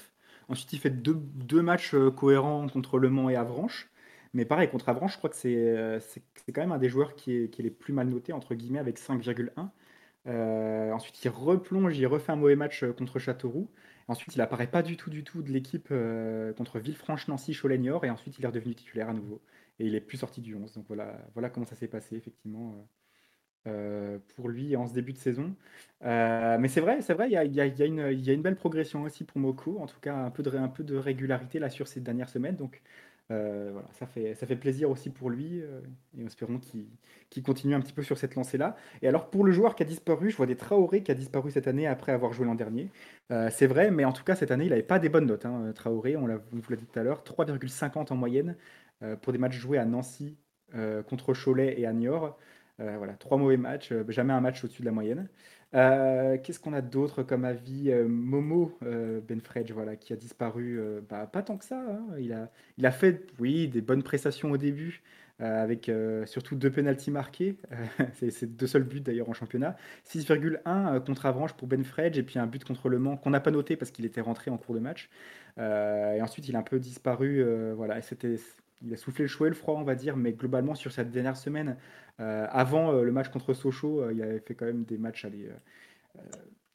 Ensuite, 0.49 0.73
il 0.73 0.79
fait 0.79 0.91
deux, 0.91 1.15
deux 1.15 1.63
matchs 1.63 1.95
euh, 1.95 2.11
cohérents 2.11 2.69
contre 2.69 2.99
Le 2.99 3.09
Mans 3.09 3.31
et 3.31 3.37
Avranches. 3.37 3.89
Mais 4.33 4.45
pareil, 4.45 4.69
contre 4.71 4.89
Avranches, 4.89 5.15
je 5.15 5.19
crois 5.19 5.31
que 5.31 5.37
euh, 5.47 5.99
c'est 6.01 6.53
quand 6.53 6.61
même 6.61 6.73
un 6.73 6.79
des 6.79 6.89
joueurs 6.89 7.17
qui 7.17 7.33
est, 7.35 7.51
qui 7.51 7.63
est 7.63 7.65
les 7.65 7.71
plus 7.71 7.93
mal 7.93 8.09
notés, 8.09 8.33
entre 8.33 8.55
guillemets, 8.55 8.79
avec 8.79 8.99
5,1. 8.99 9.71
Euh, 10.27 10.93
ensuite, 10.93 11.25
il 11.25 11.29
replonge, 11.31 11.99
il 11.99 12.07
refait 12.07 12.33
un 12.33 12.37
mauvais 12.37 12.57
match 12.57 12.85
euh, 12.85 12.93
contre 12.93 13.19
Châteauroux. 13.19 13.71
Ensuite, 14.09 14.35
il 14.37 14.41
apparaît 14.41 14.69
pas 14.71 14.83
du 14.83 14.97
tout, 14.97 15.11
du 15.11 15.25
tout 15.25 15.43
de 15.43 15.51
l'équipe 15.51 15.89
contre 16.57 16.79
Villefranche, 16.81 17.29
Nancy, 17.29 17.55
cholet 17.55 17.81
Et 17.83 18.11
ensuite, 18.11 18.39
il 18.39 18.45
est 18.45 18.49
redevenu 18.49 18.75
titulaire 18.75 19.09
à 19.11 19.15
nouveau. 19.15 19.41
Et 19.79 19.87
il 19.87 19.95
est 19.95 20.01
plus 20.01 20.19
sorti 20.19 20.41
du 20.41 20.55
11. 20.55 20.73
Donc 20.75 20.87
voilà, 20.89 21.17
voilà 21.35 21.49
comment 21.51 21.67
ça 21.67 21.77
s'est 21.77 21.89
passé, 21.89 22.17
effectivement, 22.17 22.89
pour 24.35 24.49
lui 24.49 24.75
en 24.75 24.89
ce 24.89 24.95
début 24.95 25.13
de 25.13 25.19
saison. 25.19 25.55
mais 26.03 26.69
c'est 26.69 26.81
vrai, 26.81 27.03
c'est 27.03 27.15
vrai, 27.15 27.29
il 27.29 27.33
y 27.33 27.37
a, 27.37 27.45
y, 27.45 27.61
a, 27.61 27.67
y, 27.67 27.83
a 27.83 27.87
y 28.13 28.31
a, 28.31 28.33
une 28.33 28.43
belle 28.43 28.57
progression 28.57 29.03
aussi 29.05 29.23
pour 29.23 29.39
Moko. 29.39 29.79
En 29.79 29.87
tout 29.87 30.01
cas, 30.01 30.17
un 30.17 30.31
peu 30.31 30.43
de, 30.43 30.51
un 30.57 30.69
peu 30.69 30.83
de 30.83 30.97
régularité 30.97 31.61
là 31.61 31.71
sur 31.71 31.87
ces 31.87 32.01
dernières 32.01 32.31
semaines. 32.31 32.57
Donc, 32.57 32.83
euh, 33.31 33.71
voilà, 33.73 33.89
ça 33.93 34.07
fait, 34.07 34.35
ça 34.35 34.47
fait 34.47 34.57
plaisir 34.57 34.91
aussi 34.91 35.09
pour 35.11 35.31
lui 35.31 35.63
euh, 35.63 35.81
et 36.19 36.25
espérons 36.25 36.59
qu'il 37.29 37.43
continue 37.45 37.75
un 37.75 37.81
petit 37.81 37.93
peu 37.93 38.03
sur 38.03 38.19
cette 38.19 38.35
lancée-là. 38.35 38.75
Et 39.03 39.09
alors 39.09 39.31
pour 39.31 39.45
le 39.45 39.53
joueur 39.53 39.77
qui 39.77 39.85
a 39.85 39.87
disparu, 39.87 40.31
je 40.31 40.37
vois 40.37 40.47
des 40.47 40.57
Traoré 40.57 41.03
qui 41.03 41.13
a 41.13 41.15
disparu 41.15 41.51
cette 41.53 41.69
année 41.69 41.87
après 41.87 42.13
avoir 42.13 42.33
joué 42.33 42.47
l'an 42.47 42.57
dernier. 42.57 42.91
Euh, 43.31 43.49
c'est 43.53 43.69
vrai, 43.69 43.91
mais 43.93 44.05
en 44.05 44.13
tout 44.13 44.25
cas 44.25 44.35
cette 44.35 44.51
année 44.51 44.65
il 44.65 44.71
n'avait 44.71 44.83
pas 44.83 44.99
des 44.99 45.09
bonnes 45.09 45.27
notes. 45.27 45.47
Hein, 45.47 45.73
Traoré, 45.75 46.17
on, 46.17 46.27
vous 46.27 46.71
l'a 46.71 46.77
dit 46.77 46.87
tout 46.87 46.99
à 46.99 47.03
l'heure, 47.05 47.23
3,50 47.23 48.13
en 48.13 48.17
moyenne 48.17 48.57
pour 49.23 49.33
des 49.33 49.39
matchs 49.39 49.57
joués 49.57 49.79
à 49.79 49.85
Nancy 49.85 50.37
contre 51.09 51.33
Cholet 51.33 51.81
et 51.81 51.87
à 51.87 51.93
Niort. 51.93 52.37
voilà, 52.79 53.15
trois 53.15 53.39
mauvais 53.39 53.57
matchs, 53.57 53.95
jamais 54.09 54.35
un 54.35 54.41
match 54.41 54.63
au-dessus 54.63 54.83
de 54.83 54.87
la 54.87 54.93
moyenne. 54.93 55.29
Euh, 55.75 56.37
qu'est-ce 56.43 56.59
qu'on 56.59 56.73
a 56.73 56.81
d'autre 56.83 57.23
comme 57.23 57.45
avis 57.45 57.91
euh, 57.93 58.09
Momo 58.09 58.77
euh, 58.83 59.21
Benfredge, 59.21 59.71
voilà, 59.73 59.95
qui 59.97 60.13
a 60.13 60.17
disparu, 60.17 60.81
bah, 61.09 61.27
pas 61.27 61.43
tant 61.43 61.57
que 61.57 61.65
ça. 61.65 61.81
Hein. 61.81 62.05
Il, 62.19 62.33
a, 62.33 62.51
il 62.79 62.87
a 62.87 62.91
fait, 62.91 63.27
oui, 63.39 63.69
des 63.69 63.81
bonnes 63.81 64.03
prestations 64.03 64.51
au 64.51 64.57
début, 64.57 65.03
avec 65.39 65.91
surtout 66.27 66.55
deux 66.55 66.71
pénalties 66.71 67.11
marqués. 67.11 67.57
c'est 68.15 68.57
deux 68.57 68.67
seuls 68.67 68.83
buts 68.85 69.01
d'ailleurs 69.01 69.29
en 69.29 69.33
championnat. 69.33 69.77
6,1 70.07 71.03
contre 71.05 71.27
Avranches 71.27 71.55
pour 71.55 71.69
Benfredge, 71.69 72.19
et 72.19 72.23
puis 72.23 72.39
un 72.39 72.47
but 72.47 72.65
contre 72.65 72.89
Le 72.89 72.99
Mans 72.99 73.17
qu'on 73.17 73.31
n'a 73.31 73.41
pas 73.41 73.51
noté 73.51 73.77
parce 73.77 73.91
qu'il 73.91 74.05
était 74.05 74.21
rentré 74.21 74.51
en 74.51 74.59
cours 74.59 74.75
de 74.75 74.81
match. 74.81 75.09
et 75.59 76.21
ensuite, 76.23 76.49
il 76.49 76.57
a 76.57 76.59
un 76.59 76.63
peu 76.63 76.79
disparu. 76.79 77.43
voilà, 77.75 78.03
c'était 78.03 78.37
il 78.83 78.93
a 78.93 78.97
soufflé 78.97 79.25
le 79.25 79.29
chaud 79.29 79.47
et 79.47 79.49
le 79.49 79.55
froid, 79.55 79.77
on 79.79 79.85
va 79.85 79.95
dire, 79.95 80.17
mais 80.17 80.33
globalement, 80.33 80.75
sur 80.75 80.93
cette 80.93 81.11
dernière 81.11 81.37
semaine, 81.37 81.77
euh, 82.21 82.47
avant 82.51 82.93
euh, 82.93 83.03
le 83.03 83.13
match 83.13 83.29
contre 83.29 83.55
Sochaux, 83.55 84.03
euh, 84.03 84.13
il 84.13 84.23
avait 84.23 84.41
fait 84.41 84.55
quand 84.55 84.67
même 84.67 84.85
des 84.85 84.99
matchs 84.99 85.25
à 85.25 85.31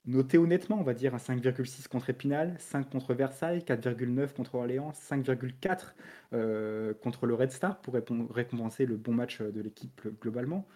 notés 0.05 0.37
honnêtement, 0.37 0.77
on 0.79 0.83
va 0.83 0.93
dire, 0.93 1.15
un 1.15 1.17
5,6 1.17 1.87
contre 1.87 2.11
Épinal, 2.11 2.55
5 2.59 2.89
contre 2.89 3.15
Versailles, 3.15 3.63
4,9 3.65 4.33
contre 4.33 4.55
Orléans, 4.55 4.91
5,4 4.91 6.99
contre 6.99 7.25
le 7.25 7.33
Red 7.33 7.51
Star 7.51 7.81
pour 7.81 7.95
récompenser 7.95 8.85
le 8.85 8.97
bon 8.97 9.13
match 9.13 9.41
de 9.41 9.61
l'équipe 9.61 10.07
globalement. 10.21 10.67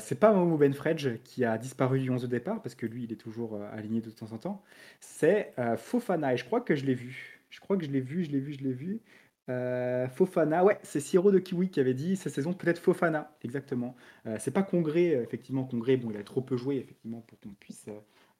c'est 0.00 0.18
pas 0.18 0.32
Momo 0.32 0.56
Benfredge 0.56 1.18
qui 1.22 1.44
a 1.44 1.56
disparu 1.56 2.00
du 2.00 2.10
11 2.10 2.22
de 2.22 2.26
départ, 2.26 2.60
parce 2.60 2.74
que 2.74 2.84
lui, 2.84 3.04
il 3.04 3.12
est 3.12 3.16
toujours 3.16 3.62
aligné 3.62 4.00
de 4.00 4.10
temps 4.10 4.32
en 4.32 4.38
temps. 4.38 4.64
C'est 4.98 5.54
Fofana, 5.76 6.34
et 6.34 6.36
je 6.36 6.44
crois 6.44 6.60
que 6.60 6.74
je 6.74 6.84
l'ai 6.84 6.94
vu. 6.94 7.40
Je 7.50 7.60
crois 7.60 7.76
que 7.76 7.84
je 7.84 7.90
l'ai 7.90 8.00
vu, 8.00 8.24
je 8.24 8.32
l'ai 8.32 8.40
vu, 8.40 8.54
je 8.54 8.64
l'ai 8.64 8.72
vu. 8.72 9.00
Euh, 9.48 10.08
Fofana, 10.08 10.64
ouais, 10.64 10.78
c'est 10.82 11.00
Siro 11.00 11.30
de 11.30 11.38
Kiwi 11.38 11.70
qui 11.70 11.80
avait 11.80 11.94
dit 11.94 12.16
cette 12.16 12.34
saison 12.34 12.52
peut-être 12.52 12.78
Fofana, 12.78 13.32
exactement. 13.42 13.96
Euh, 14.26 14.36
c'est 14.38 14.50
pas 14.50 14.62
Congré, 14.62 15.14
euh, 15.14 15.22
effectivement, 15.22 15.64
Congré, 15.64 15.96
bon, 15.96 16.10
il 16.10 16.16
a 16.18 16.22
trop 16.22 16.42
peu 16.42 16.56
joué, 16.56 16.76
effectivement, 16.76 17.20
pour 17.26 17.40
qu'on 17.40 17.54
puisse 17.58 17.86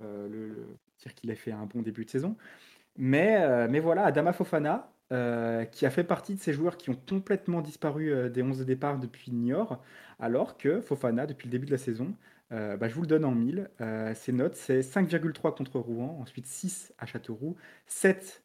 le, 0.01 0.69
dire 1.01 1.15
qu'il 1.15 1.31
a 1.31 1.35
fait 1.35 1.53
un 1.53 1.67
bon 1.67 1.83
début 1.83 2.05
de 2.05 2.11
saison. 2.11 2.37
Mais, 2.97 3.81
voilà, 3.81 4.05
Adama 4.05 4.33
Fofana, 4.33 4.91
qui 5.11 5.87
a 5.87 5.91
fait 5.91 6.05
partie 6.05 6.35
de 6.35 6.41
ces 6.41 6.53
joueurs 6.53 6.77
qui 6.77 6.91
ont 6.91 6.99
complètement 7.09 7.63
disparu 7.63 8.31
des 8.31 8.43
11 8.43 8.59
de 8.59 8.65
départ 8.65 8.99
depuis 8.99 9.31
Niort, 9.33 9.83
alors 10.21 10.57
que 10.59 10.81
Fofana, 10.81 11.27
depuis 11.27 11.47
le 11.47 11.53
début 11.53 11.67
de 11.67 11.73
la 11.73 11.79
saison, 11.79 12.15
bah, 12.51 12.89
je 12.89 12.95
vous 12.95 13.03
le 13.03 13.07
donne 13.07 13.25
en 13.25 13.33
mille. 13.33 13.71
ses 14.15 14.33
notes, 14.33 14.57
c'est 14.57 14.81
5,3 14.81 15.57
contre 15.57 15.79
Rouen, 15.79 16.19
ensuite 16.21 16.47
6 16.47 16.93
à 16.99 17.07
Châteauroux, 17.07 17.57
7 17.87 18.43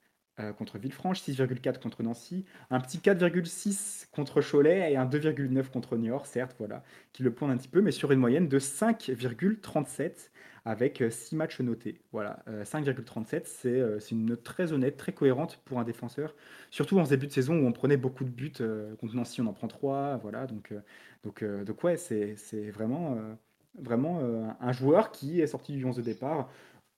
contre 0.58 0.78
Villefranche, 0.80 1.22
6,4 1.22 1.80
contre 1.80 2.02
Nancy, 2.04 2.46
un 2.70 2.80
petit 2.80 2.98
4,6 2.98 4.08
contre 4.12 4.42
Cholet 4.42 4.92
et 4.92 4.98
un 4.98 5.06
2,9 5.06 5.70
contre 5.70 5.96
Niort, 5.98 6.26
certes, 6.26 6.56
voilà, 6.58 6.84
qui 7.12 7.24
le 7.24 7.32
pointe 7.32 7.52
un 7.52 7.58
petit 7.58 7.68
peu, 7.68 7.82
mais 7.82 7.92
sur 7.92 8.12
une 8.12 8.20
moyenne 8.20 8.48
de 8.48 8.60
5,37 8.60 10.32
avec 10.66 11.04
6 11.10 11.36
matchs 11.36 11.60
notés. 11.60 12.02
Voilà, 12.12 12.44
5,37, 12.64 13.44
c'est 14.00 14.12
une 14.12 14.26
note 14.26 14.44
très 14.44 14.72
honnête, 14.72 14.98
très 14.98 15.12
cohérente 15.12 15.60
pour 15.66 15.80
un 15.80 15.84
défenseur, 15.84 16.34
surtout 16.72 16.98
en 17.00 17.04
début 17.04 17.28
de 17.28 17.32
saison 17.34 17.60
où 17.60 17.68
on 17.68 17.72
prenait 17.72 17.98
beaucoup 17.98 18.24
de 18.24 18.30
buts. 18.30 18.54
contre 19.00 19.16
Nancy, 19.16 19.42
on 19.42 19.48
en 19.48 19.54
prend 19.54 19.68
3, 19.68 20.18
voilà, 20.18 20.48
donc, 20.48 20.74
donc, 21.24 21.44
donc 21.44 21.84
ouais, 21.84 21.98
c'est 21.98 22.36
vraiment, 22.72 23.18
vraiment 23.78 24.56
un 24.60 24.72
joueur 24.72 25.12
qui 25.12 25.42
est 25.42 25.48
sorti 25.48 25.74
du 25.74 25.86
11 25.86 25.98
de 25.98 26.02
départ 26.02 26.50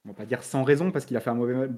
on 0.06 0.10
va 0.10 0.14
pas 0.14 0.26
dire 0.26 0.44
sans 0.44 0.64
raison 0.64 0.92
parce 0.92 1.06
qu'il 1.06 1.18
a 1.18 1.20
fait 1.20 1.32
un 1.32 1.36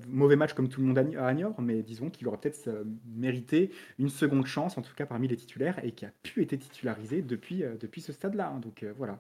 mauvais, 0.10 0.36
match 0.36 0.54
comme 0.54 0.68
tout 0.68 0.82
le 0.82 0.88
monde 0.88 0.98
à 0.98 1.34
Niort, 1.34 1.62
mais 1.62 1.82
disons 1.82 2.10
qu'il 2.10 2.28
aurait 2.28 2.38
peut-être 2.38 2.68
euh, 2.68 2.84
mérité 3.16 3.72
une 4.00 4.10
seconde 4.10 4.46
chance, 4.46 4.78
en 4.78 4.82
tout 4.82 4.94
cas 4.94 5.06
parmi 5.06 5.28
les 5.28 5.38
titulaires, 5.38 5.84
et 5.84 5.92
qui 5.94 6.06
a 6.06 6.12
pu 6.24 6.42
être 6.42 6.58
titularisé 6.58 7.22
depuis, 7.22 7.64
euh, 7.64 7.76
ce 7.98 8.12
stade-là. 8.12 8.50
Hein. 8.50 8.60
Donc 8.60 8.84
euh, 8.84 8.94
voilà. 8.98 9.20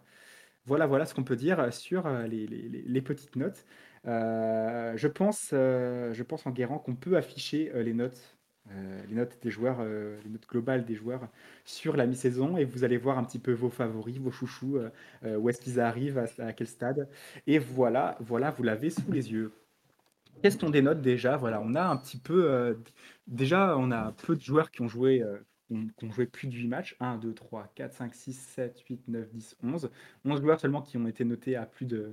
Voilà, 0.66 0.86
voilà 0.86 1.06
ce 1.06 1.14
qu'on 1.16 1.24
peut 1.24 1.38
dire 1.38 1.74
sur 1.74 2.10
les, 2.28 3.02
petites 3.02 3.38
notes. 3.38 3.66
je, 4.04 5.08
pense, 5.08 5.52
je 5.52 6.24
pense 6.24 6.46
en 6.46 6.52
guérant 6.52 6.78
qu'on 6.78 6.96
peut 6.96 7.16
afficher 7.16 7.72
les 7.74 7.94
notes 7.94 8.37
euh, 8.72 9.02
les 9.08 9.16
notes 9.16 9.38
des 9.42 9.50
joueurs, 9.50 9.78
euh, 9.80 10.18
les 10.26 10.30
notes 10.30 10.48
globales 10.48 10.86
des 10.86 10.96
joueurs 10.96 11.28
sur 11.64 11.96
la 11.96 12.06
mi-saison 12.06 12.58
et 12.58 12.66
vous 12.66 12.84
allez 12.84 12.98
voir 12.98 13.18
un 13.18 13.24
petit 13.24 13.40
peu 13.40 13.54
vos 13.54 13.70
favoris, 13.70 14.18
vos 14.18 14.32
chouchous, 14.32 14.78
euh, 15.24 15.38
où 15.38 15.50
est-ce 15.50 15.62
qu'ils 15.62 15.80
arrivent, 15.80 16.18
à, 16.40 16.54
quel 16.54 16.68
stade. 16.68 17.08
Et 17.46 17.60
voilà, 17.60 18.18
voilà, 18.20 18.52
vous 18.52 18.64
l'avez 18.64 18.90
sous 18.90 19.12
les 19.12 19.32
yeux. 19.32 19.54
Qu'est-ce 20.42 20.58
qu'on 20.58 20.70
dénote 20.70 21.02
déjà? 21.02 21.38
Voilà, 21.38 21.62
on 21.64 21.76
a 21.76 21.84
un 21.84 21.98
petit 21.98 22.18
peu. 22.18 22.78
déjà, 23.26 23.76
on 23.78 23.90
a 23.92 24.12
peu 24.12 24.36
de 24.36 24.42
joueurs 24.42 24.70
qui 24.70 24.82
ont 24.82 24.88
joué. 24.88 25.24
qui 25.70 26.06
ont 26.06 26.12
joué 26.12 26.28
plus 26.28 26.48
de 26.48 26.54
8 26.54 26.68
matchs, 26.68 26.96
1, 27.00 27.18
2, 27.18 27.34
3, 27.34 27.72
4, 27.74 27.94
5, 27.94 28.14
6, 28.16 28.34
7, 28.34 28.80
8, 28.88 29.08
9, 29.08 29.30
10, 29.34 29.58
11. 29.64 29.90
11 30.26 30.42
joueurs 30.42 30.60
seulement 30.60 30.82
qui 30.82 30.98
ont 30.98 31.08
été 31.08 31.26
notés 31.26 31.56
à 31.56 31.66
plus 31.66 31.86
de, 31.86 32.12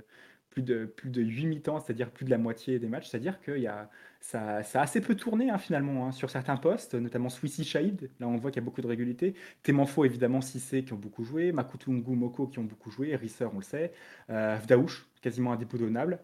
plus 0.55 0.63
de, 0.63 0.85
plus 0.87 1.11
de 1.11 1.21
8 1.21 1.47
mi-temps, 1.47 1.81
c'est-à-dire 1.81 2.11
plus 2.11 2.25
de 2.25 2.31
la 2.31 2.39
moitié 2.39 2.79
des 2.79 2.89
matchs. 2.89 3.09
C'est-à-dire 3.09 3.41
que 3.41 3.59
y 3.59 3.67
a, 3.67 3.91
ça, 4.21 4.63
ça, 4.63 4.81
a 4.81 4.85
assez 4.85 5.01
peu 5.01 5.17
tourné 5.17 5.51
hein, 5.51 5.59
finalement 5.59 6.07
hein, 6.07 6.13
sur 6.13 6.31
certains 6.31 6.57
postes, 6.57 6.95
notamment 6.95 7.29
Swissy 7.29 7.65
Shahid. 7.65 8.09
Là, 8.21 8.29
on 8.29 8.37
voit 8.37 8.53
qu'il 8.53 8.63
y 8.63 8.65
a 8.65 8.65
beaucoup 8.65 8.81
de 8.81 8.87
régularité. 8.87 9.35
Temanfo, 9.65 10.05
évidemment, 10.05 10.41
Sissé 10.41 10.85
qui 10.85 10.93
ont 10.93 10.99
beaucoup 10.99 11.25
joué. 11.25 11.51
Makutu 11.51 11.91
Moko 11.91 12.47
qui 12.47 12.61
ont 12.61 12.65
beaucoup 12.65 12.91
joué. 12.91 13.17
Risser, 13.17 13.47
on 13.47 13.59
le 13.59 13.65
sait. 13.65 13.93
Euh, 14.31 14.57
Vdaouch, 14.63 15.07
quasiment 15.21 15.53
indéboulonnable. 15.53 16.21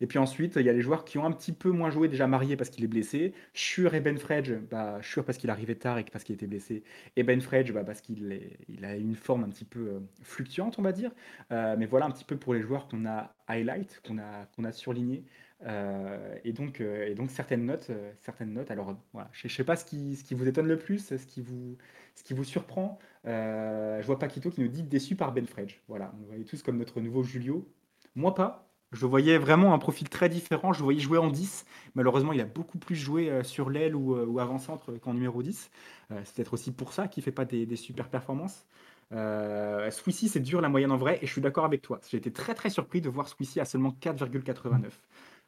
Et 0.00 0.06
puis 0.06 0.18
ensuite, 0.18 0.56
il 0.56 0.62
y 0.62 0.68
a 0.68 0.72
les 0.72 0.80
joueurs 0.80 1.04
qui 1.04 1.18
ont 1.18 1.24
un 1.24 1.32
petit 1.32 1.52
peu 1.52 1.70
moins 1.70 1.90
joué, 1.90 2.08
déjà 2.08 2.26
marié 2.26 2.56
parce 2.56 2.70
qu'il 2.70 2.84
est 2.84 2.88
blessé. 2.88 3.32
Schur 3.52 3.94
et 3.94 4.00
Benfredge, 4.00 4.52
bah, 4.70 5.00
Schur 5.02 5.24
parce 5.24 5.38
qu'il 5.38 5.50
arrivait 5.50 5.74
tard 5.74 5.98
et 5.98 6.04
parce 6.04 6.24
qu'il 6.24 6.34
était 6.34 6.46
blessé. 6.46 6.84
Et 7.16 7.22
Benfredge 7.24 7.72
bah, 7.72 7.84
parce 7.84 8.00
qu'il 8.00 8.40
il 8.68 8.84
a 8.84 8.96
une 8.96 9.14
forme 9.14 9.44
un 9.44 9.48
petit 9.48 9.64
peu 9.64 9.80
euh, 9.80 10.00
fluctuante, 10.22 10.78
on 10.78 10.82
va 10.82 10.92
dire. 10.92 11.10
Euh, 11.52 11.76
mais 11.78 11.86
voilà 11.86 12.06
un 12.06 12.10
petit 12.10 12.24
peu 12.24 12.36
pour 12.36 12.54
les 12.54 12.62
joueurs 12.62 12.86
qu'on 12.88 13.06
a 13.06 13.34
highlight, 13.48 14.00
qu'on 14.06 14.18
a, 14.18 14.46
qu'on 14.54 14.64
a 14.64 14.72
surligné. 14.72 15.24
Euh, 15.66 16.36
et, 16.44 16.52
donc, 16.52 16.80
et 16.80 17.14
donc 17.14 17.30
certaines 17.30 17.64
notes, 17.66 17.90
certaines 18.20 18.52
notes. 18.52 18.70
Alors 18.70 18.96
je 19.32 19.46
ne 19.46 19.50
sais 19.50 19.64
pas 19.64 19.74
ce 19.74 19.84
qui, 19.84 20.14
ce 20.14 20.22
qui 20.22 20.34
vous 20.34 20.46
étonne 20.46 20.68
le 20.68 20.78
plus, 20.78 21.16
ce 21.16 21.26
qui 21.26 21.40
vous, 21.42 21.76
ce 22.14 22.22
qui 22.22 22.34
vous 22.34 22.44
surprend. 22.44 22.98
je 23.24 24.06
vois 24.06 24.18
Paquito 24.20 24.50
qui 24.50 24.60
nous 24.60 24.68
dit 24.68 24.84
déçu 24.84 25.16
par 25.16 25.32
Benfredge. 25.32 25.80
Voilà, 25.88 26.14
on 26.22 26.26
voyait 26.26 26.44
tous 26.44 26.62
comme 26.62 26.78
notre 26.78 27.00
nouveau 27.00 27.24
Julio. 27.24 27.68
Moi 28.14 28.34
pas, 28.34 28.67
je 28.92 29.04
voyais 29.04 29.36
vraiment 29.36 29.74
un 29.74 29.78
profil 29.78 30.08
très 30.08 30.28
différent. 30.28 30.72
Je 30.72 30.82
voyais 30.82 31.00
jouer 31.00 31.18
en 31.18 31.28
10. 31.28 31.66
Malheureusement, 31.94 32.32
il 32.32 32.40
a 32.40 32.44
beaucoup 32.44 32.78
plus 32.78 32.96
joué 32.96 33.30
euh, 33.30 33.42
sur 33.42 33.68
l'aile 33.70 33.94
ou, 33.94 34.14
euh, 34.14 34.38
avant-centre 34.38 34.92
qu'en 34.98 35.14
numéro 35.14 35.42
10. 35.42 35.70
Euh, 36.10 36.20
c'est 36.24 36.36
peut-être 36.36 36.54
aussi 36.54 36.72
pour 36.72 36.92
ça 36.92 37.06
qu'il 37.06 37.20
ne 37.20 37.24
fait 37.24 37.32
pas 37.32 37.44
des, 37.44 37.76
super 37.76 38.08
performances. 38.08 38.66
Euh, 39.12 39.90
Swissy, 39.90 40.28
c'est 40.28 40.40
dur 40.40 40.60
la 40.60 40.68
moyenne 40.68 40.92
en 40.92 40.96
vrai, 40.96 41.18
et 41.22 41.26
je 41.26 41.32
suis 41.32 41.40
d'accord 41.40 41.64
avec 41.64 41.82
toi. 41.82 42.00
J'ai 42.10 42.18
été 42.18 42.32
très 42.32 42.54
très 42.54 42.70
surpris 42.70 43.00
de 43.00 43.08
voir 43.08 43.28
Swissy 43.28 43.60
à 43.60 43.64
seulement 43.64 43.94
4,89. 44.00 44.90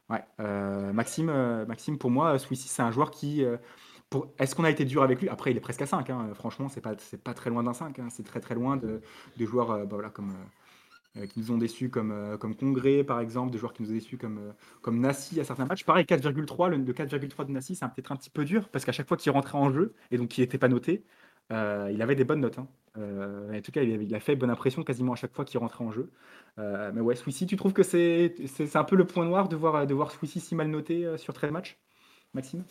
Ouais, 0.08 0.92
Maxime, 0.92 1.30
Maxime, 1.68 1.98
pour 1.98 2.10
moi, 2.10 2.38
Swissy, 2.38 2.68
c'est 2.68 2.82
un 2.82 2.90
joueur 2.90 3.10
qui. 3.10 3.44
Est-ce 4.38 4.56
qu'on 4.56 4.64
a 4.64 4.70
été 4.70 4.84
dur 4.84 5.02
avec 5.02 5.20
lui? 5.20 5.28
Après, 5.28 5.52
il 5.52 5.56
est 5.56 5.60
presque 5.60 5.82
à 5.82 5.86
5. 5.86 6.10
Hein. 6.10 6.30
Franchement, 6.34 6.68
c'est 6.68 6.80
pas, 6.80 6.94
pas 7.22 7.34
très 7.34 7.48
loin 7.48 7.62
d'un 7.62 7.74
5. 7.74 7.98
Hein. 7.98 8.08
C'est 8.10 8.24
très 8.24 8.40
très 8.40 8.56
loin 8.56 8.76
de, 8.76 9.00
joueurs 9.38 9.86
bah, 9.86 10.10
comme, 10.12 10.32
qui 11.14 11.40
nous 11.40 11.50
ont 11.50 11.58
déçus 11.58 11.90
comme, 11.90 12.12
euh, 12.12 12.36
comme 12.36 12.54
Congrès, 12.54 13.02
par 13.02 13.20
exemple, 13.20 13.50
des 13.50 13.58
joueurs 13.58 13.72
qui 13.72 13.82
nous 13.82 13.90
ont 13.90 13.94
déçus 13.94 14.16
comme, 14.16 14.38
euh, 14.38 14.52
comme 14.80 15.00
Nassi 15.00 15.40
à 15.40 15.44
certains 15.44 15.66
matchs. 15.66 15.84
Pareil, 15.84 16.04
4,3, 16.04 16.68
le 16.68 16.78
de 16.78 16.92
4,3 16.92 17.44
de 17.44 17.52
Nassi, 17.52 17.74
c'est 17.74 17.86
peut-être 17.86 18.12
un 18.12 18.16
petit 18.16 18.30
peu 18.30 18.44
dur, 18.44 18.68
parce 18.68 18.84
qu'à 18.84 18.92
chaque 18.92 19.08
fois 19.08 19.16
qu'il 19.16 19.32
rentrait 19.32 19.58
en 19.58 19.70
jeu, 19.70 19.94
et 20.10 20.18
donc 20.18 20.28
qu'il 20.28 20.42
n'était 20.42 20.58
pas 20.58 20.68
noté, 20.68 21.04
il 21.50 22.00
avait 22.00 22.14
des 22.14 22.22
bonnes 22.22 22.40
notes. 22.40 22.58
Hein. 22.60 22.68
en 22.96 23.60
tout 23.60 23.72
cas, 23.72 23.82
il, 23.82 24.14
a 24.14 24.20
fait 24.20 24.36
bonne 24.36 24.50
impression 24.50 24.84
quasiment 24.84 25.14
à 25.14 25.16
chaque 25.16 25.34
fois 25.34 25.44
qu'il 25.44 25.58
rentrait 25.58 25.84
en 25.84 25.90
jeu. 25.90 26.12
mais 26.58 27.00
ouais, 27.00 27.16
Swissy, 27.16 27.46
tu 27.46 27.56
trouves 27.56 27.72
que 27.72 27.82
c'est 27.82 28.36
un 28.74 28.84
peu 28.84 28.94
le 28.94 29.04
point 29.04 29.24
noir 29.24 29.48
de 29.48 29.56
voir, 29.56 29.84
de 29.84 29.92
voir 29.92 30.12
Swissy 30.12 30.38
si 30.38 30.54
mal 30.54 30.68
noté 30.68 31.08
sur 31.16 31.34
13 31.34 31.50
matchs, 31.50 31.76
Maxime? 32.34 32.62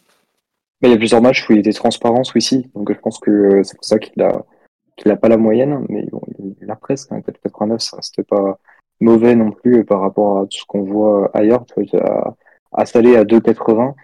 Bah, 0.82 0.88
Il 0.88 0.92
y 0.92 0.94
a 0.94 0.98
plusieurs 0.98 1.22
matchs 1.22 1.50
où 1.50 1.54
il 1.54 1.60
était 1.60 1.74
transparent, 1.74 2.24
Swissy, 2.24 2.72
donc 2.74 2.94
je 2.94 3.00
pense 3.00 3.20
que 3.20 3.64
c'est 3.64 3.76
pour 3.76 3.84
ça 3.84 4.00
qu'il 4.00 4.22
a 4.24 4.46
qu'il 5.00 5.10
n'a 5.10 5.18
pas 5.18 5.30
la 5.30 5.38
moyenne, 5.38 5.86
mais 5.90 6.06
bon, 6.12 6.22
il 6.70 6.72
a 6.72 6.76
presque. 6.76 7.12
Hein, 7.12 7.22
4,89, 7.22 7.80
ça 7.80 7.98
reste 7.98 8.22
pas 8.24 8.60
mauvais 9.00 9.36
non 9.36 9.52
plus 9.52 9.84
par 9.86 10.02
rapport 10.02 10.40
à 10.40 10.42
tout 10.44 10.58
ce 10.60 10.66
qu'on 10.66 10.84
voit 10.84 11.32
ailleurs. 11.34 11.66
Tu 11.66 11.74
vois, 11.84 12.06
à, 12.06 12.36
à 12.72 12.86
Salé 12.86 13.16
à 13.16 13.24
2,80, 13.24 13.96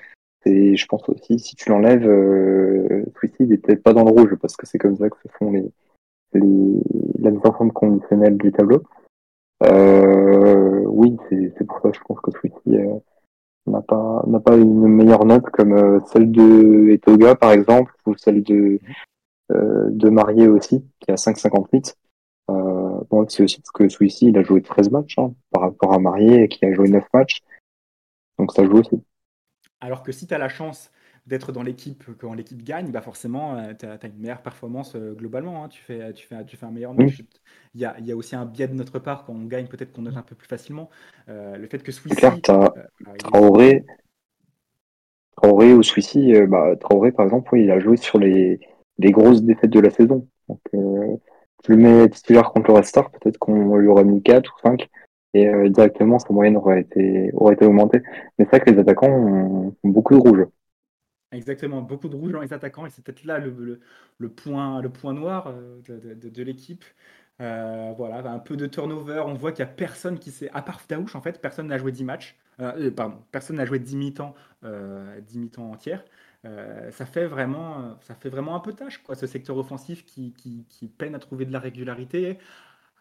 et 0.45 0.75
je 0.75 0.85
pense 0.87 1.07
aussi, 1.09 1.39
si 1.39 1.55
tu 1.55 1.69
l'enlèves, 1.69 2.07
euh, 2.07 3.05
peut-être 3.19 3.83
pas 3.83 3.93
dans 3.93 4.03
le 4.03 4.11
rouge, 4.11 4.35
parce 4.41 4.55
que 4.55 4.65
c'est 4.65 4.77
comme 4.77 4.95
ça 4.95 5.09
que 5.09 5.17
se 5.17 5.27
font 5.37 5.51
les, 5.51 5.71
les, 6.33 6.81
la 7.19 7.31
forme 7.39 7.71
conditionnelle 7.71 8.37
du 8.37 8.51
tableau. 8.51 8.83
Euh, 9.63 10.83
oui, 10.85 11.17
c'est 11.29 11.65
pour 11.65 11.79
ça 11.79 11.89
que 11.89 11.97
je 11.97 12.03
pense 12.03 12.19
que 12.19 12.31
Sweetie 12.31 12.77
euh, 12.77 12.95
n'a 13.67 13.81
pas 13.81 14.23
pas 14.43 14.55
une 14.57 14.87
meilleure 14.87 15.25
note 15.25 15.49
comme 15.49 15.73
euh, 15.73 15.99
celle 16.07 16.31
de 16.31 16.89
Etoga 16.89 17.35
par 17.35 17.53
exemple 17.53 17.93
ou 18.05 18.15
celle 18.17 18.43
de 18.43 18.79
euh, 19.51 19.89
de 19.91 20.09
Marié 20.09 20.47
aussi, 20.47 20.83
qui 20.99 21.11
a 21.11 21.15
5,58. 21.15 21.95
Euh, 22.49 23.01
bon, 23.09 23.27
c'est 23.27 23.43
aussi 23.43 23.59
parce 23.59 23.71
que 23.71 23.89
celui-ci, 23.89 24.27
il 24.27 24.37
a 24.37 24.43
joué 24.43 24.61
13 24.61 24.91
matchs 24.91 25.17
hein, 25.17 25.33
par 25.51 25.63
rapport 25.63 25.93
à 25.93 25.99
Marié, 25.99 26.47
qui 26.47 26.65
a 26.65 26.73
joué 26.73 26.89
9 26.89 27.03
matchs. 27.13 27.39
Donc 28.37 28.51
ça 28.51 28.65
joue 28.65 28.79
aussi. 28.79 29.01
Alors 29.81 30.03
que 30.03 30.11
si 30.11 30.27
tu 30.27 30.33
as 30.33 30.37
la 30.37 30.49
chance 30.49 30.91
d'être 31.25 31.51
dans 31.51 31.63
l'équipe 31.63 32.03
quand 32.19 32.33
l'équipe 32.33 32.61
gagne, 32.63 32.91
bah 32.91 33.01
forcément, 33.01 33.57
euh, 33.57 33.73
tu 33.73 33.85
as, 33.85 33.97
une 34.05 34.19
meilleure 34.19 34.41
performance 34.41 34.95
globalement. 34.95 35.63
Hein. 35.63 35.69
Tu, 35.69 35.81
fais, 35.81 36.13
tu, 36.13 36.27
fais, 36.27 36.45
tu 36.45 36.55
fais 36.55 36.65
un 36.65 36.71
meilleur 36.71 36.93
match. 36.93 37.23
Il, 37.73 37.81
y 37.81 37.85
a, 37.85 37.99
y 37.99 38.11
a 38.11 38.15
aussi 38.15 38.35
un 38.35 38.45
biais 38.45 38.67
de 38.67 38.75
notre 38.75 38.99
part 38.99 39.25
quand 39.25 39.33
on 39.33 39.45
gagne, 39.45 39.67
peut-être 39.67 39.91
qu'on 39.91 40.03
note 40.03 40.17
un 40.17 40.21
peu 40.21 40.35
plus 40.35 40.47
facilement. 40.47 40.89
le 41.27 41.67
fait 41.67 41.81
que 41.81 41.91
celui-ci. 41.91 42.41
Traoré, 43.23 43.85
Traoré 45.35 45.73
ou 45.73 45.81
celui-ci, 45.81 46.33
bah, 46.47 46.75
Traoré 46.79 47.11
par 47.11 47.25
exemple, 47.25 47.49
oui, 47.53 47.63
il 47.63 47.71
a 47.71 47.79
joué 47.79 47.97
sur 47.97 48.19
les, 48.19 48.59
les 48.97 49.11
grosses 49.11 49.43
défaites 49.43 49.71
de 49.71 49.79
la 49.79 49.89
saison. 49.89 50.27
Donc, 50.47 50.61
euh, 50.73 51.17
tu 51.63 51.71
le 51.71 51.77
mets 51.77 52.09
titulaire 52.09 52.51
contre 52.51 52.73
le 52.73 52.83
Star, 52.83 53.09
peut-être 53.11 53.37
qu'on 53.37 53.77
lui 53.77 53.87
aurait 53.87 54.03
mis 54.03 54.21
4 54.21 54.53
ou 54.55 54.59
5 54.61 54.89
et 55.35 55.47
euh, 55.47 55.69
directement 55.69 56.17
sa 56.17 56.33
moyenne 56.33 56.55
aurait 56.57 56.81
été, 56.81 57.29
aurait 57.33 57.55
été 57.55 57.65
augmentée. 57.65 58.01
Mais 58.37 58.45
c'est 58.45 58.51
vrai 58.51 58.59
que 58.61 58.71
les 58.71 58.79
attaquants 58.79 59.09
ont, 59.09 59.75
beaucoup 59.83 60.15
de 60.15 60.19
rouge. 60.19 60.45
Exactement, 61.31 61.81
beaucoup 61.81 62.07
de 62.07 62.15
rouge 62.15 62.31
dans 62.31 62.41
les 62.41 62.53
attaquants 62.53 62.85
et 62.85 62.89
c'est 62.89 63.03
peut-être 63.03 63.25
là 63.25 63.39
le, 63.39 63.81
le, 64.17 64.29
point, 64.29 64.81
le 64.81 64.89
point 64.89 65.13
noir 65.13 65.47
euh, 65.47 65.81
de, 65.89 66.29
de, 66.29 66.43
l'équipe. 66.43 66.85
Euh, 67.41 67.93
voilà, 67.97 68.31
un 68.31 68.39
peu 68.39 68.55
de 68.55 68.65
turnover. 68.65 69.23
On 69.25 69.33
voit 69.33 69.51
qu'il 69.51 69.65
n'y 69.65 69.69
a 69.69 69.73
personne 69.73 70.17
qui 70.17 70.31
s'est. 70.31 70.49
À 70.53 70.61
part 70.61 70.79
Fdaouche, 70.79 71.15
en 71.15 71.21
fait, 71.21 71.41
personne 71.41 71.67
n'a 71.67 71.77
joué 71.77 71.91
10 71.91 72.05
matchs. 72.05 72.37
Euh, 72.61 72.89
pardon, 72.91 73.17
personne 73.31 73.57
n'a 73.57 73.65
joué 73.65 73.79
10 73.79 73.97
mi-temps, 73.97 74.33
10 74.63 75.37
mi-temps 75.37 75.71
entières. 75.71 76.05
Euh, 76.45 76.91
ça, 76.91 77.05
fait 77.05 77.25
vraiment, 77.25 77.97
ça 78.01 78.15
fait 78.15 78.29
vraiment 78.29 78.55
un 78.55 78.59
peu 78.59 78.73
tâche, 78.73 78.99
quoi, 79.03 79.15
ce 79.15 79.27
secteur 79.27 79.57
offensif 79.57 80.05
qui, 80.05 80.33
peine 80.97 81.15
à 81.15 81.19
trouver 81.19 81.45
de 81.45 81.51
la 81.53 81.59
régularité. 81.59 82.37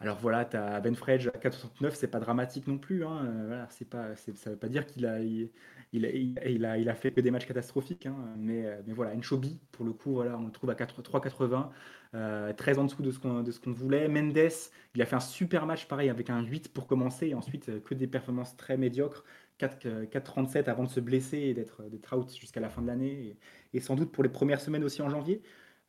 Alors 0.01 0.19
voilà, 0.21 0.45
tu 0.45 0.57
as 0.57 0.81
Ben 0.81 0.95
Fredge 0.95 1.29
à 1.29 1.39
4,69, 1.39 1.93
c'est 1.95 2.09
pas 2.09 2.19
dramatique 2.21 2.67
non 2.67 2.79
plus. 2.79 3.05
Hein. 3.05 3.25
Euh, 3.25 3.45
voilà, 3.47 3.67
c'est 3.71 3.89
pas, 3.89 4.17
ça 4.17 4.51
veut 4.51 4.57
pas 4.57 4.69
dire 4.69 4.87
qu'il 4.87 5.07
a 5.07 5.21
il, 5.95 6.89
a, 6.89 6.95
fait 6.95 7.13
que 7.13 7.21
des 7.21 7.31
matchs 7.31 7.47
catastrophiques. 7.47 8.07
Hein. 8.07 8.17
Mais, 8.37 8.67
euh, 8.67 8.81
mais 8.87 8.93
voilà, 8.93 9.15
Enchobi, 9.15 9.61
pour 9.73 9.85
le 9.85 9.93
coup, 9.93 10.15
voilà, 10.15 10.37
on 10.37 10.47
le 10.47 10.51
trouve 10.51 10.71
à 10.71 10.75
3,80, 10.75 11.69
euh, 12.15 12.53
très 12.53 12.79
en 12.79 12.85
dessous 12.85 13.03
de 13.03 13.11
ce 13.11 13.19
qu'on 13.61 13.73
voulait. 13.73 14.09
Mendes, 14.09 14.51
il 14.95 15.03
a 15.03 15.07
fait 15.07 15.17
un 15.17 15.21
super 15.21 15.67
match 15.67 15.87
pareil 15.87 16.11
avec 16.11 16.31
un 16.31 16.43
8 16.43 16.73
pour 16.73 16.87
commencer 16.87 17.29
et 17.29 17.35
ensuite 17.35 17.83
que 17.85 17.95
des 17.95 18.07
performances 18.07 18.57
très 18.57 18.77
médiocres. 18.77 19.25
4,37 19.61 20.65
avant 20.69 20.85
de 20.85 20.89
se 20.89 21.01
blesser 21.01 21.39
et 21.39 21.55
d'être 21.55 22.17
out 22.17 22.31
jusqu'à 22.39 22.61
la 22.61 22.69
fin 22.69 22.83
de 22.83 22.87
l'année 22.87 23.37
et, 23.73 23.81
sans 23.81 23.95
doute 23.95 24.13
pour 24.13 24.23
les 24.23 24.31
premières 24.31 24.61
semaines 24.61 24.85
aussi 24.85 25.03
en 25.03 25.11
janvier. 25.11 25.43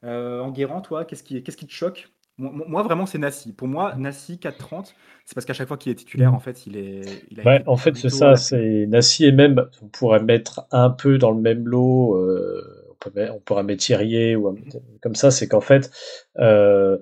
en 0.03 0.51
Guérant, 0.51 0.81
toi, 0.81 1.05
qu'est-ce 1.05 1.23
qui, 1.23 1.43
qu'est-ce 1.43 1.57
qui 1.57 1.67
te 1.67 1.73
choque? 1.73 2.09
Moi, 2.37 2.83
vraiment, 2.83 3.05
c'est 3.05 3.17
Nassi. 3.17 3.53
Pour 3.53 3.69
moi, 3.69 3.95
Nassi 3.95 4.35
4-30, 4.35 4.93
c'est 5.23 5.35
parce 5.35 5.45
qu'à 5.45 5.53
chaque 5.53 5.69
fois 5.69 5.77
qu'il 5.77 5.93
est 5.93 5.95
titulaire, 5.95 6.33
en 6.33 6.39
fait, 6.39 6.67
il 6.67 6.75
est. 6.75 7.23
Il 7.31 7.41
en 7.65 7.77
fait, 7.77 7.95
c'est 7.95 8.09
ça. 8.09 8.35
C'est 8.35 8.85
Nassi 8.89 9.25
et 9.25 9.31
même, 9.31 9.65
on 9.81 9.87
pourrait 9.87 10.21
mettre 10.21 10.67
un 10.71 10.89
peu 10.89 11.17
dans 11.17 11.31
le 11.31 11.39
même 11.39 11.65
lot. 11.65 12.15
Euh, 12.15 12.85
on, 13.31 13.39
pourrait 13.39 13.63
mettre 13.63 13.83
Thierry 13.83 14.35
ou 14.35 14.53
comme 15.01 15.15
ça. 15.15 15.31
C'est 15.31 15.47
qu'en 15.47 15.61
fait, 15.61 15.91
euh, 16.39 16.97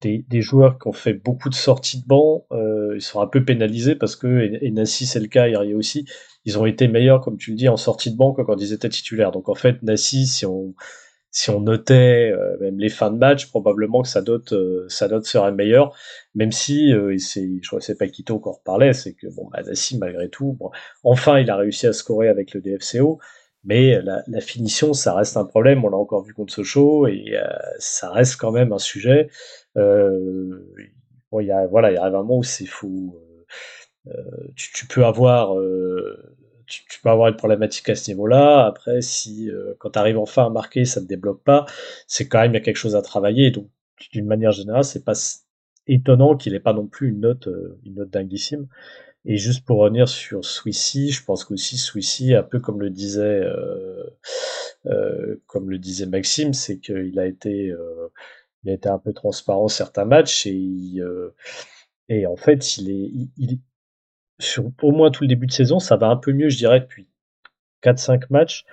des, 0.00 0.40
joueurs 0.40 0.78
qui 0.78 0.88
ont 0.88 0.92
fait 0.92 1.12
beaucoup 1.12 1.48
de 1.48 1.54
sorties 1.54 2.00
de 2.00 2.06
banc, 2.06 2.46
euh, 2.52 2.94
ils 2.94 3.02
sont 3.02 3.20
un 3.20 3.26
peu 3.26 3.44
pénalisés 3.44 3.94
parce 3.94 4.16
que, 4.16 4.58
et, 4.62 4.70
Nassi 4.70 5.06
c'est 5.06 5.20
le 5.20 5.28
cas, 5.28 5.48
Thierry 5.48 5.74
aussi, 5.74 6.06
ils 6.44 6.58
ont 6.58 6.66
été 6.66 6.88
meilleurs, 6.88 7.20
comme 7.20 7.36
tu 7.36 7.50
le 7.50 7.56
dis, 7.56 7.68
en 7.68 7.76
sortie 7.76 8.10
de 8.10 8.16
banc 8.16 8.32
quand 8.32 8.56
ils 8.60 8.72
étaient 8.72 8.88
titulaires. 8.88 9.32
Donc 9.32 9.48
en 9.48 9.54
fait, 9.54 9.82
Nassi, 9.82 10.26
si 10.26 10.46
on 10.46 10.74
si 11.30 11.50
on 11.50 11.60
notait 11.60 12.32
euh, 12.32 12.56
même 12.60 12.78
les 12.78 12.88
fins 12.88 13.10
de 13.10 13.18
match, 13.18 13.48
probablement 13.48 14.02
que 14.02 14.08
sa 14.08 14.22
note, 14.22 14.52
euh, 14.52 14.86
sa 14.88 15.08
serait 15.22 15.52
meilleure, 15.52 15.94
même 16.34 16.52
si, 16.52 16.92
euh, 16.92 17.14
et 17.14 17.18
c'est, 17.18 17.48
je 17.62 17.68
crois 17.68 17.80
que 17.80 17.84
c'est 17.84 17.98
Paquito 17.98 18.38
qu'on 18.38 18.52
reparlait, 18.52 18.92
c'est 18.92 19.14
que 19.14 19.26
bon, 19.34 19.48
bah, 19.52 19.60
malgré 19.98 20.28
tout, 20.28 20.58
enfin 21.04 21.38
il 21.38 21.50
a 21.50 21.56
réussi 21.56 21.86
à 21.86 21.92
scorer 21.92 22.28
avec 22.28 22.54
le 22.54 22.60
DFCO, 22.60 23.18
mais 23.64 24.00
la, 24.02 24.22
la 24.26 24.40
finition, 24.40 24.94
ça 24.94 25.14
reste 25.14 25.36
un 25.36 25.44
problème, 25.44 25.84
on 25.84 25.90
l'a 25.90 25.96
encore 25.96 26.24
vu 26.24 26.32
contre 26.32 26.54
Sochaux, 26.54 27.06
et 27.06 27.34
ça 27.78 28.10
reste 28.10 28.36
quand 28.36 28.52
même 28.52 28.72
un 28.72 28.78
sujet. 28.78 29.28
Bon, 31.30 31.40
il 31.40 31.46
y 31.46 31.52
a, 31.52 31.66
voilà, 31.66 31.90
il 31.90 31.94
y 31.94 31.98
a 31.98 32.04
un 32.04 32.10
moment 32.10 32.38
où 32.38 32.42
c'est 32.42 32.66
fou. 32.66 33.16
Tu, 34.56 34.72
tu, 34.72 34.86
peux 34.86 35.04
avoir 35.04 35.54
tu, 36.68 37.00
peux 37.02 37.08
avoir 37.08 37.28
une 37.28 37.36
problématique 37.36 37.88
à 37.88 37.94
ce 37.94 38.10
niveau-là. 38.10 38.66
Après, 38.66 39.00
si 39.00 39.50
euh, 39.50 39.74
quand 39.78 39.90
tu 39.90 39.98
arrives 39.98 40.18
enfin 40.18 40.46
à 40.46 40.50
marquer, 40.50 40.84
ça 40.84 41.00
ne 41.00 41.06
débloque 41.06 41.42
pas, 41.42 41.66
c'est 42.06 42.28
quand 42.28 42.40
même 42.40 42.52
il 42.52 42.54
y 42.54 42.58
a 42.58 42.60
quelque 42.60 42.76
chose 42.76 42.96
à 42.96 43.02
travailler. 43.02 43.50
Donc, 43.50 43.68
d'une 44.12 44.26
manière 44.26 44.52
générale, 44.52 44.84
c'est 44.84 45.04
pas 45.04 45.14
étonnant 45.86 46.36
qu'il 46.36 46.52
n'ait 46.52 46.60
pas 46.60 46.74
non 46.74 46.86
plus 46.86 47.08
une 47.08 47.20
note, 47.20 47.48
euh, 47.48 47.78
une 47.84 47.94
note 47.94 48.10
dinguissime. 48.10 48.68
Et 49.24 49.36
juste 49.36 49.64
pour 49.64 49.78
revenir 49.78 50.08
sur 50.08 50.44
Swissy, 50.44 51.10
je 51.10 51.24
pense 51.24 51.44
qu'aussi 51.44 51.76
Swissy, 51.76 52.34
un 52.34 52.42
peu 52.42 52.60
comme 52.60 52.80
le 52.80 52.90
disait, 52.90 53.40
euh, 53.42 54.04
euh, 54.86 55.36
comme 55.46 55.70
le 55.70 55.78
disait 55.78 56.06
Maxime, 56.06 56.54
c'est 56.54 56.78
qu'il 56.78 57.18
a 57.18 57.26
été, 57.26 57.70
euh, 57.70 58.08
il 58.64 58.70
a 58.70 58.74
été 58.74 58.88
un 58.88 58.98
peu 58.98 59.12
transparent 59.12 59.68
certains 59.68 60.04
matchs 60.04 60.46
et 60.46 60.52
il, 60.52 61.04
et 62.08 62.26
en 62.26 62.36
fait, 62.36 62.76
il 62.78 62.90
est, 62.90 63.10
il, 63.36 63.58
sur 64.38 64.70
au 64.82 64.92
moins 64.92 65.10
tout 65.10 65.24
le 65.24 65.28
début 65.28 65.46
de 65.46 65.52
saison, 65.52 65.78
ça 65.78 65.96
va 65.96 66.08
un 66.08 66.16
peu 66.16 66.32
mieux, 66.32 66.48
je 66.48 66.56
dirais, 66.56 66.80
depuis 66.80 67.08
4-5 67.82 68.24
matchs. 68.30 68.64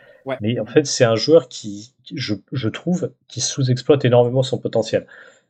Mais 0.41 0.59
en 0.59 0.65
fait, 0.65 0.87
c'est 0.87 1.03
un 1.03 1.15
joueur 1.15 1.49
qui, 1.49 1.93
je, 2.11 2.33
je, 2.51 2.67
trouve, 2.67 3.11
qui 3.27 3.41
sous-exploite 3.41 4.05
énormément 4.05 4.41
son 4.41 4.57
potentiel. 4.57 5.05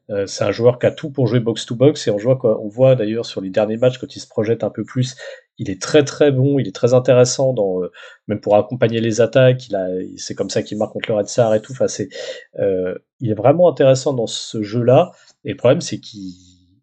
Euh, 0.10 0.28
c'est 0.28 0.44
un 0.44 0.52
joueur 0.52 0.80
qui 0.80 0.86
a 0.86 0.92
tout 0.92 1.10
pour 1.10 1.28
jouer 1.28 1.40
box-to-box 1.40 2.08
et 2.08 2.12
on 2.12 2.18
voit, 2.18 2.62
on 2.62 2.68
voit 2.68 2.96
d'ailleurs 2.96 3.26
sur 3.26 3.40
les 3.40 3.50
derniers 3.50 3.78
matchs 3.78 3.98
quand 3.98 4.16
il 4.16 4.20
se 4.20 4.28
projette 4.28 4.64
un 4.64 4.70
peu 4.70 4.84
plus, 4.84 5.16
il 5.58 5.70
est 5.70 5.82
très 5.82 6.04
très 6.04 6.32
bon, 6.32 6.60
il 6.60 6.68
est 6.68 6.76
très 6.76 6.94
intéressant 6.94 7.54
dans 7.54 7.82
euh, 7.82 7.92
même 8.28 8.40
pour 8.42 8.56
accompagner 8.56 9.00
les 9.00 9.22
attaques. 9.22 9.68
Il 9.68 9.76
a, 9.76 9.88
c'est 10.18 10.36
comme 10.36 10.50
ça 10.50 10.64
qu'il 10.64 10.78
marque 10.78 10.94
contre 10.94 11.10
le 11.10 11.18
Red 11.18 11.28
Star 11.28 11.54
et 11.56 11.62
tout. 11.62 11.72
Enfin, 11.72 11.88
c'est, 11.88 12.10
euh, 12.60 12.96
il 13.20 13.32
est 13.32 13.36
vraiment 13.36 13.70
intéressant 13.70 14.14
dans 14.14 14.28
ce 14.28 14.62
jeu-là. 14.62 15.12
Et 15.44 15.52
le 15.52 15.58
problème, 15.58 15.82
c'est 15.82 16.00
qu'il 16.00 16.34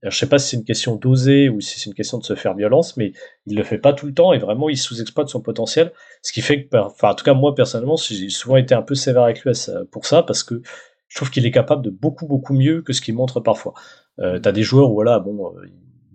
je 0.03 0.16
sais 0.16 0.29
pas 0.29 0.39
si 0.39 0.51
c'est 0.51 0.57
une 0.57 0.64
question 0.64 0.97
d'oser 0.97 1.49
ou 1.49 1.61
si 1.61 1.79
c'est 1.79 1.87
une 1.87 1.95
question 1.95 2.18
de 2.18 2.25
se 2.25 2.35
faire 2.35 2.55
violence, 2.55 2.97
mais 2.97 3.12
il 3.47 3.57
le 3.57 3.62
fait 3.62 3.79
pas 3.79 3.93
tout 3.93 4.07
le 4.07 4.12
temps 4.12 4.33
et 4.33 4.39
vraiment 4.39 4.68
il 4.68 4.77
sous-exploite 4.77 5.29
son 5.29 5.41
potentiel. 5.41 5.93
Ce 6.23 6.33
qui 6.33 6.41
fait 6.41 6.64
que, 6.64 6.77
enfin, 6.77 7.11
en 7.11 7.14
tout 7.14 7.25
cas, 7.25 7.35
moi 7.35 7.55
personnellement, 7.55 7.97
j'ai 7.97 8.29
souvent 8.29 8.57
été 8.57 8.75
un 8.75 8.83
peu 8.83 8.97
sévère 8.97 9.23
avec 9.23 9.45
lui 9.45 9.53
pour 9.93 10.07
ça 10.07 10.25
parce 10.25 10.43
que 10.43 10.61
je 11.07 11.16
trouve 11.16 11.31
qu'il 11.31 11.47
est 11.47 11.51
capable 11.51 11.83
de 11.83 11.91
beaucoup, 11.91 12.27
beaucoup 12.27 12.55
mieux 12.55 12.83
que 12.83 12.93
ce 12.93 13.01
qu'il 13.01 13.14
montre 13.14 13.39
parfois. 13.39 13.75
Euh, 14.18 14.39
T'as 14.41 14.51
des 14.51 14.62
joueurs 14.62 14.91
où, 14.91 14.95
voilà, 14.95 15.18
bon, 15.18 15.55
euh, 15.57 15.66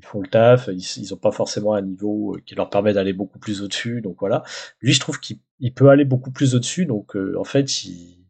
font 0.07 0.21
le 0.21 0.27
taf, 0.27 0.69
ils, 0.71 0.81
ils 0.97 1.13
ont 1.13 1.17
pas 1.17 1.31
forcément 1.31 1.73
un 1.73 1.81
niveau 1.81 2.35
euh, 2.35 2.41
qui 2.45 2.55
leur 2.55 2.69
permet 2.69 2.93
d'aller 2.93 3.13
beaucoup 3.13 3.39
plus 3.39 3.61
au-dessus, 3.61 4.01
donc 4.01 4.17
voilà. 4.19 4.43
Lui, 4.81 4.93
je 4.93 4.99
trouve 4.99 5.19
qu'il 5.19 5.39
peut 5.75 5.89
aller 5.89 6.05
beaucoup 6.05 6.31
plus 6.31 6.55
au-dessus, 6.55 6.85
donc 6.85 7.15
euh, 7.15 7.35
en 7.37 7.43
fait, 7.43 7.83
il, 7.83 8.25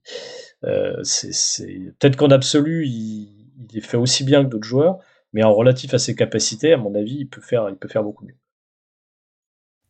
c'est 1.04 1.94
peut-être 2.00 2.16
qu'en 2.16 2.32
absolu, 2.32 2.86
il, 2.86 3.48
il 3.72 3.82
fait 3.82 3.98
aussi 3.98 4.24
bien 4.24 4.44
que 4.44 4.50
d'autres 4.50 4.68
joueurs, 4.68 5.00
mais 5.34 5.44
en 5.44 5.54
relatif 5.54 5.94
à 5.94 6.00
ses 6.00 6.16
capacités, 6.16 6.74
à 6.74 6.78
mon 6.78 6.96
avis, 6.96 7.18
il 7.20 7.30
peut 7.30 7.42
faire, 7.42 7.70
il 7.70 7.76
peut 7.76 7.88
faire 7.88 8.04
beaucoup 8.04 8.26
mieux. 8.26 8.38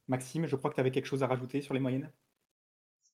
Maxime, 0.08 0.48
je 0.48 0.56
crois 0.56 0.70
que 0.70 0.76
tu 0.76 0.82
avais 0.82 0.92
quelque 0.92 1.06
chose 1.06 1.24
à 1.24 1.28
rajouter 1.28 1.62
sur 1.62 1.74
les 1.74 1.80
moyennes? 1.80 2.10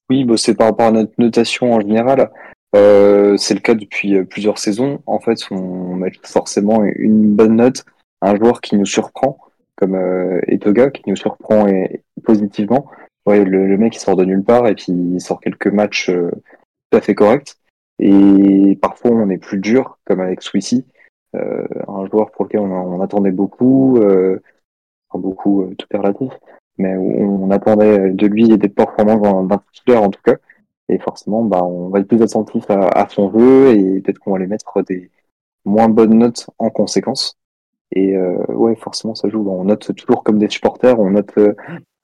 Oui, 0.09 0.25
bah, 0.25 0.37
c'est 0.37 0.55
par 0.55 0.67
rapport 0.67 0.87
à 0.87 0.91
notre 0.91 1.13
notation 1.17 1.73
en 1.73 1.79
général. 1.79 2.31
Euh, 2.75 3.37
c'est 3.37 3.53
le 3.53 3.59
cas 3.59 3.73
depuis 3.73 4.15
euh, 4.15 4.25
plusieurs 4.25 4.57
saisons. 4.57 5.01
En 5.05 5.19
fait, 5.19 5.39
on 5.51 5.95
met 5.95 6.11
forcément 6.23 6.83
une 6.83 7.35
bonne 7.35 7.55
note 7.55 7.85
un 8.23 8.35
joueur 8.35 8.61
qui 8.61 8.75
nous 8.77 8.85
surprend, 8.85 9.37
comme 9.75 9.95
euh, 9.95 10.39
Etoga, 10.47 10.89
qui 10.91 11.03
nous 11.07 11.15
surprend 11.15 11.67
et, 11.67 12.03
positivement. 12.23 12.89
Le, 13.25 13.77
mec 13.77 13.95
il 13.95 13.99
sort 13.99 14.17
de 14.17 14.25
nulle 14.25 14.43
part 14.43 14.67
et 14.67 14.75
puis 14.75 14.91
il 14.91 15.21
sort 15.21 15.39
quelques 15.39 15.67
matchs 15.67 16.11
tout 16.11 16.97
à 16.97 17.01
fait 17.01 17.15
corrects. 17.15 17.55
Et 17.99 18.77
parfois 18.81 19.11
on 19.11 19.29
est 19.29 19.37
plus 19.37 19.59
dur, 19.59 19.97
comme 20.05 20.19
avec 20.19 20.41
Swissy, 20.41 20.85
euh, 21.35 21.65
un 21.87 22.05
joueur 22.07 22.31
pour 22.31 22.45
lequel 22.45 22.61
on, 22.61 23.01
attendait 23.01 23.31
beaucoup, 23.31 23.97
euh, 23.97 24.39
beaucoup 25.13 25.63
euh, 25.63 25.75
tout 25.75 25.87
relatif, 25.91 26.31
mais 26.77 26.95
on, 26.95 27.49
attendait 27.49 28.11
de 28.11 28.27
lui 28.27 28.55
des 28.57 28.69
performances 28.69 29.47
d'un 29.47 29.61
titulaire 29.71 30.03
en 30.03 30.09
tout 30.09 30.21
cas. 30.23 30.35
Et 30.89 30.99
forcément, 30.99 31.43
bah, 31.43 31.63
on 31.63 31.89
va 31.89 31.99
être 31.99 32.07
plus 32.07 32.21
attentif 32.21 32.65
à, 32.69 33.07
son 33.09 33.31
jeu 33.31 33.75
et 33.75 34.01
peut-être 34.01 34.19
qu'on 34.19 34.33
va 34.33 34.39
lui 34.39 34.47
mettre 34.47 34.81
des 34.83 35.09
moins 35.65 35.89
bonnes 35.89 36.17
notes 36.19 36.49
en 36.59 36.69
conséquence. 36.69 37.37
Et 37.93 38.15
euh, 38.15 38.43
ouais, 38.49 38.75
forcément, 38.75 39.15
ça 39.15 39.29
joue. 39.29 39.47
On 39.49 39.65
note 39.65 39.95
toujours 39.95 40.23
comme 40.23 40.39
des 40.39 40.49
supporters, 40.49 40.99
on 40.99 41.11
note 41.11 41.33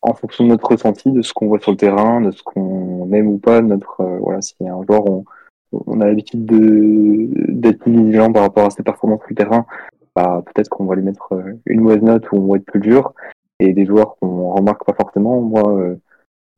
en 0.01 0.13
fonction 0.13 0.45
de 0.45 0.49
notre 0.49 0.71
ressenti, 0.71 1.11
de 1.11 1.21
ce 1.21 1.33
qu'on 1.33 1.47
voit 1.47 1.59
sur 1.59 1.71
le 1.71 1.77
terrain, 1.77 2.21
de 2.21 2.31
ce 2.31 2.41
qu'on 2.43 3.11
aime 3.11 3.27
ou 3.27 3.37
pas. 3.37 3.61
Notre 3.61 4.03
voilà, 4.21 4.41
si 4.41 4.55
un 4.61 4.83
joueur, 4.83 5.09
on, 5.09 5.25
on 5.71 6.01
a 6.01 6.05
l'habitude 6.05 6.45
d'être 6.45 7.87
vigilant 7.87 8.31
par 8.31 8.43
rapport 8.43 8.65
à 8.65 8.69
ses 8.69 8.83
performances 8.83 9.21
sur 9.21 9.29
le 9.29 9.35
terrain, 9.35 9.65
bah, 10.15 10.43
peut-être 10.45 10.69
qu'on 10.69 10.85
va 10.85 10.95
lui 10.95 11.03
mettre 11.03 11.33
euh, 11.33 11.53
une 11.65 11.81
mauvaise 11.81 12.01
note 12.01 12.31
ou 12.31 12.37
on 12.37 12.47
va 12.47 12.57
être 12.57 12.65
plus 12.65 12.79
dur. 12.79 13.13
Et 13.59 13.73
des 13.73 13.85
joueurs 13.85 14.15
qu'on 14.17 14.51
remarque 14.51 14.85
pas 14.85 14.93
fortement, 14.93 15.41
moi, 15.41 15.77
euh, 15.77 15.95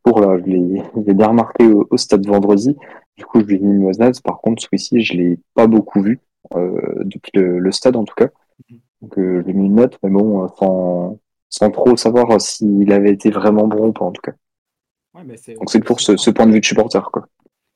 pour 0.03 0.21
là, 0.21 0.37
je 0.39 0.49
l'ai 0.49 0.83
bien 1.13 1.27
remarqué 1.27 1.67
au, 1.67 1.97
stade 1.97 2.25
vendredi. 2.25 2.77
Du 3.17 3.25
coup, 3.25 3.41
je 3.41 3.45
lui 3.45 3.55
ai 3.55 3.59
mis 3.59 3.71
une 3.71 3.79
mauvaise 3.79 3.99
note. 3.99 4.21
Par 4.21 4.39
contre, 4.39 4.61
celui-ci, 4.61 5.01
je 5.01 5.13
l'ai 5.13 5.39
pas 5.53 5.67
beaucoup 5.67 6.01
vu 6.01 6.19
euh, 6.55 7.03
depuis 7.03 7.31
le, 7.35 7.71
stade 7.71 7.95
en 7.95 8.03
tout 8.03 8.15
cas. 8.15 8.29
Donc, 9.01 9.13
je 9.17 9.21
lui 9.21 9.49
ai 9.49 9.53
mis 9.53 9.65
une 9.67 9.75
note, 9.75 9.97
mais 10.03 10.09
bon, 10.09 10.47
sans, 10.59 11.19
sans 11.49 11.69
trop 11.69 11.95
savoir 11.97 12.39
s'il 12.39 12.91
avait 12.91 13.11
été 13.11 13.29
vraiment 13.29 13.67
bon 13.67 13.87
ou 13.87 13.91
pas 13.91 14.05
en 14.05 14.11
tout 14.11 14.21
cas. 14.21 14.33
Donc 15.13 15.69
c'est 15.69 15.83
pour 15.83 15.99
ce, 15.99 16.15
ce, 16.15 16.29
point 16.29 16.47
de 16.47 16.53
vue 16.53 16.61
de 16.61 16.65
supporter 16.65 17.03
quoi. 17.11 17.27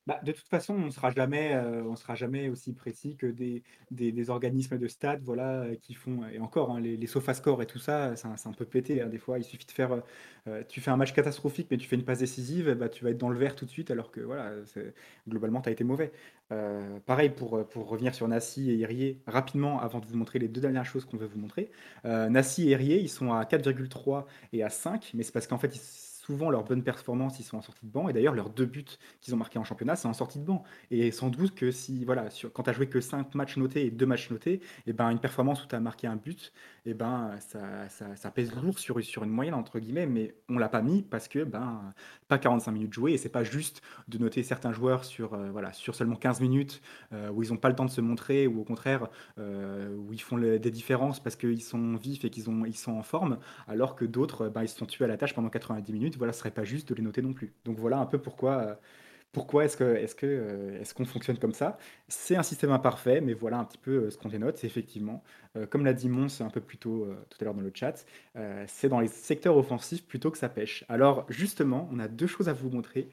Bah, 0.07 0.19
de 0.23 0.31
toute 0.31 0.47
façon, 0.47 0.75
on 0.75 0.91
sera 0.91 1.09
jamais, 1.09 1.55
euh, 1.55 1.95
sera 1.95 2.13
jamais 2.13 2.47
aussi 2.49 2.73
précis 2.73 3.15
que 3.15 3.25
des, 3.25 3.63
des, 3.89 4.29
organismes 4.29 4.77
de 4.77 4.87
stade, 4.87 5.23
voilà, 5.23 5.63
euh, 5.63 5.75
qui 5.81 5.95
font, 5.95 6.23
et 6.31 6.39
encore, 6.39 6.69
hein, 6.71 6.79
les, 6.79 6.95
les 6.95 7.07
sofascores 7.07 7.63
et 7.63 7.65
tout 7.65 7.79
ça, 7.79 8.15
c'est 8.15 8.27
un, 8.27 8.53
peu 8.53 8.65
pété. 8.65 9.01
Hein, 9.01 9.07
des 9.07 9.17
fois, 9.17 9.39
il 9.39 9.43
suffit 9.43 9.65
de 9.65 9.71
faire, 9.71 10.03
euh, 10.47 10.63
tu 10.69 10.79
fais 10.79 10.91
un 10.91 10.97
match 10.97 11.11
catastrophique, 11.13 11.69
mais 11.71 11.77
tu 11.77 11.87
fais 11.87 11.95
une 11.95 12.05
passe 12.05 12.19
décisive, 12.19 12.71
bah, 12.75 12.87
tu 12.87 13.03
vas 13.03 13.09
être 13.11 13.17
dans 13.17 13.29
le 13.29 13.37
vert 13.39 13.55
tout 13.55 13.65
de 13.65 13.71
suite, 13.71 13.89
alors 13.89 14.11
que 14.11 14.21
voilà, 14.21 14.51
globalement, 15.27 15.61
tu 15.61 15.69
as 15.69 15.71
été 15.71 15.83
mauvais. 15.83 16.11
pareil 17.07 17.29
pour, 17.31 17.67
pour 17.67 17.89
revenir 17.89 18.13
sur 18.13 18.27
Nassi 18.27 18.69
et 18.69 18.75
Irier, 18.75 19.21
rapidement, 19.25 19.81
avant 19.81 19.99
de 19.99 20.05
vous 20.05 20.17
montrer 20.17 20.37
les 20.37 20.47
deux 20.47 20.61
dernières 20.61 20.85
choses 20.85 21.05
qu'on 21.05 21.17
veut 21.17 21.27
vous 21.27 21.39
montrer. 21.39 21.71
Nassi 22.03 22.67
et 22.67 22.71
Irier, 22.71 22.99
ils 22.99 23.09
sont 23.09 23.33
à 23.33 23.43
4,3 23.43 24.25
et 24.53 24.63
à 24.63 24.69
5, 24.69 25.11
mais 25.15 25.23
c'est 25.23 25.31
parce 25.31 25.47
qu'en 25.47 25.57
fait, 25.57 25.75
ils 25.75 26.04
souvent 26.25 26.49
leurs 26.49 26.63
bonnes 26.63 26.83
performances, 26.83 27.39
ils 27.39 27.43
sont 27.43 27.57
en 27.57 27.61
sortie 27.61 27.85
de 27.85 27.91
banc. 27.91 28.09
Et 28.09 28.13
d'ailleurs, 28.13 28.33
leurs 28.33 28.49
deux 28.49 28.65
buts 28.65 28.85
qu'ils 29.21 29.33
ont 29.33 29.37
marqués 29.37 29.59
en 29.59 29.63
championnat, 29.63 29.95
c'est 29.95 30.07
en 30.07 30.13
sortie 30.13 30.39
de 30.39 30.45
banc. 30.45 30.63
Et 30.91 31.11
sans 31.11 31.29
doute 31.29 31.53
que 31.55 31.71
si, 31.71 32.03
voilà, 32.05 32.25
quand 32.53 32.63
tu 32.63 32.69
as 32.69 32.73
joué 32.73 32.87
que 32.87 32.99
5 32.99 33.35
matchs 33.35 33.57
notés 33.57 33.85
et 33.85 33.91
2 33.91 34.05
matchs 34.05 34.29
notés, 34.31 34.53
et 34.53 34.61
eh 34.87 34.93
ben, 34.93 35.09
une 35.09 35.19
performance 35.19 35.63
où 35.63 35.67
tu 35.67 35.75
as 35.75 35.79
marqué 35.79 36.07
un 36.07 36.15
but, 36.15 36.51
et 36.87 36.91
eh 36.91 36.93
ben, 36.93 37.31
ça, 37.39 37.89
ça, 37.89 38.15
ça, 38.15 38.29
pèse 38.29 38.53
lourd 38.53 38.77
sur, 38.77 39.03
sur 39.03 39.23
une 39.23 39.31
moyenne, 39.31 39.55
entre 39.55 39.79
guillemets, 39.79 40.05
mais 40.05 40.35
on 40.49 40.59
l'a 40.59 40.69
pas 40.69 40.83
mis 40.83 41.01
parce 41.01 41.27
que 41.27 41.43
ben, 41.43 41.81
pas 42.27 42.37
45 42.37 42.71
minutes 42.71 42.93
jouées. 42.93 43.13
Et 43.13 43.17
c'est 43.17 43.29
pas 43.29 43.43
juste 43.43 43.81
de 44.07 44.19
noter 44.19 44.43
certains 44.43 44.71
joueurs 44.71 45.03
sur, 45.03 45.33
euh, 45.33 45.49
voilà, 45.49 45.73
sur 45.73 45.95
seulement 45.95 46.15
15 46.15 46.41
minutes 46.41 46.83
euh, 47.11 47.31
où 47.31 47.41
ils 47.41 47.49
n'ont 47.49 47.57
pas 47.57 47.69
le 47.69 47.75
temps 47.75 47.85
de 47.85 47.89
se 47.89 48.01
montrer, 48.01 48.45
ou 48.45 48.59
au 48.59 48.63
contraire, 48.63 49.07
euh, 49.39 49.95
où 49.95 50.13
ils 50.13 50.21
font 50.21 50.37
des 50.37 50.59
différences 50.59 51.19
parce 51.19 51.35
qu'ils 51.35 51.63
sont 51.63 51.95
vifs 51.95 52.23
et 52.23 52.29
qu'ils 52.29 52.45
ils 52.67 52.77
sont 52.77 52.93
en 52.93 53.01
forme, 53.01 53.39
alors 53.67 53.95
que 53.95 54.05
d'autres, 54.05 54.49
ben, 54.49 54.61
ils 54.61 54.69
se 54.69 54.77
sont 54.77 54.85
tués 54.85 55.05
à 55.05 55.07
la 55.07 55.17
tâche 55.17 55.33
pendant 55.33 55.49
90 55.49 55.91
minutes 55.91 56.17
voilà, 56.17 56.33
ce 56.33 56.39
serait 56.39 56.51
pas 56.51 56.65
juste 56.65 56.89
de 56.89 56.93
les 56.93 57.01
noter 57.01 57.23
non 57.23 57.33
plus. 57.33 57.55
Donc 57.65 57.79
voilà 57.79 57.97
un 57.97 58.05
peu 58.05 58.19
pourquoi, 58.19 58.77
pourquoi 59.35 59.65
est-ce 59.65 59.75
que 59.75 59.83
euh, 60.23 60.79
est-ce 60.79 60.93
qu'on 60.93 61.03
fonctionne 61.03 61.37
comme 61.37 61.51
ça? 61.51 61.77
C'est 62.07 62.37
un 62.37 62.41
système 62.41 62.71
imparfait, 62.71 63.19
mais 63.19 63.33
voilà 63.33 63.57
un 63.57 63.65
petit 63.65 63.77
peu 63.77 64.05
euh, 64.05 64.09
ce 64.09 64.17
qu'on 64.17 64.29
dénote. 64.29 64.55
C'est 64.55 64.65
effectivement, 64.65 65.23
comme 65.69 65.83
l'a 65.83 65.91
dit 65.91 66.07
Mons 66.07 66.39
un 66.39 66.49
peu 66.49 66.61
plus 66.61 66.77
tôt 66.77 67.07
tout 67.29 67.37
à 67.41 67.43
l'heure 67.43 67.53
dans 67.53 67.61
le 67.61 67.71
chat, 67.73 68.05
c'est 68.67 68.89
dans 68.89 68.99
les 68.99 69.07
secteurs 69.07 69.55
offensifs 69.55 70.05
plutôt 70.05 70.29
que 70.29 70.37
ça 70.37 70.49
pêche. 70.49 70.83
Alors 70.89 71.25
justement, 71.29 71.87
on 71.93 71.99
a 71.99 72.09
deux 72.09 72.27
choses 72.27 72.49
à 72.49 72.53
vous 72.53 72.69
montrer. 72.69 73.09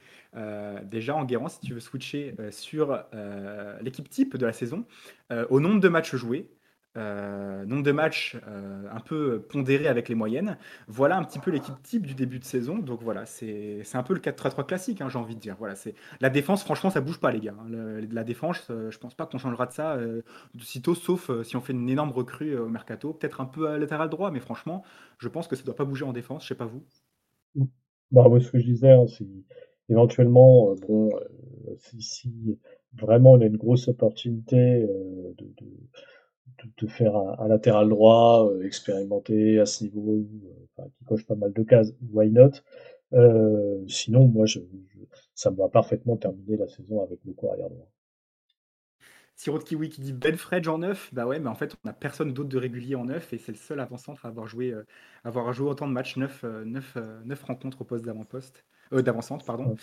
déjà 0.83 1.14
en 1.14 1.25
Guérant, 1.25 1.49
si 1.49 1.61
tu 1.61 1.73
veux 1.73 1.79
switcher 1.79 2.35
sur 2.51 3.01
l'équipe 3.81 4.11
type 4.11 4.37
de 4.37 4.45
la 4.45 4.53
saison, 4.53 4.85
au 5.51 5.61
nombre 5.61 5.79
de 5.79 5.89
matchs 5.89 6.16
joués. 6.16 6.49
Euh, 6.97 7.64
nombre 7.64 7.82
de 7.82 7.93
matchs 7.93 8.36
euh, 8.49 8.84
un 8.90 9.01
peu 9.01 9.40
pondéré 9.49 9.86
avec 9.88 10.09
les 10.09 10.14
moyennes. 10.14 10.59
Voilà 10.88 11.16
un 11.16 11.24
petit 11.24 11.38
peu 11.38 11.51
l'équipe 11.51 11.80
type 11.82 12.07
du 12.07 12.14
début 12.14 12.38
de 12.38 12.45
saison. 12.45 12.78
Donc 12.78 13.03
voilà, 13.03 13.26
c'est 13.26 13.82
un 13.95 14.03
peu 14.03 14.14
le 14.14 14.20
4-3-3 14.20 14.64
classique, 14.66 15.01
hein, 15.01 15.09
j'ai 15.09 15.18
envie 15.18 15.34
de 15.34 15.40
dire. 15.40 15.57
Voilà, 15.59 15.74
c'est 15.74 15.95
la 16.20 16.30
défense, 16.30 16.64
franchement, 16.64 16.90
ça 16.90 17.01
bouge 17.01 17.18
pas, 17.20 17.32
les 17.32 17.40
gars. 17.40 17.55
hein. 17.59 18.01
La 18.11 18.24
défense, 18.24 18.68
euh, 18.70 18.90
je 18.90 18.99
pense 18.99 19.14
pas 19.14 19.26
qu'on 19.26 19.38
changera 19.38 19.66
de 19.66 19.72
ça 19.72 19.95
euh, 19.95 20.22
de 20.55 20.62
sitôt, 20.62 20.95
sauf 20.95 21.30
si 21.43 21.57
on 21.57 21.61
fait 21.61 21.72
une 21.72 21.88
énorme 21.88 22.11
recrue 22.12 22.57
au 22.59 22.68
mercato, 22.68 23.12
peut-être 23.14 23.40
un 23.40 23.47
peu 23.47 23.68
à 23.68 23.78
latéral 23.78 24.09
droit, 24.09 24.30
mais 24.30 24.40
franchement, 24.40 24.84
je 25.18 25.28
pense 25.28 25.49
que 25.49 25.57
ça 25.57 25.62
doit 25.64 25.76
pas 25.76 25.84
bouger 25.84 26.05
en 26.05 26.12
défense. 26.12 26.43
Je 26.45 26.49
sais 26.49 26.55
pas 26.55 26.66
vous. 26.66 26.82
Bah, 28.11 28.28
moi, 28.28 28.40
ce 28.40 28.51
que 28.51 28.59
je 28.59 28.66
disais, 28.66 28.90
hein, 28.93 29.07
c'est 29.07 29.26
éventuellement, 29.88 30.74
bon, 30.86 31.11
si, 31.78 32.01
si 32.03 32.59
vraiment 32.95 33.32
on 33.32 33.40
a 33.40 33.47
une 33.47 33.57
grosse 33.57 33.88
opportunité 33.88 34.57
de, 34.59 35.45
de, 35.61 35.66
de, 36.79 36.87
faire 36.87 37.17
un, 37.17 37.49
latéral 37.49 37.89
droit 37.89 38.49
euh, 38.49 38.65
expérimenté 38.65 39.59
à 39.59 39.67
ce 39.67 39.85
niveau, 39.85 40.25
euh, 40.79 40.89
qui 40.99 41.05
coche 41.05 41.27
pas 41.27 41.35
mal 41.35 41.53
de 41.53 41.63
cases, 41.63 41.93
why 42.13 42.31
not? 42.31 42.51
Euh, 43.13 43.85
sinon, 43.89 44.27
moi, 44.27 44.47
ça 45.35 45.51
me 45.51 45.57
va 45.57 45.69
parfaitement 45.69 46.17
terminer 46.17 46.57
la 46.57 46.69
saison 46.69 47.03
avec 47.03 47.21
le 47.25 47.33
corps 47.33 47.53
arrière 47.53 47.69
droit. 47.69 47.91
Sirop 49.35 49.59
de 49.59 49.65
Kiwi 49.65 49.89
qui 49.89 50.01
dit 50.03 50.15
Fredge 50.37 50.69
en 50.69 50.79
neuf, 50.79 51.13
bah 51.13 51.27
ouais, 51.27 51.41
mais 51.41 51.49
en 51.49 51.55
fait, 51.55 51.75
on 51.75 51.89
n'a 51.89 51.93
personne 51.93 52.33
d'autre 52.33 52.51
de 52.51 52.59
régulier 52.59 52.95
en 52.95 53.07
neuf 53.07 53.33
et 53.33 53.39
c'est 53.39 53.53
le 53.53 53.59
seul 53.59 53.81
avant-centre 53.81 54.25
à 54.25 54.29
avoir 54.29 54.47
joué, 54.47 54.73
euh, 54.73 54.85
avoir 55.25 55.53
joué 55.53 55.69
autant 55.69 55.89
de 55.89 55.93
matchs, 55.93 56.17
9, 56.17 56.45
neuf 56.65 57.43
rencontres 57.43 57.81
au 57.81 57.85
poste 57.85 58.05
d'avant-poste, 58.05 58.65
euh, 58.93 59.03
d'avant-centre, 59.03 59.45
pardon. 59.45 59.74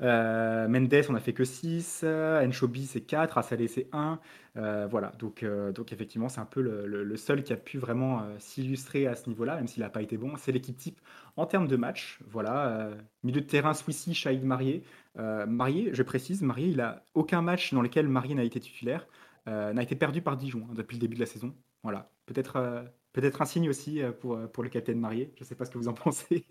Euh, 0.00 0.68
Mendes, 0.68 0.94
on 1.08 1.12
n'a 1.12 1.20
fait 1.20 1.32
que 1.32 1.44
6, 1.44 2.04
Enchobi, 2.04 2.86
c'est 2.86 3.00
4, 3.02 3.38
Assalé, 3.38 3.68
c'est 3.68 3.88
1. 3.92 4.20
Euh, 4.56 4.86
voilà, 4.90 5.12
donc, 5.18 5.44
donc 5.74 5.92
effectivement, 5.92 6.28
c'est 6.28 6.40
un 6.40 6.44
peu 6.46 6.60
le, 6.62 6.86
le- 6.86 7.04
le 7.04 7.16
seul 7.16 7.42
qui 7.42 7.52
a 7.52 7.56
pu 7.56 7.78
vraiment 7.78 8.22
s'illustrer 8.38 9.06
à 9.06 9.14
ce 9.14 9.28
niveau-là, 9.28 9.56
même 9.56 9.66
s'il 9.68 9.82
n'a 9.82 9.90
pas 9.90 10.02
été 10.02 10.16
bon. 10.16 10.36
C'est 10.36 10.52
l'équipe 10.52 10.76
type 10.76 11.00
en 11.36 11.46
termes 11.46 11.68
de 11.68 11.76
match. 11.76 12.18
Voilà, 12.28 12.90
milieu 13.22 13.40
de 13.40 13.46
terrain, 13.46 13.74
Swissy, 13.74 14.14
Shahid 14.14 14.44
Marié. 14.44 14.82
Marié, 15.16 15.90
je 15.92 16.02
précise, 16.02 16.42
Marié, 16.42 16.68
il 16.68 16.80
a 16.80 17.04
aucun 17.14 17.42
match 17.42 17.72
dans 17.74 17.82
lequel 17.82 18.08
Marié 18.08 18.34
n'a 18.34 18.44
été 18.44 18.60
titulaire, 18.60 19.06
n'a 19.46 19.82
été 19.82 19.96
perdu 19.96 20.22
par 20.22 20.36
Dijon 20.36 20.66
hein, 20.70 20.74
depuis 20.74 20.96
le 20.96 21.00
début 21.00 21.14
de 21.16 21.20
la 21.20 21.26
saison. 21.26 21.54
Voilà, 21.82 22.10
peut-être 22.26 22.84
peut-être 23.12 23.42
un 23.42 23.46
signe 23.46 23.68
aussi 23.68 24.00
pour, 24.20 24.38
pour 24.52 24.62
le 24.62 24.68
capitaine 24.68 25.00
Marié. 25.00 25.32
Je 25.36 25.42
ne 25.44 25.46
sais 25.48 25.54
pas 25.54 25.64
ce 25.64 25.70
que 25.70 25.78
vous 25.78 25.88
en 25.88 25.94
pensez. 25.94 26.46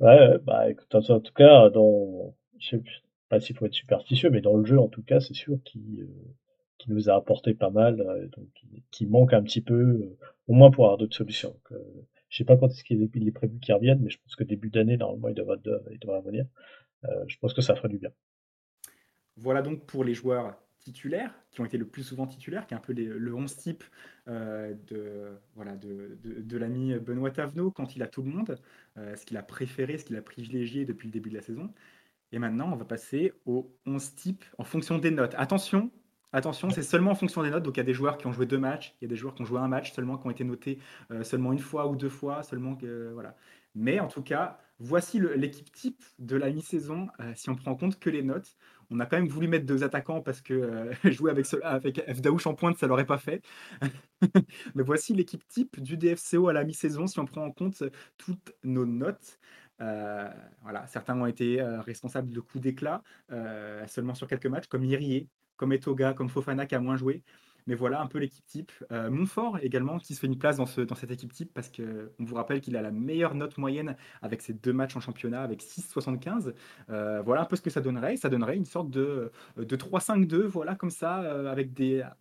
Ouais, 0.00 0.38
bah 0.44 0.70
écoute, 0.70 0.94
en 0.94 1.20
tout 1.20 1.32
cas, 1.32 1.70
dans, 1.70 2.34
je 2.58 2.68
sais 2.68 2.82
pas 3.28 3.40
s'il 3.40 3.56
faut 3.56 3.66
être 3.66 3.74
superstitieux, 3.74 4.30
mais 4.30 4.40
dans 4.40 4.56
le 4.56 4.64
jeu, 4.64 4.78
en 4.78 4.88
tout 4.88 5.02
cas, 5.02 5.20
c'est 5.20 5.34
sûr 5.34 5.58
qu'il 5.64 6.02
euh, 6.02 6.86
nous 6.88 7.10
a 7.10 7.14
apporté 7.14 7.54
pas 7.54 7.70
mal, 7.70 8.00
euh, 8.00 8.28
donc 8.28 8.46
qui, 8.90 9.06
manque 9.06 9.32
un 9.32 9.42
petit 9.42 9.60
peu, 9.60 9.74
euh, 9.74 10.16
au 10.46 10.54
moins 10.54 10.70
pour 10.70 10.84
avoir 10.84 10.98
d'autres 10.98 11.16
solutions. 11.16 11.56
Euh, 11.72 11.78
je 12.28 12.36
sais 12.36 12.44
pas 12.44 12.56
quand 12.56 12.68
est-ce 12.68 12.84
qu'il 12.84 13.02
est, 13.02 13.16
est 13.16 13.32
prévu 13.32 13.58
qu'il 13.58 13.74
revienne, 13.74 14.00
mais 14.00 14.10
je 14.10 14.18
pense 14.22 14.36
que 14.36 14.44
début 14.44 14.70
d'année, 14.70 14.96
normalement, 14.96 15.28
il 15.28 15.34
devrait, 15.34 15.58
il 15.90 15.98
devrait 15.98 16.18
revenir. 16.18 16.46
Je 17.26 17.36
pense 17.38 17.54
que 17.54 17.62
ça 17.62 17.74
ferait 17.74 17.88
du 17.88 17.98
bien. 17.98 18.10
Voilà 19.36 19.62
donc 19.62 19.86
pour 19.86 20.04
les 20.04 20.14
joueurs 20.14 20.56
titulaires, 20.78 21.34
qui 21.50 21.60
ont 21.60 21.64
été 21.64 21.78
le 21.78 21.86
plus 21.88 22.02
souvent 22.04 22.26
titulaires, 22.26 22.66
qui 22.66 22.74
est 22.74 22.76
un 22.76 22.80
peu 22.80 22.92
le 22.94 23.34
11 23.34 23.56
type 23.56 23.84
euh, 24.28 24.74
de, 24.86 25.38
voilà, 25.54 25.76
de, 25.76 26.18
de- 26.22 26.40
de 26.42 26.56
l'ami 26.56 26.94
Benoît 26.98 27.30
Tavenot 27.30 27.70
quand 27.70 27.96
il 27.96 28.02
a 28.02 28.08
tout 28.08 28.22
le 28.22 28.30
monde, 28.30 28.60
euh, 28.96 29.16
ce 29.16 29.24
qu'il 29.26 29.36
a 29.36 29.42
préféré, 29.42 29.98
ce 29.98 30.04
qu'il 30.04 30.16
a 30.16 30.22
privilégié 30.22 30.84
depuis 30.84 31.08
le 31.08 31.12
début 31.12 31.30
de 31.30 31.34
la 31.36 31.42
saison. 31.42 31.72
Et 32.32 32.38
maintenant, 32.38 32.70
on 32.72 32.76
va 32.76 32.84
passer 32.84 33.32
aux 33.46 33.74
11 33.86 34.14
types 34.14 34.44
en 34.58 34.64
fonction 34.64 34.98
des 34.98 35.10
notes. 35.10 35.34
Attention, 35.38 35.90
attention, 36.32 36.70
c'est 36.70 36.82
seulement 36.82 37.12
en 37.12 37.14
fonction 37.14 37.42
des 37.42 37.50
notes. 37.50 37.62
Donc 37.62 37.76
il 37.76 37.80
y 37.80 37.80
a 37.80 37.84
des 37.84 37.94
joueurs 37.94 38.18
qui 38.18 38.26
ont 38.26 38.32
joué 38.32 38.46
deux 38.46 38.58
matchs, 38.58 38.96
il 39.00 39.04
y 39.04 39.06
a 39.06 39.08
des 39.08 39.16
joueurs 39.16 39.34
qui 39.34 39.42
ont 39.42 39.46
joué 39.46 39.58
un 39.60 39.68
match 39.68 39.92
seulement, 39.92 40.18
qui 40.18 40.26
ont 40.26 40.30
été 40.30 40.44
notés 40.44 40.78
euh, 41.10 41.24
seulement 41.24 41.52
une 41.52 41.58
fois 41.58 41.86
ou 41.88 41.96
deux 41.96 42.08
fois, 42.10 42.42
seulement 42.42 42.76
voilà. 43.14 43.36
Mais 43.74 44.00
en 44.00 44.08
tout 44.08 44.22
cas, 44.22 44.58
voici 44.78 45.20
l'équipe 45.20 45.70
type 45.72 46.02
de 46.18 46.36
la 46.36 46.50
mi-saison, 46.50 47.08
si 47.34 47.48
on 47.50 47.54
prend 47.56 47.72
en 47.72 47.76
compte 47.76 47.98
que 47.98 48.10
les 48.10 48.22
notes. 48.22 48.56
On 48.90 49.00
a 49.00 49.06
quand 49.06 49.18
même 49.18 49.28
voulu 49.28 49.48
mettre 49.48 49.66
deux 49.66 49.84
attaquants 49.84 50.22
parce 50.22 50.40
que 50.40 50.54
euh, 50.54 50.92
jouer 51.12 51.30
avec, 51.30 51.46
avec 51.62 52.00
F. 52.00 52.20
Daouche 52.20 52.46
en 52.46 52.54
pointe, 52.54 52.78
ça 52.78 52.86
l'aurait 52.86 53.06
pas 53.06 53.18
fait. 53.18 53.42
Mais 54.74 54.82
voici 54.82 55.14
l'équipe 55.14 55.46
type 55.48 55.80
du 55.80 55.96
DFCO 55.96 56.48
à 56.48 56.52
la 56.52 56.64
mi-saison 56.64 57.06
si 57.06 57.18
on 57.18 57.26
prend 57.26 57.44
en 57.44 57.50
compte 57.52 57.82
toutes 58.16 58.52
nos 58.64 58.86
notes. 58.86 59.38
Euh, 59.80 60.28
voilà, 60.62 60.86
certains 60.86 61.20
ont 61.20 61.26
été 61.26 61.60
euh, 61.60 61.80
responsables 61.80 62.30
de 62.30 62.40
coups 62.40 62.62
d'éclat 62.62 63.02
euh, 63.30 63.86
seulement 63.86 64.14
sur 64.14 64.26
quelques 64.26 64.46
matchs, 64.46 64.66
comme 64.66 64.84
Irié, 64.84 65.28
comme 65.56 65.72
Etoga, 65.72 66.14
comme 66.14 66.28
Fofana 66.28 66.66
qui 66.66 66.74
a 66.74 66.80
moins 66.80 66.96
joué. 66.96 67.22
Mais 67.68 67.76
voilà 67.76 68.00
un 68.00 68.06
peu 68.06 68.18
l'équipe 68.18 68.44
type. 68.46 68.72
Euh, 68.90 69.10
Montfort 69.10 69.58
également 69.62 69.98
qui 69.98 70.14
se 70.14 70.20
fait 70.20 70.26
une 70.26 70.38
place 70.38 70.56
dans, 70.56 70.66
ce, 70.66 70.80
dans 70.80 70.96
cette 70.96 71.12
équipe 71.12 71.32
type 71.32 71.52
parce 71.54 71.70
qu'on 71.70 72.24
vous 72.24 72.34
rappelle 72.34 72.60
qu'il 72.60 72.76
a 72.76 72.82
la 72.82 72.90
meilleure 72.90 73.34
note 73.34 73.56
moyenne 73.58 73.94
avec 74.22 74.42
ses 74.42 74.54
deux 74.54 74.72
matchs 74.72 74.96
en 74.96 75.00
championnat 75.00 75.42
avec 75.42 75.62
6,75. 75.62 76.54
Euh, 76.90 77.22
voilà 77.22 77.42
un 77.42 77.44
peu 77.44 77.54
ce 77.54 77.62
que 77.62 77.70
ça 77.70 77.80
donnerait. 77.80 78.16
Ça 78.16 78.28
donnerait 78.28 78.56
une 78.56 78.64
sorte 78.64 78.90
de, 78.90 79.30
de 79.56 79.76
3-5-2, 79.76 80.46
voilà 80.46 80.74
comme 80.74 80.90
ça, 80.90 81.20
euh, 81.22 81.50
avec 81.50 81.70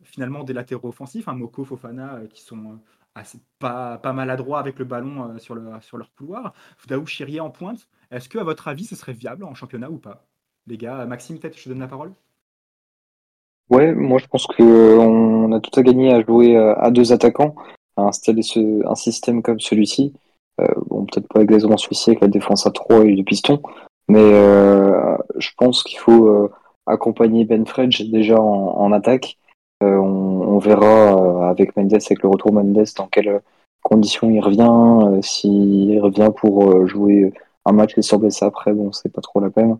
finalement 0.03 0.43
des 0.43 0.53
latéraux 0.53 0.89
offensifs, 0.89 1.27
un 1.27 1.33
Moko, 1.33 1.63
Fofana 1.63 2.15
euh, 2.15 2.27
qui 2.27 2.41
sont 2.41 2.79
euh, 3.17 3.21
pas, 3.59 4.13
maladroits 4.13 4.59
avec 4.59 4.77
le 4.79 4.85
ballon 4.85 5.37
sur 5.39 5.55
leur 5.55 6.13
couloir. 6.15 6.53
Fdaou 6.77 7.05
Chirier 7.05 7.39
en 7.39 7.49
pointe. 7.49 7.87
Est-ce 8.11 8.29
que 8.29 8.37
à 8.37 8.43
votre 8.43 8.67
avis 8.67 8.85
ce 8.85 8.95
serait 8.95 9.13
viable 9.13 9.43
en 9.43 9.55
championnat 9.55 9.89
ou 9.89 9.97
pas? 9.97 10.27
Les 10.67 10.77
gars, 10.77 11.05
Maxime, 11.05 11.39
peut-être 11.39 11.57
je 11.57 11.63
te 11.63 11.69
donne 11.69 11.79
la 11.79 11.87
parole. 11.87 12.13
Ouais, 13.69 13.93
moi 13.93 14.17
je 14.17 14.27
pense 14.27 14.47
que 14.47 14.63
euh, 14.63 14.97
on 14.97 15.51
a 15.51 15.59
tout 15.59 15.77
à 15.77 15.83
gagner 15.83 16.13
à 16.13 16.21
jouer 16.21 16.55
euh, 16.55 16.73
à 16.77 16.89
deux 16.89 17.11
attaquants, 17.11 17.55
à 17.97 18.03
installer 18.03 18.41
ce, 18.41 18.87
un 18.87 18.95
système 18.95 19.41
comme 19.41 19.59
celui-ci. 19.59 20.13
Euh, 20.61 20.67
bon, 20.87 21.05
peut-être 21.05 21.27
pas 21.27 21.41
exactement 21.41 21.77
celui-ci 21.77 22.11
avec 22.11 22.21
la 22.21 22.29
défense 22.29 22.65
à 22.65 22.71
3 22.71 23.05
et 23.05 23.15
le 23.15 23.23
piston, 23.23 23.61
mais 24.07 24.21
euh, 24.21 25.17
je 25.37 25.49
pense 25.57 25.83
qu'il 25.83 25.99
faut 25.99 26.27
euh, 26.27 26.51
accompagner 26.85 27.43
Ben 27.43 27.65
Fredge 27.65 28.03
déjà 28.09 28.39
en, 28.39 28.77
en 28.77 28.91
attaque. 28.93 29.37
Euh, 29.83 29.97
on, 29.97 30.55
on 30.55 30.59
verra 30.59 31.49
avec 31.49 31.75
Mendes, 31.75 31.93
avec 31.93 32.23
le 32.23 32.29
retour 32.29 32.53
Mendes, 32.53 32.85
dans 32.97 33.07
quelles 33.07 33.41
conditions 33.83 34.29
il 34.29 34.39
revient. 34.39 35.21
S'il 35.21 35.99
revient 35.99 36.31
pour 36.35 36.87
jouer 36.87 37.33
un 37.65 37.73
match 37.73 37.97
et 37.97 38.01
se 38.01 38.45
après, 38.45 38.73
bon, 38.73 38.91
c'est 38.93 39.11
pas 39.11 39.21
trop 39.21 39.39
la 39.41 39.49
peine. 39.49 39.77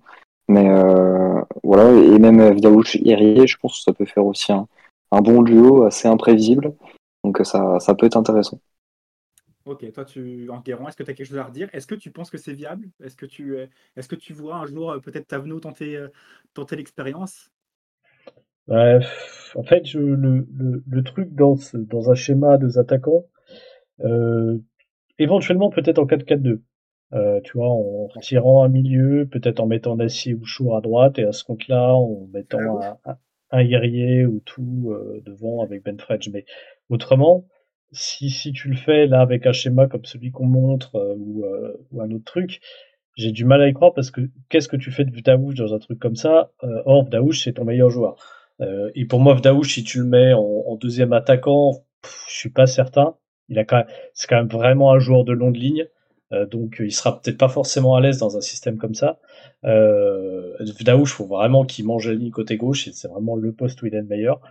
Mais 0.50 0.70
euh, 0.70 1.42
voilà, 1.64 1.92
et 1.92 2.20
même 2.20 2.42
Vdaouch 2.54 2.96
Irié, 2.96 3.48
je 3.48 3.58
pense 3.58 3.78
que 3.78 3.84
ça 3.84 3.94
peut 3.94 4.06
faire 4.06 4.26
aussi 4.26 4.52
un, 4.54 4.68
un 5.12 5.22
bon 5.22 5.42
duo 5.42 5.84
assez 5.84 6.08
imprévisible. 6.08 6.74
Donc 7.24 7.40
ça, 7.44 7.80
ça 7.80 7.96
peut 7.96 8.06
être 8.06 8.18
intéressant. 8.18 8.60
Ok, 9.66 9.92
toi, 9.92 10.06
tu, 10.06 10.50
Enguerrand, 10.50 10.88
est-ce 10.88 10.96
que 10.96 11.04
tu 11.04 11.12
as 11.12 11.14
quelque 11.14 11.28
chose 11.28 11.38
à 11.38 11.44
redire? 11.44 11.70
Est-ce 11.74 11.88
que 11.88 11.96
tu 11.96 12.10
penses 12.12 12.30
que 12.30 12.38
c'est 12.38 12.54
viable? 12.54 12.90
Est-ce 13.04 13.18
que, 13.18 13.26
tu, 13.26 13.58
est-ce 13.98 14.08
que 14.08 14.16
tu 14.16 14.32
vois 14.34 14.56
un 14.56 14.66
jour 14.66 14.92
euh, 14.92 15.00
peut-être 15.00 15.28
Tavenot 15.28 15.60
tenter, 15.60 15.98
euh, 15.98 16.08
tenter 16.54 16.78
l'expérience? 16.78 17.52
Bref, 18.68 19.54
en 19.56 19.64
fait, 19.64 19.86
je, 19.86 20.00
le, 20.00 20.48
le, 20.54 20.84
le 20.90 21.04
truc 21.04 21.34
dans, 21.34 21.56
ce, 21.56 21.78
dans 21.78 22.12
un 22.12 22.16
schéma 22.16 22.58
de 22.58 22.78
attaquants, 22.80 23.26
euh, 24.06 24.60
éventuellement 25.20 25.70
peut-être 25.72 26.00
en 26.00 26.08
4-4-2. 26.08 26.62
Euh, 27.14 27.40
tu 27.44 27.58
vois, 27.58 27.70
en 27.70 28.08
retirant 28.08 28.64
un 28.64 28.68
milieu, 28.68 29.28
peut-être 29.32 29.60
en 29.62 29.66
mettant 29.66 29.96
Nassier 29.96 30.34
ou 30.34 30.44
Chour 30.46 30.76
à 30.76 30.82
droite, 30.82 31.20
et 31.20 31.24
à 31.24 31.32
ce 31.32 31.44
compte-là, 31.44 31.94
en 31.94 32.28
mettant 32.34 32.60
un, 32.82 32.98
un, 33.06 33.18
un 33.52 33.64
guerrier 33.64 34.26
ou 34.26 34.42
tout 34.42 34.90
euh, 34.92 35.22
devant 35.26 35.62
avec 35.64 35.84
Ben 35.84 35.98
Fredge. 36.00 36.30
Mais 36.34 36.46
autrement, 36.90 37.46
si, 37.92 38.30
si 38.30 38.52
tu 38.52 38.70
le 38.70 38.76
fais 38.76 39.08
là 39.08 39.22
avec 39.22 39.46
un 39.46 39.54
schéma 39.54 39.88
comme 39.88 40.04
celui 40.06 40.32
qu'on 40.32 40.46
montre 40.46 40.96
euh, 40.96 41.16
ou, 41.18 41.46
euh, 41.46 41.78
ou 41.92 42.02
un 42.02 42.12
autre 42.12 42.26
truc, 42.26 42.60
j'ai 43.16 43.32
du 43.32 43.46
mal 43.46 43.62
à 43.62 43.68
y 43.70 43.74
croire 43.74 43.94
parce 43.94 44.12
que 44.12 44.22
qu'est-ce 44.50 44.68
que 44.68 44.76
tu 44.76 44.92
fais 44.92 45.06
de 45.06 45.12
Vdaouch 45.12 45.56
dans 45.56 45.74
un 45.74 45.80
truc 45.80 46.00
comme 46.00 46.16
ça 46.16 46.52
euh, 46.64 46.82
Or, 46.86 47.06
Vdaouch, 47.06 47.44
c'est 47.44 47.54
ton 47.54 47.66
meilleur 47.66 47.90
joueur. 47.90 48.18
Euh, 48.62 48.92
et 48.96 49.06
pour 49.06 49.20
moi, 49.20 49.34
Vdaouch, 49.34 49.74
si 49.74 49.84
tu 49.84 50.00
le 50.00 50.06
mets 50.06 50.34
en, 50.34 50.42
en 50.42 50.76
deuxième 50.76 51.14
attaquant, 51.14 51.86
pff, 52.02 52.26
je 52.30 52.36
suis 52.36 52.50
pas 52.50 52.68
certain. 52.68 53.16
Il 53.50 53.58
a 53.60 53.64
quand 53.64 53.78
même, 53.78 53.88
c'est 54.14 54.28
quand 54.28 54.36
même 54.36 54.50
vraiment 54.50 54.92
un 54.92 55.00
joueur 55.00 55.24
de 55.24 55.32
longue 55.32 55.56
ligne. 55.56 55.88
Euh, 56.34 56.46
donc 56.46 56.78
il 56.80 56.92
sera 56.92 57.22
peut-être 57.22 57.38
pas 57.38 57.50
forcément 57.50 57.96
à 57.96 58.02
l'aise 58.02 58.18
dans 58.18 58.38
un 58.38 58.42
système 58.42 58.78
comme 58.78 58.96
ça. 58.96 59.20
Euh, 59.66 60.56
Vdaouch, 60.60 61.14
faut 61.14 61.26
vraiment 61.26 61.66
qu'il 61.66 61.86
mange 61.86 62.08
la 62.08 62.16
ligne 62.16 62.32
côté 62.32 62.58
gauche, 62.58 62.88
et 62.88 62.92
c'est 62.94 63.08
vraiment 63.08 63.36
le 63.36 63.52
poste 63.54 63.82
où 63.82 63.86
il 63.86 63.96
est 63.96 64.02
le 64.02 64.08
meilleur. 64.08 64.42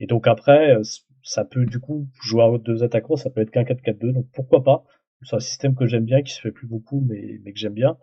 Et 0.00 0.06
donc 0.06 0.26
après, 0.26 0.76
ça 1.22 1.44
peut 1.44 1.66
du 1.66 1.80
coup 1.80 2.06
jouer 2.22 2.42
à 2.42 2.58
deux 2.58 2.82
attaquants, 2.84 3.16
ça 3.16 3.30
peut 3.30 3.40
être 3.40 3.50
qu'un 3.50 3.64
4-4-2, 3.64 4.12
donc 4.12 4.26
pourquoi 4.32 4.62
pas. 4.64 4.84
C'est 5.22 5.36
un 5.36 5.40
système 5.40 5.74
que 5.74 5.86
j'aime 5.86 6.04
bien, 6.04 6.22
qui 6.22 6.32
se 6.32 6.40
fait 6.40 6.50
plus 6.50 6.66
beaucoup, 6.66 7.02
mais, 7.08 7.40
mais 7.42 7.52
que 7.52 7.58
j'aime 7.58 7.72
bien. 7.72 7.96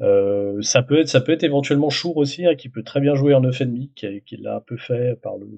Euh, 0.00 0.60
ça 0.62 0.82
peut 0.82 1.00
être, 1.00 1.08
ça 1.08 1.20
peut 1.20 1.32
être 1.32 1.42
éventuellement 1.42 1.90
Chour 1.90 2.16
aussi, 2.18 2.46
hein, 2.46 2.54
qui 2.56 2.68
peut 2.68 2.82
très 2.82 3.00
bien 3.00 3.14
jouer 3.14 3.34
en 3.34 3.40
9,5, 3.40 3.94
qui, 3.94 4.22
qui 4.22 4.36
l'a 4.36 4.56
un 4.56 4.60
peu 4.60 4.76
fait 4.76 5.16
par 5.22 5.38
le, 5.38 5.48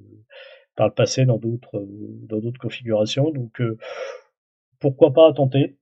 par 0.76 0.86
le 0.86 0.94
passé 0.94 1.26
dans 1.26 1.38
d'autres, 1.38 1.84
dans 2.28 2.38
d'autres 2.38 2.60
configurations. 2.60 3.30
Donc 3.30 3.60
euh, 3.60 3.76
pourquoi 4.78 5.12
pas 5.12 5.32
tenter. 5.32 5.76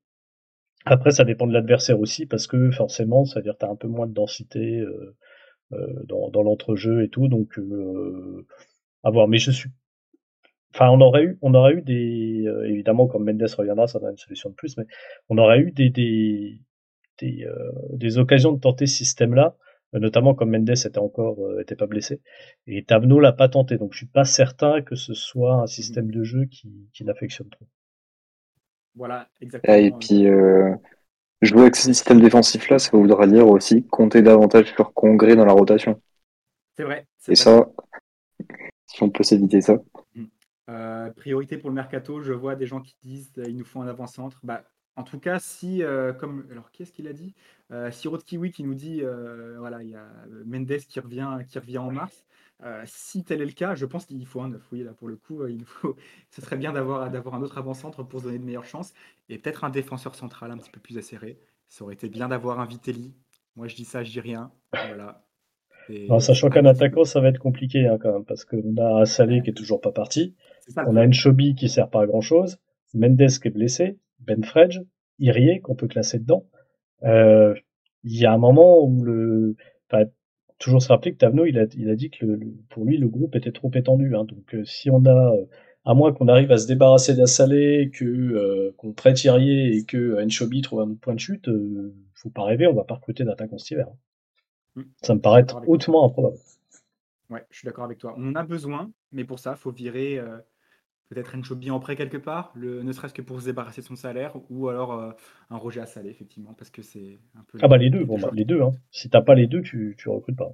Après, 0.91 1.11
ça 1.11 1.25
dépend 1.25 1.47
de 1.47 1.53
l'adversaire 1.53 2.01
aussi, 2.01 2.25
parce 2.27 2.47
que 2.47 2.71
forcément, 2.71 3.25
ça 3.27 3.41
veut 3.41 3.45
dire 3.45 3.55
que 3.55 3.59
tu 3.61 3.67
as 3.67 3.71
un 3.71 3.77
peu 3.77 3.89
moins 3.89 4.07
de 4.07 4.15
densité 4.15 4.81
euh, 4.81 5.15
euh, 5.73 6.03
dans, 6.05 6.31
dans 6.31 6.43
l'entrejeu 6.43 7.03
et 7.05 7.11
tout, 7.11 7.29
donc 7.29 7.59
euh, 7.59 8.47
à 9.05 9.11
voir. 9.11 9.29
Mais 9.29 9.39
je 9.39 9.51
suis 9.51 9.71
Enfin, 10.75 10.91
on 10.91 11.01
aurait 11.01 11.25
eu, 11.25 11.39
on 11.43 11.55
aurait 11.55 11.75
eu 11.75 11.83
des, 11.83 12.45
évidemment, 12.67 13.07
comme 13.07 13.25
Mendes 13.25 13.43
reviendra, 13.57 13.87
ça 13.87 13.99
donne 13.99 14.13
une 14.13 14.19
solution 14.19 14.51
de 14.51 14.55
plus, 14.55 14.77
mais 14.77 14.85
on 15.29 15.39
aurait 15.39 15.61
eu 15.61 15.73
des, 15.73 15.91
des, 15.91 16.61
des, 17.21 17.47
des 17.95 18.19
occasions 18.19 18.53
de 18.53 18.61
tenter 18.61 18.87
ce 18.87 18.97
système-là, 18.99 19.57
notamment 19.95 20.35
comme 20.35 20.51
Mendes 20.51 20.69
était 20.71 20.99
encore, 20.99 21.39
était 21.61 21.75
pas 21.75 21.87
blessé, 21.87 22.21
et 22.67 22.85
Tavno 22.85 23.19
l'a 23.19 23.33
pas 23.33 23.49
tenté, 23.49 23.79
donc 23.79 23.95
je 23.95 23.99
suis 23.99 24.07
pas 24.07 24.25
certain 24.25 24.83
que 24.83 24.95
ce 24.95 25.15
soit 25.15 25.55
un 25.55 25.67
système 25.67 26.11
de 26.11 26.23
jeu 26.23 26.45
qui, 26.45 26.71
qui 26.93 27.03
l'affectionne 27.05 27.49
trop. 27.49 27.67
Voilà, 28.99 29.29
exactement. 29.41 29.77
Et 29.77 29.91
puis, 29.93 30.27
jouer 31.41 31.63
avec 31.63 31.77
ce 31.77 31.83
système 31.83 32.21
défensif-là, 32.21 32.79
ça 32.79 32.91
voudra 32.93 33.27
dire 33.27 33.49
aussi 33.49 33.87
compter 33.87 34.23
davantage 34.23 34.75
sur 34.75 34.93
Congrès 34.93 35.37
dans 35.37 35.45
la 35.45 35.53
rotation. 35.53 36.01
C'est 36.77 36.85
vrai. 36.85 37.07
Et 37.29 37.35
ça, 37.37 37.69
si 38.87 39.03
on 39.03 39.11
peut 39.11 39.23
s'éviter 39.23 39.61
ça. 39.61 39.79
Mm. 40.15 40.25
Euh, 40.71 41.11
priorité 41.11 41.57
pour 41.57 41.71
le 41.71 41.75
mercato, 41.75 42.21
je 42.21 42.33
vois 42.33 42.55
des 42.55 42.67
gens 42.67 42.81
qui 42.81 42.97
disent 43.03 43.31
qu'il 43.31 43.57
nous 43.57 43.65
faut 43.65 43.81
un 43.81 43.89
avant-centre. 43.89 44.39
Bah, 44.43 44.65
en 44.97 45.03
tout 45.03 45.19
cas, 45.19 45.39
si, 45.39 45.83
euh, 45.83 46.13
comme, 46.13 46.47
alors 46.51 46.71
qui 46.71 46.83
est-ce 46.83 46.93
qu'il 46.93 47.09
a 47.09 47.13
dit? 47.13 47.35
Euh, 47.73 47.91
Si 47.91 48.09
Kiwi 48.27 48.51
qui 48.51 48.65
nous 48.65 48.75
dit, 48.75 49.03
voilà, 49.59 49.83
il 49.83 49.91
y 49.91 49.95
a 49.95 50.07
Mendes 50.45 50.77
qui 50.89 51.01
revient, 51.01 51.39
qui 51.49 51.59
revient 51.59 51.79
en 51.79 51.91
mars. 51.91 52.25
Si 52.85 53.25
tel 53.25 53.41
est 53.41 53.47
le 53.47 53.53
cas, 53.53 53.75
je 53.75 53.87
pense 53.87 54.07
qu'il 54.07 54.27
faut 54.27 54.41
un 54.41 54.49
neuf. 54.49 54.67
Oui, 54.73 54.83
là 54.83 54.93
pour 54.93 55.09
le 55.09 55.17
coup, 55.17 55.47
il 55.47 55.65
faut. 55.65 55.97
Ce 56.31 56.41
serait 56.41 56.57
bien 56.57 56.73
d'avoir 56.73 57.11
d'avoir 57.11 57.35
un 57.35 57.43
autre 57.43 57.59
avant-centre 57.59 58.03
pour 58.03 58.21
se 58.21 58.25
donner 58.25 58.39
de 58.39 58.45
meilleures 58.45 58.65
chances 58.65 58.93
et 59.29 59.39
peut-être 59.39 59.65
un 59.65 59.71
défenseur 59.71 60.15
central 60.15 60.51
un 60.51 60.59
petit 60.59 60.71
peu 60.71 60.81
plus 60.81 60.99
acéré. 60.99 61.39
Ça 61.69 61.85
aurait 61.85 61.95
été 61.95 62.09
bien 62.09 62.29
d'avoir 62.29 62.61
un 62.61 62.67
Vitelli. 62.67 63.15
Moi, 63.57 63.69
je 63.69 63.77
dis 63.77 63.85
ça, 63.85 64.03
je 64.03 64.11
dis 64.11 64.21
rien. 64.21 64.51
Voilà. 64.73 65.25
En 66.11 66.21
sachant 66.21 66.51
qu'un 66.51 66.67
attaquant, 66.67 67.05
ça 67.05 67.21
va 67.21 67.29
être 67.29 67.39
compliqué 67.39 67.87
hein, 67.87 67.99
quand 68.01 68.13
même, 68.13 68.25
parce 68.25 68.45
qu'on 68.45 68.77
a 68.77 69.07
Salé 69.07 69.43
qui 69.43 69.51
est 69.51 69.55
toujours 69.55 69.81
pas 69.81 69.93
parti, 69.93 70.35
on 70.87 70.97
a 70.97 71.05
une 71.05 71.15
Chobi 71.15 71.55
qui 71.55 71.69
sert 71.69 71.89
pas 71.89 72.03
à 72.03 72.07
grand 72.07 72.21
chose, 72.21 72.59
Mendes 72.95 73.17
qui 73.17 73.49
est 73.49 73.51
blessé, 73.51 73.99
Ben 74.21 74.45
Fredge, 74.45 74.81
Irié 75.19 75.61
qu'on 75.61 75.75
peut 75.75 75.89
classer 75.89 76.19
dedans. 76.19 76.47
Euh, 77.05 77.55
il 78.05 78.19
y 78.19 78.27
a 78.27 78.33
un 78.33 78.39
moment 78.39 78.83
où 78.85 79.03
le, 79.03 79.57
enfin, 79.91 80.05
toujours 80.59 80.83
se 80.83 80.89
rappeler 80.89 81.13
que 81.13 81.19
Tavno, 81.19 81.45
il 81.45 81.59
a, 81.59 81.67
il 81.77 81.89
a 81.91 81.95
dit 81.95 82.11
que 82.11 82.25
le, 82.27 82.41
pour 82.69 82.85
lui 82.85 82.99
le 82.99 83.09
groupe 83.09 83.37
était 83.37 83.53
trop 83.53 83.71
étendu. 83.75 84.15
Hein, 84.15 84.25
donc 84.25 84.55
euh, 84.55 84.65
si 84.65 84.91
on 84.91 85.05
a, 85.05 85.33
euh, 85.35 85.45
à 85.85 85.95
moins 85.95 86.13
qu'on 86.13 86.29
arrive 86.29 86.53
à 86.53 86.59
se 86.59 86.67
débarrasser 86.67 87.15
d'Assalé, 87.15 87.91
que 87.93 88.05
euh, 88.05 88.75
qu'on 88.77 88.93
prête 88.93 89.23
Irié 89.25 89.77
et 89.77 89.85
que 89.85 90.23
Enchobi 90.23 90.63
trouve 90.63 90.81
un 90.81 90.95
point 90.95 91.15
de 91.15 91.21
chute, 91.21 91.49
faut 92.15 92.31
pas 92.31 92.45
rêver, 92.45 92.67
on 92.67 92.75
va 92.75 92.85
pas 92.85 92.95
recruter 92.95 93.25
d'attaquant 93.25 93.59
cet 93.59 93.71
hiver. 93.71 93.87
Hein. 93.89 94.83
Mm. 94.83 94.83
Ça 95.03 95.15
me 95.15 95.21
paraît 95.21 95.47
hautement 95.67 96.07
improbable. 96.07 96.37
Ouais, 97.31 97.45
je 97.51 97.59
suis 97.59 97.67
d'accord 97.67 97.85
avec 97.85 97.99
toi. 97.99 98.15
On 98.17 98.29
en 98.29 98.35
a 98.35 98.43
besoin, 98.43 98.91
mais 99.13 99.25
pour 99.25 99.39
ça, 99.39 99.55
il 99.57 99.61
faut 99.61 99.71
virer 99.71 100.19
peut-être 101.09 101.37
Enchobi 101.37 101.71
en 101.71 101.81
prêt 101.81 101.97
quelque 101.97 102.17
part, 102.17 102.53
le, 102.55 102.83
ne 102.83 102.93
serait-ce 102.93 103.15
que 103.15 103.23
pour 103.23 103.41
se 103.41 103.47
débarrasser 103.47 103.81
de 103.81 103.87
son 103.87 103.97
salaire, 103.97 104.37
ou 104.51 104.69
alors 104.69 104.93
euh, 104.93 105.13
un 105.51 105.57
Roger 105.57 105.81
à 105.81 105.87
salé, 105.87 106.11
effectivement, 106.11 106.55
parce 106.55 106.71
que 106.71 106.83
c'est 106.83 107.19
un 107.35 107.45
peu. 107.45 107.59
Ah 107.63 107.69
bah 107.69 107.79
les 107.79 107.91
deux, 107.91 108.05
bon, 108.05 108.19
bah, 108.19 108.31
les 108.33 108.45
deux. 108.45 108.63
Hein. 108.63 108.73
Si 108.91 109.09
t'as 109.09 109.23
pas 109.23 109.35
les 109.35 109.47
deux, 109.47 109.63
tu, 109.63 109.95
tu 109.99 110.09
recrutes 110.09 110.37
pas. 110.37 110.53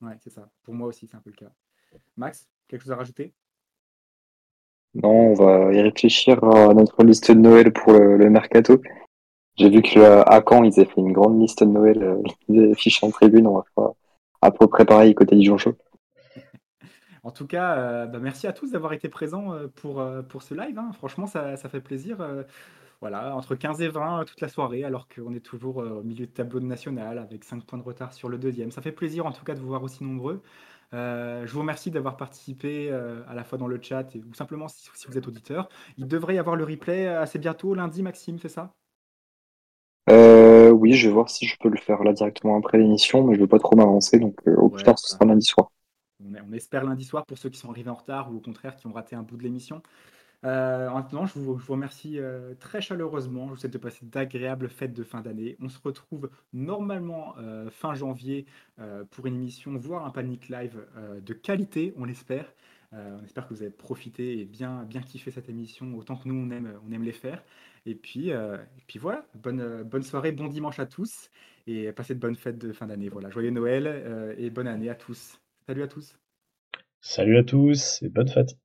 Ouais, 0.00 0.16
c'est 0.20 0.30
ça. 0.30 0.50
Pour 0.62 0.74
moi 0.74 0.88
aussi, 0.88 1.06
c'est 1.06 1.16
un 1.16 1.20
peu 1.20 1.30
le 1.30 1.36
cas. 1.36 1.52
Max, 2.16 2.48
quelque 2.68 2.82
chose 2.82 2.92
à 2.92 2.96
rajouter? 2.96 3.32
Non, 4.94 5.32
on 5.32 5.34
va 5.34 5.72
y 5.72 5.80
réfléchir 5.80 6.42
à 6.44 6.72
notre 6.72 7.02
liste 7.02 7.32
de 7.32 7.38
Noël 7.38 7.72
pour 7.72 7.92
le 7.92 8.30
mercato. 8.30 8.80
J'ai 9.56 9.70
vu 9.70 9.82
que 9.82 9.98
euh, 9.98 10.22
à 10.24 10.42
Caen, 10.48 10.64
ils 10.64 10.80
avaient 10.80 10.90
fait 10.90 11.00
une 11.00 11.12
grande 11.12 11.40
liste 11.40 11.62
de 11.62 11.68
Noël, 11.68 12.02
euh, 12.02 12.22
des 12.48 12.72
affiches 12.72 13.02
en 13.02 13.10
tribune. 13.10 13.46
On 13.46 13.56
va 13.56 13.64
faire 13.74 13.90
à 14.42 14.50
peu 14.50 14.66
près 14.66 14.84
pareil 14.84 15.14
côté 15.14 15.36
Dijon 15.36 15.58
Show. 15.58 15.74
En 17.24 17.30
tout 17.30 17.46
cas, 17.46 17.76
euh, 17.78 18.06
bah, 18.06 18.18
merci 18.20 18.46
à 18.46 18.52
tous 18.52 18.70
d'avoir 18.72 18.92
été 18.92 19.08
présents 19.08 19.54
pour, 19.76 20.04
pour 20.28 20.42
ce 20.42 20.54
live. 20.54 20.78
Hein. 20.78 20.92
Franchement, 20.92 21.26
ça, 21.26 21.56
ça, 21.56 21.68
fait 21.68 21.80
plaisir. 21.80 22.18
voilà, 23.00 23.34
entre 23.36 23.54
15 23.54 23.82
et 23.82 23.88
20 23.88 24.24
toute 24.26 24.40
la 24.40 24.48
soirée, 24.48 24.84
alors 24.84 25.08
qu'on 25.08 25.34
est 25.34 25.40
toujours 25.40 25.78
au 25.78 26.02
milieu 26.02 26.26
de 26.26 26.30
tableau 26.30 26.60
de 26.60 26.66
national 26.66 27.18
avec 27.18 27.44
5 27.44 27.64
points 27.64 27.78
de 27.78 27.84
retard 27.84 28.12
sur 28.12 28.28
le 28.28 28.38
deuxième. 28.38 28.70
Ça 28.70 28.82
fait 28.82 28.92
plaisir 28.92 29.26
en 29.26 29.32
tout 29.32 29.44
cas 29.44 29.54
de 29.54 29.60
vous 29.60 29.68
voir 29.68 29.82
aussi 29.82 30.04
nombreux. 30.04 30.42
je 30.92 31.50
vous 31.50 31.60
remercie 31.60 31.90
d'avoir 31.90 32.16
participé 32.16 32.90
à 32.92 33.34
la 33.34 33.44
fois 33.44 33.58
dans 33.58 33.68
le 33.68 33.80
chat 33.80 34.14
et, 34.14 34.22
ou 34.22 34.34
simplement 34.34 34.68
si, 34.68 34.88
si 34.94 35.06
vous 35.08 35.18
êtes 35.18 35.26
auditeur. 35.26 35.68
Il 35.98 36.06
devrait 36.08 36.36
y 36.36 36.38
avoir 36.38 36.56
le 36.56 36.64
replay 36.64 37.08
assez 37.08 37.38
bientôt, 37.38 37.74
lundi, 37.74 38.02
Maxime, 38.02 38.38
c'est 38.38 38.48
ça? 38.48 38.74
Euh, 40.10 40.70
oui, 40.70 40.92
je 40.92 41.08
vais 41.08 41.14
voir 41.14 41.30
si 41.30 41.46
je 41.46 41.56
peux 41.58 41.68
le 41.68 41.78
faire 41.78 42.02
là 42.04 42.12
directement 42.12 42.58
après 42.58 42.78
l'émission, 42.78 43.24
mais 43.24 43.34
je 43.34 43.40
veux 43.40 43.46
pas 43.46 43.58
trop 43.58 43.74
m'avancer, 43.76 44.18
donc 44.18 44.36
euh, 44.46 44.54
au 44.56 44.68
plus 44.68 44.84
tard, 44.84 44.98
ce 44.98 45.08
sera 45.08 45.24
lundi 45.24 45.46
soir. 45.46 45.70
On, 46.22 46.52
espère 46.52 46.84
lundi 46.84 47.04
soir 47.04 47.26
pour 47.26 47.38
ceux 47.38 47.50
qui 47.50 47.58
sont 47.58 47.70
arrivés 47.70 47.90
en 47.90 47.94
retard 47.94 48.32
ou 48.32 48.36
au 48.36 48.40
contraire 48.40 48.76
qui 48.76 48.86
ont 48.86 48.92
raté 48.92 49.16
un 49.16 49.22
bout 49.22 49.36
de 49.36 49.42
l'émission. 49.42 49.82
Euh, 50.44 50.90
maintenant, 50.90 51.24
je 51.24 51.38
vous, 51.38 51.58
remercie 51.68 52.18
très 52.60 52.80
chaleureusement. 52.80 53.46
Je 53.46 53.50
vous 53.50 53.56
souhaite 53.56 53.72
de 53.72 53.78
passer 53.78 54.04
d'agréables 54.04 54.68
fêtes 54.68 54.92
de 54.92 55.02
fin 55.02 55.22
d'année. 55.22 55.56
On 55.60 55.68
se 55.68 55.78
retrouve 55.82 56.30
normalement 56.52 57.34
fin 57.70 57.94
janvier 57.94 58.44
pour 59.10 59.26
une 59.26 59.36
émission, 59.36 59.74
voire 59.76 60.04
un 60.04 60.10
panic 60.10 60.50
live 60.50 60.84
de 61.24 61.32
qualité, 61.32 61.94
on 61.96 62.04
l'espère. 62.04 62.52
on 62.92 63.24
espère 63.24 63.48
que 63.48 63.54
vous 63.54 63.62
avez 63.62 63.70
profité 63.70 64.38
et 64.40 64.44
bien, 64.44 64.86
kiffé 65.06 65.30
cette 65.30 65.48
émission 65.48 65.96
autant 65.96 66.16
que 66.16 66.28
nous 66.28 66.34
on 66.34 66.50
aime, 66.50 67.04
les 67.04 67.12
faire. 67.12 67.42
Et 67.86 67.94
puis, 67.94 68.32
euh, 68.32 68.56
puis 68.86 68.98
voilà, 68.98 69.26
bonne, 69.34 69.60
euh, 69.60 69.84
bonne 69.84 70.02
soirée, 70.02 70.32
bon 70.32 70.48
dimanche 70.48 70.78
à 70.78 70.86
tous 70.86 71.30
et 71.66 71.92
passez 71.92 72.14
de 72.14 72.20
bonnes 72.20 72.36
fêtes 72.36 72.58
de 72.58 72.72
fin 72.72 72.86
d'année. 72.86 73.08
Voilà, 73.08 73.30
joyeux 73.30 73.50
Noël 73.50 73.86
euh, 73.86 74.34
et 74.38 74.50
bonne 74.50 74.68
année 74.68 74.88
à 74.88 74.94
tous. 74.94 75.38
Salut 75.66 75.82
à 75.82 75.88
tous. 75.88 76.16
Salut 77.02 77.38
à 77.38 77.44
tous 77.44 78.02
et 78.02 78.08
bonne 78.08 78.26
fête. 78.26 78.56